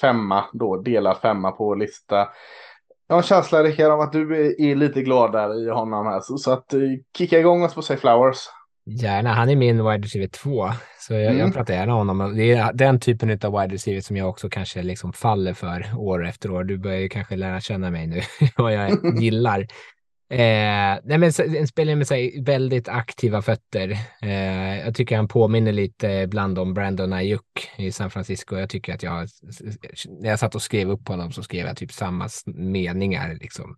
femma, 0.00 0.44
då 0.52 0.76
delar 0.76 1.14
femma 1.14 1.50
på 1.50 1.74
lista. 1.74 2.28
Jag 3.08 3.14
har 3.14 3.22
en 3.22 3.26
känsla 3.26 3.62
Rickard 3.62 3.90
av 3.90 4.00
att 4.00 4.12
du 4.12 4.46
är, 4.46 4.60
är 4.60 4.74
lite 4.74 5.02
glad 5.02 5.32
där 5.32 5.66
i 5.66 5.70
honom 5.70 6.06
här. 6.06 6.20
Så, 6.20 6.38
så 6.38 6.50
att 6.50 6.74
eh, 6.74 6.80
kicka 7.18 7.38
igång 7.38 7.64
oss 7.64 7.74
på 7.74 7.82
Say 7.82 7.96
Flowers. 7.96 8.38
Gärna, 8.90 9.32
han 9.32 9.50
är 9.50 9.56
min 9.56 9.84
wide 9.84 10.06
receiver 10.06 10.28
2. 10.28 10.70
Så 10.98 11.14
jag, 11.14 11.22
mm. 11.22 11.38
jag 11.38 11.54
pratar 11.54 11.74
gärna 11.74 11.94
om 11.94 12.08
honom. 12.08 12.36
Det 12.36 12.52
är 12.52 12.72
den 12.72 13.00
typen 13.00 13.30
av 13.42 13.60
wide 13.60 13.74
receiver 13.74 14.00
som 14.00 14.16
jag 14.16 14.28
också 14.28 14.48
kanske 14.50 14.82
liksom 14.82 15.12
faller 15.12 15.54
för 15.54 15.94
år 15.96 16.26
efter 16.26 16.50
år. 16.50 16.64
Du 16.64 16.78
börjar 16.78 16.98
ju 16.98 17.08
kanske 17.08 17.36
lära 17.36 17.60
känna 17.60 17.90
mig 17.90 18.06
nu, 18.06 18.20
vad 18.56 18.74
jag 18.74 18.98
gillar. 19.20 19.60
Eh, 20.30 20.98
nej 21.04 21.18
men 21.18 21.32
en 21.38 21.68
spelare 21.68 21.96
med 21.96 22.06
sig 22.06 22.42
väldigt 22.42 22.88
aktiva 22.88 23.42
fötter. 23.42 23.90
Eh, 24.22 24.78
jag 24.78 24.94
tycker 24.94 25.16
han 25.16 25.28
påminner 25.28 25.72
lite 25.72 26.06
ibland 26.06 26.58
om 26.58 26.74
Brandon 26.74 27.12
Ayuk 27.12 27.70
i 27.76 27.92
San 27.92 28.10
Francisco. 28.10 28.56
Jag 28.56 28.70
tycker 28.70 28.94
att 28.94 29.02
jag, 29.02 29.28
när 30.20 30.30
jag 30.30 30.38
satt 30.38 30.54
och 30.54 30.62
skrev 30.62 30.90
upp 30.90 31.08
honom 31.08 31.32
så 31.32 31.42
skrev 31.42 31.66
jag 31.66 31.76
typ 31.76 31.92
samma 31.92 32.28
meningar. 32.46 33.34
Liksom. 33.40 33.76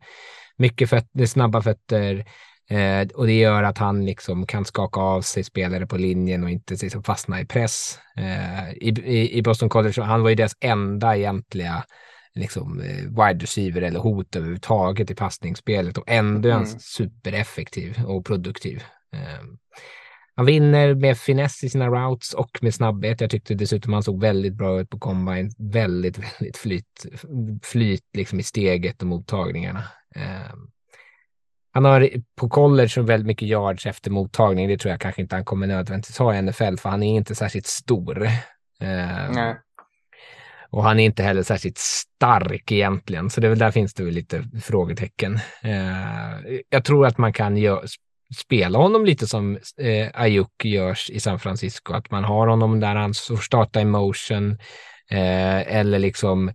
Mycket 0.56 0.90
fötter, 0.90 1.26
snabba 1.26 1.62
fötter, 1.62 2.24
Eh, 2.70 3.08
och 3.14 3.26
det 3.26 3.38
gör 3.38 3.62
att 3.62 3.78
han 3.78 4.04
liksom 4.04 4.46
kan 4.46 4.64
skaka 4.64 5.00
av 5.00 5.22
sig 5.22 5.44
spelare 5.44 5.86
på 5.86 5.96
linjen 5.96 6.44
och 6.44 6.50
inte 6.50 6.74
liksom 6.74 7.02
fastna 7.02 7.40
i 7.40 7.44
press. 7.46 7.98
Eh, 8.16 8.72
i, 8.72 9.38
i, 9.38 9.42
Boston 9.42 9.68
College, 9.68 10.02
han 10.02 10.22
var 10.22 10.28
ju 10.28 10.34
deras 10.34 10.56
enda 10.60 11.16
egentliga 11.16 11.84
liksom, 12.34 12.80
eh, 12.80 13.26
wide 13.26 13.42
receiver 13.42 13.82
eller 13.82 14.00
hot 14.00 14.36
överhuvudtaget 14.36 15.10
i 15.10 15.14
passningsspelet 15.14 15.98
och 15.98 16.04
ändå 16.06 16.48
är 16.48 16.52
han 16.52 16.64
mm. 16.64 16.78
supereffektiv 16.78 18.04
och 18.06 18.26
produktiv. 18.26 18.82
Eh, 19.12 19.44
han 20.34 20.46
vinner 20.46 20.94
med 20.94 21.18
finess 21.18 21.64
i 21.64 21.68
sina 21.68 21.86
routes 21.88 22.34
och 22.34 22.58
med 22.62 22.74
snabbhet. 22.74 23.20
Jag 23.20 23.30
tyckte 23.30 23.54
dessutom 23.54 23.92
han 23.92 24.02
såg 24.02 24.20
väldigt 24.20 24.54
bra 24.54 24.80
ut 24.80 24.90
på 24.90 24.98
combine. 24.98 25.50
Väldigt, 25.58 26.18
väldigt 26.38 26.56
flyt, 26.56 27.06
flyt 27.62 28.04
liksom 28.12 28.40
i 28.40 28.42
steget 28.42 29.02
och 29.02 29.08
mottagningarna. 29.08 29.84
Han 31.72 31.84
har 31.84 32.10
på 32.36 32.48
college 32.48 33.02
väldigt 33.02 33.26
mycket 33.26 33.48
yards 33.48 33.86
efter 33.86 34.10
mottagning. 34.10 34.68
Det 34.68 34.78
tror 34.78 34.90
jag 34.90 35.00
kanske 35.00 35.22
inte 35.22 35.34
han 35.36 35.44
kommer 35.44 35.66
nödvändigtvis 35.66 36.18
ha 36.18 36.34
i 36.34 36.42
NFL, 36.42 36.76
för 36.76 36.88
han 36.88 37.02
är 37.02 37.16
inte 37.16 37.34
särskilt 37.34 37.66
stor. 37.66 38.24
Eh, 38.80 39.30
Nej. 39.30 39.56
Och 40.70 40.84
han 40.84 41.00
är 41.00 41.04
inte 41.04 41.22
heller 41.22 41.42
särskilt 41.42 41.78
stark 41.78 42.72
egentligen, 42.72 43.30
så 43.30 43.40
det 43.40 43.46
är 43.46 43.48
väl 43.48 43.58
där 43.58 43.70
finns 43.70 43.94
det 43.94 44.04
väl 44.04 44.14
lite 44.14 44.44
frågetecken. 44.62 45.38
Eh, 45.62 46.60
jag 46.68 46.84
tror 46.84 47.06
att 47.06 47.18
man 47.18 47.32
kan 47.32 47.56
gör, 47.56 47.84
spela 48.38 48.78
honom 48.78 49.04
lite 49.04 49.26
som 49.26 49.58
eh, 49.80 50.08
Ayuk 50.14 50.64
görs 50.64 51.10
i 51.10 51.20
San 51.20 51.38
Francisco, 51.38 51.92
att 51.92 52.10
man 52.10 52.24
har 52.24 52.46
honom 52.46 52.80
där 52.80 52.94
han 52.94 53.14
får 53.28 53.36
starta 53.36 53.80
i 53.80 53.84
motion 53.84 54.50
eh, 55.10 55.76
eller 55.76 55.98
liksom 55.98 56.52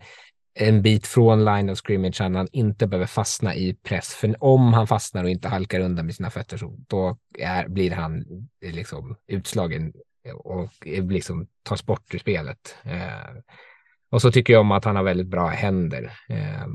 en 0.60 0.82
bit 0.82 1.08
från 1.08 1.46
line 1.46 1.70
of 1.70 1.78
scrimmage 1.78 2.22
han 2.22 2.48
inte 2.52 2.88
behöver 2.88 3.08
fastna 3.08 3.56
i 3.56 3.74
press. 3.74 4.14
För 4.14 4.44
om 4.44 4.74
han 4.74 4.88
fastnar 4.88 5.24
och 5.24 5.30
inte 5.30 5.48
halkar 5.48 5.80
undan 5.80 6.06
med 6.06 6.16
sina 6.16 6.30
fötter 6.30 6.58
så 6.58 6.76
då 6.88 7.18
är, 7.40 7.68
blir 7.68 7.92
han 7.92 8.26
eh, 8.66 8.74
liksom 8.74 9.16
utslagen 9.28 9.94
och 10.34 10.70
liksom 10.86 11.48
tas 11.64 11.86
bort 11.86 12.14
ur 12.14 12.20
spelet. 12.20 12.76
Eh, 12.84 13.36
och 14.12 14.22
så 14.22 14.32
tycker 14.32 14.54
jag 14.54 14.62
om 14.62 14.72
att 14.72 14.86
han 14.86 14.96
har 14.96 15.04
väldigt 15.04 15.28
bra 15.28 15.48
händer. 15.48 16.12
Eh, 16.30 16.66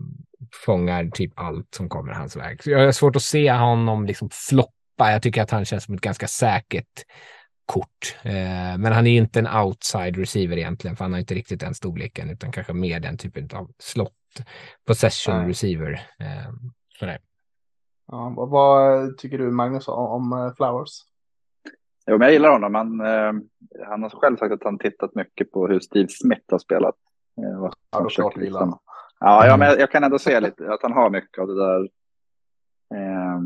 fångar 0.65 1.11
typ 1.11 1.33
allt 1.35 1.75
som 1.75 1.89
kommer 1.89 2.13
hans 2.13 2.37
väg. 2.37 2.63
Så 2.63 2.71
jag 2.71 2.85
har 2.85 2.93
svårt 2.93 3.17
att 3.17 3.23
se 3.23 3.53
honom 3.53 4.07
liksom 4.07 4.29
floppa. 4.33 5.13
Jag 5.13 5.23
tycker 5.23 5.43
att 5.43 5.51
han 5.51 5.65
känns 5.65 5.85
som 5.85 5.95
ett 5.95 6.01
ganska 6.01 6.29
säkert 6.29 7.05
kort. 7.71 8.17
Eh, 8.23 8.79
men 8.79 8.93
han 8.93 9.07
är 9.07 9.17
inte 9.17 9.39
en 9.39 9.65
outside 9.65 10.17
receiver 10.17 10.57
egentligen, 10.57 10.97
för 10.97 11.05
han 11.05 11.13
har 11.13 11.21
inte 11.21 11.35
riktigt 11.35 11.61
den 11.61 11.75
storleken, 11.75 12.31
utan 12.31 12.53
kanske 12.53 12.73
mer 12.73 13.01
den 13.01 13.17
typen 13.17 13.49
av 13.55 13.71
slott 13.79 14.13
possession 14.87 15.39
Nej. 15.39 15.49
receiver. 15.49 15.93
Eh. 15.93 17.17
Ja, 18.07 18.33
vad, 18.37 18.49
vad, 18.49 19.19
tycker 19.19 19.39
du 19.39 19.51
Magnus 19.51 19.89
om, 19.89 20.07
om 20.07 20.33
uh, 20.33 20.55
Flowers? 20.55 20.91
Jo, 22.07 22.19
men 22.19 22.27
jag 22.27 22.33
gillar 22.33 22.49
honom. 22.49 22.75
Han, 22.75 23.01
eh, 23.01 23.33
han 23.87 24.03
har 24.03 24.11
själv 24.11 24.37
sagt 24.37 24.53
att 24.53 24.65
han 24.65 24.79
tittat 24.79 25.15
mycket 25.15 25.53
på 25.53 25.67
hur 25.67 25.81
Steve 25.81 26.09
Smith 26.09 26.45
har 26.51 26.59
spelat. 26.59 26.95
Eh, 27.39 27.71
ja, 27.91 28.01
då 28.01 28.09
klart 28.09 28.37
liksom. 28.37 28.79
Ja, 29.21 29.47
ja, 29.47 29.57
men 29.57 29.69
jag, 29.69 29.81
jag, 29.81 29.91
kan 29.91 30.05
ändå 30.05 30.19
se 30.19 30.41
lite 30.41 30.73
att 30.73 30.83
han 30.83 30.93
har 30.93 31.11
mycket 31.11 31.39
av 31.39 31.47
det 31.47 31.67
där. 31.67 31.81
Eh, 32.95 33.41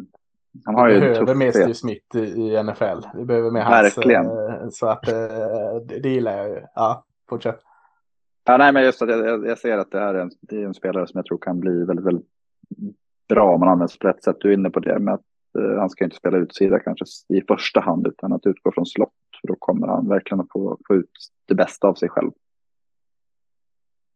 han 0.65 0.75
har 0.75 0.89
vi 0.89 0.95
ju 0.95 1.01
behöver 1.01 1.35
mer 1.35 1.51
Steve 1.51 1.75
Smith 1.75 2.17
i, 2.17 2.21
i, 2.21 2.63
NFL. 2.63 3.07
Vi 3.15 3.25
behöver 3.25 3.51
mer 3.51 3.61
Verkligen. 3.61 4.27
hans. 4.27 4.63
Eh, 4.63 4.69
så 4.71 4.87
att 4.87 5.09
eh, 5.09 5.15
det, 5.87 5.99
det 6.03 6.09
gillar 6.09 6.37
jag 6.37 6.49
ju. 6.49 6.61
Ja, 6.75 7.05
fortsätt. 7.29 7.61
Ja, 8.45 8.57
nej, 8.57 8.73
men 8.73 8.85
just 8.85 9.03
att 9.03 9.09
jag, 9.09 9.47
jag 9.47 9.59
ser 9.59 9.79
att 9.79 9.91
det 9.91 9.99
här 9.99 10.15
är 10.15 10.21
en, 10.21 10.31
det 10.41 10.63
är 10.63 10.67
en 10.67 10.75
spelare 10.75 11.07
som 11.07 11.19
jag 11.19 11.27
tror 11.27 11.39
kan 11.39 11.61
bli 11.61 11.85
väldigt, 11.85 12.07
väldigt 12.07 12.27
bra 13.29 13.55
om 13.55 13.61
man 13.61 13.69
använder 13.69 13.99
på 14.01 14.09
rätt 14.09 14.25
sätt. 14.25 14.37
Du 14.41 14.49
är 14.49 14.55
inne 14.55 14.71
på 14.71 14.81
det 14.81 14.99
med 14.99 15.15
att 15.15 15.25
uh, 15.59 15.79
han 15.79 15.91
ska 15.91 16.05
inte 16.05 16.17
spela 16.17 16.39
utsida 16.39 16.81
kanske 16.81 17.05
i 17.29 17.43
första 17.49 17.81
hand 17.81 18.07
utan 18.07 18.33
att 18.33 18.47
utgå 18.47 18.73
från 18.73 18.87
slott. 18.87 19.13
För 19.41 19.49
då 19.49 19.57
kommer 19.59 19.87
han 19.87 20.09
verkligen 20.09 20.41
att 20.41 20.53
få, 20.53 20.79
få 20.87 20.95
ut 20.95 21.11
det 21.49 21.55
bästa 21.55 21.89
av 21.89 21.95
sig 21.95 22.09
själv. 22.09 22.31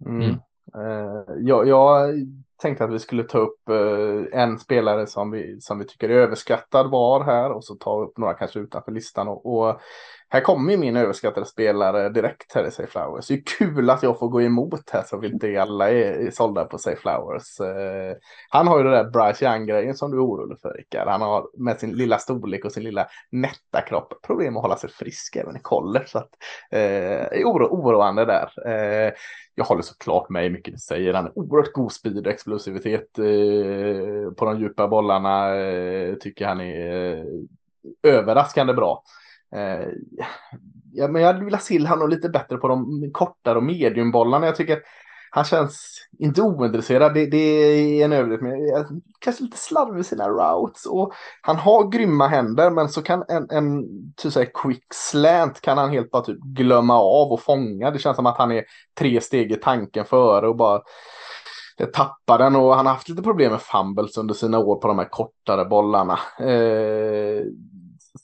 Mm. 0.07 0.22
Mm. 0.22 0.36
Uh, 0.76 1.22
jag, 1.39 1.68
jag 1.68 2.14
tänkte 2.59 2.84
att 2.84 2.92
vi 2.92 2.98
skulle 2.98 3.24
ta 3.24 3.38
upp 3.38 3.68
eh, 3.68 4.40
en 4.40 4.59
spelare 4.59 5.06
som 5.06 5.30
vi, 5.30 5.61
som 5.61 5.78
vi 5.78 5.84
tycker 5.84 6.09
är 6.09 6.14
överskattad 6.14 6.90
var 6.90 7.24
här 7.24 7.50
och 7.52 7.64
så 7.64 7.74
ta 7.74 8.02
upp 8.02 8.18
några 8.18 8.34
kanske 8.34 8.61
utanför 8.61 8.92
listan. 8.92 9.28
Och, 9.28 9.59
och 9.59 9.80
här 10.31 10.41
kommer 10.41 10.72
ju 10.72 10.79
min 10.79 10.97
överskattade 10.97 11.47
spelare 11.47 12.09
direkt 12.09 12.55
här 12.55 12.66
i 12.66 12.70
Safe 12.70 12.91
Flowers. 12.91 13.29
Det 13.29 13.35
är 13.35 13.43
kul 13.59 13.91
att 13.91 14.03
jag 14.03 14.18
får 14.18 14.29
gå 14.29 14.43
emot 14.43 14.91
här 14.91 15.03
så 15.07 15.18
vi 15.18 15.29
inte 15.29 15.62
alla 15.62 15.91
är, 15.91 16.31
sålda 16.31 16.64
på 16.64 16.79
Safe 16.79 17.01
Flowers. 17.01 17.61
Eh, 17.61 18.16
han 18.51 18.68
har 18.68 18.79
ju 18.79 18.85
det 18.85 18.91
där 18.91 19.11
Bryce 19.11 19.45
Young-grejen 19.45 19.95
som 19.95 20.11
du 20.11 20.16
är 20.16 20.24
orolig 20.24 20.61
för 20.61 20.72
Rickard. 20.72 21.09
Han 21.09 21.22
har 21.22 21.49
med 21.59 21.81
sin 21.81 21.93
lilla 21.93 22.18
storlek 22.18 22.64
och 22.64 22.72
sin 22.72 22.83
lilla 22.83 23.07
nätta 23.31 23.81
kropp 23.81 24.14
problem 24.26 24.57
att 24.57 24.62
hålla 24.62 24.76
sig 24.76 24.91
frisk 24.91 25.37
även 25.37 25.57
i 25.57 25.61
college. 25.62 26.07
Så 26.07 26.18
att, 26.18 26.31
eh, 26.70 27.47
oro, 27.47 27.66
oroande 27.66 28.24
där. 28.24 28.51
Eh, 28.66 29.12
jag 29.55 29.64
håller 29.64 29.83
såklart 29.83 30.29
med 30.29 30.47
i 30.47 30.51
mycket 30.51 30.74
du 30.74 30.79
säger. 30.79 31.14
Han 31.14 31.26
är 31.26 31.39
oerhört 31.39 31.72
god 31.72 31.93
speed 31.93 32.26
och 32.26 32.33
explosivitet 32.33 33.18
eh, 33.18 34.33
på 34.37 34.45
de 34.45 34.61
djupa 34.61 34.89
bollarna. 34.89 35.57
Eh, 35.57 36.14
tycker 36.14 36.47
han 36.47 36.61
är 36.61 37.16
eh, 37.16 37.24
överraskande 38.03 38.72
bra. 38.72 39.03
Eh, 39.57 39.88
ja, 40.92 41.09
men 41.09 41.22
jag 41.22 41.32
hade 41.32 41.44
velat 41.44 41.62
se 41.62 41.86
honom 41.86 42.09
lite 42.09 42.28
bättre 42.28 42.57
på 42.57 42.68
de 42.68 43.11
kortare 43.12 43.57
och 43.59 43.64
mediumbollarna. 43.64 44.46
Jag 44.46 44.57
tycker 44.57 44.76
att 44.76 44.82
han 45.30 45.44
känns 45.44 46.07
inte 46.18 46.42
ointresserad. 46.42 47.14
Det, 47.14 47.26
det 47.26 47.38
är 47.38 48.05
en 48.05 48.12
överdrift, 48.12 48.42
men 48.42 49.03
kanske 49.18 49.44
lite 49.44 49.57
slarvig 49.57 50.01
i 50.01 50.05
sina 50.05 50.28
routes. 50.28 50.86
Och 50.86 51.12
han 51.42 51.57
har 51.57 51.90
grymma 51.90 52.26
händer, 52.26 52.70
men 52.70 52.88
så 52.88 53.03
kan 53.03 53.24
en, 53.28 53.51
en 53.51 53.84
typ 54.16 54.32
säga, 54.32 54.51
quick 54.55 54.84
slant 54.94 55.61
kan 55.61 55.78
han 55.78 55.90
helt 55.90 56.11
bara 56.11 56.22
typ 56.22 56.38
glömma 56.38 56.94
av 56.94 57.32
och 57.32 57.42
fånga. 57.42 57.90
Det 57.90 57.99
känns 57.99 58.16
som 58.16 58.26
att 58.26 58.38
han 58.38 58.53
är 58.53 58.64
tre 58.99 59.20
steg 59.20 59.53
i 59.53 59.57
tanken 59.57 60.05
före 60.05 60.49
och 60.49 60.57
bara 60.57 60.82
tappar 61.92 62.38
den 62.38 62.57
och 62.57 62.74
han 62.74 62.86
har 62.86 62.92
haft 62.92 63.09
lite 63.09 63.22
problem 63.22 63.53
med 63.53 63.61
fumbles 63.61 64.16
under 64.16 64.34
sina 64.34 64.59
år 64.59 64.76
på 64.76 64.88
de 64.88 64.99
här 64.99 65.09
kortare 65.09 65.64
bollarna. 65.64 66.18
Eh, 66.40 67.42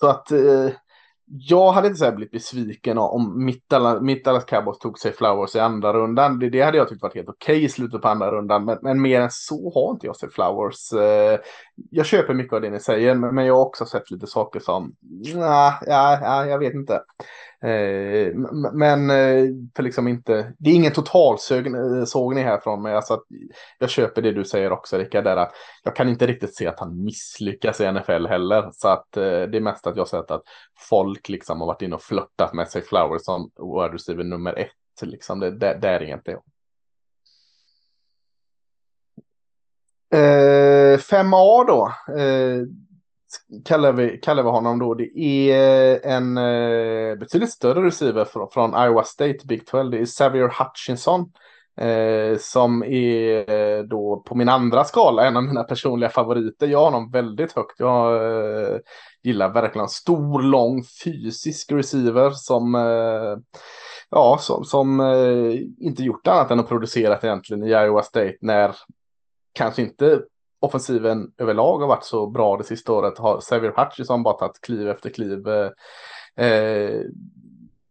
så 0.01 0.07
att 0.07 0.31
eh, 0.31 0.69
jag 1.27 1.73
hade 1.73 1.87
inte 1.87 1.99
så 1.99 2.13
blivit 2.13 2.33
besviken 2.33 2.99
om 2.99 3.45
mitt 3.45 3.69
Dallas, 3.69 4.03
mitt 4.03 4.25
Cowboys 4.47 4.79
tog 4.79 4.99
sig 4.99 5.13
Flowers 5.13 5.57
i 5.57 5.59
andra 5.61 5.93
rundan. 5.93 6.39
Det, 6.39 6.51
det 6.51 6.63
hade 6.63 6.77
jag 6.77 6.89
tyckt 6.89 7.03
varit 7.03 7.15
helt 7.15 7.29
okej 7.29 7.57
okay 7.57 7.65
i 7.65 7.69
slutet 7.69 8.03
på 8.03 8.09
andra 8.09 8.31
rundan. 8.31 8.65
Men, 8.65 8.79
men, 8.83 9.03
mer 9.03 9.21
än 9.21 9.31
så 9.31 9.73
har 9.75 9.91
inte 9.91 10.07
jag 10.07 10.17
sett 10.17 10.33
Flowers. 10.33 10.93
Eh, 10.93 11.39
jag 11.91 12.07
köper 12.07 12.35
mycket 12.35 12.53
av 12.53 12.61
det 12.61 12.71
ni 12.71 12.81
säger, 12.81 13.15
men, 13.15 13.35
men 13.35 13.47
jag 13.47 13.55
har 13.55 13.67
också 13.67 13.87
sett 13.87 14.11
lite 14.11 14.27
saker 14.27 14.61
som, 14.61 14.95
nah, 15.35 15.73
ja, 15.87 16.19
ja, 16.23 16.47
jag 16.47 16.59
vet 16.59 16.75
inte. 16.75 17.01
Eh, 17.65 18.35
men 18.73 19.11
eh, 19.11 19.45
för 19.77 19.83
liksom 19.83 20.09
inte, 20.09 20.53
det 20.59 20.71
är 20.71 20.75
ingen 20.75 20.93
totalsågning 20.93 22.45
eh, 22.45 22.49
här 22.49 22.61
från 22.61 22.83
mig. 22.83 22.95
Alltså 22.95 23.23
jag 23.79 23.91
köper 23.91 24.23
det 24.23 24.33
du 24.33 24.45
säger 24.45 24.73
också 24.73 24.99
Rickard, 24.99 25.25
där 25.25 25.37
att 25.37 25.53
jag 25.85 25.97
kan 25.97 26.09
inte 26.09 26.27
riktigt 26.27 26.57
se 26.57 26.67
att 26.67 26.81
han 26.81 27.05
misslyckas 27.05 27.81
i 27.81 27.93
NFL 27.93 28.27
heller. 28.27 28.71
Så 28.73 28.89
att 28.89 29.17
eh, 29.17 29.23
det 29.23 29.57
är 29.57 29.61
mest 29.61 29.87
att 29.87 29.97
jag 29.97 30.01
har 30.01 30.07
sett 30.07 30.31
att 30.31 30.43
folk 30.89 31.29
liksom 31.29 31.61
har 31.61 31.67
varit 31.67 31.83
inne 31.83 31.95
och 31.95 32.03
flörtat 32.03 32.55
med 32.55 32.69
sig 32.69 32.83
Flowers 32.83 33.23
som 33.23 33.51
wide 33.57 33.95
receiver 33.95 34.25
nummer 34.25 34.59
ett. 34.59 34.71
Liksom. 35.03 35.41
Det, 35.41 35.51
det, 35.51 35.79
det 35.83 35.89
är 35.89 36.03
inte 36.03 36.31
jag. 36.31 36.43
Eh, 40.15 40.99
5A 40.99 41.67
då. 41.67 41.93
Eh, 42.19 42.63
kallar 43.65 43.93
vi, 43.93 44.19
kallar 44.19 44.43
vi 44.43 44.49
honom 44.49 44.79
då. 44.79 44.95
Det 44.95 45.19
är 45.19 45.93
eh, 46.07 46.15
en 46.15 46.39
eh, 46.39 47.17
betydligt 47.19 47.51
större 47.51 47.87
receiver 47.87 48.25
från, 48.25 48.49
från 48.51 48.85
Iowa 48.85 49.05
State, 49.05 49.39
Big 49.45 49.67
12. 49.67 49.91
Det 49.91 49.99
är 49.99 50.07
Xavier 50.07 50.53
Hutchinson. 50.59 51.33
Eh, 51.77 52.39
som 52.39 52.83
är 52.83 53.51
eh, 53.51 53.83
då 53.83 54.23
på 54.27 54.35
min 54.35 54.49
andra 54.49 54.85
skala 54.85 55.27
en 55.27 55.37
av 55.37 55.43
mina 55.45 55.65
personliga 55.65 56.11
favoriter. 56.11 56.67
Jag 56.67 56.79
har 56.79 56.85
honom 56.85 57.11
väldigt 57.11 57.53
högt. 57.53 57.81
Jag 57.81 58.15
eh, 58.15 58.79
gillar 59.23 59.53
verkligen 59.53 59.89
stor, 59.89 60.43
lång, 60.43 60.85
fysisk 61.05 61.73
receiver 61.73 62.31
som 62.31 62.75
eh, 62.75 63.39
ja, 64.11 64.39
som, 64.41 64.65
som 64.65 65.01
eh, 65.01 65.61
inte 65.79 66.03
gjort 66.03 66.27
annat 66.27 66.51
än 66.51 66.61
att 66.61 66.69
producera 66.69 67.19
egentligen 67.23 67.65
i 67.65 67.71
Iowa 67.71 68.03
State 68.03 68.37
när 68.41 68.77
kanske 69.53 69.83
inte 69.83 70.21
offensiven 70.65 71.33
överlag 71.39 71.79
har 71.79 71.87
varit 71.87 72.05
så 72.05 72.27
bra 72.27 72.57
det 72.57 72.65
sista 72.65 72.93
året 72.93 73.19
har 73.19 73.41
Xavier 73.41 73.73
Hutchison 73.77 74.23
bara 74.23 74.35
tagit 74.35 74.61
kliv 74.61 74.89
efter 74.89 75.11
kliv. 75.11 75.49
Eh, 75.49 76.47
eh, 76.47 77.01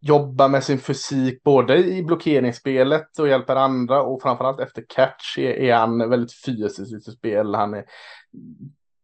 jobbar 0.00 0.48
med 0.48 0.64
sin 0.64 0.78
fysik 0.78 1.42
både 1.42 1.76
i 1.76 2.02
blockeringsspelet 2.02 3.18
och 3.18 3.28
hjälper 3.28 3.56
andra 3.56 4.02
och 4.02 4.22
framförallt 4.22 4.60
efter 4.60 4.84
catch 4.88 5.38
är, 5.38 5.50
är 5.50 5.74
han 5.74 6.10
väldigt 6.10 6.44
fysisk 6.46 6.80
i 6.80 7.00
sitt 7.00 7.18
spel. 7.18 7.54
Han 7.54 7.74
är, 7.74 7.84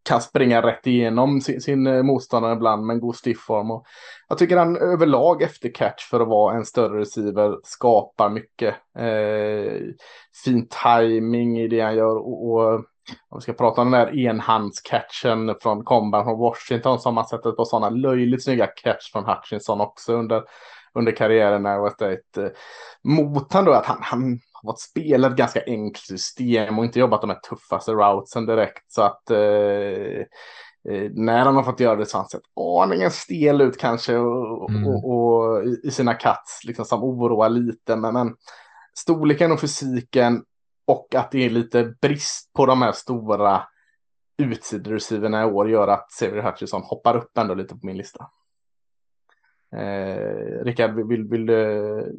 kan 0.02 0.20
springa 0.20 0.62
rätt 0.62 0.86
igenom 0.86 1.40
sin, 1.40 1.60
sin 1.60 2.06
motståndare 2.06 2.52
ibland 2.52 2.86
med 2.86 2.94
en 2.94 3.00
god 3.00 3.16
stiffform. 3.16 3.70
Och 3.70 3.86
jag 4.28 4.38
tycker 4.38 4.56
han 4.56 4.76
överlag 4.76 5.42
efter 5.42 5.74
catch 5.74 6.10
för 6.10 6.20
att 6.20 6.28
vara 6.28 6.56
en 6.56 6.64
större 6.64 7.00
receiver 7.00 7.58
skapar 7.62 8.28
mycket. 8.28 8.74
Eh, 8.98 9.80
fin 10.44 10.68
timing 10.84 11.60
i 11.60 11.68
det 11.68 11.80
han 11.80 11.96
gör 11.96 12.16
och, 12.16 12.50
och 12.50 12.84
om 13.28 13.38
vi 13.38 13.42
ska 13.42 13.52
prata 13.52 13.80
om 13.80 13.90
den 13.90 14.00
där 14.00 14.18
enhandscatchen 14.18 15.54
från 15.60 15.84
komban 15.84 16.24
från 16.24 16.38
Washington 16.38 16.98
som 16.98 17.14
man 17.14 17.26
sett 17.26 17.46
ett 17.46 17.56
par 17.56 17.64
sådana 17.64 17.90
löjligt 17.90 18.44
snygga 18.44 18.66
catch 18.66 19.12
från 19.12 19.24
Hutchinson 19.24 19.80
också 19.80 20.12
under, 20.12 20.42
under 20.94 21.12
karriären 21.12 21.62
när 21.62 21.82
West 21.82 21.94
State. 21.94 22.52
Mot 23.04 23.52
han 23.52 23.64
då 23.64 23.72
att 23.72 23.86
han, 23.86 23.98
han 24.00 24.40
har 24.52 24.72
fått 24.72 24.80
spela 24.80 25.28
ett 25.28 25.36
ganska 25.36 25.62
enkelt 25.66 26.04
system 26.04 26.78
och 26.78 26.84
inte 26.84 26.98
jobbat 26.98 27.20
de 27.20 27.30
här 27.30 27.40
tuffaste 27.40 27.92
routsen 27.92 28.46
direkt. 28.46 28.92
Så 28.92 29.02
att 29.02 29.30
eh, 29.30 29.38
eh 30.88 31.10
när 31.12 31.44
han 31.44 31.56
har 31.56 31.62
fått 31.62 31.80
göra 31.80 31.96
det 31.96 32.06
så 32.06 32.16
har 32.16 32.22
han 32.22 32.28
sett 32.28 32.40
aningen 32.82 33.10
stel 33.10 33.60
ut 33.60 33.78
kanske 33.78 34.16
och, 34.16 34.70
mm. 34.70 34.86
och, 34.86 35.10
och, 35.10 35.64
i 35.64 35.90
sina 35.90 36.14
cuts 36.14 36.64
liksom 36.64 36.84
som 36.84 37.04
oroar 37.04 37.48
lite. 37.48 37.96
Men, 37.96 38.14
men 38.14 38.34
storleken 38.94 39.52
och 39.52 39.60
fysiken 39.60 40.42
och 40.90 41.14
att 41.14 41.30
det 41.30 41.44
är 41.44 41.50
lite 41.50 41.94
brist 42.00 42.52
på 42.52 42.66
de 42.66 42.82
här 42.82 42.92
stora 42.92 43.62
utsidoresiverna 44.38 45.42
i 45.42 45.44
år 45.44 45.70
gör 45.70 45.88
att 45.88 46.08
Xavier 46.10 46.42
Hutchison 46.42 46.82
hoppar 46.82 47.16
upp 47.16 47.38
ändå 47.38 47.54
lite 47.54 47.74
på 47.74 47.86
min 47.86 47.96
lista. 47.96 48.26
Eh, 49.76 50.64
Rickard, 50.64 50.94
vill, 50.94 51.06
vill, 51.06 51.24
vill 51.24 51.46
du, 51.46 52.12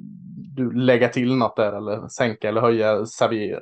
du, 0.55 0.72
lägga 0.72 1.09
till 1.09 1.36
något 1.36 1.55
där 1.55 1.74
eller 1.74 2.07
sänka 2.07 2.49
eller 2.49 2.61
höja 2.61 3.05
Xavier? 3.05 3.61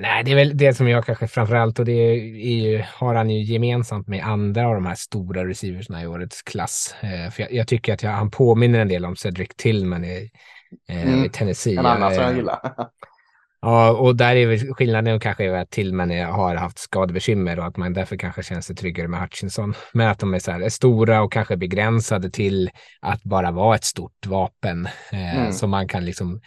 Nej, 0.00 0.24
det 0.24 0.30
är 0.30 0.36
väl 0.36 0.56
det 0.56 0.74
som 0.74 0.88
jag 0.88 1.04
kanske 1.04 1.28
framförallt 1.28 1.78
och 1.78 1.84
det 1.84 2.14
ju, 2.14 2.84
har 2.94 3.14
han 3.14 3.30
ju 3.30 3.42
gemensamt 3.42 4.08
med 4.08 4.24
andra 4.24 4.68
av 4.68 4.74
de 4.74 4.86
här 4.86 4.94
stora 4.94 5.46
receiversna 5.46 6.02
i 6.02 6.06
årets 6.06 6.42
klass. 6.42 6.94
Eh, 7.00 7.30
för 7.30 7.42
jag, 7.42 7.52
jag, 7.52 7.68
tycker 7.68 7.92
att 7.92 8.02
jag, 8.02 8.10
han 8.10 8.30
påminner 8.30 8.78
en 8.78 8.88
del 8.88 9.04
om 9.04 9.16
Cedric 9.16 9.48
Tillman 9.56 10.04
i, 10.04 10.30
eh, 10.88 11.08
mm. 11.08 11.24
i 11.24 11.28
Tennessee. 11.28 11.76
En 11.76 11.86
annan 11.86 12.14
som 12.14 12.22
jag 12.22 12.36
gillar. 12.36 12.60
Ja, 13.62 13.90
och 13.90 14.16
där 14.16 14.36
är 14.36 14.46
väl 14.46 14.74
skillnaden 14.74 15.20
kanske 15.20 15.60
att 15.60 15.70
Tillman 15.70 16.10
har 16.10 16.54
haft 16.54 16.78
skadebekymmer 16.78 17.58
och 17.58 17.66
att 17.66 17.76
man 17.76 17.92
därför 17.92 18.16
kanske 18.16 18.42
känner 18.42 18.60
sig 18.60 18.76
tryggare 18.76 19.08
med 19.08 19.20
Hutchinson. 19.20 19.74
Men 19.92 20.08
att 20.08 20.18
de 20.18 20.34
är 20.34 20.38
så 20.38 20.50
här, 20.50 20.60
är 20.60 20.68
stora 20.68 21.22
och 21.22 21.32
kanske 21.32 21.56
begränsade 21.56 22.30
till 22.30 22.70
att 23.00 23.22
bara 23.22 23.50
vara 23.50 23.74
ett 23.74 23.84
stort 23.84 24.26
vapen 24.26 24.86
eh, 25.12 25.38
mm. 25.38 25.52
som 25.52 25.70
man 25.70 25.88
kan 25.88 26.04
liksom 26.04 26.40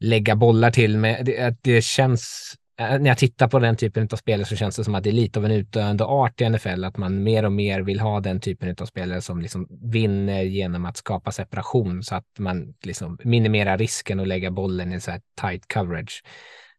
lägga 0.00 0.36
bollar 0.36 0.70
till 0.70 0.98
med. 0.98 1.24
Det, 1.24 1.56
det 1.62 1.84
känns 1.84 2.54
när 2.78 3.06
jag 3.06 3.18
tittar 3.18 3.48
på 3.48 3.58
den 3.58 3.76
typen 3.76 4.08
av 4.12 4.16
spelare 4.16 4.46
så 4.46 4.56
känns 4.56 4.76
det 4.76 4.84
som 4.84 4.94
att 4.94 5.04
det 5.04 5.10
är 5.10 5.12
lite 5.12 5.38
av 5.38 5.44
en 5.44 5.50
utdöende 5.50 6.04
art 6.04 6.40
i 6.40 6.48
NFL, 6.48 6.84
att 6.84 6.96
man 6.96 7.22
mer 7.22 7.44
och 7.44 7.52
mer 7.52 7.80
vill 7.80 8.00
ha 8.00 8.20
den 8.20 8.40
typen 8.40 8.76
av 8.80 8.86
spelare 8.86 9.20
som 9.20 9.40
liksom 9.40 9.68
vinner 9.92 10.42
genom 10.42 10.84
att 10.84 10.96
skapa 10.96 11.32
separation 11.32 12.02
så 12.02 12.14
att 12.14 12.38
man 12.38 12.74
liksom 12.82 13.18
minimerar 13.24 13.78
risken 13.78 14.20
att 14.20 14.28
lägga 14.28 14.50
bollen 14.50 14.92
i 14.92 15.00
så 15.00 15.10
här 15.10 15.20
tight 15.40 15.68
coverage. 15.72 16.22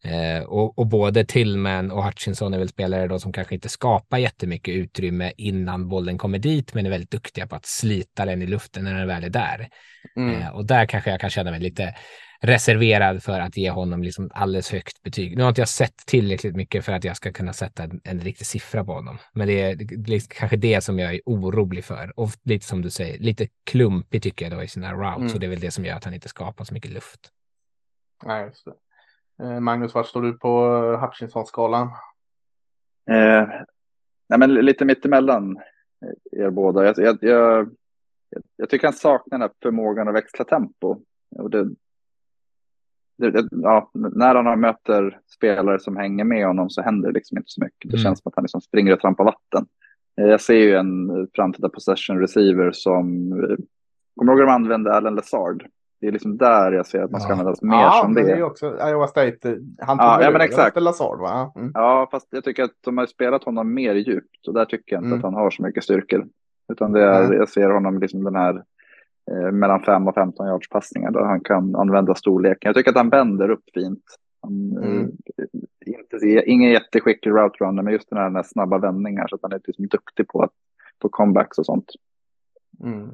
Eh, 0.03 0.43
och, 0.43 0.79
och, 0.79 0.87
både 0.87 1.25
Tillman 1.25 1.91
och 1.91 2.05
Hutchinson 2.05 2.53
är 2.53 2.57
väl 2.57 2.69
spelare 2.69 3.07
då 3.07 3.19
som 3.19 3.33
kanske 3.33 3.55
inte 3.55 3.69
skapar 3.69 4.17
jättemycket 4.17 4.75
utrymme 4.75 5.31
innan 5.37 5.87
bollen 5.89 6.17
kommer 6.17 6.39
dit, 6.39 6.73
men 6.73 6.85
är 6.85 6.89
väldigt 6.89 7.11
duktiga 7.11 7.47
på 7.47 7.55
att 7.55 7.65
slita 7.65 8.25
den 8.25 8.41
i 8.41 8.47
luften 8.47 8.83
när 8.83 8.93
den 8.93 9.07
väl 9.07 9.23
är 9.23 9.29
där. 9.29 9.69
Mm. 10.15 10.41
Eh, 10.41 10.49
och 10.49 10.65
där 10.65 10.85
kanske 10.85 11.09
jag 11.09 11.19
kan 11.19 11.29
känna 11.29 11.51
mig 11.51 11.59
lite 11.59 11.95
reserverad 12.39 13.23
för 13.23 13.39
att 13.39 13.57
ge 13.57 13.69
honom 13.69 14.03
liksom 14.03 14.29
alldeles 14.33 14.71
högt 14.71 15.03
betyg. 15.03 15.37
Nu 15.37 15.43
har 15.43 15.49
inte 15.49 15.61
jag 15.61 15.69
sett 15.69 15.97
tillräckligt 15.97 16.55
mycket 16.55 16.85
för 16.85 16.91
att 16.93 17.03
jag 17.03 17.17
ska 17.17 17.31
kunna 17.31 17.53
sätta 17.53 17.83
en, 17.83 18.01
en 18.03 18.19
riktig 18.19 18.47
siffra 18.47 18.83
på 18.83 18.93
honom. 18.93 19.17
Men 19.33 19.47
det 19.47 19.61
är, 19.61 19.75
det 19.75 20.15
är 20.15 20.21
kanske 20.29 20.57
det 20.57 20.83
som 20.83 20.99
jag 20.99 21.13
är 21.13 21.21
orolig 21.25 21.85
för. 21.85 22.13
Och 22.19 22.29
lite 22.43 22.65
som 22.65 22.81
du 22.81 22.89
säger, 22.89 23.19
lite 23.19 23.47
klumpig 23.63 24.23
tycker 24.23 24.45
jag 24.45 24.57
då 24.57 24.63
i 24.63 24.67
sina 24.67 24.93
routes. 24.93 25.17
Mm. 25.17 25.33
Och 25.33 25.39
det 25.39 25.45
är 25.45 25.49
väl 25.49 25.59
det 25.59 25.71
som 25.71 25.85
gör 25.85 25.95
att 25.95 26.03
han 26.03 26.13
inte 26.13 26.29
skapar 26.29 26.63
så 26.63 26.73
mycket 26.73 26.91
luft. 26.91 27.31
Nej, 28.25 28.45
just 28.45 28.65
det. 28.65 28.73
Eh, 29.43 29.59
Magnus, 29.59 29.93
var 29.93 30.03
står 30.03 30.21
du 30.21 30.33
på 30.33 30.65
eh, 30.93 31.05
Hutchinson-skalan? 31.05 31.87
Eh, 33.09 33.47
nej, 34.29 34.39
men 34.39 34.53
lite 34.53 34.85
mittemellan 34.85 35.59
er 36.31 36.49
båda. 36.49 36.85
Jag, 36.85 36.95
jag, 36.97 37.17
jag, 37.21 37.69
jag 38.55 38.69
tycker 38.69 38.87
han 38.87 38.93
saknar 38.93 39.37
den 39.37 39.41
här 39.41 39.51
förmågan 39.61 40.07
att 40.07 40.15
växla 40.15 40.45
tempo. 40.45 41.01
Och 41.35 41.49
det, 41.49 41.69
ja, 43.51 43.91
när 43.93 44.35
han 44.35 44.59
möter 44.59 45.19
spelare 45.35 45.79
som 45.79 45.97
hänger 45.97 46.23
med 46.23 46.47
honom 46.47 46.69
så 46.69 46.81
händer 46.81 47.07
det 47.07 47.13
liksom 47.13 47.37
inte 47.37 47.49
så 47.49 47.63
mycket. 47.63 47.91
Det 47.91 47.97
Mm. 47.97 48.03
känns 48.03 48.19
som 48.21 48.29
att 48.29 48.35
han 48.35 48.43
liksom 48.43 48.61
springer 48.61 48.93
och 48.93 48.99
trampar 48.99 49.23
vatten. 49.23 49.65
Eh, 50.21 50.27
Jag 50.27 50.41
ser 50.41 50.53
ju 50.57 50.73
en 50.75 51.09
framtida 51.35 51.69
possession 51.69 52.19
receiver 52.19 52.71
som, 52.71 53.31
eh, 53.33 53.55
kommer 54.15 54.33
du 54.33 54.39
ihåg 54.39 54.47
de 54.47 54.53
använde 54.53 54.93
Allen 54.93 55.15
Lazard? 55.15 55.65
Det 56.01 56.07
är 56.07 56.11
liksom 56.11 56.37
där 56.37 56.71
jag 56.71 56.85
ser 56.85 57.03
att 57.03 57.11
man 57.11 57.21
ska 57.21 57.29
Ja. 57.29 57.33
användas 57.33 57.61
mer 57.61 57.75
ja, 57.75 57.99
som 58.03 58.13
det. 58.13 58.23
det 58.23 58.31
är 58.31 58.37
ju 58.37 58.43
också 58.43 58.65
Iowa 58.89 59.07
State. 59.07 59.49
eh, 59.49 59.55
Han 59.79 59.97
tog 59.97 60.05
Ja, 60.07 60.23
ja, 60.23 60.31
men 60.31 60.41
exakt. 60.41 60.81
Lazard 60.81 61.19
va? 61.19 61.51
Mm. 61.55 61.71
Ja, 61.73 62.07
fast 62.11 62.27
jag 62.31 62.43
tycker 62.43 62.63
att 62.63 62.71
de 62.85 62.97
har 62.97 63.05
spelat 63.05 63.43
honom 63.43 63.73
mer 63.73 63.95
djupt 63.95 64.47
och 64.47 64.53
där 64.53 64.65
tycker 64.65 64.95
jag 64.95 64.99
inte 64.99 65.07
Mm. 65.07 65.17
att 65.19 65.23
han 65.23 65.33
har 65.33 65.49
så 65.49 65.63
mycket 65.63 65.83
styrkor. 65.83 66.27
Utan 66.73 66.91
det 66.91 67.03
är, 67.03 67.33
jag 67.33 67.49
ser 67.49 67.69
honom 67.69 67.99
liksom 67.99 68.23
den 68.23 68.35
här 68.35 68.63
mellan 69.51 69.81
5 69.83 70.07
och 70.07 70.15
15 70.15 70.47
yards 70.47 70.69
passningar 70.69 71.11
där 71.11 71.23
han 71.23 71.41
kan 71.41 71.75
använda 71.75 72.15
storleken. 72.15 72.69
Jag 72.69 72.75
tycker 72.75 72.89
att 72.89 72.97
han 72.97 73.09
bänder 73.09 73.49
upp 73.49 73.63
fint. 73.73 74.03
Han, 74.41 74.77
Mm. 74.77 75.01
eh, 75.37 75.45
inte, 75.85 76.49
ingen 76.49 76.71
jätteskicklig 76.71 77.31
route 77.31 77.63
runner, 77.63 77.83
men 77.83 77.93
just 77.93 78.09
den 78.09 78.17
här, 78.17 78.25
den 78.25 78.35
här 78.35 78.43
snabba 78.43 78.77
vändningar 78.77 79.27
så 79.27 79.35
att 79.35 79.41
han 79.41 79.51
är 79.51 79.61
liksom 79.67 79.87
duktig 79.87 80.27
på, 80.27 80.41
att, 80.43 80.51
på 80.99 81.09
comebacks 81.09 81.57
och 81.57 81.65
sånt. 81.65 81.91
Mm. 82.83 83.09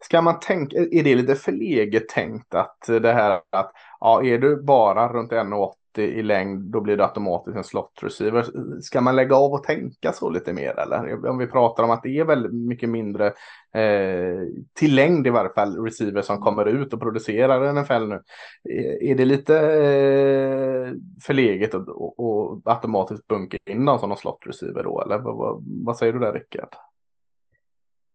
Ska 0.00 0.22
man 0.22 0.40
tänka, 0.40 0.76
är 0.76 1.04
det 1.04 1.14
lite 1.14 1.34
förleget 1.34 2.08
tänkt 2.08 2.54
att 2.54 2.78
det 2.86 3.12
här 3.12 3.40
att 3.50 3.72
ja, 4.00 4.24
är 4.24 4.38
du 4.38 4.62
bara 4.62 5.12
runt 5.12 5.32
1,80 5.32 5.72
i 6.02 6.22
längd 6.22 6.62
då 6.62 6.80
blir 6.80 6.96
det 6.96 7.04
automatiskt 7.04 7.56
en 7.56 7.64
slot 7.64 7.92
receiver. 8.02 8.46
Ska 8.80 9.00
man 9.00 9.16
lägga 9.16 9.36
av 9.36 9.52
och 9.52 9.62
tänka 9.62 10.12
så 10.12 10.30
lite 10.30 10.52
mer 10.52 10.78
eller? 10.78 11.28
Om 11.28 11.38
vi 11.38 11.46
pratar 11.46 11.82
om 11.82 11.90
att 11.90 12.02
det 12.02 12.18
är 12.18 12.24
väldigt 12.24 12.52
mycket 12.52 12.88
mindre 12.88 13.26
eh, 13.74 14.42
till 14.74 14.94
längd 14.94 15.26
i 15.26 15.30
varje 15.30 15.50
fall 15.50 15.84
receiver 15.84 16.22
som 16.22 16.40
kommer 16.40 16.66
ut 16.66 16.92
och 16.92 17.00
producerar 17.00 17.72
NFL 17.72 18.08
nu. 18.08 18.22
Eh, 18.70 19.10
är, 19.10 19.14
det 19.14 19.24
lite 19.24 19.58
eh, 19.58 20.92
förleget 21.22 21.74
att 21.74 21.88
och, 21.88 22.20
och 22.20 22.62
automatiskt 22.64 23.26
bunka 23.26 23.56
in 23.66 23.84
dem 23.84 23.98
som 23.98 24.08
någon 24.08 24.18
slot 24.18 24.46
receiver 24.46 24.82
då 24.82 25.02
eller 25.02 25.18
vad, 25.18 25.36
vad, 25.36 25.64
vad 25.84 25.96
säger 25.96 26.12
du 26.12 26.18
där 26.18 26.32
Rickard? 26.32 26.87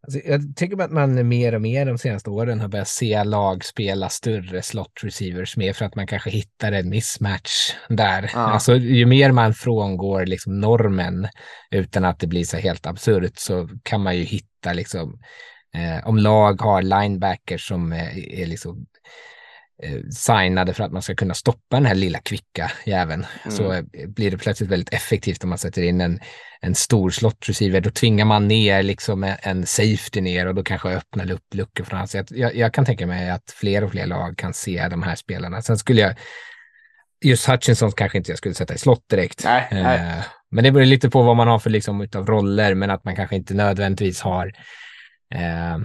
Alltså, 0.03 0.19
jag 0.25 0.55
tycker 0.55 0.81
att 0.81 0.91
man 0.91 1.27
mer 1.27 1.55
och 1.55 1.61
mer 1.61 1.85
de 1.85 1.97
senaste 1.97 2.29
åren 2.29 2.61
har 2.61 2.67
börjat 2.67 2.87
se 2.87 3.23
lag 3.23 3.65
spela 3.65 4.09
större 4.09 4.61
slot 4.61 5.03
receivers 5.03 5.57
mer 5.57 5.73
för 5.73 5.85
att 5.85 5.95
man 5.95 6.07
kanske 6.07 6.29
hittar 6.29 6.71
en 6.71 6.89
mismatch 6.89 7.73
där. 7.89 8.31
Ja. 8.33 8.39
Alltså 8.39 8.75
ju 8.75 9.05
mer 9.05 9.31
man 9.31 9.53
frångår 9.53 10.25
liksom 10.25 10.59
normen 10.59 11.27
utan 11.71 12.05
att 12.05 12.19
det 12.19 12.27
blir 12.27 12.43
så 12.43 12.57
helt 12.57 12.85
absurt 12.85 13.37
så 13.37 13.69
kan 13.83 14.03
man 14.03 14.17
ju 14.17 14.23
hitta 14.23 14.73
liksom 14.73 15.19
eh, 15.75 16.07
om 16.07 16.17
lag 16.17 16.61
har 16.61 16.81
linebackers 16.81 17.67
som 17.67 17.91
eh, 17.93 18.41
är 18.41 18.45
liksom 18.45 18.85
signade 20.11 20.73
för 20.73 20.83
att 20.83 20.91
man 20.91 21.01
ska 21.01 21.15
kunna 21.15 21.33
stoppa 21.33 21.75
den 21.75 21.85
här 21.85 21.95
lilla 21.95 22.19
kvicka 22.19 22.71
jäveln 22.85 23.25
så 23.49 23.73
eh, 23.73 23.83
blir 24.07 24.31
det 24.31 24.37
plötsligt 24.37 24.69
väldigt 24.69 24.93
effektivt 24.93 25.43
om 25.43 25.49
man 25.49 25.57
sätter 25.57 25.81
in 25.81 26.01
en, 26.01 26.19
en 26.61 26.75
stor 26.75 27.09
slot 27.09 27.49
receiver. 27.49 27.81
Då 27.81 27.89
tvingar 27.89 28.25
man 28.25 28.47
ner 28.47 28.83
liksom 28.83 29.35
en- 29.41 29.65
safety 29.65 30.21
ner 30.21 30.45
och 30.47 30.55
då 30.55 30.63
kanske 30.63 30.89
öppnar 30.89 31.31
upp 31.31 31.53
luckor 31.53 31.87
hans. 31.91 32.15
Jag, 32.15 32.25
jag, 32.29 32.55
jag 32.55 32.73
kan 32.73 32.85
tänka 32.85 33.07
mig 33.07 33.29
att 33.29 33.51
fler 33.55 33.83
och 33.83 33.91
fler 33.91 34.05
lag 34.05 34.37
kan 34.37 34.53
se 34.53 34.87
de 34.87 35.03
här 35.03 35.15
spelarna. 35.15 35.61
Sen 35.61 35.77
skulle 35.77 36.01
jag 36.01 36.13
just 37.25 37.47
Hutchinson 37.49 37.91
kanske 37.91 38.17
inte 38.17 38.31
jag 38.31 38.37
skulle 38.37 38.55
sätta 38.55 38.73
i 38.73 38.77
slott 38.77 39.09
direkt. 39.09 39.43
Nej, 39.43 39.67
Eh, 39.71 39.83
nej. 39.83 40.23
Men 40.51 40.63
det 40.63 40.71
beror 40.71 40.85
lite 40.85 41.09
på 41.09 41.21
vad 41.23 41.35
man 41.35 41.47
har 41.47 41.59
för 41.59 41.69
liksom 41.69 42.01
utav 42.01 42.27
roller, 42.27 42.73
men 42.75 42.89
att 42.89 43.03
man 43.03 43.15
kanske 43.15 43.35
inte 43.35 43.53
nödvändigtvis 43.53 44.21
har 44.21 44.47
eh, 45.35 45.77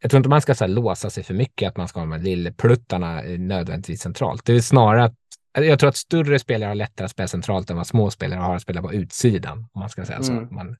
jag 0.00 0.10
tror 0.10 0.18
inte 0.18 0.28
man 0.28 0.40
ska 0.40 0.54
så 0.54 0.64
här, 0.64 0.68
låsa 0.72 1.10
sig 1.10 1.24
för 1.24 1.34
mycket 1.34 1.68
att 1.68 1.76
man 1.76 1.88
ska 1.88 2.00
ha 2.00 2.04
de 2.06 2.12
här 2.12 2.18
lillpluttarna 2.22 3.22
eh, 3.22 3.38
nödvändigtvis 3.38 4.00
centralt. 4.00 4.44
Det 4.44 4.52
är 4.52 4.60
snarare 4.60 5.04
att 5.04 5.14
jag 5.58 5.78
tror 5.78 5.88
att 5.88 5.96
större 5.96 6.38
spelare 6.38 6.68
har 6.68 6.74
lättare 6.74 7.04
att 7.04 7.10
spela 7.10 7.28
centralt 7.28 7.70
än 7.70 7.76
vad 7.76 7.86
små 7.86 8.10
spelare 8.10 8.40
har 8.40 8.54
att 8.54 8.62
spela 8.62 8.82
på 8.82 8.92
utsidan. 8.92 9.58
Om 9.58 9.80
man 9.80 9.88
ska 9.88 10.04
säga 10.04 10.22
så. 10.22 10.32
Mm. 10.32 10.54
Man, 10.54 10.76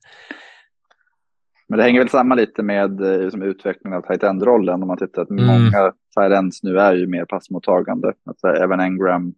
Men 1.68 1.78
det 1.78 1.82
hänger 1.82 2.00
väl 2.00 2.08
samman 2.08 2.38
lite 2.38 2.62
med 2.62 3.00
eh, 3.00 3.18
liksom, 3.18 3.42
utvecklingen 3.42 3.98
av 3.98 4.02
tight 4.02 4.22
end-rollen. 4.22 4.82
Om 4.82 4.88
man 4.88 4.96
tittar 4.98 5.22
att 5.22 5.30
Mm. 5.30 5.46
många 5.46 5.92
tight 6.16 6.32
ends 6.32 6.62
nu 6.62 6.78
är 6.78 6.94
ju 6.94 7.06
mer 7.06 7.24
passmottagande. 7.24 8.12
Alltså, 8.26 8.48
även 8.48 8.80
Engram, 8.80 9.34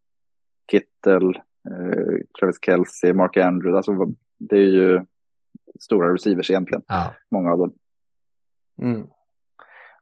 Kittel, 0.71 1.29
eh, 1.71 2.17
Travis 2.41 2.59
Kelce, 2.63 3.13
Mark 3.13 3.37
Andrews. 3.37 3.77
Alltså, 3.77 3.93
det 4.39 4.57
är 4.57 4.71
ju 4.71 5.01
stora 5.81 6.15
receivers 6.15 6.51
egentligen, 6.51 6.83
ja. 6.89 7.15
många 7.31 7.53
av 7.53 7.59
dem. 7.59 7.73
Mm. 8.83 9.07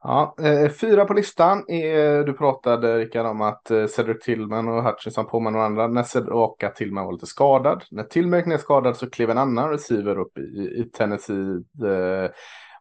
Ja, 0.03 0.35
eh, 0.43 0.69
fyra 0.71 1.05
på 1.05 1.15
listan. 1.15 1.65
Är, 1.69 2.25
du 2.25 2.33
pratade 2.33 2.99
Rickard 2.99 3.27
om 3.27 3.41
att 3.41 3.71
eh, 3.71 3.87
Cedric 3.87 4.25
Tillman 4.25 4.69
och 4.69 4.85
Hutchinson 4.85 5.27
påminner 5.27 5.59
varandra 5.59 5.87
när 5.87 6.03
Cedric 6.03 6.31
och 6.31 6.65
att 6.65 6.77
Tillman 6.77 7.05
var 7.05 7.13
lite 7.13 7.27
skadad. 7.27 7.85
När 7.91 8.03
Tillman 8.03 8.53
är 8.53 8.59
skadad 8.59 8.97
så 8.97 9.11
klev 9.11 9.31
en 9.31 9.39
annan 9.39 9.71
receiver 9.71 10.19
upp 10.19 10.39
i, 10.39 10.41
i 10.81 10.91
Tennessee. 10.93 11.63
Eh, 11.85 12.31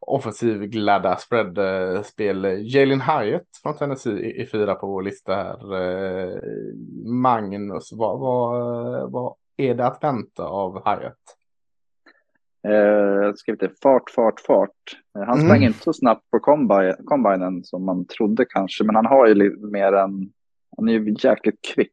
offensiv 0.07 0.61
glada 0.61 1.17
spread-spel. 1.17 2.45
Eh, 2.45 2.57
Jalen 2.61 3.01
Hyatt 3.01 3.47
från 3.63 3.77
Tennessee 3.77 4.41
är, 4.41 4.45
fyra 4.45 4.75
på 4.75 4.87
vår 4.87 5.01
lista 5.01 5.35
här. 5.35 5.75
Eh, 5.75 6.39
Magnus, 7.05 7.89
vad, 7.93 8.19
vad, 8.19 9.11
vad 9.11 9.33
är 9.57 9.75
det 9.75 9.85
att 9.85 10.03
vänta 10.03 10.43
av 10.43 10.85
Hyatt? 10.85 11.37
Eh, 12.65 13.33
skrivit 13.35 13.59
det, 13.59 13.69
fart, 13.83 14.09
fart, 14.09 14.39
fart. 14.39 14.69
Eh, 15.17 15.23
han 15.27 15.37
sprang 15.37 15.57
Mm. 15.57 15.63
inte 15.63 15.79
så 15.79 15.93
snabbt 15.93 16.31
på 16.31 16.39
combine, 16.39 16.95
combinen 17.05 17.63
som 17.63 17.85
man 17.85 18.05
trodde 18.05 18.45
kanske, 18.49 18.83
men 18.83 18.95
han 18.95 19.05
har 19.05 19.27
ju 19.27 19.33
lite 19.33 19.65
mer 19.67 19.93
än, 19.93 20.29
han 20.77 20.89
är 20.89 20.93
ju 20.93 21.15
jäkligt 21.19 21.59
kvick. 21.75 21.91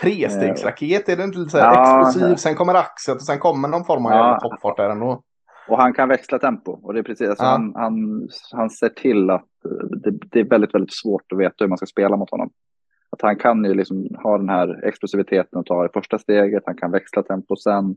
Trestegsraket, 0.00 1.08
är 1.08 1.16
det 1.16 1.24
inte 1.24 1.38
lite 1.38 1.50
så 1.50 1.58
här 1.58 1.74
Ja. 1.74 2.00
explosiv? 2.02 2.34
Sen 2.34 2.54
kommer 2.54 2.74
axet 2.74 3.14
och 3.14 3.22
sen 3.22 3.38
kommer 3.38 3.68
någon 3.68 3.84
form 3.84 4.06
av 4.06 4.12
Ja. 4.12 4.38
toppfart 4.42 4.76
där 4.76 4.90
ändå. 4.90 5.22
Och 5.68 5.78
han 5.78 5.92
kan 5.92 6.08
växla 6.08 6.38
tempo. 6.38 6.72
Och 6.82 6.92
det 6.94 6.98
är 6.98 7.02
precis, 7.02 7.28
alltså 7.28 7.44
Ja. 7.44 7.50
han, 7.50 7.72
han, 7.74 8.28
han 8.52 8.70
ser 8.70 8.88
till 8.88 9.30
att 9.30 9.42
eh, 9.64 9.86
det, 10.02 10.10
det 10.30 10.40
är 10.40 10.44
väldigt, 10.44 10.74
väldigt 10.74 10.94
svårt 10.94 11.32
att 11.32 11.38
veta 11.38 11.54
hur 11.58 11.68
man 11.68 11.78
ska 11.78 11.86
spela 11.86 12.16
mot 12.16 12.30
honom. 12.30 12.50
Att 13.10 13.22
han 13.22 13.36
kan 13.36 13.64
ju 13.64 13.74
liksom 13.74 14.08
ha 14.22 14.38
den 14.38 14.48
här 14.48 14.84
explosiviteten 14.88 15.58
och 15.58 15.66
ta 15.66 15.82
det 15.82 15.92
första 15.92 16.18
steget. 16.18 16.62
Han 16.66 16.76
kan 16.76 16.90
växla 16.90 17.22
tempo 17.22 17.56
sen. 17.56 17.96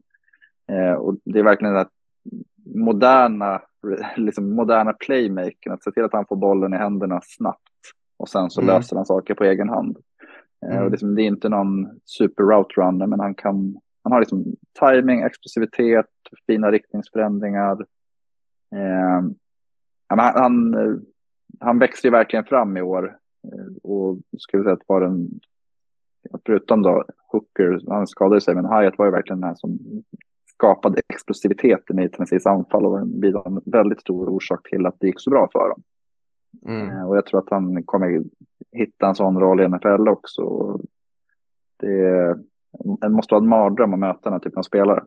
Eh, 0.72 0.93
och 0.93 1.18
det 1.26 1.39
är 1.39 1.43
verkligen 1.43 1.76
här 1.76 1.88
moderna, 2.76 3.61
liksom 4.18 4.55
moderna 4.55 4.93
playmaking. 4.93 5.74
Att 5.74 5.84
se 5.84 5.91
till 5.91 6.03
att 6.03 6.14
han 6.14 6.26
får 6.26 6.36
bollen 6.36 6.74
i 6.74 6.78
händerna 6.78 7.20
snabbt. 7.24 7.61
Och 8.18 8.30
sen 8.30 8.49
så 8.49 8.61
Mm. 8.61 8.76
löser 8.76 8.95
han 8.95 9.05
saker 9.05 9.34
på 9.34 9.43
egen 9.43 9.70
hand. 9.70 9.97
Eh, 10.66 10.72
Mm. 10.72 10.86
och 10.86 10.91
liksom, 10.91 11.16
det 11.16 11.22
är 11.22 11.28
inte 11.28 11.49
någon 11.49 11.99
super 12.05 12.43
route 12.43 12.82
runner, 12.82 13.07
men 13.07 13.20
han 13.20 13.36
kan 13.36 13.78
han 14.05 14.11
har 14.11 14.20
liksom 14.20 14.45
timing, 14.80 15.22
explosivitet, 15.22 16.05
fina 16.47 16.72
riktningsförändringar. 16.72 17.82
Eh, 18.76 19.22
han, 20.07 20.20
han, 20.20 20.76
han 21.59 21.80
växer 21.80 22.07
ju 22.07 22.11
verkligen 22.11 22.45
fram 22.45 22.78
i 22.78 22.82
år. 22.82 23.18
Eh, 23.47 23.76
och 23.91 24.18
vi 24.32 24.39
säga 24.64 24.74
att 24.74 24.88
var 24.88 25.01
den, 25.01 25.39
förutom 26.45 26.82
då 26.82 27.05
Hooker, 27.32 27.80
han 27.89 28.07
skadade 28.07 28.41
sig, 28.41 28.55
men 28.55 28.66
Hyatt 28.66 28.97
var 28.97 29.05
ju 29.05 29.11
verkligen 29.11 29.41
den 29.41 29.47
här 29.49 29.55
som 29.55 29.80
skapade 30.58 31.01
explosiviteten 31.08 31.99
i 31.99 32.10
Tennessees 32.10 32.45
anfall 32.45 32.86
och 32.86 32.91
var 32.91 32.99
en 32.99 33.62
väldigt 33.66 34.01
stor 34.01 34.30
orsak 34.30 34.70
till 34.70 34.86
att 34.86 34.95
det 34.99 35.08
gick 35.08 35.20
så 35.20 35.30
bra 35.30 35.49
för 35.51 35.70
dem. 35.70 35.84
Mm. 36.66 36.89
Eh, 36.89 37.08
Och 37.08 37.18
jag 37.18 37.26
tror 37.26 37.39
att 37.39 37.49
han 37.49 37.84
kommer 37.84 38.24
hitta 38.72 39.08
en 39.08 39.16
sån 39.16 39.39
roll 39.39 39.62
i 39.62 39.68
NFL 39.68 40.08
också. 40.08 40.43
Det, 41.80 42.36
det 43.01 43.10
måste 43.10 43.34
vara 43.34 43.43
en 43.43 43.49
mardröm 43.49 43.93
att 43.93 43.99
möta 43.99 44.20
den 44.24 44.34
här 44.34 44.39
typen 44.39 44.60
av 44.60 44.64
spelare. 44.64 45.04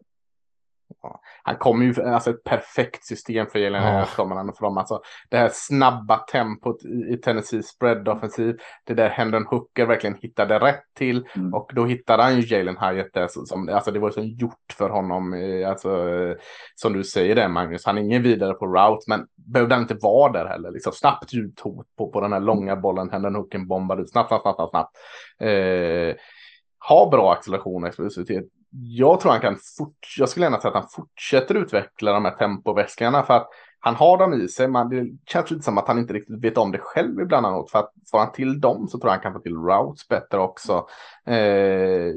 Han 1.42 1.56
kommer 1.56 1.84
ju, 1.84 2.02
alltså 2.02 2.30
ett 2.30 2.44
perfekt 2.44 3.04
system 3.04 3.46
för 3.46 3.58
Jalen 3.58 3.82
Ja. 3.82 4.06
Kommer 4.16 4.36
han 4.36 4.52
från. 4.58 4.78
Alltså, 4.78 5.00
det 5.30 5.36
här 5.36 5.50
snabba 5.52 6.16
tempot 6.18 6.84
i, 6.84 7.12
i 7.14 7.16
Tennessee 7.16 7.62
spread 7.62 8.08
offensiv. 8.08 8.56
Det 8.84 8.94
där 8.94 9.08
Hendon 9.08 9.46
Hooker 9.46 9.86
verkligen 9.86 10.16
hittade 10.20 10.58
rätt 10.58 10.82
till. 10.96 11.26
Mm. 11.36 11.54
Och 11.54 11.70
då 11.74 11.84
hittade 11.84 12.22
han 12.22 12.40
ju 12.40 12.56
Jalen 12.56 12.76
Hyatt 12.78 13.12
där. 13.12 13.26
så- 13.28 13.46
Som, 13.46 13.68
alltså 13.68 13.90
det 13.90 13.98
var 13.98 14.08
ju 14.08 14.12
som 14.12 14.26
gjort 14.26 14.72
för 14.78 14.90
honom. 14.90 15.34
eh, 15.34 15.70
Alltså, 15.70 15.88
som 16.74 16.92
du 16.92 17.04
säger 17.04 17.34
där 17.34 17.48
Magnus. 17.48 17.86
Han 17.86 17.98
är 17.98 18.02
ingen 18.02 18.22
vidare 18.22 18.54
på 18.54 18.66
route. 18.66 19.04
Men 19.08 19.26
behövde 19.52 19.74
han 19.74 19.82
inte 19.82 19.94
vara 20.00 20.32
där 20.32 20.46
heller. 20.46 20.70
Liksom, 20.70 20.92
snabbt 20.92 21.34
uthot 21.34 21.86
på, 21.98 22.10
på 22.10 22.20
den 22.20 22.32
här 22.32 22.40
långa 22.40 22.76
bollen. 22.76 23.10
Hendon 23.10 23.34
Hooker 23.34 23.58
bombade 23.58 24.02
ut. 24.02 24.10
Snabbt, 24.10 24.28
snabbt, 24.28 24.42
snabbt, 24.42 24.56
snabbt. 24.56 24.70
snabbt. 24.70 24.96
Eh, 25.40 26.14
ha 26.88 27.10
bra 27.10 27.32
acceleration 27.32 27.82
och 27.82 27.88
explosivitet. 27.88 28.44
Jag 28.70 29.20
tror 29.20 29.32
han 29.32 29.40
kan 29.40 29.56
fort, 29.78 30.14
jag 30.18 30.28
skulle 30.28 30.46
gärna 30.46 30.60
säga 30.60 30.74
att 30.74 30.82
han 30.82 30.90
fortsätter 30.90 31.54
utveckla 31.54 32.12
de 32.12 32.24
här 32.24 32.32
tempoväxlingarna 32.32 33.22
för 33.22 33.34
att 33.34 33.48
han 33.86 33.94
har 33.94 34.18
dem 34.18 34.34
i 34.34 34.48
sig, 34.48 34.68
men 34.68 34.88
det 34.88 35.06
känns 35.26 35.50
lite 35.50 35.62
som 35.62 35.78
att 35.78 35.88
han 35.88 35.98
inte 35.98 36.14
riktigt 36.14 36.44
vet 36.44 36.58
om 36.58 36.72
det 36.72 36.78
själv 36.78 37.20
ibland. 37.20 37.70
För 37.70 37.78
att 37.78 37.92
får 38.10 38.18
han 38.18 38.32
till 38.32 38.60
dem 38.60 38.88
så 38.88 38.98
tror 38.98 39.08
jag 39.08 39.12
han 39.12 39.22
kan 39.22 39.32
få 39.32 39.38
till 39.38 39.56
routes 39.56 40.08
bättre 40.08 40.38
också. 40.38 40.86
Eh, 41.26 42.14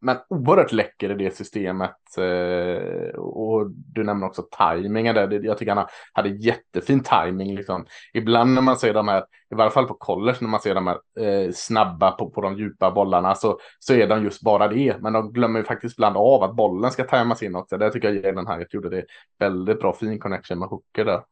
men 0.00 0.16
oerhört 0.28 0.72
läcker 0.72 1.10
i 1.10 1.24
det 1.24 1.36
systemet. 1.36 1.96
Eh, 2.18 3.18
och 3.18 3.70
du 3.70 4.04
nämner 4.04 4.26
också 4.26 4.42
tajmingen 4.42 5.14
där. 5.14 5.44
Jag 5.44 5.58
tycker 5.58 5.74
han 5.74 5.86
hade 6.12 6.28
jättefin 6.28 7.02
tajming. 7.02 7.54
Liksom. 7.54 7.86
Ibland 8.14 8.54
när 8.54 8.62
man 8.62 8.76
ser 8.76 8.94
de 8.94 9.08
här, 9.08 9.24
i 9.50 9.54
varje 9.54 9.70
fall 9.70 9.86
på 9.86 9.94
college, 9.94 10.38
när 10.40 10.48
man 10.48 10.60
ser 10.60 10.74
de 10.74 10.86
här 10.86 10.98
eh, 11.20 11.50
snabba 11.52 12.10
på, 12.10 12.30
på 12.30 12.40
de 12.40 12.56
djupa 12.56 12.90
bollarna 12.90 13.34
så, 13.34 13.58
så 13.78 13.94
är 13.94 14.08
de 14.08 14.24
just 14.24 14.42
bara 14.42 14.68
det. 14.68 14.96
Men 15.00 15.12
de 15.12 15.32
glömmer 15.32 15.58
ju 15.58 15.64
faktiskt 15.64 15.98
ibland 15.98 16.16
av 16.16 16.42
att 16.42 16.56
bollen 16.56 16.90
ska 16.90 17.04
tajmas 17.04 17.42
in 17.42 17.56
också. 17.56 17.78
Där 17.78 17.90
tycker 17.90 18.12
jag 18.12 18.24
Jalen 18.24 18.46
Hyatt 18.46 18.74
gjorde 18.74 18.90
det 18.90 19.04
väldigt 19.38 19.80
bra, 19.80 19.92
fin 19.92 20.18
connection 20.18 20.58
med 20.58 20.68
hooker 20.92 21.04
där. 21.04 21.22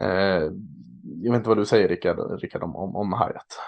Eh, 0.00 0.42
jag 1.22 1.32
vet 1.32 1.38
inte 1.38 1.48
vad 1.48 1.58
du 1.58 1.66
säger 1.66 1.88
Rickard, 1.88 2.40
Rickard 2.42 2.62
om, 2.62 2.76
om, 2.76 2.96
om 2.96 3.12
Hyatt. 3.12 3.58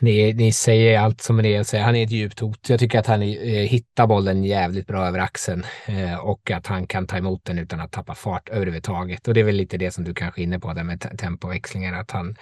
Ni, 0.00 0.32
ni 0.32 0.52
säger 0.52 1.00
allt 1.00 1.20
som 1.20 1.36
det 1.36 1.54
är. 1.54 1.82
Han 1.82 1.96
är 1.96 2.04
ett 2.04 2.10
djupt 2.10 2.40
hot. 2.40 2.68
Jag 2.68 2.80
tycker 2.80 2.98
att 2.98 3.06
han 3.06 3.22
eh, 3.22 3.28
hittar 3.68 4.06
bollen 4.06 4.44
jävligt 4.44 4.86
bra 4.86 5.06
över 5.06 5.18
axeln 5.18 5.64
eh, 5.86 6.18
och 6.18 6.50
att 6.50 6.66
han 6.66 6.86
kan 6.86 7.06
ta 7.06 7.16
emot 7.16 7.44
den 7.44 7.58
utan 7.58 7.80
att 7.80 7.92
tappa 7.92 8.14
fart 8.14 8.48
överhuvudtaget. 8.48 9.28
Och 9.28 9.34
det 9.34 9.40
är 9.40 9.44
väl 9.44 9.56
lite 9.56 9.76
det 9.76 9.90
som 9.90 10.04
du 10.04 10.14
kanske 10.14 10.40
är 10.40 10.44
inne 10.44 10.60
på 10.60 10.72
där 10.72 10.84
med 10.84 11.18
tempoväxlingar, 11.18 12.00
att 12.00 12.10
han 12.10 12.36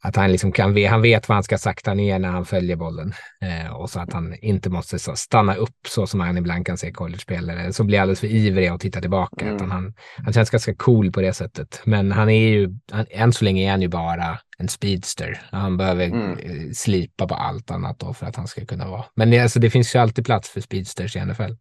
att 0.00 0.16
han 0.16 0.32
liksom 0.32 0.52
kan, 0.52 0.84
han 0.86 1.02
vet 1.02 1.28
vad 1.28 1.36
han 1.36 1.42
ska 1.42 1.58
sakta 1.58 1.94
ner 1.94 2.18
när 2.18 2.28
han 2.28 2.44
följer 2.44 2.76
bollen 2.76 3.12
eh, 3.40 3.72
och 3.72 3.90
så 3.90 4.00
att 4.00 4.12
han 4.12 4.34
inte 4.42 4.70
måste 4.70 4.98
så 4.98 5.16
stanna 5.16 5.54
upp 5.54 5.86
så 5.88 6.06
som 6.06 6.20
han 6.20 6.38
ibland 6.38 6.66
kan 6.66 6.78
se 6.78 6.92
college-spelare 6.92 7.72
som 7.72 7.86
blir 7.86 8.00
alldeles 8.00 8.20
för 8.20 8.26
ivriga 8.26 8.74
och 8.74 8.80
tittar 8.80 9.00
tillbaka. 9.00 9.44
Mm. 9.44 9.56
Utan 9.56 9.70
han, 9.70 9.94
han 10.24 10.32
känns 10.32 10.50
ganska 10.50 10.74
cool 10.74 11.12
på 11.12 11.20
det 11.20 11.32
sättet. 11.32 11.80
Men 11.84 12.12
han 12.12 12.28
är 12.28 12.48
ju, 12.48 12.78
han, 12.92 13.06
än 13.10 13.32
så 13.32 13.44
länge 13.44 13.66
är 13.66 13.70
han 13.70 13.82
ju 13.82 13.88
bara 13.88 14.38
en 14.58 14.68
speedster. 14.68 15.42
Han 15.52 15.76
behöver 15.76 16.06
mm. 16.06 16.38
Eh, 16.38 16.72
slipa 16.74 17.28
på 17.28 17.34
allt 17.34 17.70
annat 17.70 17.98
då 17.98 18.14
för 18.14 18.26
att 18.26 18.36
han 18.36 18.46
ska 18.46 18.66
kunna 18.66 18.90
vara. 18.90 19.04
Men 19.14 19.30
det, 19.30 19.38
alltså, 19.38 19.60
det 19.60 19.70
finns 19.70 19.94
ju 19.94 19.98
alltid 19.98 20.24
plats 20.24 20.50
för 20.50 20.60
speedsters 20.60 21.16
i 21.16 21.20
NFL. 21.20 21.52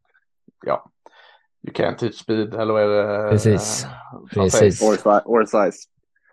Ja. 0.65 0.91
You 1.67 1.73
can't 1.73 1.97
teach 1.97 2.15
speed, 2.15 2.53
eller 2.53 2.73
vad 2.73 2.83
är 2.83 2.87
det? 2.87 3.29
Precis. 3.29 3.87
Precis. 4.33 4.81
Or, 4.81 5.21
or 5.25 5.45
size. 5.45 5.87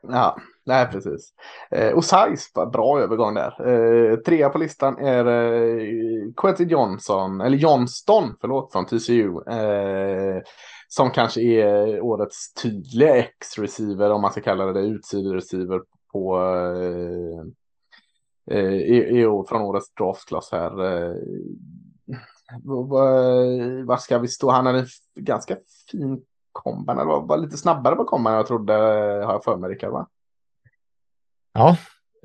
Ja, 0.09 0.37
nej 0.67 0.87
precis. 0.93 1.35
Eh, 1.71 1.93
och 1.93 2.05
size, 2.05 2.67
bra 2.73 3.01
övergång 3.01 3.35
där. 3.35 3.69
Eh, 3.69 4.17
trea 4.17 4.49
på 4.49 4.59
listan 4.59 4.99
är 4.99 5.27
eh, 5.27 6.33
Quentin 6.37 6.69
Johnson, 6.69 7.41
eller 7.41 7.57
Johnston, 7.57 8.37
förlåt, 8.41 8.73
från 8.73 8.87
TCU. 8.87 9.29
Eh, 9.51 10.43
som 10.89 11.11
kanske 11.11 11.41
är 11.41 12.01
årets 12.01 12.55
tydliga 12.55 13.17
X-receiver, 13.17 14.11
om 14.11 14.23
man 14.23 14.31
ska 14.31 14.41
kalla 14.41 14.73
det, 14.73 14.81
utsidreceiver 14.81 15.81
på 16.13 16.39
eh, 16.39 17.47
eh, 18.57 18.73
i, 18.73 19.21
i, 19.21 19.45
från 19.49 19.63
årets 19.63 19.95
draftklass 19.95 20.53
här. 20.53 20.85
Eh, 20.85 21.15
var 23.85 23.97
ska 23.97 24.19
vi 24.19 24.29
stå? 24.29 24.51
Han 24.51 24.67
hade 24.67 24.79
en 24.79 24.87
ganska 25.15 25.57
fin 25.91 26.23
combine, 26.53 26.99
eller 26.99 27.11
var, 27.11 27.27
var 27.27 27.37
lite 27.37 27.57
snabbare 27.57 27.97
på 27.97 28.05
combine 28.05 28.35
jag 28.35 28.47
trodde, 28.47 28.73
har 29.27 29.33
jag 29.33 29.45
för 29.45 29.57
mig, 29.57 29.71
Rickard, 29.71 29.93
va? 29.93 30.09
Ja, 31.55 31.77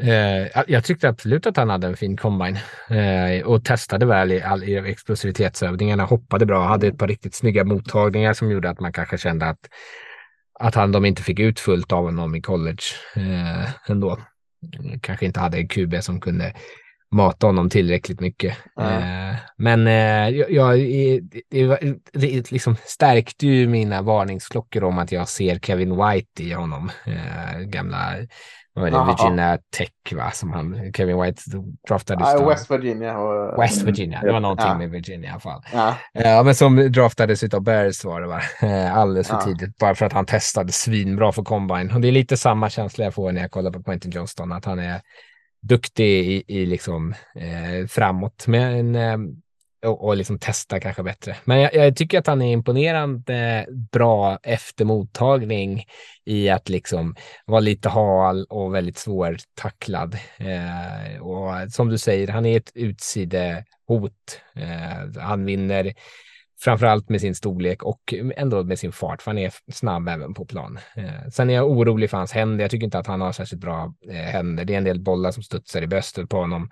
eh, 0.02 0.64
jag 0.68 0.84
tyckte 0.84 1.10
absolut 1.10 1.46
att 1.46 1.58
han 1.58 1.70
hade 1.70 1.88
en 1.88 1.98
fin 1.98 2.18
combine 2.18 2.58
eh, 2.90 3.46
och 3.46 3.66
testade 3.66 4.06
väl 4.06 4.32
i, 4.32 4.42
all, 4.42 4.64
i 4.64 4.76
explosivitetsövningarna, 4.76 6.04
hoppade 6.04 6.46
bra, 6.46 6.68
hade 6.68 6.88
ett 6.88 6.98
par 6.98 7.08
riktigt 7.08 7.36
snygga 7.36 7.64
mottagningar 7.64 8.34
som 8.34 8.52
gjorde 8.52 8.70
att 8.70 8.80
man 8.80 8.94
kanske 8.94 9.18
kände 9.18 9.46
att, 9.46 9.70
att 10.60 10.76
han, 10.76 10.92
de 10.92 11.06
inte 11.06 11.24
fick 11.24 11.40
ut 11.40 11.60
fullt 11.60 11.92
av 11.92 12.04
honom 12.04 12.36
i 12.36 12.42
college 12.42 12.84
eh, 13.16 13.92
ändå. 13.92 14.20
Kanske 15.02 15.26
inte 15.26 15.40
hade 15.40 15.58
en 15.58 15.68
QB 15.68 16.04
som 16.04 16.22
kunde 16.22 16.54
mata 17.12 17.48
honom 17.48 17.70
tillräckligt 17.70 18.20
mycket. 18.20 18.58
Mm. 18.80 19.36
men 19.58 19.88
eh, 19.88 20.30
jag, 20.50 20.78
det, 21.50 22.00
det 22.14 22.52
liksom 22.52 22.76
stärkte 22.86 23.48
ju 23.48 23.68
mina 23.68 24.02
varningsklockor 24.02 24.84
om 24.84 25.00
att 25.00 25.12
jag 25.12 25.30
ser 25.30 25.60
Kevin 25.60 25.90
White 25.90 26.44
i 26.44 26.52
honom. 26.52 26.92
Eh, 27.06 27.60
gamla 27.60 28.16
vad 28.80 28.92
var 28.92 29.06
det, 29.06 29.16
Virginia 29.24 29.58
Tech 29.78 29.90
va, 30.12 30.32
som 30.32 30.52
han, 30.52 30.94
Kevin 30.94 31.22
White 31.22 31.42
draftades. 31.88 32.28
Ja, 32.34 32.50
West 32.50 32.72
Virginia. 32.72 33.18
Och... 33.18 33.64
West 33.64 33.82
Virginia, 33.84 34.22
det 34.22 34.32
var 34.32 34.40
någonting 34.40 34.68
ja. 34.68 34.78
med 34.78 34.90
Virginia 34.90 35.30
i 35.30 35.32
alla 35.32 35.40
fall. 35.40 35.62
Ja. 35.74 35.96
ja, 36.14 36.44
men 36.44 36.56
som 36.56 36.92
draftades 36.92 37.44
av 37.44 37.62
Bears 37.62 38.06
var 38.06 38.22
det 38.22 38.28
va, 38.28 38.42
alldeles 38.92 39.28
för 39.28 39.36
ja. 39.36 39.42
tidigt, 39.42 39.78
bara 39.78 39.96
för 39.96 40.06
att 40.06 40.14
han 40.14 40.26
testade 40.26 40.72
svinbra 40.72 41.32
för 41.32 41.44
combine. 41.44 41.92
Och 41.94 42.02
det 42.02 42.08
är 42.08 42.12
lite 42.12 42.38
samma 42.38 42.70
känsla 42.70 43.04
jag 43.04 43.14
får 43.14 43.32
när 43.32 43.42
jag 43.42 43.52
kollar 43.52 43.72
på 43.72 43.84
Quentin 43.84 44.12
Johnston, 44.12 44.52
att 44.52 44.66
han 44.66 44.80
är 44.80 45.02
duktig 45.62 46.06
i, 46.06 46.44
i 46.48 46.66
liksom 46.66 47.14
eh, 47.36 47.88
framåt. 47.88 48.48
Men 48.48 48.96
eh, 48.96 49.18
och, 49.86 50.06
och 50.06 50.18
liksom 50.18 50.40
testa 50.40 50.80
kanske 50.80 51.04
bättre. 51.04 51.36
Men 51.44 51.60
jag, 51.60 51.76
jag, 51.76 51.96
tycker 51.96 52.20
att 52.20 52.28
han 52.28 52.42
är 52.42 52.54
imponerande 52.54 53.66
bra 53.92 54.40
efter 54.44 54.86
mottagning 54.86 55.86
i 56.26 56.50
att 56.50 56.70
liksom 56.70 57.16
vara 57.46 57.60
lite 57.60 57.90
hal 57.90 58.46
och 58.50 58.76
väldigt 58.76 58.98
svårtacklad. 58.98 60.18
Eh, 60.38 61.22
och 61.22 61.72
som 61.72 61.90
du 61.90 61.98
säger, 61.98 62.28
han 62.28 62.46
är 62.46 62.58
ett 62.58 62.72
utsidehot. 62.76 64.42
Eh, 64.56 65.22
han 65.22 65.46
vinner 65.46 65.94
framförallt 66.62 67.10
med 67.10 67.22
sin 67.22 67.36
storlek 67.36 67.84
och 67.84 68.14
ändå 68.36 68.64
med 68.64 68.80
sin 68.80 68.92
fart, 68.92 69.22
för 69.22 69.32
han 69.32 69.38
är 69.38 69.54
snabb 69.72 70.08
även 70.08 70.34
på 70.34 70.46
plan. 70.46 70.80
Eh, 70.96 71.30
sen 71.32 71.50
är 71.50 71.54
jag 71.54 71.72
orolig 71.72 72.10
för 72.10 72.18
hans 72.18 72.32
händer. 72.32 72.64
Jag 72.64 72.72
tycker 72.72 72.86
inte 72.86 73.00
att 73.00 73.08
han 73.08 73.22
har 73.22 73.32
särskilt 73.32 73.62
bra 73.62 73.94
eh, 74.10 74.16
händer. 74.16 74.66
Det 74.66 74.74
är 74.74 74.78
en 74.78 74.84
del 74.84 75.02
bollar 75.02 75.32
som 75.32 75.44
studsar 75.44 75.82
i 75.82 75.88
bröstet 75.88 76.30
på 76.30 76.38
honom. 76.38 76.70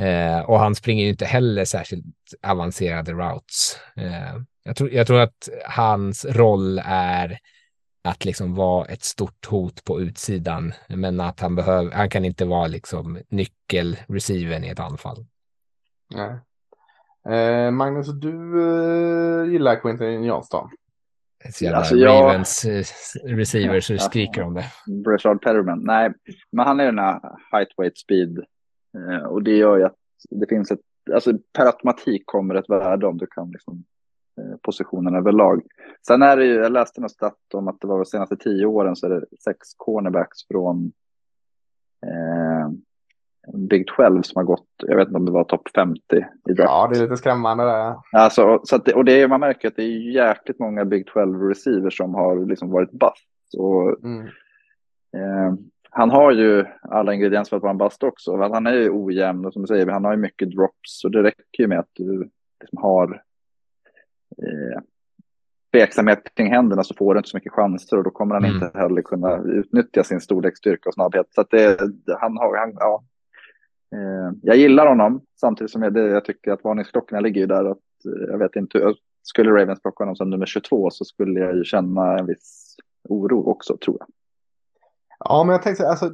Eh, 0.00 0.40
och 0.40 0.58
han 0.58 0.74
springer 0.74 1.04
ju 1.04 1.10
inte 1.10 1.24
heller 1.24 1.64
särskilt 1.64 2.04
avancerade 2.42 3.12
routes. 3.12 3.76
Eh, 3.96 4.36
jag, 4.64 4.76
tror, 4.76 4.90
jag 4.90 5.06
tror 5.06 5.20
att 5.20 5.48
hans 5.64 6.24
roll 6.24 6.80
är 6.84 7.38
att 8.04 8.24
liksom 8.24 8.54
vara 8.54 8.86
ett 8.86 9.02
stort 9.02 9.46
hot 9.46 9.84
på 9.84 10.00
utsidan, 10.00 10.72
men 10.88 11.20
att 11.20 11.40
han 11.40 11.54
behöver, 11.54 11.90
han 11.92 12.10
kan 12.10 12.24
inte 12.24 12.44
vara 12.44 12.66
liksom 12.66 13.18
nyckelreceiven 13.28 14.64
i 14.64 14.68
ett 14.68 14.80
anfall. 14.80 15.26
Nej. 16.14 16.40
Eh, 17.36 17.70
Magnus, 17.70 18.20
du 18.20 18.62
eh, 18.62 19.52
gillar 19.52 19.80
Quentin 19.80 20.24
Johnston? 20.24 20.70
Så 21.52 21.64
jävla 21.64 21.78
alltså, 21.78 21.96
jag... 21.96 22.24
Ravens 22.24 22.64
eh, 22.64 22.84
receivers 23.24 23.86
så 23.86 23.98
skriker 23.98 24.42
om 24.42 24.54
det. 24.54 24.64
Brashard 25.04 25.42
Petterman. 25.42 25.80
Nej, 25.84 26.12
men 26.52 26.66
han 26.66 26.80
är 26.80 26.84
den 26.84 26.98
här 26.98 27.20
height 27.52 27.68
weight 27.76 27.98
speed 27.98 28.44
och 29.28 29.42
det 29.42 29.56
gör 29.56 29.76
ju 29.76 29.84
att 29.84 29.96
det 30.30 30.46
finns 30.46 30.70
ett, 30.70 30.80
alltså 31.14 31.32
per 31.52 31.66
automatik 31.66 32.22
kommer 32.26 32.54
ett 32.54 32.70
värde 32.70 33.06
om 33.06 33.18
du 33.18 33.26
kan 33.26 33.50
liksom 33.50 33.84
eh, 34.40 34.56
positionen 34.62 35.14
överlag. 35.14 35.62
Sen 36.06 36.22
är 36.22 36.36
det 36.36 36.44
ju, 36.44 36.54
jag 36.54 36.72
läste 36.72 37.00
något 37.00 37.10
stat 37.10 37.54
om 37.54 37.68
att 37.68 37.80
det 37.80 37.86
var 37.86 37.96
de 37.96 38.04
senaste 38.04 38.36
tio 38.36 38.66
åren 38.66 38.96
så 38.96 39.06
är 39.06 39.10
det 39.10 39.26
sex 39.44 39.58
cornerbacks 39.76 40.38
från 40.48 40.92
eh, 42.06 42.70
Big 43.54 43.86
12 43.86 44.22
som 44.22 44.36
har 44.36 44.44
gått, 44.44 44.66
jag 44.76 44.96
vet 44.96 45.08
inte 45.08 45.18
om 45.18 45.24
det 45.24 45.32
var 45.32 45.44
topp 45.44 45.68
50 45.74 46.00
i 46.48 46.52
draft. 46.52 46.70
Ja, 46.70 46.88
det 46.92 46.98
är 46.98 47.02
lite 47.02 47.16
skrämmande 47.16 47.64
det. 47.64 47.96
Alltså, 48.12 48.60
så 48.64 48.78
det, 48.78 48.94
och 48.94 49.04
det 49.04 49.28
man 49.28 49.40
märker 49.40 49.68
att 49.68 49.76
det 49.76 49.82
är 49.82 50.14
jäkligt 50.14 50.58
många 50.58 50.84
Big 50.84 51.06
12 51.06 51.48
receivers 51.48 51.96
som 51.96 52.14
har 52.14 52.46
liksom 52.46 52.70
varit 52.70 52.90
bust. 52.90 53.54
Och, 53.58 54.04
mm. 54.04 54.26
eh, 55.16 55.54
han 55.90 56.10
har 56.10 56.32
ju 56.32 56.64
alla 56.82 57.14
ingredienser 57.14 57.50
för 57.50 57.56
att 57.56 57.62
vara 57.62 57.70
en 57.70 57.78
bast 57.78 58.02
också. 58.02 58.36
Han 58.36 58.66
är 58.66 58.72
ju 58.72 58.90
ojämn 58.90 59.46
och 59.46 59.52
som 59.52 59.62
du 59.62 59.66
säger, 59.66 59.86
han 59.86 60.04
har 60.04 60.12
ju 60.12 60.18
mycket 60.18 60.50
drops 60.50 61.04
och 61.04 61.10
det 61.10 61.22
räcker 61.22 61.62
ju 61.62 61.66
med 61.66 61.78
att 61.78 61.90
du 61.92 62.30
liksom 62.60 62.78
har 62.78 63.22
eh, 64.38 64.82
tveksamhet 65.72 66.34
kring 66.34 66.52
händerna 66.52 66.84
så 66.84 66.94
får 66.94 67.14
du 67.14 67.18
inte 67.18 67.30
så 67.30 67.36
mycket 67.36 67.52
chanser 67.52 67.96
och 67.96 68.04
då 68.04 68.10
kommer 68.10 68.34
han 68.34 68.44
mm. 68.44 68.54
inte 68.54 68.78
heller 68.78 69.02
kunna 69.02 69.36
utnyttja 69.36 70.04
sin 70.04 70.20
storlek, 70.20 70.56
styrka 70.56 70.88
och 70.88 70.94
snabbhet. 70.94 71.26
Så 71.30 71.40
att 71.40 71.50
det, 71.50 71.78
han 72.20 72.36
har, 72.36 72.56
han, 72.56 72.76
ja. 72.78 73.04
Eh, 73.94 74.32
jag 74.42 74.56
gillar 74.56 74.86
honom 74.86 75.20
samtidigt 75.40 75.70
som 75.70 75.82
jag, 75.82 75.94
det, 75.94 76.06
jag 76.08 76.24
tycker 76.24 76.52
att 76.52 76.64
varningsklockorna 76.64 77.20
ligger 77.20 77.40
ju 77.40 77.46
där. 77.46 77.64
Att, 77.64 77.78
eh, 78.06 78.28
jag 78.28 78.38
vet 78.38 78.56
inte, 78.56 78.94
skulle 79.22 79.50
Ravens 79.50 79.82
plocka 79.82 80.04
honom 80.04 80.16
som 80.16 80.30
nummer 80.30 80.46
22 80.46 80.90
så 80.90 81.04
skulle 81.04 81.40
jag 81.40 81.56
ju 81.56 81.64
känna 81.64 82.18
en 82.18 82.26
viss 82.26 82.76
oro 83.08 83.50
också 83.50 83.76
tror 83.76 83.96
jag. 84.00 84.08
Ja, 85.24 85.44
men 85.44 85.52
jag 85.52 85.62
tänkte 85.62 85.88
alltså, 85.88 86.10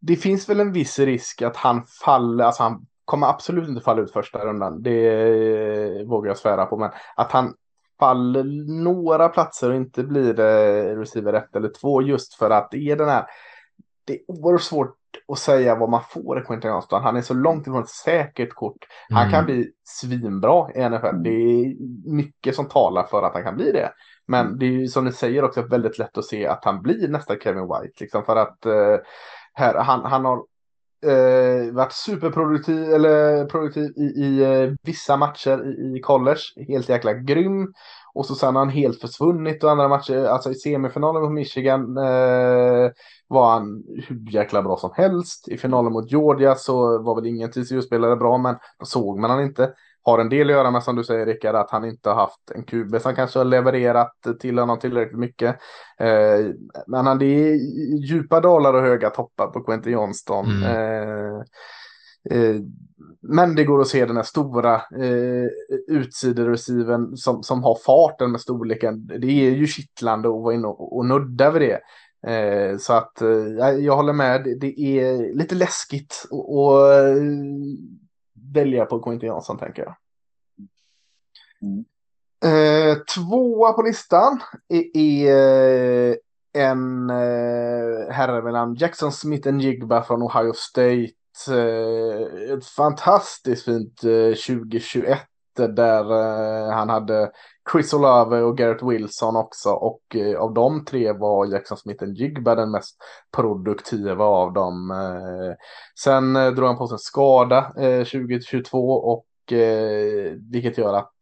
det 0.00 0.16
finns 0.16 0.48
väl 0.48 0.60
en 0.60 0.72
viss 0.72 0.98
risk 0.98 1.42
att 1.42 1.56
han 1.56 1.84
faller, 2.04 2.44
alltså 2.44 2.62
han 2.62 2.86
kommer 3.04 3.26
absolut 3.26 3.68
inte 3.68 3.80
falla 3.80 4.02
ut 4.02 4.12
första 4.12 4.44
rundan, 4.44 4.82
det 4.82 6.04
vågar 6.06 6.30
jag 6.30 6.38
svära 6.38 6.66
på, 6.66 6.76
men 6.76 6.90
att 7.16 7.32
han 7.32 7.54
faller 7.98 8.44
några 8.82 9.28
platser 9.28 9.70
och 9.70 9.76
inte 9.76 10.02
blir 10.02 10.40
eh, 10.40 10.98
receiver 10.98 11.32
1 11.32 11.56
eller 11.56 11.68
2 11.68 12.02
just 12.02 12.34
för 12.34 12.50
att 12.50 12.70
det 12.70 12.90
är 12.90 12.96
den 12.96 13.08
här, 13.08 13.26
det 14.04 14.14
är 14.14 14.20
oerhört 14.28 14.62
svårt 14.62 14.96
att 15.28 15.38
säga 15.38 15.74
vad 15.74 15.90
man 15.90 16.02
får 16.10 16.38
i 16.38 16.42
Quentin 16.42 16.70
Johnston. 16.70 17.02
Han 17.02 17.16
är 17.16 17.22
så 17.22 17.34
långt 17.34 17.66
ifrån 17.66 17.82
ett 17.82 17.88
säkert 17.88 18.54
kort. 18.54 18.86
Han 19.08 19.22
mm. 19.22 19.32
kan 19.32 19.44
bli 19.44 19.70
svinbra 19.84 20.70
i 20.74 20.88
NFL. 20.88 21.22
Det 21.22 21.30
är 21.30 21.74
mycket 22.14 22.54
som 22.54 22.68
talar 22.68 23.06
för 23.06 23.22
att 23.22 23.34
han 23.34 23.42
kan 23.42 23.56
bli 23.56 23.72
det. 23.72 23.92
Men 24.26 24.46
mm. 24.46 24.58
det 24.58 24.66
är 24.66 24.70
ju 24.70 24.88
som 24.88 25.04
ni 25.04 25.12
säger 25.12 25.44
också 25.44 25.62
väldigt 25.62 25.98
lätt 25.98 26.18
att 26.18 26.24
se 26.24 26.46
att 26.46 26.64
han 26.64 26.82
blir 26.82 27.08
nästa 27.08 27.36
Kevin 27.36 27.62
White. 27.62 27.96
Liksom, 28.00 28.24
för 28.24 28.36
att 28.36 28.66
eh, 28.66 28.96
här, 29.54 29.74
han, 29.74 30.04
han 30.04 30.24
har 30.24 30.36
eh, 31.06 31.72
varit 31.72 31.92
superproduktiv 31.92 32.92
eller 32.92 33.44
produktiv 33.46 33.92
i, 33.96 34.02
i 34.02 34.42
eh, 34.42 34.72
vissa 34.82 35.16
matcher 35.16 35.66
i, 35.66 35.98
i 35.98 36.00
college. 36.00 36.40
Helt 36.68 36.88
jäkla 36.88 37.12
grym. 37.12 37.72
Och 38.14 38.26
så 38.26 38.34
sen 38.34 38.54
har 38.54 38.64
han 38.64 38.74
helt 38.74 39.00
försvunnit 39.00 39.64
och 39.64 39.70
andra 39.70 39.88
matcher, 39.88 40.24
alltså 40.24 40.50
i 40.50 40.54
semifinalen 40.54 41.22
mot 41.22 41.32
Michigan 41.32 41.96
eh, 41.96 42.90
var 43.28 43.50
han 43.50 43.84
hur 44.08 44.30
jäkla 44.30 44.62
bra 44.62 44.76
som 44.76 44.90
helst. 44.94 45.48
I 45.48 45.58
finalen 45.58 45.92
mot 45.92 46.10
Georgia 46.10 46.54
så 46.54 47.02
var 47.02 47.14
väl 47.14 47.26
ingen 47.26 47.50
TCU-spelare 47.50 48.16
bra, 48.16 48.38
men 48.38 48.56
då 48.78 48.86
såg 48.86 49.18
man 49.18 49.30
han 49.30 49.42
inte. 49.42 49.72
Har 50.04 50.18
en 50.18 50.28
del 50.28 50.46
att 50.50 50.56
göra 50.56 50.70
med, 50.70 50.82
som 50.82 50.96
du 50.96 51.04
säger 51.04 51.26
Rickard, 51.26 51.54
att 51.54 51.70
han 51.70 51.84
inte 51.84 52.08
har 52.08 52.16
haft 52.16 52.50
en 52.54 52.64
QB 52.64 53.00
som 53.00 53.14
kanske 53.14 53.38
har 53.38 53.44
levererat 53.44 54.12
till 54.40 54.58
honom 54.58 54.78
tillräckligt 54.78 55.18
mycket. 55.18 55.56
Eh, 55.98 56.46
men 56.86 57.06
han, 57.06 57.18
det 57.18 57.26
är 57.26 57.54
djupa 58.06 58.40
dalar 58.40 58.74
och 58.74 58.82
höga 58.82 59.10
toppar 59.10 59.46
på 59.46 59.60
Quentin 59.64 59.92
Johnston. 59.92 60.46
Mm. 60.46 60.62
Eh, 60.62 61.40
eh, 62.30 62.56
men 63.22 63.54
det 63.54 63.64
går 63.64 63.80
att 63.80 63.88
se 63.88 64.06
den 64.06 64.16
här 64.16 64.22
stora 64.22 64.74
eh, 64.74 65.48
utsidereceiven 65.88 67.16
som, 67.16 67.42
som 67.42 67.64
har 67.64 67.78
farten 67.86 68.32
med 68.32 68.40
storleken. 68.40 69.06
Det 69.06 69.46
är 69.46 69.50
ju 69.50 69.66
kittlande 69.66 70.28
att 70.28 70.42
vara 70.42 70.54
inne 70.54 70.66
och, 70.66 70.96
och 70.96 71.06
nudda 71.06 71.50
vid 71.50 71.62
det. 71.62 71.80
Eh, 72.26 72.78
så 72.78 72.92
att 72.92 73.20
eh, 73.22 73.68
jag 73.78 73.96
håller 73.96 74.12
med. 74.12 74.56
Det 74.60 74.80
är 74.80 75.34
lite 75.34 75.54
läskigt 75.54 76.24
att 76.30 76.90
eh, 76.90 77.22
välja 78.54 78.84
på 78.84 79.02
Quinton 79.02 79.26
Jansson 79.26 79.58
tänker 79.58 79.82
jag. 79.82 79.96
Mm. 81.62 81.84
Eh, 82.44 82.96
tvåa 83.14 83.72
på 83.72 83.82
listan 83.82 84.40
är, 84.68 84.96
är 84.96 86.16
en 86.52 87.10
eh, 87.10 88.10
herre 88.10 88.40
vid 88.40 88.52
namn 88.52 88.74
Jackson 88.74 89.12
Smith 89.12 89.48
Jigba 89.58 90.02
från 90.02 90.22
Ohio 90.22 90.52
State. 90.52 91.10
Eh, 91.50 92.52
ett 92.52 92.66
fantastiskt 92.66 93.64
fint 93.64 94.00
2021 94.00 95.18
där 95.56 96.04
han 96.72 96.88
hade 96.88 97.30
Chris 97.72 97.94
Olave 97.94 98.40
och 98.40 98.58
Garrett 98.58 98.82
Wilson 98.82 99.36
också 99.36 99.70
och 99.70 100.16
eh, 100.16 100.40
av 100.40 100.54
de 100.54 100.84
tre 100.84 101.12
var 101.12 101.46
Jackson 101.46 101.78
Smith 101.78 102.04
Jigba 102.04 102.54
den 102.54 102.70
mest 102.70 102.96
produktiva 103.36 104.24
av 104.24 104.52
dem. 104.52 104.90
Eh, 104.90 105.56
sen 106.00 106.36
eh, 106.36 106.50
drog 106.50 106.66
han 106.66 106.78
på 106.78 106.86
sig 106.86 106.94
en 106.94 106.98
skada 106.98 107.58
eh, 107.78 108.04
2022 108.04 108.90
och 108.90 109.52
eh, 109.52 110.32
vilket 110.50 110.78
gör 110.78 110.94
att 110.94 111.12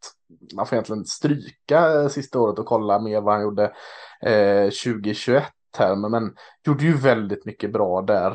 man 0.56 0.66
får 0.66 0.76
egentligen 0.76 1.04
stryka 1.04 2.00
eh, 2.00 2.08
sista 2.08 2.40
året 2.40 2.58
och 2.58 2.66
kolla 2.66 2.98
mer 2.98 3.20
vad 3.20 3.34
han 3.34 3.42
gjorde 3.42 3.72
2021 4.84 5.44
här, 5.78 5.96
men 5.96 6.34
gjorde 6.66 6.84
ju 6.84 6.96
väldigt 6.96 7.44
mycket 7.44 7.72
bra 7.72 8.02
där. 8.02 8.34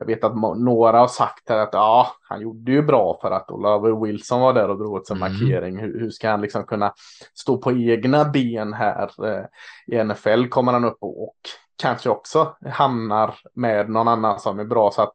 Jag 0.00 0.06
vet 0.06 0.24
att 0.24 0.36
några 0.58 0.98
har 0.98 1.08
sagt 1.08 1.48
här 1.48 1.58
att 1.58 1.68
ja, 1.72 2.08
han 2.28 2.40
gjorde 2.40 2.72
ju 2.72 2.82
bra 2.82 3.18
för 3.22 3.30
att 3.30 3.50
Olav 3.50 4.02
Wilson 4.02 4.40
var 4.40 4.52
där 4.52 4.68
och 4.68 4.78
drog 4.78 4.92
åt 4.92 5.06
sig 5.06 5.16
mm. 5.16 5.32
markering. 5.32 5.78
Hur, 5.78 6.00
hur, 6.00 6.10
ska 6.10 6.30
han 6.30 6.40
liksom 6.40 6.64
kunna 6.64 6.92
stå 7.34 7.58
på 7.58 7.72
egna 7.72 8.24
ben 8.24 8.72
här 8.72 9.10
eh, 9.26 9.44
i 9.86 10.04
NFL? 10.04 10.46
Kommer 10.48 10.72
han 10.72 10.84
upp 10.84 10.98
och, 11.00 11.22
och 11.22 11.36
kanske 11.80 12.10
också 12.10 12.56
hamnar 12.66 13.34
med 13.54 13.90
någon 13.90 14.08
annan 14.08 14.40
som 14.40 14.58
är 14.58 14.64
bra. 14.64 14.90
Så 14.90 15.02
att 15.02 15.12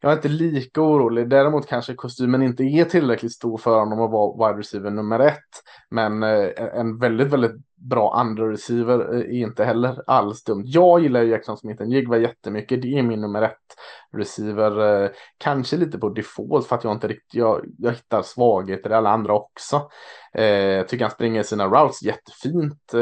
jag 0.00 0.12
är 0.12 0.16
inte 0.16 0.28
lika 0.28 0.82
orolig. 0.82 1.28
Däremot 1.28 1.66
kanske 1.66 1.94
kostymen 1.94 2.42
inte 2.42 2.62
är 2.62 2.84
tillräckligt 2.84 3.34
stor 3.34 3.58
för 3.58 3.78
honom 3.78 4.00
att 4.00 4.10
vara 4.10 4.48
wide 4.48 4.60
receiver 4.60 4.90
nummer 4.90 5.20
ett. 5.20 5.62
Men 5.90 6.22
eh, 6.22 6.48
en 6.74 6.98
väldigt, 6.98 7.28
väldigt 7.28 7.67
bra 7.78 8.14
andra 8.14 8.50
receiver 8.52 9.14
eh, 9.14 9.20
är 9.20 9.46
inte 9.46 9.64
heller 9.64 10.02
alls 10.06 10.44
dumt. 10.44 10.62
Jag 10.66 11.00
gillar 11.00 11.22
Jackson 11.22 11.56
Smith 11.56 11.82
Jigva 11.82 12.18
jättemycket. 12.18 12.82
Det 12.82 12.98
är 12.98 13.02
min 13.02 13.20
nummer 13.20 13.42
ett 13.42 13.76
receiver. 14.12 15.02
Eh, 15.04 15.10
kanske 15.38 15.76
lite 15.76 15.98
på 15.98 16.08
default 16.08 16.66
för 16.66 16.76
att 16.76 16.84
jag 16.84 16.92
inte 16.92 17.08
riktigt, 17.08 17.34
jag, 17.34 17.64
jag 17.78 17.90
hittar 17.90 18.22
svagheter 18.22 18.90
i 18.90 18.94
alla 18.94 19.10
andra 19.10 19.32
också. 19.32 19.88
Jag 20.32 20.88
tycker 20.88 21.04
han 21.04 21.10
springer 21.10 21.42
sina 21.42 21.66
routes 21.66 22.02
jättefint 22.02 22.94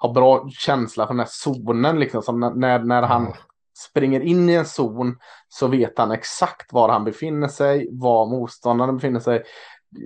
har 0.00 0.12
bra 0.12 0.48
känsla 0.50 1.06
för 1.06 1.14
den 1.14 1.20
här 1.20 1.28
zonen 1.30 1.98
liksom. 1.98 2.22
Som 2.22 2.40
när, 2.40 2.78
när 2.78 3.02
han 3.02 3.22
mm. 3.22 3.32
springer 3.90 4.20
in 4.20 4.48
i 4.48 4.54
en 4.54 4.64
zon 4.64 5.16
så 5.48 5.66
vet 5.66 5.98
han 5.98 6.10
exakt 6.10 6.72
var 6.72 6.88
han 6.88 7.04
befinner 7.04 7.48
sig, 7.48 7.88
var 7.92 8.26
motståndaren 8.26 8.96
befinner 8.96 9.20
sig. 9.20 9.42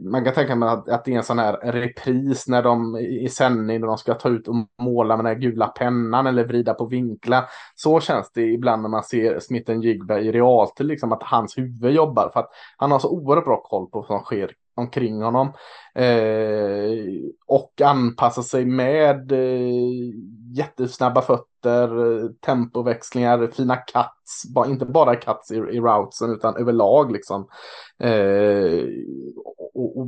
Man 0.03 0.25
kan 0.25 0.35
tänka 0.35 0.57
mig 0.57 0.69
att, 0.69 0.89
att 0.89 1.05
det 1.05 1.13
är 1.13 1.17
en 1.17 1.25
sån 1.25 1.39
här 1.39 1.73
repris 1.73 2.49
när 2.49 2.63
de 2.63 2.97
i 2.97 3.29
sändning 3.29 3.81
när 3.81 3.87
de 3.87 3.99
ska 3.99 4.15
ta 4.15 4.29
ut 4.29 4.49
och 4.49 4.55
måla 4.83 5.17
med 5.17 5.25
den 5.25 5.35
här 5.35 5.41
gula 5.41 5.67
pennan 5.67 6.27
eller 6.27 6.45
vrida 6.45 6.75
på 6.75 6.87
vinklar. 6.87 7.45
Så 7.75 8.01
känns 8.01 8.33
det 8.33 8.43
ibland 8.43 8.83
när 8.83 8.89
man 8.89 9.03
ser 9.03 9.41
Smitten 9.41 9.83
Jigba 9.83 10.19
i 10.19 10.33
realtid, 10.33 10.87
liksom 10.87 11.13
att 11.13 11.23
hans 11.23 11.59
huvud 11.59 11.93
jobbar 11.93 12.31
för 12.33 12.41
att 12.41 12.51
han 12.77 12.93
har 12.93 12.99
så 12.99 13.09
oerhört 13.09 13.45
bra 13.45 13.63
koll 13.63 13.91
på 13.91 13.99
vad 13.99 14.07
som 14.07 14.21
sker 14.21 14.51
omkring 14.75 15.23
honom. 15.23 15.53
Eh, 15.95 17.05
och 17.47 17.81
anpassa 17.81 18.43
sig 18.43 18.65
med 18.65 19.33
eh, 19.33 20.15
jättesnabba 20.55 21.23
fötter, 21.23 21.89
tempoväxlingar, 22.41 23.47
fina 23.47 23.77
cuts, 23.77 24.55
ba, 24.55 24.67
inte 24.67 24.87
bara 24.87 25.17
cuts 25.17 25.51
i, 25.51 25.55
i 25.55 25.81
routsen 25.81 26.31
utan 26.31 26.57
överlag 26.57 27.13
liksom. 27.13 27.49
Eh, 27.99 28.85
och, 29.75 29.99
och, 29.99 30.07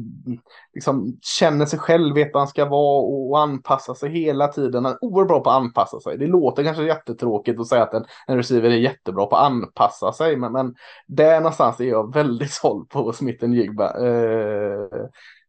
liksom 0.74 1.18
känner 1.22 1.66
sig 1.66 1.78
själv, 1.78 2.14
vet 2.14 2.34
vad 2.34 2.40
han 2.40 2.48
ska 2.48 2.64
vara 2.64 2.98
och, 2.98 3.30
och 3.30 3.40
anpassa 3.40 3.94
sig 3.94 4.10
hela 4.10 4.48
tiden. 4.48 4.84
Han 4.84 4.94
är 4.94 5.04
oerhört 5.04 5.28
bra 5.28 5.40
på 5.40 5.50
att 5.50 5.56
anpassa 5.56 6.00
sig. 6.00 6.18
Det 6.18 6.26
låter 6.26 6.64
kanske 6.64 6.84
jättetråkigt 6.84 7.60
att 7.60 7.68
säga 7.68 7.82
att 7.82 7.94
en, 7.94 8.04
en 8.26 8.36
receiver 8.36 8.70
är 8.70 8.76
jättebra 8.76 9.26
på 9.26 9.36
att 9.36 9.46
anpassa 9.46 10.12
sig, 10.12 10.36
men, 10.36 10.52
men 10.52 10.74
där 11.06 11.40
någonstans 11.40 11.80
är 11.80 11.84
jag 11.84 12.14
väldigt 12.14 12.52
såld 12.62 12.88
på 12.88 13.12
Smith 13.12 13.44
Jigba. 13.44 14.06
Eh, 14.06 15.06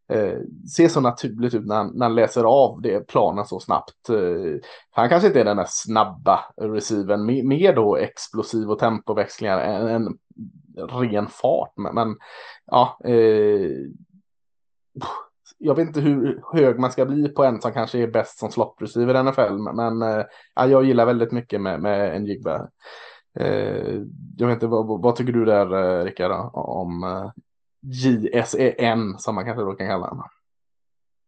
eh, 0.09 0.39
ser 0.75 0.87
så 0.87 1.01
naturligt 1.01 1.53
ut 1.53 1.65
när 1.65 1.75
han, 1.75 1.91
när 1.95 2.05
han 2.05 2.15
läser 2.15 2.43
av 2.43 2.81
det 2.81 3.07
planen 3.07 3.45
så 3.45 3.59
snabbt. 3.59 4.09
Eh, 4.09 4.59
han 4.91 5.09
kanske 5.09 5.27
inte 5.27 5.39
är 5.39 5.45
den 5.45 5.57
där 5.57 5.67
snabba 5.69 6.39
receiven, 6.61 7.25
mer, 7.25 7.43
mer 7.43 7.75
då 7.75 7.95
explosiv 7.95 8.71
och 8.71 8.79
tempoväxlingar 8.79 9.59
än 9.59 9.87
en 9.87 10.17
ren 10.89 11.27
fart. 11.27 11.73
Men, 11.75 11.95
men 11.95 12.15
ja, 12.65 12.99
eh, 13.05 13.71
jag 15.57 15.75
vet 15.75 15.87
inte 15.87 16.01
hur 16.01 16.41
hög 16.53 16.79
man 16.79 16.91
ska 16.91 17.05
bli 17.05 17.29
på 17.29 17.43
en 17.43 17.61
som 17.61 17.71
kanske 17.71 17.99
är 17.99 18.07
bäst 18.07 18.39
som 18.39 18.51
slot 18.51 18.75
receiver 18.79 19.15
i 19.15 19.23
NFL, 19.23 19.75
men 19.75 20.01
eh, 20.01 20.25
ja, 20.55 20.67
jag 20.67 20.83
gillar 20.83 21.05
väldigt 21.05 21.31
mycket 21.31 21.61
med, 21.61 21.81
med 21.81 22.15
en 22.15 22.25
jigba. 22.25 22.67
Eh, 23.39 24.01
jag 24.37 24.47
vet 24.47 24.53
inte, 24.53 24.67
vad, 24.67 25.01
vad 25.01 25.15
tycker 25.15 25.33
du 25.33 25.45
där, 25.45 25.73
eh, 25.73 26.03
Rickard, 26.03 26.49
om 26.53 27.03
eh, 27.03 27.31
JSEN 27.91 29.15
som 29.19 29.35
man 29.35 29.45
kanske 29.45 29.63
då 29.63 29.73
kan 29.73 29.87
kalla 29.87 30.07
den. 30.07 30.19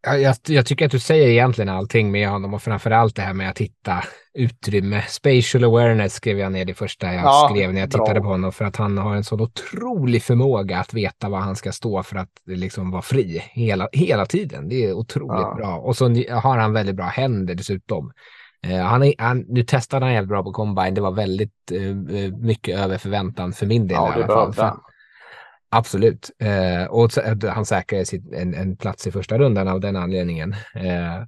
Jag, 0.02 0.36
jag, 0.48 0.66
tycker 0.66 0.86
att 0.86 0.92
du 0.92 1.00
säger 1.00 1.28
egentligen 1.28 1.70
allting 1.70 2.12
med 2.12 2.30
honom 2.30 2.54
och 2.54 2.62
framförallt 2.62 3.16
det 3.16 3.22
här 3.22 3.34
med 3.34 3.50
att 3.50 3.58
hitta 3.58 4.04
utrymme. 4.34 5.04
Spatial 5.08 5.64
awareness 5.64 6.14
skrev 6.14 6.40
jag 6.40 6.52
ner 6.52 6.66
det 6.66 6.74
första 6.74 7.14
jag 7.14 7.24
ja, 7.24 7.50
skrev 7.52 7.74
när 7.74 7.80
jag 7.80 7.92
tittade 7.92 8.14
bra. 8.14 8.24
på 8.24 8.30
honom 8.30 8.52
för 8.52 8.66
att 8.66 8.76
han 8.76 8.98
har 8.98 9.16
en 9.16 9.24
sån 9.24 9.42
otrolig 9.42 10.24
förmåga 10.24 10.80
att 10.80 10.94
veta 10.94 11.30
var 11.30 11.40
han 11.40 11.56
ska 11.56 11.72
stå 11.72 12.04
för 12.04 12.16
att 12.16 12.30
liksom 12.46 12.92
vara 12.92 13.02
fri 13.02 13.44
hela, 13.52 13.90
hela 13.92 14.26
tiden. 14.26 14.70
Det 14.70 14.86
är 14.86 14.94
otroligt 14.94 15.42
ja. 15.42 15.56
bra. 15.58 15.78
Och 15.78 15.98
så 15.98 16.06
har 16.30 16.58
han 16.58 16.74
väldigt 16.74 16.96
bra 16.96 17.06
händer 17.06 17.56
dessutom. 17.56 18.12
Uh, 18.68 18.78
han 18.78 19.04
är, 19.04 19.14
han, 19.18 19.46
nu 19.48 19.64
testade 19.64 20.06
han 20.06 20.16
helt 20.16 20.28
bra 20.28 20.44
på 20.44 20.52
combine. 20.52 20.94
Det 20.94 21.02
var 21.02 21.12
väldigt 21.12 21.72
uh, 21.72 21.96
mycket 22.38 22.80
över 22.80 22.98
förväntan 22.98 23.54
för 23.54 23.66
min 23.66 23.88
del 23.88 23.96
ja, 23.96 24.20
i 24.20 24.24
alla 24.24 24.54
fall. 24.54 24.78
Absolut. 25.70 26.32
Eh, 26.40 26.86
och 26.86 27.18
eh, 27.18 27.38
han 27.50 27.66
säkrade 27.66 28.06
sitt, 28.06 28.34
en, 28.34 28.54
en, 28.54 28.78
plats 28.78 29.08
i 29.08 29.12
första 29.12 29.38
rundan 29.38 29.68
av 29.68 29.80
den 29.80 29.96
anledningen. 29.96 30.54
Eh, 30.76 31.24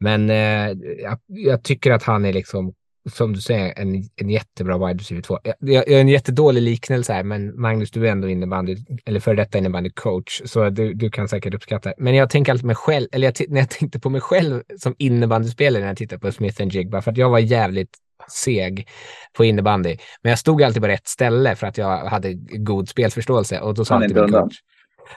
men 0.00 0.30
eh, 0.30 0.76
jag, 1.02 1.18
jag, 1.26 1.62
tycker 1.62 1.90
att 1.90 2.02
han 2.02 2.24
är 2.24 2.32
liksom, 2.32 2.74
som 3.12 3.32
du 3.32 3.40
säger, 3.40 3.78
en, 3.78 4.02
en 4.16 4.30
jättebra 4.30 4.86
wide 4.86 4.98
receiver 4.98 5.22
2. 5.22 5.38
Jag, 5.42 5.54
jag, 5.88 6.00
en 6.00 6.08
jättedålig 6.08 6.62
liknelse 6.62 7.12
här, 7.12 7.22
men 7.22 7.60
Magnus, 7.60 7.90
du 7.90 8.06
är 8.06 8.12
ändå 8.12 8.28
innebandy, 8.28 8.76
eller 9.04 9.20
före 9.20 9.36
detta 9.36 9.58
innebandy 9.58 9.90
coach, 9.90 10.42
så 10.44 10.70
du, 10.70 10.94
du 10.94 11.10
kan 11.10 11.28
säkert 11.28 11.54
uppskatta. 11.54 11.92
Men 11.98 12.14
jag 12.14 12.30
tänker 12.30 12.52
alltid 12.52 12.66
mig 12.66 12.76
själv, 12.76 13.08
eller 13.12 13.26
jag, 13.26 13.50
när 13.50 13.60
jag 13.60 13.70
tänkte 13.70 14.00
på 14.00 14.10
mig 14.10 14.20
själv 14.20 14.62
som 14.78 14.94
innebandyspelare 14.98 15.80
när 15.80 15.88
jag 15.88 15.96
tittade 15.96 16.20
på 16.20 16.32
Smith 16.32 16.62
Jigba, 16.62 17.02
för 17.02 17.10
att 17.10 17.16
jag 17.16 17.30
var 17.30 17.38
jävligt 17.38 17.98
seg 18.30 18.88
på 19.36 19.44
innebandy. 19.44 19.96
Men 20.22 20.30
jag 20.30 20.38
stod 20.38 20.62
alltid 20.62 20.82
på 20.82 20.88
rätt 20.88 21.08
ställe 21.08 21.56
för 21.56 21.66
att 21.66 21.78
jag 21.78 21.98
hade 21.98 22.34
god 22.58 22.88
spelförståelse. 22.88 23.60
Och 23.60 23.74
då 23.74 23.84
sa 23.84 23.94
han 23.94 24.02
alltid 24.02 24.16
min 24.16 24.32
coach. 24.32 24.60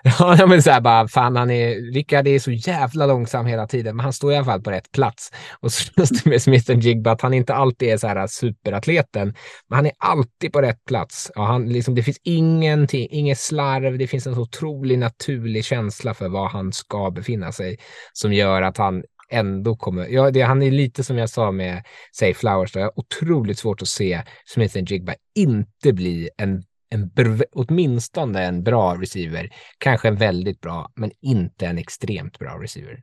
Ja, 0.20 0.46
men 0.48 0.64
så 0.64 0.72
här 0.72 0.82
bara, 0.82 1.08
fan 1.08 1.36
han 1.36 1.52
är, 1.52 1.94
Rickard 1.94 2.28
är 2.28 2.40
så 2.40 2.52
jävla 2.52 3.06
långsam 3.06 3.46
hela 3.46 3.68
tiden, 3.68 3.96
men 3.96 4.04
han 4.04 4.14
står 4.14 4.32
i 4.32 4.36
alla 4.36 4.46
fall 4.46 4.62
på 4.62 4.72
rätt 4.72 4.92
plats. 4.92 5.32
Och 5.60 5.72
så 5.72 5.92
det 5.96 6.26
med 6.26 6.42
Smith 6.42 6.72
Jigba 6.72 7.12
att 7.12 7.22
han 7.22 7.34
inte 7.34 7.54
alltid 7.54 7.90
är 7.90 7.98
så 7.98 8.08
här 8.08 8.28
superatleten, 8.28 9.34
men 9.68 9.76
han 9.76 9.86
är 9.86 9.92
alltid 9.98 10.54
på 10.54 10.62
rätt 10.62 10.86
plats. 10.86 11.32
Ja, 11.36 11.46
han, 11.46 11.70
liksom, 11.70 11.96
det 11.96 12.04
finns 12.04 12.22
ingenting, 12.24 13.08
inget 13.12 13.40
slarv, 13.40 13.98
det 13.98 14.08
finns 14.08 14.28
en 14.28 14.36
så 14.36 14.42
otrolig 14.42 15.00
naturlig 15.00 15.66
känsla 15.66 16.14
för 16.14 16.30
var 16.30 16.50
han 16.50 16.74
ska 16.74 17.12
befinna 17.12 17.52
sig 17.52 17.78
som 18.14 18.34
gör 18.34 18.62
att 18.62 18.78
han 18.78 19.04
ändå 19.32 19.76
kommer, 19.76 20.08
ja, 20.08 20.32
det, 20.32 20.42
han 20.42 20.62
är 20.62 20.72
lite 20.72 21.04
som 21.04 21.18
jag 21.18 21.30
sa 21.30 21.52
med 21.52 21.84
Say 22.12 22.34
Flowers, 22.34 22.72
då. 22.72 22.80
jag 22.80 22.86
har 22.86 23.00
otroligt 23.00 23.60
svårt 23.60 23.82
att 23.82 23.88
se 23.88 24.22
Smith 24.46 24.78
Jigba 24.78 25.14
inte 25.36 25.94
bli 25.94 26.30
en, 26.38 26.64
en 26.90 27.12
åtminstone 27.52 28.44
en 28.44 28.64
bra 28.64 28.96
receiver, 28.96 29.50
kanske 29.78 30.08
en 30.08 30.16
väldigt 30.16 30.62
bra, 30.62 30.92
men 30.96 31.12
inte 31.22 31.66
en 31.66 31.78
extremt 31.78 32.40
bra 32.40 32.60
receiver. 32.62 33.00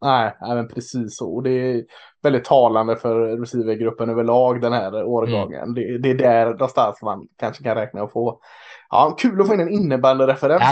Nej, 0.00 0.34
men 0.40 0.68
precis 0.68 1.16
så. 1.16 1.34
Och 1.34 1.42
det 1.42 1.50
är 1.50 1.84
väldigt 2.22 2.44
talande 2.44 2.96
för 2.96 3.36
receivergruppen 3.36 4.10
överlag 4.10 4.60
den 4.60 4.72
här 4.72 5.04
årgången. 5.04 5.62
Mm. 5.62 5.74
Det, 5.74 5.98
det, 5.98 6.10
är 6.10 6.14
där 6.14 6.50
någonstans 6.50 7.02
man 7.02 7.26
kanske 7.40 7.64
kan 7.64 7.74
räkna 7.74 8.02
och 8.02 8.12
få. 8.12 8.40
Ja, 8.90 9.16
kul 9.18 9.40
att 9.40 9.46
få 9.46 9.54
in 9.54 9.60
en 9.60 9.68
innebandyreferens 9.68 10.62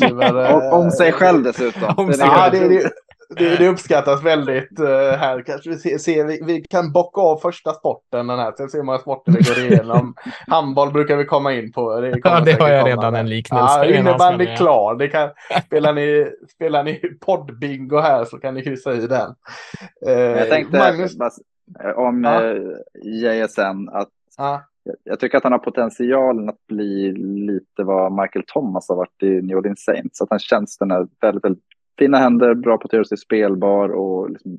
ja. 0.00 0.54
om, 0.72 0.82
om 0.82 0.90
sig 0.90 1.12
själv 1.12 1.42
dessutom. 1.42 1.94
Om 1.96 2.12
sig 2.12 2.26
ja, 2.26 2.50
det, 2.50 2.68
det, 2.68 2.90
det, 3.36 3.56
det, 3.56 3.68
uppskattas 3.68 4.22
väldigt 4.22 4.80
uh, 4.80 4.86
här. 5.10 5.42
Kanske 5.42 5.70
vi, 5.70 5.76
ser, 5.76 5.98
ser 5.98 6.24
vi, 6.24 6.40
vi, 6.46 6.64
kan 6.70 6.92
bocka 6.92 7.20
av 7.20 7.36
första 7.36 7.72
sporten 7.72 8.26
den 8.26 8.38
här. 8.38 8.52
Sen 8.56 8.68
ser 8.68 8.82
man 8.82 8.98
sporter 8.98 9.32
vi 9.32 9.38
går 9.38 9.72
igenom. 9.72 10.14
Handboll 10.46 10.92
brukar 10.92 11.16
vi 11.16 11.24
komma 11.24 11.52
in 11.52 11.72
på. 11.72 12.00
Det, 12.00 12.20
ja, 12.24 12.40
det 12.40 12.52
har 12.52 12.68
jag 12.68 12.86
redan 12.86 13.14
en 13.14 13.28
liknelse. 13.28 13.84
Ja, 13.84 13.98
innebandy 13.98 14.56
klar. 14.56 14.94
Det 14.94 15.08
kan, 15.08 15.30
spelar, 15.66 15.92
ni, 15.92 16.26
spelar 16.54 16.84
ni 16.84 17.00
poddbingo 17.20 17.98
här 17.98 18.24
så 18.24 18.38
kan 18.38 18.54
ni 18.54 18.62
kryssa 18.62 18.94
i 18.94 19.06
den. 19.06 19.34
Uh, 20.06 20.12
jag 20.12 20.48
tänkte 20.48 20.78
Magnus... 20.78 21.16
om 21.96 22.24
ja. 22.24 22.42
uh, 22.42 22.78
JSN 23.02 23.88
att 23.92 24.08
ja. 24.36 24.62
jag 25.04 25.20
tycker 25.20 25.38
att 25.38 25.44
han 25.44 25.52
har 25.52 25.58
potentialen 25.58 26.48
att 26.48 26.66
bli 26.66 27.12
lite 27.46 27.82
vad 27.82 28.12
Michael 28.12 28.44
Thomas 28.46 28.88
har 28.88 28.96
varit 28.96 29.22
i 29.22 29.42
New 29.42 29.56
Orleans 29.56 29.84
Saints. 29.84 30.20
Att 30.20 30.30
han 30.30 30.38
känns 30.38 30.78
den 30.78 30.90
här 30.90 31.06
väldigt, 31.20 31.44
väldigt 31.44 31.64
fina 31.98 32.18
händer, 32.18 32.54
bra 32.54 32.78
på 32.78 32.86
att 32.86 32.92
göra 32.92 33.04
sig 33.04 33.18
spelbar 33.18 33.88
och 33.88 34.30
liksom 34.30 34.58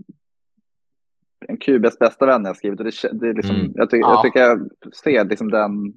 en 1.47 1.57
QBs 1.57 1.99
bästa 1.99 2.25
vän 2.25 2.45
jag 2.45 2.57
skrivit. 2.57 2.79
Och 2.79 2.85
det, 2.85 3.19
det 3.19 3.29
är 3.29 3.33
liksom, 3.33 3.55
mm. 3.55 3.71
jag, 3.75 3.89
ty 3.89 3.97
ja. 3.97 4.11
jag 4.11 4.23
tycker 4.23 4.39
jag 4.39 4.69
ser 5.03 5.25
liksom 5.25 5.51
den, 5.51 5.93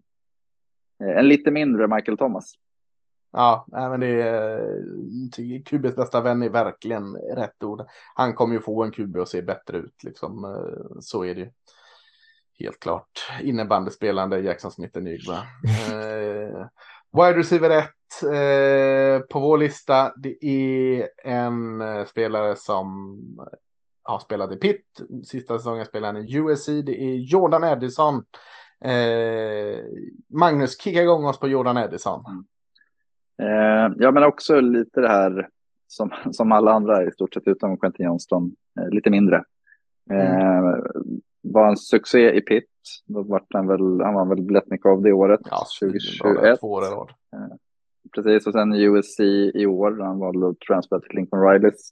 eh, 1.04 1.18
en 1.18 1.28
lite 1.28 1.50
mindre 1.50 1.88
Michael 1.88 2.18
Thomas. 2.18 2.54
Ja, 3.32 3.66
men 3.70 4.00
det 4.00 4.22
är 4.22 5.64
QBs 5.64 5.96
bästa 5.96 6.20
vän 6.20 6.42
är 6.42 6.48
verkligen 6.48 7.16
rätt 7.16 7.62
ord. 7.62 7.86
Han 8.14 8.34
kommer 8.34 8.54
ju 8.54 8.60
få 8.60 8.84
en 8.84 8.90
QB 8.90 9.16
att 9.16 9.28
se 9.28 9.42
bättre 9.42 9.78
ut, 9.78 10.04
liksom. 10.04 10.44
Eh, 10.44 11.00
så 11.00 11.24
är 11.24 11.34
det 11.34 11.40
ju. 11.40 11.50
Helt 12.58 12.80
klart. 12.80 13.30
Innebandespelande 13.42 14.40
Jackson 14.40 14.70
Smith 14.70 14.98
Nygma. 14.98 15.34
eh, 15.92 16.66
wide 17.12 17.38
receiver 17.38 17.70
1 17.70 17.84
Eh, 18.22 19.20
på 19.20 19.40
vår 19.40 19.58
lista. 19.58 20.12
Det 20.16 20.44
är 20.44 21.08
en 21.24 21.80
eh, 21.80 22.04
spelare 22.04 22.56
som 22.56 23.18
har 24.02 24.18
spelat 24.18 24.52
i 24.52 24.56
Pitt. 24.56 24.84
Sista 25.24 25.58
säsongen 25.58 25.86
spelade 25.86 26.18
han 26.18 26.26
i 26.26 26.36
USC. 26.36 26.66
Det 26.66 27.02
är 27.02 27.14
Jordan 27.14 27.64
Edison. 27.64 28.24
Eh, 28.84 29.84
Magnus, 30.28 30.80
kicka 30.80 31.02
igång 31.02 31.24
oss 31.24 31.38
på 31.38 31.48
Jordan 31.48 31.76
Edison. 31.76 32.24
Mm. 32.28 32.44
Eh, 33.42 33.96
ja, 33.98 34.10
men 34.10 34.22
också 34.22 34.60
lite 34.60 35.00
det 35.00 35.08
här 35.08 35.48
som, 35.86 36.10
som 36.32 36.52
alla 36.52 36.72
andra 36.72 37.04
i 37.04 37.10
stort 37.10 37.34
sett 37.34 37.48
utom 37.48 37.76
Quentin 37.76 38.06
Johnston, 38.06 38.52
eh, 38.80 38.88
lite 38.88 39.10
mindre. 39.10 39.44
Mm. 40.10 40.82
Var 41.42 41.68
en 41.68 41.76
succé 41.76 42.32
i 42.36 42.40
Pitt. 42.40 42.70
Då 43.06 43.22
var 43.22 43.42
han, 43.54 43.66
väl, 43.66 44.00
han 44.00 44.14
var 44.14 44.26
väl 44.26 44.42
Bletnikov 44.42 45.02
det 45.02 45.12
året, 45.12 45.40
ja, 45.50 45.66
2021. 45.80 46.60
Två 46.60 46.72
år 46.72 47.10
precis. 48.14 48.46
Och 48.46 48.52
sen 48.52 48.72
USC 48.72 49.20
i 49.54 49.66
år, 49.66 49.98
han 50.00 50.18
valde 50.18 50.48
att 50.48 50.60
transfera 50.60 51.00
till 51.00 51.16
Lincoln 51.16 51.42
Rileys. 51.42 51.90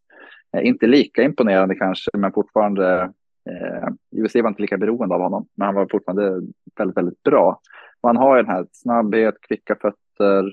Eh, 0.57 0.67
inte 0.67 0.87
lika 0.87 1.23
imponerande 1.23 1.75
kanske, 1.75 2.11
men 2.17 2.33
fortfarande. 2.33 3.13
Eh, 3.51 3.89
USC 4.11 4.35
var 4.35 4.49
inte 4.49 4.63
lika 4.63 4.79
beroende 4.79 5.15
av 5.15 5.21
honom, 5.21 5.49
men 5.55 5.67
han 5.67 5.75
var 5.75 5.89
fortfarande 5.91 6.43
väldigt, 6.79 6.97
väldigt 6.97 7.23
bra. 7.23 7.61
Och 8.01 8.09
han 8.09 8.17
har 8.17 8.37
den 8.37 8.47
här 8.47 8.67
snabbhet, 8.73 9.35
kvicka 9.41 9.77
fötter, 9.77 10.45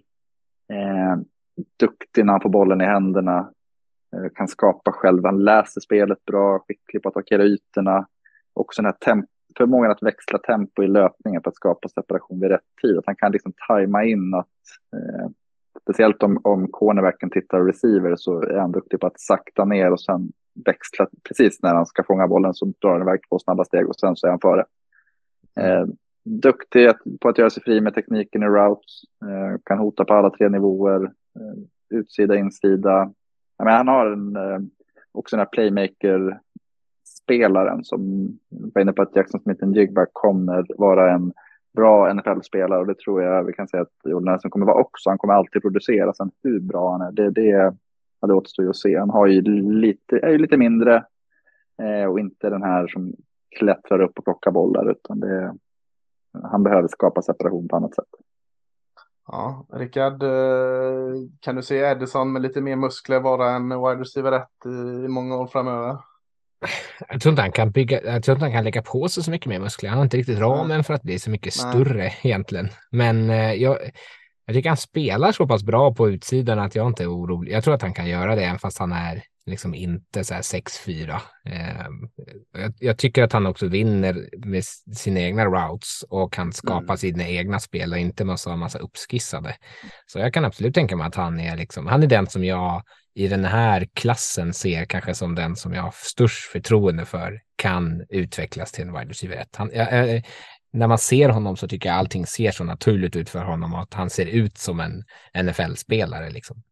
eh, 0.74 1.18
duktig 1.80 2.26
när 2.26 2.34
han 2.34 2.42
får 2.42 2.50
bollen 2.50 2.82
i 2.82 2.86
händerna, 2.86 3.52
eh, 4.16 4.30
kan 4.36 4.48
skapa 4.48 4.92
själv. 4.92 5.26
Han 5.26 5.44
läser 5.44 5.82
spelet 5.82 6.26
bra, 6.26 6.60
skicklig 6.60 7.04
på 7.04 7.10
att 7.10 7.18
attackera 7.18 7.44
ytorna. 7.44 8.08
Också 8.54 8.82
den 8.82 8.86
här 8.86 8.98
temp 9.00 9.26
förmågan 9.58 9.92
att 9.92 10.04
växla 10.04 10.40
tempo 10.40 10.84
i 10.84 10.88
löpningen 10.88 11.42
för 11.44 11.50
att 11.50 11.56
skapa 11.56 11.90
separation 11.90 12.40
vid 12.40 12.50
rätt 12.50 12.62
tid. 12.82 12.98
Att 12.98 13.06
han 13.06 13.16
kan 13.16 13.32
liksom 13.32 13.54
tajma 13.68 14.04
in 14.04 14.34
att 14.34 14.48
eh, 14.96 15.30
speciellt 15.84 16.24
om, 16.24 16.42
om 16.44 16.68
cornerbacken 16.68 17.30
tittar 17.30 17.62
receiver 17.62 18.16
så 18.16 18.42
är 18.42 18.58
han 18.58 18.72
duktig 18.72 19.00
på 19.00 19.08
att 19.08 19.20
sakta 19.20 19.66
ner 19.66 19.92
och 19.92 20.02
sen 20.02 20.32
växla 20.66 21.08
precis 21.28 21.62
när 21.62 21.74
han 21.74 21.86
ska 21.86 22.04
fånga 22.04 22.28
bollen 22.28 22.54
så 22.54 22.66
drar 22.66 22.92
han 22.92 23.02
iväg 23.02 23.20
två 23.30 23.40
snabba 23.40 23.66
steg 23.66 23.88
och 23.88 23.96
sen 23.96 24.16
så 24.16 24.28
är 24.28 24.32
han 24.32 24.40
före. 24.40 24.66
Eh, 25.56 25.86
duktig 26.24 26.92
på 27.22 27.30
att 27.30 27.38
göra 27.38 27.50
sig 27.50 27.64
fri 27.64 27.82
med 27.82 27.96
tekniken 27.96 28.44
i 28.44 28.46
routes, 28.46 29.02
eh, 29.22 29.58
kan 29.64 29.80
hota 29.80 30.06
på 30.06 30.14
alla 30.14 30.30
tre 30.30 30.50
nivåer, 30.50 31.04
eh, 31.04 31.54
utsida, 31.90 32.36
insida. 32.36 33.14
Ja, 33.58 33.66
men 33.66 33.74
han 33.74 33.88
har 33.88 34.06
en, 34.06 34.36
eh, 34.36 34.60
också 35.12 35.36
den 35.36 35.40
här 35.40 35.50
playmaker-spelaren 35.52 37.84
som 37.84 38.30
var 38.50 38.82
inne 38.82 38.94
på 38.94 39.02
att 39.02 39.16
Jackson 39.16 39.42
Smith 39.42 39.66
Jigba 39.74 40.06
kommer 40.14 40.66
vara 40.78 41.12
en 41.12 41.34
bra 41.74 42.14
NFL-spelare 42.14 42.80
och 42.80 42.88
det 42.88 43.00
tror 43.00 43.22
jag 43.22 43.44
vi 43.44 43.54
kan 43.54 43.68
säga 43.68 43.84
att 43.84 44.12
Jordan 44.12 44.32
Nelson 44.32 44.52
kommer 44.52 44.66
vara 44.66 44.82
också. 44.82 45.10
Han 45.10 45.18
kommer 45.18 45.34
alltid 45.34 45.62
producera. 45.62 46.14
Sen 46.14 46.32
hur 46.44 46.60
bra 46.60 46.92
han 46.92 47.02
är, 47.02 47.12
det, 47.12 47.30
det, 47.30 47.76
ja, 48.22 48.28
det 48.28 48.34
återstår 48.34 48.66
ju 48.66 48.70
att 48.70 48.78
se. 48.78 49.00
Han 49.00 49.10
har 49.10 49.28
ju 49.28 49.42
lite, 49.62 50.20
är 50.20 50.30
ju 50.30 50.38
lite 50.38 50.58
mindre 50.58 51.06
eh, 51.82 52.10
och 52.10 52.20
inte 52.20 52.50
den 52.50 52.64
här 52.64 52.88
som 52.88 53.14
klättrar 53.60 54.02
upp 54.02 54.18
och 54.18 54.24
plockar 54.24 54.52
bollar 54.52 54.92
utan 54.92 55.20
det, 55.20 55.56
han 56.44 56.64
behöver 56.64 56.88
skapa 56.88 57.22
separation 57.22 57.68
på 57.68 57.76
annat 57.76 57.96
sätt. 57.96 58.10
Ja, 59.28 59.66
Rickard, 59.74 60.24
eh, 60.24 61.14
kan 61.40 61.56
du 61.56 61.64
se 61.64 61.78
Edison 61.78 62.34
med 62.34 62.42
lite 62.42 62.62
mer 62.62 62.76
muskler 62.76 63.20
vara 63.20 63.50
en 63.50 63.70
wide 63.70 64.02
receiver 64.02 64.32
1 64.32 64.48
i 65.06 65.08
många 65.08 65.38
år 65.38 65.48
framöver? 65.48 65.98
Jag 67.10 67.22
tror 67.22 67.32
inte 67.32 67.42
han 67.42 67.52
kan 67.52 67.72
bygga, 67.72 68.02
jag 68.04 68.24
tror 68.24 68.36
inte 68.36 68.46
han 68.46 68.54
kan 68.54 68.64
lägga 68.64 68.82
på 68.82 69.10
sig 69.10 69.24
så 69.24 69.32
mycket 69.32 69.48
mer 69.48 69.60
muskler. 69.60 69.90
Han 69.90 69.98
har 69.98 70.04
inte 70.04 70.18
riktigt 70.18 70.40
ramen 70.40 70.84
för 70.84 70.94
att 70.94 71.04
bli 71.04 71.20
så 71.20 71.30
mycket 71.30 71.54
större 71.54 71.98
Nej. 71.98 72.20
egentligen. 72.22 72.70
Men 72.92 73.30
eh, 73.30 73.54
jag, 73.54 73.78
jag 74.46 74.56
tycker 74.56 74.70
han 74.70 74.78
spelar 74.78 75.32
så 75.32 75.48
pass 75.48 75.64
bra 75.64 75.94
på 75.94 76.10
utsidan 76.10 76.60
att 76.60 76.76
jag 76.76 76.88
inte 76.88 77.04
är 77.04 77.12
orolig. 77.12 77.52
Jag 77.52 77.64
tror 77.64 77.74
att 77.74 77.82
han 77.82 77.94
kan 77.94 78.10
göra 78.10 78.36
det, 78.36 78.44
även 78.44 78.60
fast 78.60 78.78
han 78.78 78.92
är 78.92 79.24
liksom 79.46 79.76
inte 79.76 80.24
så 80.24 80.34
här 80.34 80.42
6-4. 80.42 81.20
Eh, 81.46 81.86
jag, 82.62 82.74
jag, 82.80 82.98
tycker 82.98 83.24
att 83.24 83.34
han 83.34 83.46
också 83.46 83.68
vinner 83.68 84.30
med 84.46 84.64
sina 84.96 85.20
egna 85.20 85.46
routes 85.46 86.04
och 86.10 86.34
kan 86.34 86.54
skapa 86.54 86.84
mm. 86.84 86.98
sina 86.98 87.28
egna 87.28 87.60
spel 87.60 87.92
och 87.92 87.98
inte 87.98 88.38
så 88.38 88.56
massa 88.56 88.80
uppskissade. 88.80 89.56
Så 90.06 90.20
jag 90.20 90.34
kan 90.34 90.46
absolut 90.46 90.76
tänka 90.76 90.96
mig 90.96 91.08
att 91.08 91.16
han 91.16 91.40
är 91.40 91.58
liksom, 91.58 91.88
han 91.88 92.04
är 92.04 92.08
den 92.08 92.28
som 92.28 92.44
jag 92.44 92.84
i 93.16 93.28
den 93.28 93.46
här 93.46 93.88
klassen 93.94 94.54
ser 94.54 94.86
kanske 94.86 95.16
som 95.16 95.36
den 95.36 95.56
som 95.56 95.74
jag 95.74 95.82
har 95.82 95.94
störst 95.96 96.52
förtroende 96.52 97.06
för 97.06 97.42
kan 97.56 98.06
utvecklas 98.10 98.72
till 98.72 98.88
en 98.88 98.94
wide 98.94 99.10
receiver 99.10 99.36
1. 99.36 99.56
Han, 99.56 99.72
jag, 99.74 100.24
när 100.74 100.88
man 100.88 100.98
ser 100.98 101.30
honom 101.30 101.58
så 101.58 101.68
tycker 101.68 101.90
jag 101.90 101.98
allting 101.98 102.26
ser 102.26 102.52
så 102.52 102.64
naturligt 102.64 103.16
ut 103.16 103.30
för 103.30 103.44
honom 103.44 103.74
och 103.74 103.82
att 103.82 103.94
han 103.94 104.10
ser 104.10 104.26
ut 104.26 104.58
som 104.58 104.80
en 104.80 105.04
NFL-spelare. 105.44 106.30
Liksom. 106.30 106.64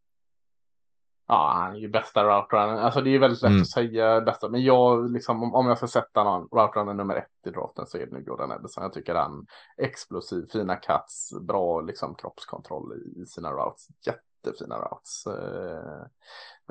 Ja, 1.27 1.53
han 1.55 1.75
är 1.75 1.79
ju 1.79 1.89
bästa 1.89 2.23
routerun. 2.23 2.77
Alltså 2.77 3.01
det 3.01 3.09
är 3.09 3.11
ju 3.11 3.19
väldigt 3.19 3.41
lätt 3.41 3.49
mm. 3.49 3.61
att 3.61 3.69
säga 3.69 4.21
bästa, 4.21 4.49
men 4.49 4.63
jag 4.63 5.11
liksom 5.11 5.53
om 5.53 5.67
jag 5.67 5.77
ska 5.77 5.87
sätta 5.87 6.23
någon 6.23 6.47
routerun 6.51 6.97
nummer 6.97 7.15
ett 7.15 7.47
i 7.47 7.49
draften 7.49 7.85
så 7.87 7.97
är 7.97 8.05
det 8.05 8.11
nu 8.11 8.23
Jordan 8.27 8.51
Edison. 8.51 8.83
Jag 8.83 8.93
tycker 8.93 9.15
han 9.15 9.45
explosiv, 9.77 10.45
fina 10.51 10.75
cuts, 10.75 11.31
bra 11.41 11.81
liksom 11.81 12.15
kroppskontroll 12.15 12.93
i, 12.93 13.21
i 13.21 13.25
sina 13.25 13.51
routes. 13.51 13.87
Jätte 14.05 14.30
Typ 14.43 14.53
jättefina 14.53 14.75
routes. 14.75 15.27
Eh, 15.27 16.05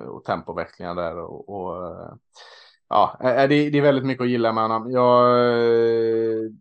och 0.06 0.24
tempoväxlingar 0.24 0.94
där 0.94 1.16
och, 1.16 1.48
och 1.48 1.86
eh, 1.86 2.12
ja, 2.88 3.18
eh, 3.20 3.42
eh, 3.42 3.48
det, 3.48 3.70
det 3.70 3.78
är 3.78 3.82
väldigt 3.82 4.06
mycket 4.06 4.22
att 4.22 4.30
gilla 4.30 4.52
med 4.52 4.64
honom. 4.64 4.90
Jag, 4.90 6.52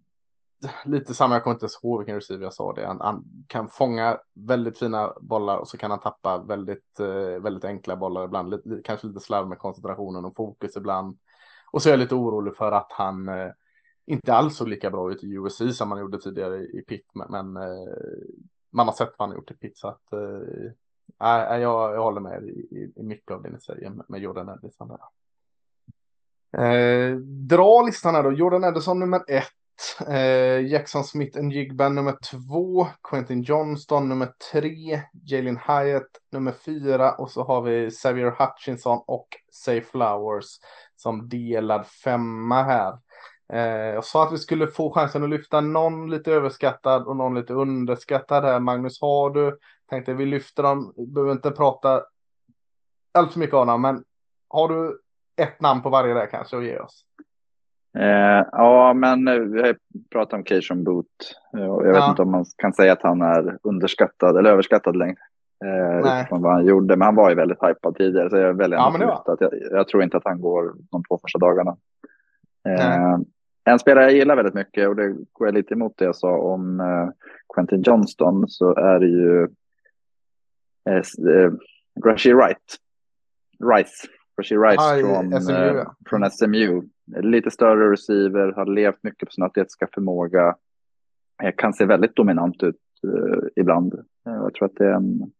lite 0.85 1.13
samma, 1.13 1.35
jag 1.35 1.43
kommer 1.43 1.53
inte 1.53 1.63
ens 1.63 1.83
ihåg 1.83 1.99
vilken 1.99 2.15
receiver 2.15 2.43
jag 2.43 2.53
sa 2.53 2.73
det. 2.73 2.87
Han, 2.87 3.01
han, 3.01 3.23
kan 3.47 3.69
fånga 3.69 4.19
väldigt 4.33 4.79
fina 4.79 5.13
bollar 5.21 5.57
och 5.57 5.67
så 5.67 5.77
kan 5.77 5.91
han 5.91 5.99
tappa 5.99 6.37
väldigt, 6.37 6.99
väldigt 7.41 7.65
enkla 7.65 7.95
bollar 7.95 8.25
ibland. 8.25 8.49
Lite, 8.49 8.81
kanske 8.83 9.07
lite 9.07 9.19
slarv 9.19 9.47
med 9.47 9.57
koncentrationen 9.57 10.25
och 10.25 10.35
fokus 10.35 10.75
ibland. 10.75 11.17
Och 11.71 11.81
så 11.81 11.89
är 11.89 11.93
jag 11.93 11.99
lite 11.99 12.15
orolig 12.15 12.55
för 12.55 12.71
att 12.71 12.91
han 12.91 13.29
inte 14.05 14.33
alls 14.33 14.57
såg 14.57 14.67
lika 14.67 14.89
bra 14.89 15.11
ut 15.11 15.23
i 15.23 15.27
USC 15.27 15.61
som 15.77 15.91
han 15.91 15.99
gjorde 15.99 16.21
tidigare 16.21 16.57
i 16.57 16.83
Pitt. 16.87 17.07
Men, 17.13 17.31
men 17.31 17.67
man 18.71 18.87
har 18.87 18.93
sett 18.93 19.13
vad 19.17 19.29
han 19.29 19.37
gjort 19.37 19.51
i 19.51 19.53
Pitt. 19.53 19.77
Så 19.77 19.87
att, 19.87 20.13
jag, 21.17 21.61
jag 21.95 22.03
håller 22.03 22.21
med 22.21 22.43
i, 22.43 22.93
i 22.95 23.03
mycket 23.03 23.31
av 23.31 23.43
det 23.43 23.49
ni 23.49 23.59
säger 23.59 23.93
med, 24.07 24.21
Jordan 24.21 24.49
Edison. 24.49 24.97
Eh, 26.57 27.15
dra 27.47 27.81
listan 27.81 28.15
här 28.15 28.23
då. 28.23 28.31
Jordan 28.31 28.63
Edison 28.63 28.99
nummer 28.99 29.21
ett. 29.27 29.47
Eh, 30.07 30.67
Jackson 30.67 31.03
Smith 31.03 31.39
and 31.39 31.53
Jigban 31.53 31.95
nummer 31.95 32.17
två. 32.31 32.87
Quentin 33.09 33.41
Johnston 33.41 34.09
nummer 34.09 34.33
tre. 34.51 35.01
Jalen 35.23 35.57
Hyatt 35.67 36.11
nummer 36.31 36.51
fyra. 36.51 37.11
Och 37.11 37.31
så 37.31 37.43
har 37.43 37.61
vi 37.61 37.89
Xavier 37.89 38.35
Hutchinson 38.39 39.03
och 39.07 39.27
Say 39.51 39.81
Flowers 39.81 40.45
som 40.95 41.29
delad 41.29 41.87
femma 41.87 42.63
här. 42.63 42.97
Eh, 43.53 43.59
jag 43.93 44.03
sa 44.03 44.23
att 44.23 44.33
vi 44.33 44.37
skulle 44.37 44.67
få 44.67 44.91
chansen 44.93 45.23
att 45.23 45.29
lyfta 45.29 45.61
någon 45.61 46.09
lite 46.09 46.31
överskattad 46.31 47.03
och 47.07 47.15
någon 47.15 47.35
lite 47.35 47.53
underskattad 47.53 48.43
här. 48.43 48.59
Magnus, 48.59 49.01
har 49.01 49.29
du? 49.29 49.57
Tänkte 49.89 50.13
vi 50.13 50.25
lyfter 50.25 50.63
dem, 50.63 50.93
behöver 51.07 51.31
inte 51.31 51.51
prata 51.51 52.01
allt 53.11 53.33
för 53.33 53.39
mycket 53.39 53.55
om 53.55 53.67
dem, 53.67 53.81
men 53.81 54.03
har 54.49 54.67
du 54.69 54.99
ett 55.41 55.61
namn 55.61 55.81
på 55.81 55.89
varje 55.89 56.13
där 56.13 56.25
kanske 56.25 56.57
att 56.57 56.63
ge 56.63 56.79
oss? 56.79 57.05
Eh, 57.97 58.45
ja, 58.51 58.93
men 58.93 59.27
eh, 59.27 59.33
vi 59.39 59.61
har 59.61 59.75
pratat 60.11 60.33
om 60.33 60.43
Cation 60.43 60.83
Boot. 60.83 61.05
Eh, 61.57 61.63
jag 61.63 61.83
vet 61.83 61.95
Ja. 61.95 62.09
inte 62.09 62.21
om 62.21 62.31
man 62.31 62.45
kan 62.57 62.73
säga 62.73 62.93
att 62.93 63.01
han 63.03 63.21
är 63.21 63.57
underskattad 63.63 64.37
eller 64.37 64.49
överskattad 64.51 64.95
längre. 64.95 65.17
Eh, 65.65 65.99
utifrån 65.99 66.41
vad 66.41 66.51
han 66.53 66.65
gjorde, 66.65 66.95
men 66.95 67.05
han 67.05 67.15
var 67.15 67.29
ju 67.29 67.35
väldigt 67.35 67.63
hypad 67.63 67.95
tidigare. 67.95 68.29
Så 68.29 68.37
jag 68.37 68.53
väljer 68.53 68.79
Ja, 68.79 69.23
att 69.25 69.41
jag, 69.41 69.51
jag 69.71 69.87
tror 69.87 70.03
inte 70.03 70.17
att 70.17 70.25
han 70.25 70.41
går 70.41 70.73
de 70.91 71.03
två 71.03 71.19
första 71.21 71.39
dagarna. 71.39 71.77
Eh, 72.69 73.17
en 73.63 73.79
spelare 73.79 74.03
jag 74.03 74.13
gillar 74.13 74.35
väldigt 74.35 74.53
mycket 74.53 74.87
och 74.87 74.95
det 74.95 75.07
går 75.07 75.47
jag 75.47 75.53
lite 75.53 75.73
emot 75.73 75.97
det 75.97 76.05
jag 76.05 76.15
sa 76.15 76.37
om 76.37 76.79
eh, 76.79 77.09
Quentin 77.53 77.81
Johnston 77.81 78.47
så 78.47 78.75
är 78.75 78.99
det 78.99 79.07
ju 79.07 79.43
eh, 80.89 80.95
eh, 81.35 81.51
Rashid 82.05 82.35
Wright. 82.35 82.77
Rice. 83.75 84.07
Rashid 84.37 84.61
Rice 84.61 84.81
Ah, 84.81 84.99
från, 84.99 85.41
SMU, 85.41 85.53
eh, 85.53 85.75
ja. 85.75 85.95
från 86.09 86.31
SMU. 86.31 86.81
Lite 87.21 87.51
större 87.51 87.91
receiver, 87.91 88.51
har 88.51 88.65
levt 88.65 89.03
mycket 89.03 89.27
på 89.29 89.31
sin 89.31 89.43
atletiska 89.43 89.87
förmåga. 89.93 90.55
Kan 91.55 91.73
se 91.73 91.85
väldigt 91.85 92.15
dominant 92.15 92.63
ut 92.63 92.75
ibland. 93.55 94.05
Jag 94.23 94.53
tror 94.53 94.65
att 94.65 94.75
det 94.75 94.85
är 94.85 94.93
en, 94.93 95.31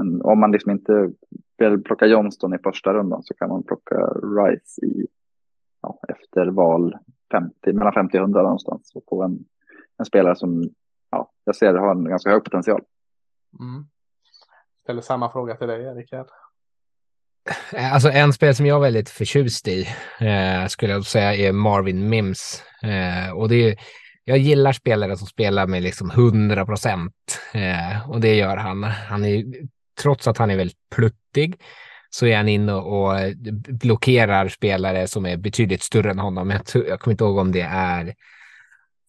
en, 0.00 0.22
om 0.22 0.40
man 0.40 0.52
liksom 0.52 0.70
inte 0.70 1.10
vill 1.58 1.82
plocka 1.82 2.06
Johnston 2.06 2.54
i 2.54 2.58
första 2.58 2.94
rundan 2.94 3.22
så 3.22 3.34
kan 3.34 3.48
man 3.48 3.62
plocka 3.62 3.96
Rice 4.22 4.86
i 4.86 5.06
ja, 5.82 5.98
efter 6.08 6.46
val 6.46 6.96
50, 7.32 7.72
mellan 7.72 7.92
50 7.92 8.16
och 8.16 8.22
100 8.22 8.42
någonstans. 8.42 8.92
Och 8.94 9.04
få 9.08 9.22
en, 9.22 9.38
en 9.98 10.04
spelare 10.04 10.36
som 10.36 10.70
ja, 11.10 11.30
jag 11.44 11.56
ser 11.56 11.74
har 11.74 11.90
en 11.94 12.04
ganska 12.04 12.30
hög 12.30 12.44
potential. 12.44 12.82
Mm. 13.60 13.84
Ställer 14.82 15.02
samma 15.02 15.32
fråga 15.32 15.56
till 15.56 15.68
dig, 15.68 15.84
Erik. 15.84 16.12
här. 16.12 16.26
Eh, 17.74 17.94
Alltså 17.94 18.10
en 18.10 18.32
spel 18.32 18.54
som 18.54 18.66
jag 18.66 18.76
är 18.76 18.80
väldigt 18.80 19.08
förtjust 19.08 19.68
i 19.68 19.88
eh, 20.20 20.66
skulle 20.66 20.92
jag 20.92 21.06
säga 21.06 21.34
är 21.34 21.52
Marvin 21.52 22.08
Mims. 22.08 22.62
Eh, 22.82 23.32
och 23.32 23.48
det 23.48 23.54
är, 23.54 23.76
jag 24.24 24.38
gillar 24.38 24.72
spelare 24.72 25.16
som 25.16 25.26
spelar 25.26 25.66
med 25.66 25.82
liksom 25.82 26.10
100 26.10 26.66
procent 26.66 27.40
eh, 27.54 28.10
och 28.10 28.20
det 28.20 28.34
gör 28.34 28.56
han. 28.56 28.82
Han 28.84 29.24
är, 29.24 29.44
trots 30.02 30.28
att 30.28 30.38
han 30.38 30.50
är 30.50 30.56
väldigt 30.56 30.90
pluttig 30.94 31.60
så 32.10 32.26
är 32.26 32.36
han 32.36 32.48
inne 32.48 32.72
och 32.72 33.14
blockerar 33.68 34.48
spelare 34.48 35.06
som 35.06 35.26
är 35.26 35.36
betydligt 35.36 35.82
större 35.82 36.10
än 36.10 36.18
honom. 36.18 36.50
Jag, 36.50 36.66
tror, 36.66 36.86
jag 36.86 37.00
kommer 37.00 37.12
inte 37.12 37.24
ihåg 37.24 37.38
om 37.38 37.52
det 37.52 37.60
är 37.70 38.14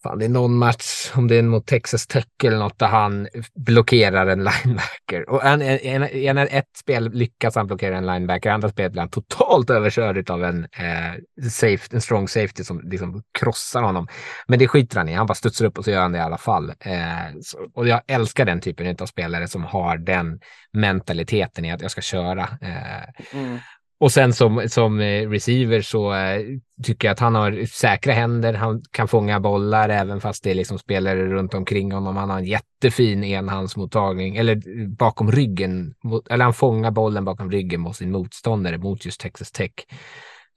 Fan, 0.04 0.20
det 0.20 0.26
är 0.26 0.30
någon 0.30 0.58
match, 0.58 1.12
om 1.16 1.28
det 1.28 1.36
är 1.36 1.42
mot 1.42 1.68
Texas 1.68 2.08
Tech 2.08 2.26
eller 2.44 2.58
något, 2.58 2.80
där 2.80 2.88
han 2.88 3.28
blockerar 3.56 4.28
en 4.28 4.40
linebacker. 4.64 5.30
Och 5.30 5.46
en, 5.46 5.62
en, 5.62 6.04
en, 6.04 6.38
ett 6.38 6.78
spel 6.78 7.12
lyckas 7.14 7.56
han 7.56 7.68
blockera 7.68 7.98
en 7.98 8.06
linebacker, 8.06 8.52
andra 8.52 8.70
spelet 8.70 8.92
blir 8.92 9.02
han 9.02 9.10
totalt 9.10 9.70
överkörd 9.70 10.30
av 10.30 10.44
en, 10.44 10.64
eh, 10.64 11.50
safe, 11.50 11.96
en 11.96 12.02
strong 12.02 12.28
safety 12.28 12.64
som 12.64 12.82
liksom 12.90 13.24
krossar 13.40 13.82
honom. 13.82 14.08
Men 14.48 14.60
det 14.60 14.68
skiter 14.68 14.98
han 14.98 15.10
i, 15.10 15.14
han 15.14 15.28
bara 15.28 15.36
studsar 15.36 15.66
upp 15.66 15.78
och 15.78 15.86
så 15.86 15.92
gör 15.92 16.02
han 16.02 16.12
det 16.12 16.18
i 16.18 16.22
alla 16.22 16.38
fall. 16.38 16.70
Eh, 16.80 17.40
så, 17.42 17.58
och 17.74 17.88
jag 17.88 18.02
älskar 18.08 18.46
den 18.46 18.62
typen 18.62 18.96
av 19.00 19.06
spelare 19.06 19.48
som 19.48 19.64
har 19.64 19.98
den 19.98 20.40
mentaliteten 20.74 21.66
i 21.66 21.72
att 21.72 21.82
jag 21.82 21.92
ska 21.92 22.02
köra. 22.02 22.50
Eh, 22.62 23.02
Mm 23.34 23.60
och 24.02 24.12
sen 24.12 24.34
som, 24.34 24.70
som 24.70 25.00
eh, 25.00 25.30
receiver 25.30 25.82
så 25.82 26.14
eh, 26.14 26.42
tycker 26.84 27.08
jag 27.08 27.14
att 27.14 27.20
han 27.20 27.36
har 27.36 27.66
säkra 27.66 28.14
händer. 28.14 28.54
Han 28.54 28.84
kan 28.92 29.08
fånga 29.08 29.40
bollar 29.40 29.90
även 29.90 30.22
fast 30.22 30.44
det 30.44 30.52
är 30.52 30.56
liksom 30.56 30.80
spelare 30.80 31.26
runt 31.26 31.54
omkring 31.54 31.92
honom. 31.92 32.18
Han 32.18 32.30
har 32.30 32.38
en 32.38 32.46
jättefin 32.46 33.24
enhandsmottagning 33.24 34.36
eller 34.36 34.56
eh, 34.56 34.88
bakom 34.88 35.32
ryggen. 35.32 35.94
Eller 36.30 36.44
han 36.44 36.54
fångar 36.54 36.92
bollen 36.92 37.26
bakom 37.26 37.52
ryggen 37.52 37.82
mot 37.82 37.96
sin 37.96 38.12
motståndare 38.12 38.78
mot 38.78 39.06
just 39.06 39.22
Texas 39.22 39.52
Tech. 39.52 39.72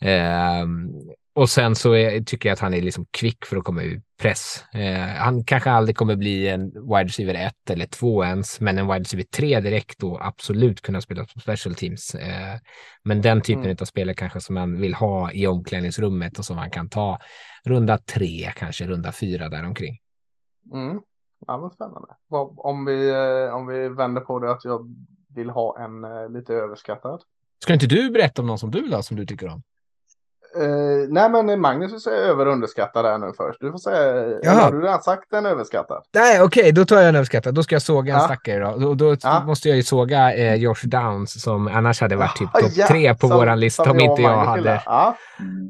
Ehm, 0.01 0.91
och 1.35 1.51
sen 1.51 1.75
så 1.75 1.93
är, 1.95 2.21
tycker 2.21 2.49
jag 2.49 2.53
att 2.55 2.61
han 2.61 2.75
är 2.75 2.83
liksom 2.83 3.07
kvick 3.11 3.45
för 3.47 3.57
att 3.57 3.65
komma 3.65 3.83
ur 3.83 4.03
press. 4.21 4.65
Eh, 4.73 5.01
han 5.23 5.45
kanske 5.45 5.71
aldrig 5.71 5.97
kommer 5.97 6.17
bli 6.17 6.49
en 6.49 6.65
wide 6.71 7.05
receiver 7.05 7.35
1 7.35 7.71
eller 7.71 7.87
2 7.87 8.25
ens, 8.25 8.61
men 8.61 8.79
en 8.79 8.87
wide 8.87 9.01
receiver 9.01 9.25
3 9.25 9.61
direkt 9.61 9.99
då 9.99 10.19
absolut 10.23 10.81
kunna 10.81 11.01
spela 11.01 11.25
på 11.35 11.41
special 11.41 11.75
teams. 11.75 12.15
Eh, 12.15 12.59
men 13.03 13.23
den 13.23 13.41
typen 13.43 13.65
Mm. 13.65 13.77
av 13.81 13.85
spelare 13.85 14.15
kanske 14.15 14.41
som 14.41 14.55
man 14.55 14.81
vill 14.81 14.95
ha 14.95 15.33
i 15.33 15.47
omklädningsrummet 15.47 16.39
och 16.39 16.45
som 16.45 16.57
man 16.57 16.71
kan 16.71 16.89
ta 16.89 17.19
runda 17.65 17.99
3, 17.99 18.53
kanske 18.57 18.87
runda 18.87 19.13
4 19.13 19.49
däromkring. 19.49 19.99
Mm. 20.73 21.01
Ja, 21.47 21.59
men 21.61 21.71
spännande. 21.71 22.09
Vad- 22.27 22.55
Om 22.59 22.85
vi, 22.85 23.09
eh, 23.11 23.55
om 23.55 23.67
vi 23.67 23.89
vänder 23.89 24.21
på 24.21 24.39
det 24.39 24.51
att 24.51 24.65
jag 24.65 24.95
vill 25.35 25.51
ha 25.51 25.79
en 25.85 26.05
eh, 26.05 26.29
lite 26.31 26.55
överskattad. 26.55 27.21
Ska 27.63 27.73
inte 27.73 27.87
du 27.87 28.11
berätta 28.11 28.43
om 28.43 28.47
någon 28.49 28.59
som 28.59 28.71
du 28.71 28.83
vill 28.83 28.93
ha 28.95 29.03
som 29.03 29.17
du 29.17 29.27
tycker 29.27 29.49
om? 29.49 29.63
Eh, 30.57 31.09
nej, 31.09 31.31
men 31.45 31.61
Magnus 31.61 31.93
vill 31.93 32.01
säga 32.01 32.17
över 32.17 32.47
och 32.47 32.53
underskattad 32.53 33.05
där 33.05 33.19
nu 33.19 33.33
först. 33.37 33.61
Du 33.61 33.71
får 33.71 33.79
säga, 33.79 34.27
Jaha. 34.43 34.55
har 34.65 34.73
du 34.73 34.81
redan 34.81 35.03
sagt 35.03 35.33
en 35.33 35.47
överskattad? 35.47 36.03
Nej, 36.15 36.43
okej, 36.43 36.73
då 36.73 36.85
tar 36.85 36.97
jag 36.97 37.09
en 37.09 37.15
överskattad. 37.17 37.55
Då 37.55 37.63
ska 37.63 37.75
jag 37.75 37.83
såga 37.83 38.15
en 38.15 38.21
Ja. 38.21 38.25
stackare 38.27 38.59
då. 38.65 38.77
Då, 38.79 38.95
då 38.95 39.17
Ja. 39.23 39.43
måste 39.47 39.69
jag 39.69 39.77
ju 39.77 39.83
såga 39.83 40.35
eh, 40.35 40.55
Josh 40.55 40.85
Downs 40.85 41.43
som 41.43 41.69
annars 41.69 42.01
hade 42.01 42.17
varit 42.17 42.37
typ 42.37 42.53
topp 42.53 42.71
ja, 42.75 42.87
tre 42.87 43.15
på 43.15 43.29
som- 43.29 43.37
våran 43.37 43.61
lista 43.61 43.91
om 43.91 44.01
inte 44.01 44.23
jag 44.23 44.37
hade. 44.37 44.83
Ja. 44.87 45.17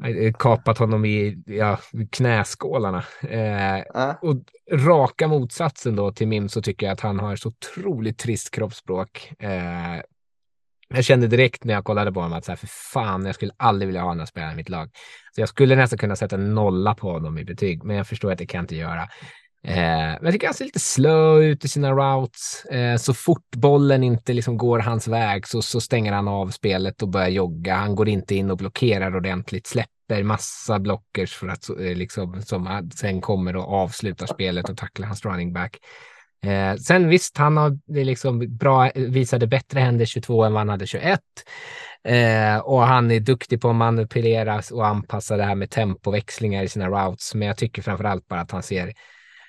Eh, 0.05 0.33
kapat 0.33 0.77
honom 0.77 1.05
i 1.05 1.43
ja, 1.45 1.77
knäskålarna. 2.11 3.03
Eh, 3.29 4.09
och 4.21 4.35
raka 4.71 5.27
motsatsen 5.27 5.95
då 5.95 6.11
till 6.11 6.27
Mim 6.27 6.49
så 6.49 6.61
tycker 6.61 6.85
jag 6.85 6.93
att 6.93 6.99
han 7.01 7.19
har 7.19 7.35
så 7.35 7.49
otroligt 7.49 8.17
trist 8.17 8.51
kroppsspråk. 8.51 9.31
Eh, 9.39 9.49
jag 10.87 11.05
kände 11.05 11.27
direkt 11.27 11.63
när 11.63 11.73
jag 11.73 11.83
kollade 11.83 12.11
på 12.11 12.19
honom 12.19 12.37
att 12.37 12.45
så 12.45 12.51
här, 12.51 12.57
för 12.57 12.67
fan, 12.67 13.25
jag 13.25 13.35
skulle 13.35 13.51
aldrig 13.57 13.87
vilja 13.87 14.01
ha 14.01 14.09
den 14.09 14.19
här 14.19 14.25
spelaren 14.25 14.53
i 14.53 14.55
mitt 14.55 14.69
lag. 14.69 14.89
Så 15.35 15.41
jag 15.41 15.49
skulle 15.49 15.75
nästan 15.75 15.99
kunna 15.99 16.15
sätta 16.15 16.35
en 16.35 16.53
nolla 16.55 16.95
på 16.95 17.11
honom 17.11 17.37
i 17.37 17.45
betyg, 17.45 17.83
men 17.83 17.95
jag 17.95 18.07
förstår 18.07 18.31
att 18.31 18.37
det 18.37 18.45
kan 18.45 18.57
jag 18.57 18.63
inte 18.63 18.75
göra. 18.75 19.07
Eh, 19.67 19.75
men 19.75 20.19
jag 20.23 20.33
tycker 20.33 20.47
han 20.47 20.53
ser 20.53 20.65
lite 20.65 20.79
slö 20.79 21.37
ut 21.37 21.65
i 21.65 21.67
sina 21.67 21.91
routes. 21.91 22.65
Eh, 22.65 22.97
så 22.97 23.13
fort 23.13 23.55
bollen 23.55 24.03
inte 24.03 24.33
liksom 24.33 24.57
går 24.57 24.79
hans 24.79 25.07
väg 25.07 25.47
så, 25.47 25.61
så 25.61 25.81
stänger 25.81 26.13
han 26.13 26.27
av 26.27 26.49
spelet 26.49 27.01
och 27.01 27.09
börjar 27.09 27.27
jogga. 27.27 27.75
Han 27.75 27.95
går 27.95 28.09
inte 28.09 28.35
in 28.35 28.51
och 28.51 28.57
blockerar 28.57 29.15
ordentligt, 29.15 29.67
släpper 29.67 30.23
massa 30.23 30.79
blockers 30.79 31.33
för 31.33 31.47
att 31.47 31.69
eh, 31.69 31.75
liksom, 31.75 32.41
som 32.41 32.89
sen 32.95 33.21
kommer 33.21 33.55
och 33.55 33.73
avslutar 33.73 34.25
spelet 34.25 34.69
och 34.69 34.77
tacklar 34.77 35.07
hans 35.07 35.25
running 35.25 35.53
back. 35.53 35.77
Eh, 36.41 36.75
sen 36.75 37.07
visst, 37.07 37.37
han 37.37 37.57
har 37.57 37.79
liksom 37.87 38.57
bra, 38.57 38.91
visade 38.95 39.47
bättre 39.47 39.79
händer 39.79 40.05
22 40.05 40.43
än 40.43 40.53
vad 40.53 40.59
han 40.59 40.69
hade 40.69 40.87
21. 40.87 41.19
Eh, 42.03 42.57
och 42.57 42.81
han 42.81 43.11
är 43.11 43.19
duktig 43.19 43.61
på 43.61 43.69
att 43.69 43.75
manipulera 43.75 44.61
och 44.71 44.87
anpassa 44.87 45.37
det 45.37 45.43
här 45.43 45.55
med 45.55 45.69
tempoväxlingar 45.69 46.63
i 46.63 46.69
sina 46.69 46.89
routes. 46.89 47.35
Men 47.35 47.47
jag 47.47 47.57
tycker 47.57 47.81
framför 47.81 48.03
allt 48.03 48.27
bara 48.27 48.41
att 48.41 48.51
han 48.51 48.63
ser, 48.63 48.93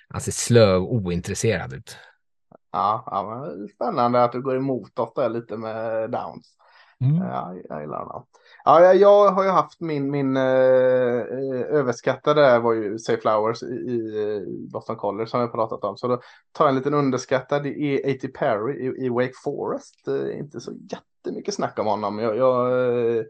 han 0.09 0.21
ser 0.21 0.33
slö 0.33 0.75
och 0.75 0.95
ointresserad 0.95 1.73
ut. 1.73 1.97
Ja, 2.73 3.03
ja, 3.07 3.47
men 3.47 3.69
spännande 3.69 4.25
att 4.25 4.33
du 4.33 4.43
går 4.43 4.57
emot 4.57 4.99
oss 4.99 5.31
lite 5.31 5.57
med 5.57 6.11
Downs. 6.11 6.57
Mm. 7.01 7.17
Ja, 7.17 7.55
jag 7.69 7.81
gillar 7.81 7.99
honom. 7.99 8.27
Ja, 8.68 8.80
jag, 8.80 8.97
jag 8.97 9.32
har 9.32 9.44
ju 9.44 9.51
haft 9.51 9.80
min, 9.80 10.10
min 10.10 10.36
eh, 10.36 10.43
eh, 10.43 11.60
överskattade 11.70 12.59
var 12.59 12.72
ju 12.72 12.98
Safe 12.98 13.20
Flowers 13.20 13.62
i, 13.62 13.66
i 13.66 14.22
eh, 14.22 14.43
Boston 14.72 14.97
College 14.97 15.26
som 15.26 15.40
vi 15.40 15.48
pratat 15.48 15.84
om. 15.84 15.97
Så 15.97 16.09
då 16.09 16.20
tar 16.52 16.64
jag 16.64 16.68
en 16.68 16.74
liten 16.76 16.94
underskattad. 16.94 17.62
Det 17.62 17.78
är 17.78 18.14
A.T. 18.14 18.28
Perry 18.28 18.86
i, 18.86 19.06
i 19.06 19.09
Wake 19.09 19.32
Forest. 19.44 20.09
Eh, 20.09 20.38
inte 20.38 20.60
så 20.60 20.72
jättemycket 20.90 21.55
snack 21.55 21.78
om 21.78 21.86
honom. 21.86 22.18
Jag, 22.18 22.36
jag 22.36 22.70
eh, 23.16 23.24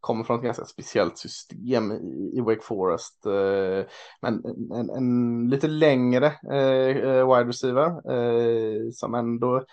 kommer 0.00 0.24
från 0.24 0.36
ett 0.38 0.44
ganska 0.44 0.64
speciellt 0.64 1.18
system 1.18 1.92
i, 1.92 2.32
i 2.34 2.40
Wake 2.40 2.62
Forest. 2.62 3.26
Eh, 3.26 3.86
men 4.22 4.44
en, 4.44 4.72
en, 4.72 4.90
en 4.90 5.48
lite 5.50 5.68
längre 5.68 6.26
eh, 6.52 6.96
eh, 6.96 7.36
wide 7.36 7.48
receiver 7.48 8.12
eh, 8.12 8.90
som 8.92 9.14
ändå 9.14 9.64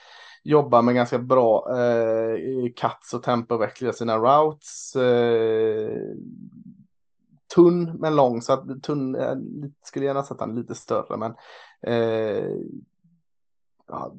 jobbar 0.47 0.81
med 0.81 0.95
ganska 0.95 1.19
bra 1.19 1.67
eh, 1.79 2.71
cuts 2.75 3.13
och 3.13 3.23
tempovecklar 3.23 3.91
sina 3.91 4.17
routes. 4.17 4.95
Eh, 4.95 6.01
tunn 7.55 7.97
men 7.99 8.15
lång, 8.15 8.41
så 8.41 8.53
att 8.53 8.83
tunn, 8.83 9.15
eh, 9.15 9.35
skulle 9.83 10.05
gärna 10.05 10.23
sett 10.23 10.39
han 10.39 10.55
lite 10.55 10.75
större, 10.75 11.17
men 11.17 11.33
eh, 11.81 12.49
ja, 13.87 14.13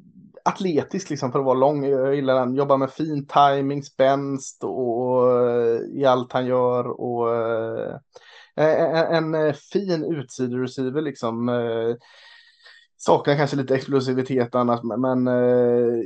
atletisk 0.44 1.10
liksom 1.10 1.32
för 1.32 1.38
att 1.38 1.44
vara 1.44 1.59
lång. 1.59 1.84
Jag 1.84 2.14
gillar 2.14 2.34
den. 2.34 2.55
jobbar 2.55 2.76
med 2.76 2.90
fin 2.90 3.26
timing, 3.26 3.82
spänst 3.82 4.64
och, 4.64 5.06
och 5.06 5.40
i 5.94 6.05
allt 6.05 6.32
han 6.32 6.46
gör 6.46 7.00
och 7.00 7.36
eh, 7.36 7.96
en, 8.55 9.34
en 9.34 9.46
eh, 9.46 9.52
fin 9.52 10.05
utsidereceiver 10.05 11.02
liksom. 11.02 11.48
Eh, 11.48 11.96
Saknar 12.98 13.36
kanske 13.36 13.56
lite 13.56 13.74
explosivitet 13.74 14.54
annars, 14.54 14.82
men, 14.82 15.00
men 15.00 15.26
eh, 15.28 16.04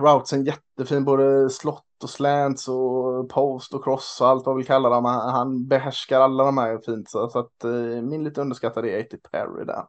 routsen 0.00 0.44
jättefin, 0.44 1.04
både 1.04 1.50
slott 1.50 1.84
och 2.02 2.10
slants 2.10 2.68
och 2.68 3.28
post 3.28 3.74
och 3.74 3.84
cross 3.84 4.18
och 4.20 4.28
allt 4.28 4.46
vad 4.46 4.56
vi 4.56 4.64
kallar 4.64 4.90
dem. 4.90 5.04
Han, 5.04 5.30
han 5.30 5.68
behärskar 5.68 6.20
alla 6.20 6.44
de 6.44 6.58
här 6.58 6.78
fint. 6.78 7.10
Så, 7.10 7.28
så 7.28 7.38
att 7.38 7.64
eh, 7.64 8.02
min 8.02 8.24
lite 8.24 8.40
underskattade 8.40 8.90
är 8.90 9.00
A.T. 9.00 9.16
Perry 9.30 9.64
där. 9.64 9.84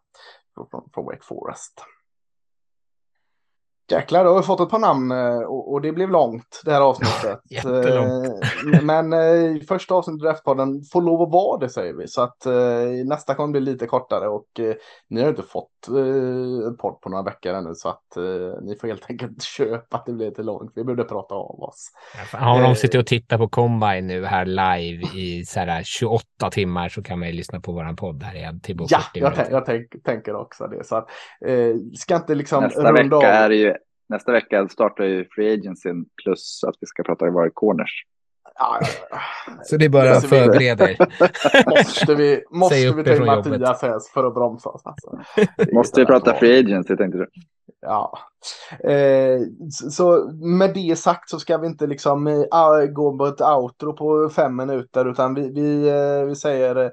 Från, 0.72 0.89
från 0.93 1.06
Wake 1.06 1.23
Forest. 1.23 1.81
Jäklar, 3.91 4.24
då 4.24 4.30
har 4.30 4.38
vi 4.38 4.44
fått 4.45 4.60
ett 4.60 4.70
par 4.70 4.80
namn 4.80 5.12
eh, 5.12 5.38
och, 5.40 5.72
och 5.74 5.82
det 5.82 5.91
blev 5.91 6.10
långt 6.10 6.62
det 6.66 6.72
här 6.72 6.82
avsnittet. 6.82 7.40
Jättelångt. 7.49 8.26
Eh, 8.74 8.82
Men 8.84 9.14
eh, 9.14 9.62
första 9.68 9.94
avsnittet 9.95 10.22
i 10.22 10.26
Draftpodden 10.26 10.82
får 10.94 11.02
lov 11.02 11.22
att 11.22 11.32
vara 11.32 11.60
det 11.60 11.70
säger 11.70 11.94
vi. 11.94 12.07
Så 12.07 12.22
att 12.22 12.45
eh, 12.45 12.53
nästa 13.06 13.36
kommer 13.36 13.52
bli 13.52 13.62
lite 13.62 13.86
kortare 13.88 14.28
och 14.28 14.60
eh, 14.60 14.76
ni 15.10 15.22
har 15.22 15.30
inte 15.30 15.44
fått 15.44 15.88
eh, 15.90 16.68
en 16.68 16.78
podd 16.78 17.02
på 17.02 17.10
några 17.10 17.24
veckor 17.24 17.53
ännu 17.53 17.74
så 17.76 17.90
att 17.90 18.18
eh, 18.18 18.62
ni 18.62 18.76
får 18.82 18.88
helt 18.88 19.06
enkelt 19.10 19.41
köpa 19.57 19.98
att 19.98 20.06
det 20.06 20.12
blir 20.14 20.26
lite 20.26 20.44
långt. 20.44 20.72
Vi 20.76 20.84
borde 20.84 21.03
prata 21.03 21.36
om 21.36 21.64
oss. 21.64 21.88
Har 22.34 22.60
Eh. 22.60 22.64
de 22.70 22.76
suttit 22.76 22.99
och 22.99 23.07
tittat 23.07 23.40
på 23.40 23.48
Combine 23.49 24.07
nu 24.07 24.26
här 24.26 24.45
live 24.45 25.03
i 25.20 25.45
så 25.45 25.60
här 25.60 25.84
28 25.84 26.26
timmar 26.52 26.90
så 26.90 27.03
kan 27.03 27.20
man 27.20 27.28
ju 27.28 27.34
lyssna 27.34 27.60
på 27.60 27.72
våran 27.72 27.95
podd 27.95 28.24
här 28.24 28.36
igen 28.36 28.60
till 28.62 28.78
Ja, 28.90 28.99
40 29.14 29.20
jag, 29.20 29.34
jag 29.52 29.66
tänk, 29.66 30.03
tänker 30.03 30.36
också 30.36 30.68
det. 30.68 30.84
Så 30.84 30.95
att, 30.95 31.10
eh, 31.45 31.76
ska 31.98 32.16
inte 32.16 32.36
liksom 32.36 32.64
Nästa 32.64 32.91
runda 32.91 33.18
vecka, 33.18 33.30
av. 33.30 33.44
är 33.44 33.49
det 33.49 33.56
ju, 33.56 33.74
nästa 34.10 34.32
vecka 34.32 34.68
startar 34.68 35.03
ju 35.03 35.26
Free 35.36 35.53
Agencyn 35.53 36.06
plus 36.23 36.64
att 36.64 36.76
vi 36.82 36.88
ska 36.88 37.03
prata 37.03 37.32
var 37.32 37.49
corners. 37.49 38.03
Ja, 38.60 38.77
ja, 38.82 38.88
ja. 39.10 39.18
Så 39.64 39.77
det 39.77 39.86
är 39.86 39.90
bara 39.90 40.15
Så 40.22 40.27
vi- 40.27 40.27
förbereder. 40.27 40.98
Måste 41.69 42.15
vi, 42.15 42.44
måste 42.52 42.91
vi 42.91 43.03
ta 43.03 43.15
in. 43.15 43.26
Mattias 43.26 43.82
här 43.82 43.99
för 44.14 44.23
att 44.23 44.34
bromsa 44.34 44.69
oss? 44.69 44.82
Alltså. 44.86 45.19
Måste 45.73 45.99
vi 46.02 46.06
prata 46.06 46.34
Free 46.34 46.60
Agency 46.60 46.98
tänkte 46.98 47.18
du? 47.18 47.30
Ja. 47.82 48.19
Eh, 48.90 49.40
så- 49.91 50.32
med 50.34 50.73
det 50.73 50.95
sagt 50.99 51.30
så 51.30 51.40
ska 51.40 51.57
vi 51.57 51.68
inte 51.68 51.88
liksom 51.88 52.27
eh, 52.27 52.86
gå 52.94 53.18
på 53.18 53.26
ett 53.26 53.41
outro 53.41 53.94
på 53.94 54.30
fem 54.30 54.56
minuter 54.56 55.06
utan 55.10 55.34
vi, 55.34 55.52
vi, 55.53 55.88
eh, 55.90 56.26
vi 56.26 56.36
säger 56.36 56.76
eh, 56.76 56.90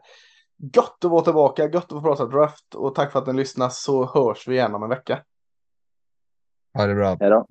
gött 0.74 1.04
att 1.04 1.10
vara 1.10 1.22
tillbaka, 1.24 1.62
gött 1.64 1.74
att 1.74 1.88
få 1.90 2.00
prata 2.02 2.26
draft 2.26 2.74
och 2.74 2.94
tack 2.94 3.12
för 3.12 3.18
att 3.18 3.26
ni 3.26 3.32
lyssnar 3.32 3.68
så 3.68 4.06
hörs 4.14 4.48
vi 4.48 4.54
igen 4.54 4.74
om 4.74 4.82
en 4.82 4.88
vecka. 4.88 5.18
Ha 6.74 6.86
det 6.86 6.94
bra. 6.94 7.16
Hej 7.20 7.30
då. 7.30 7.46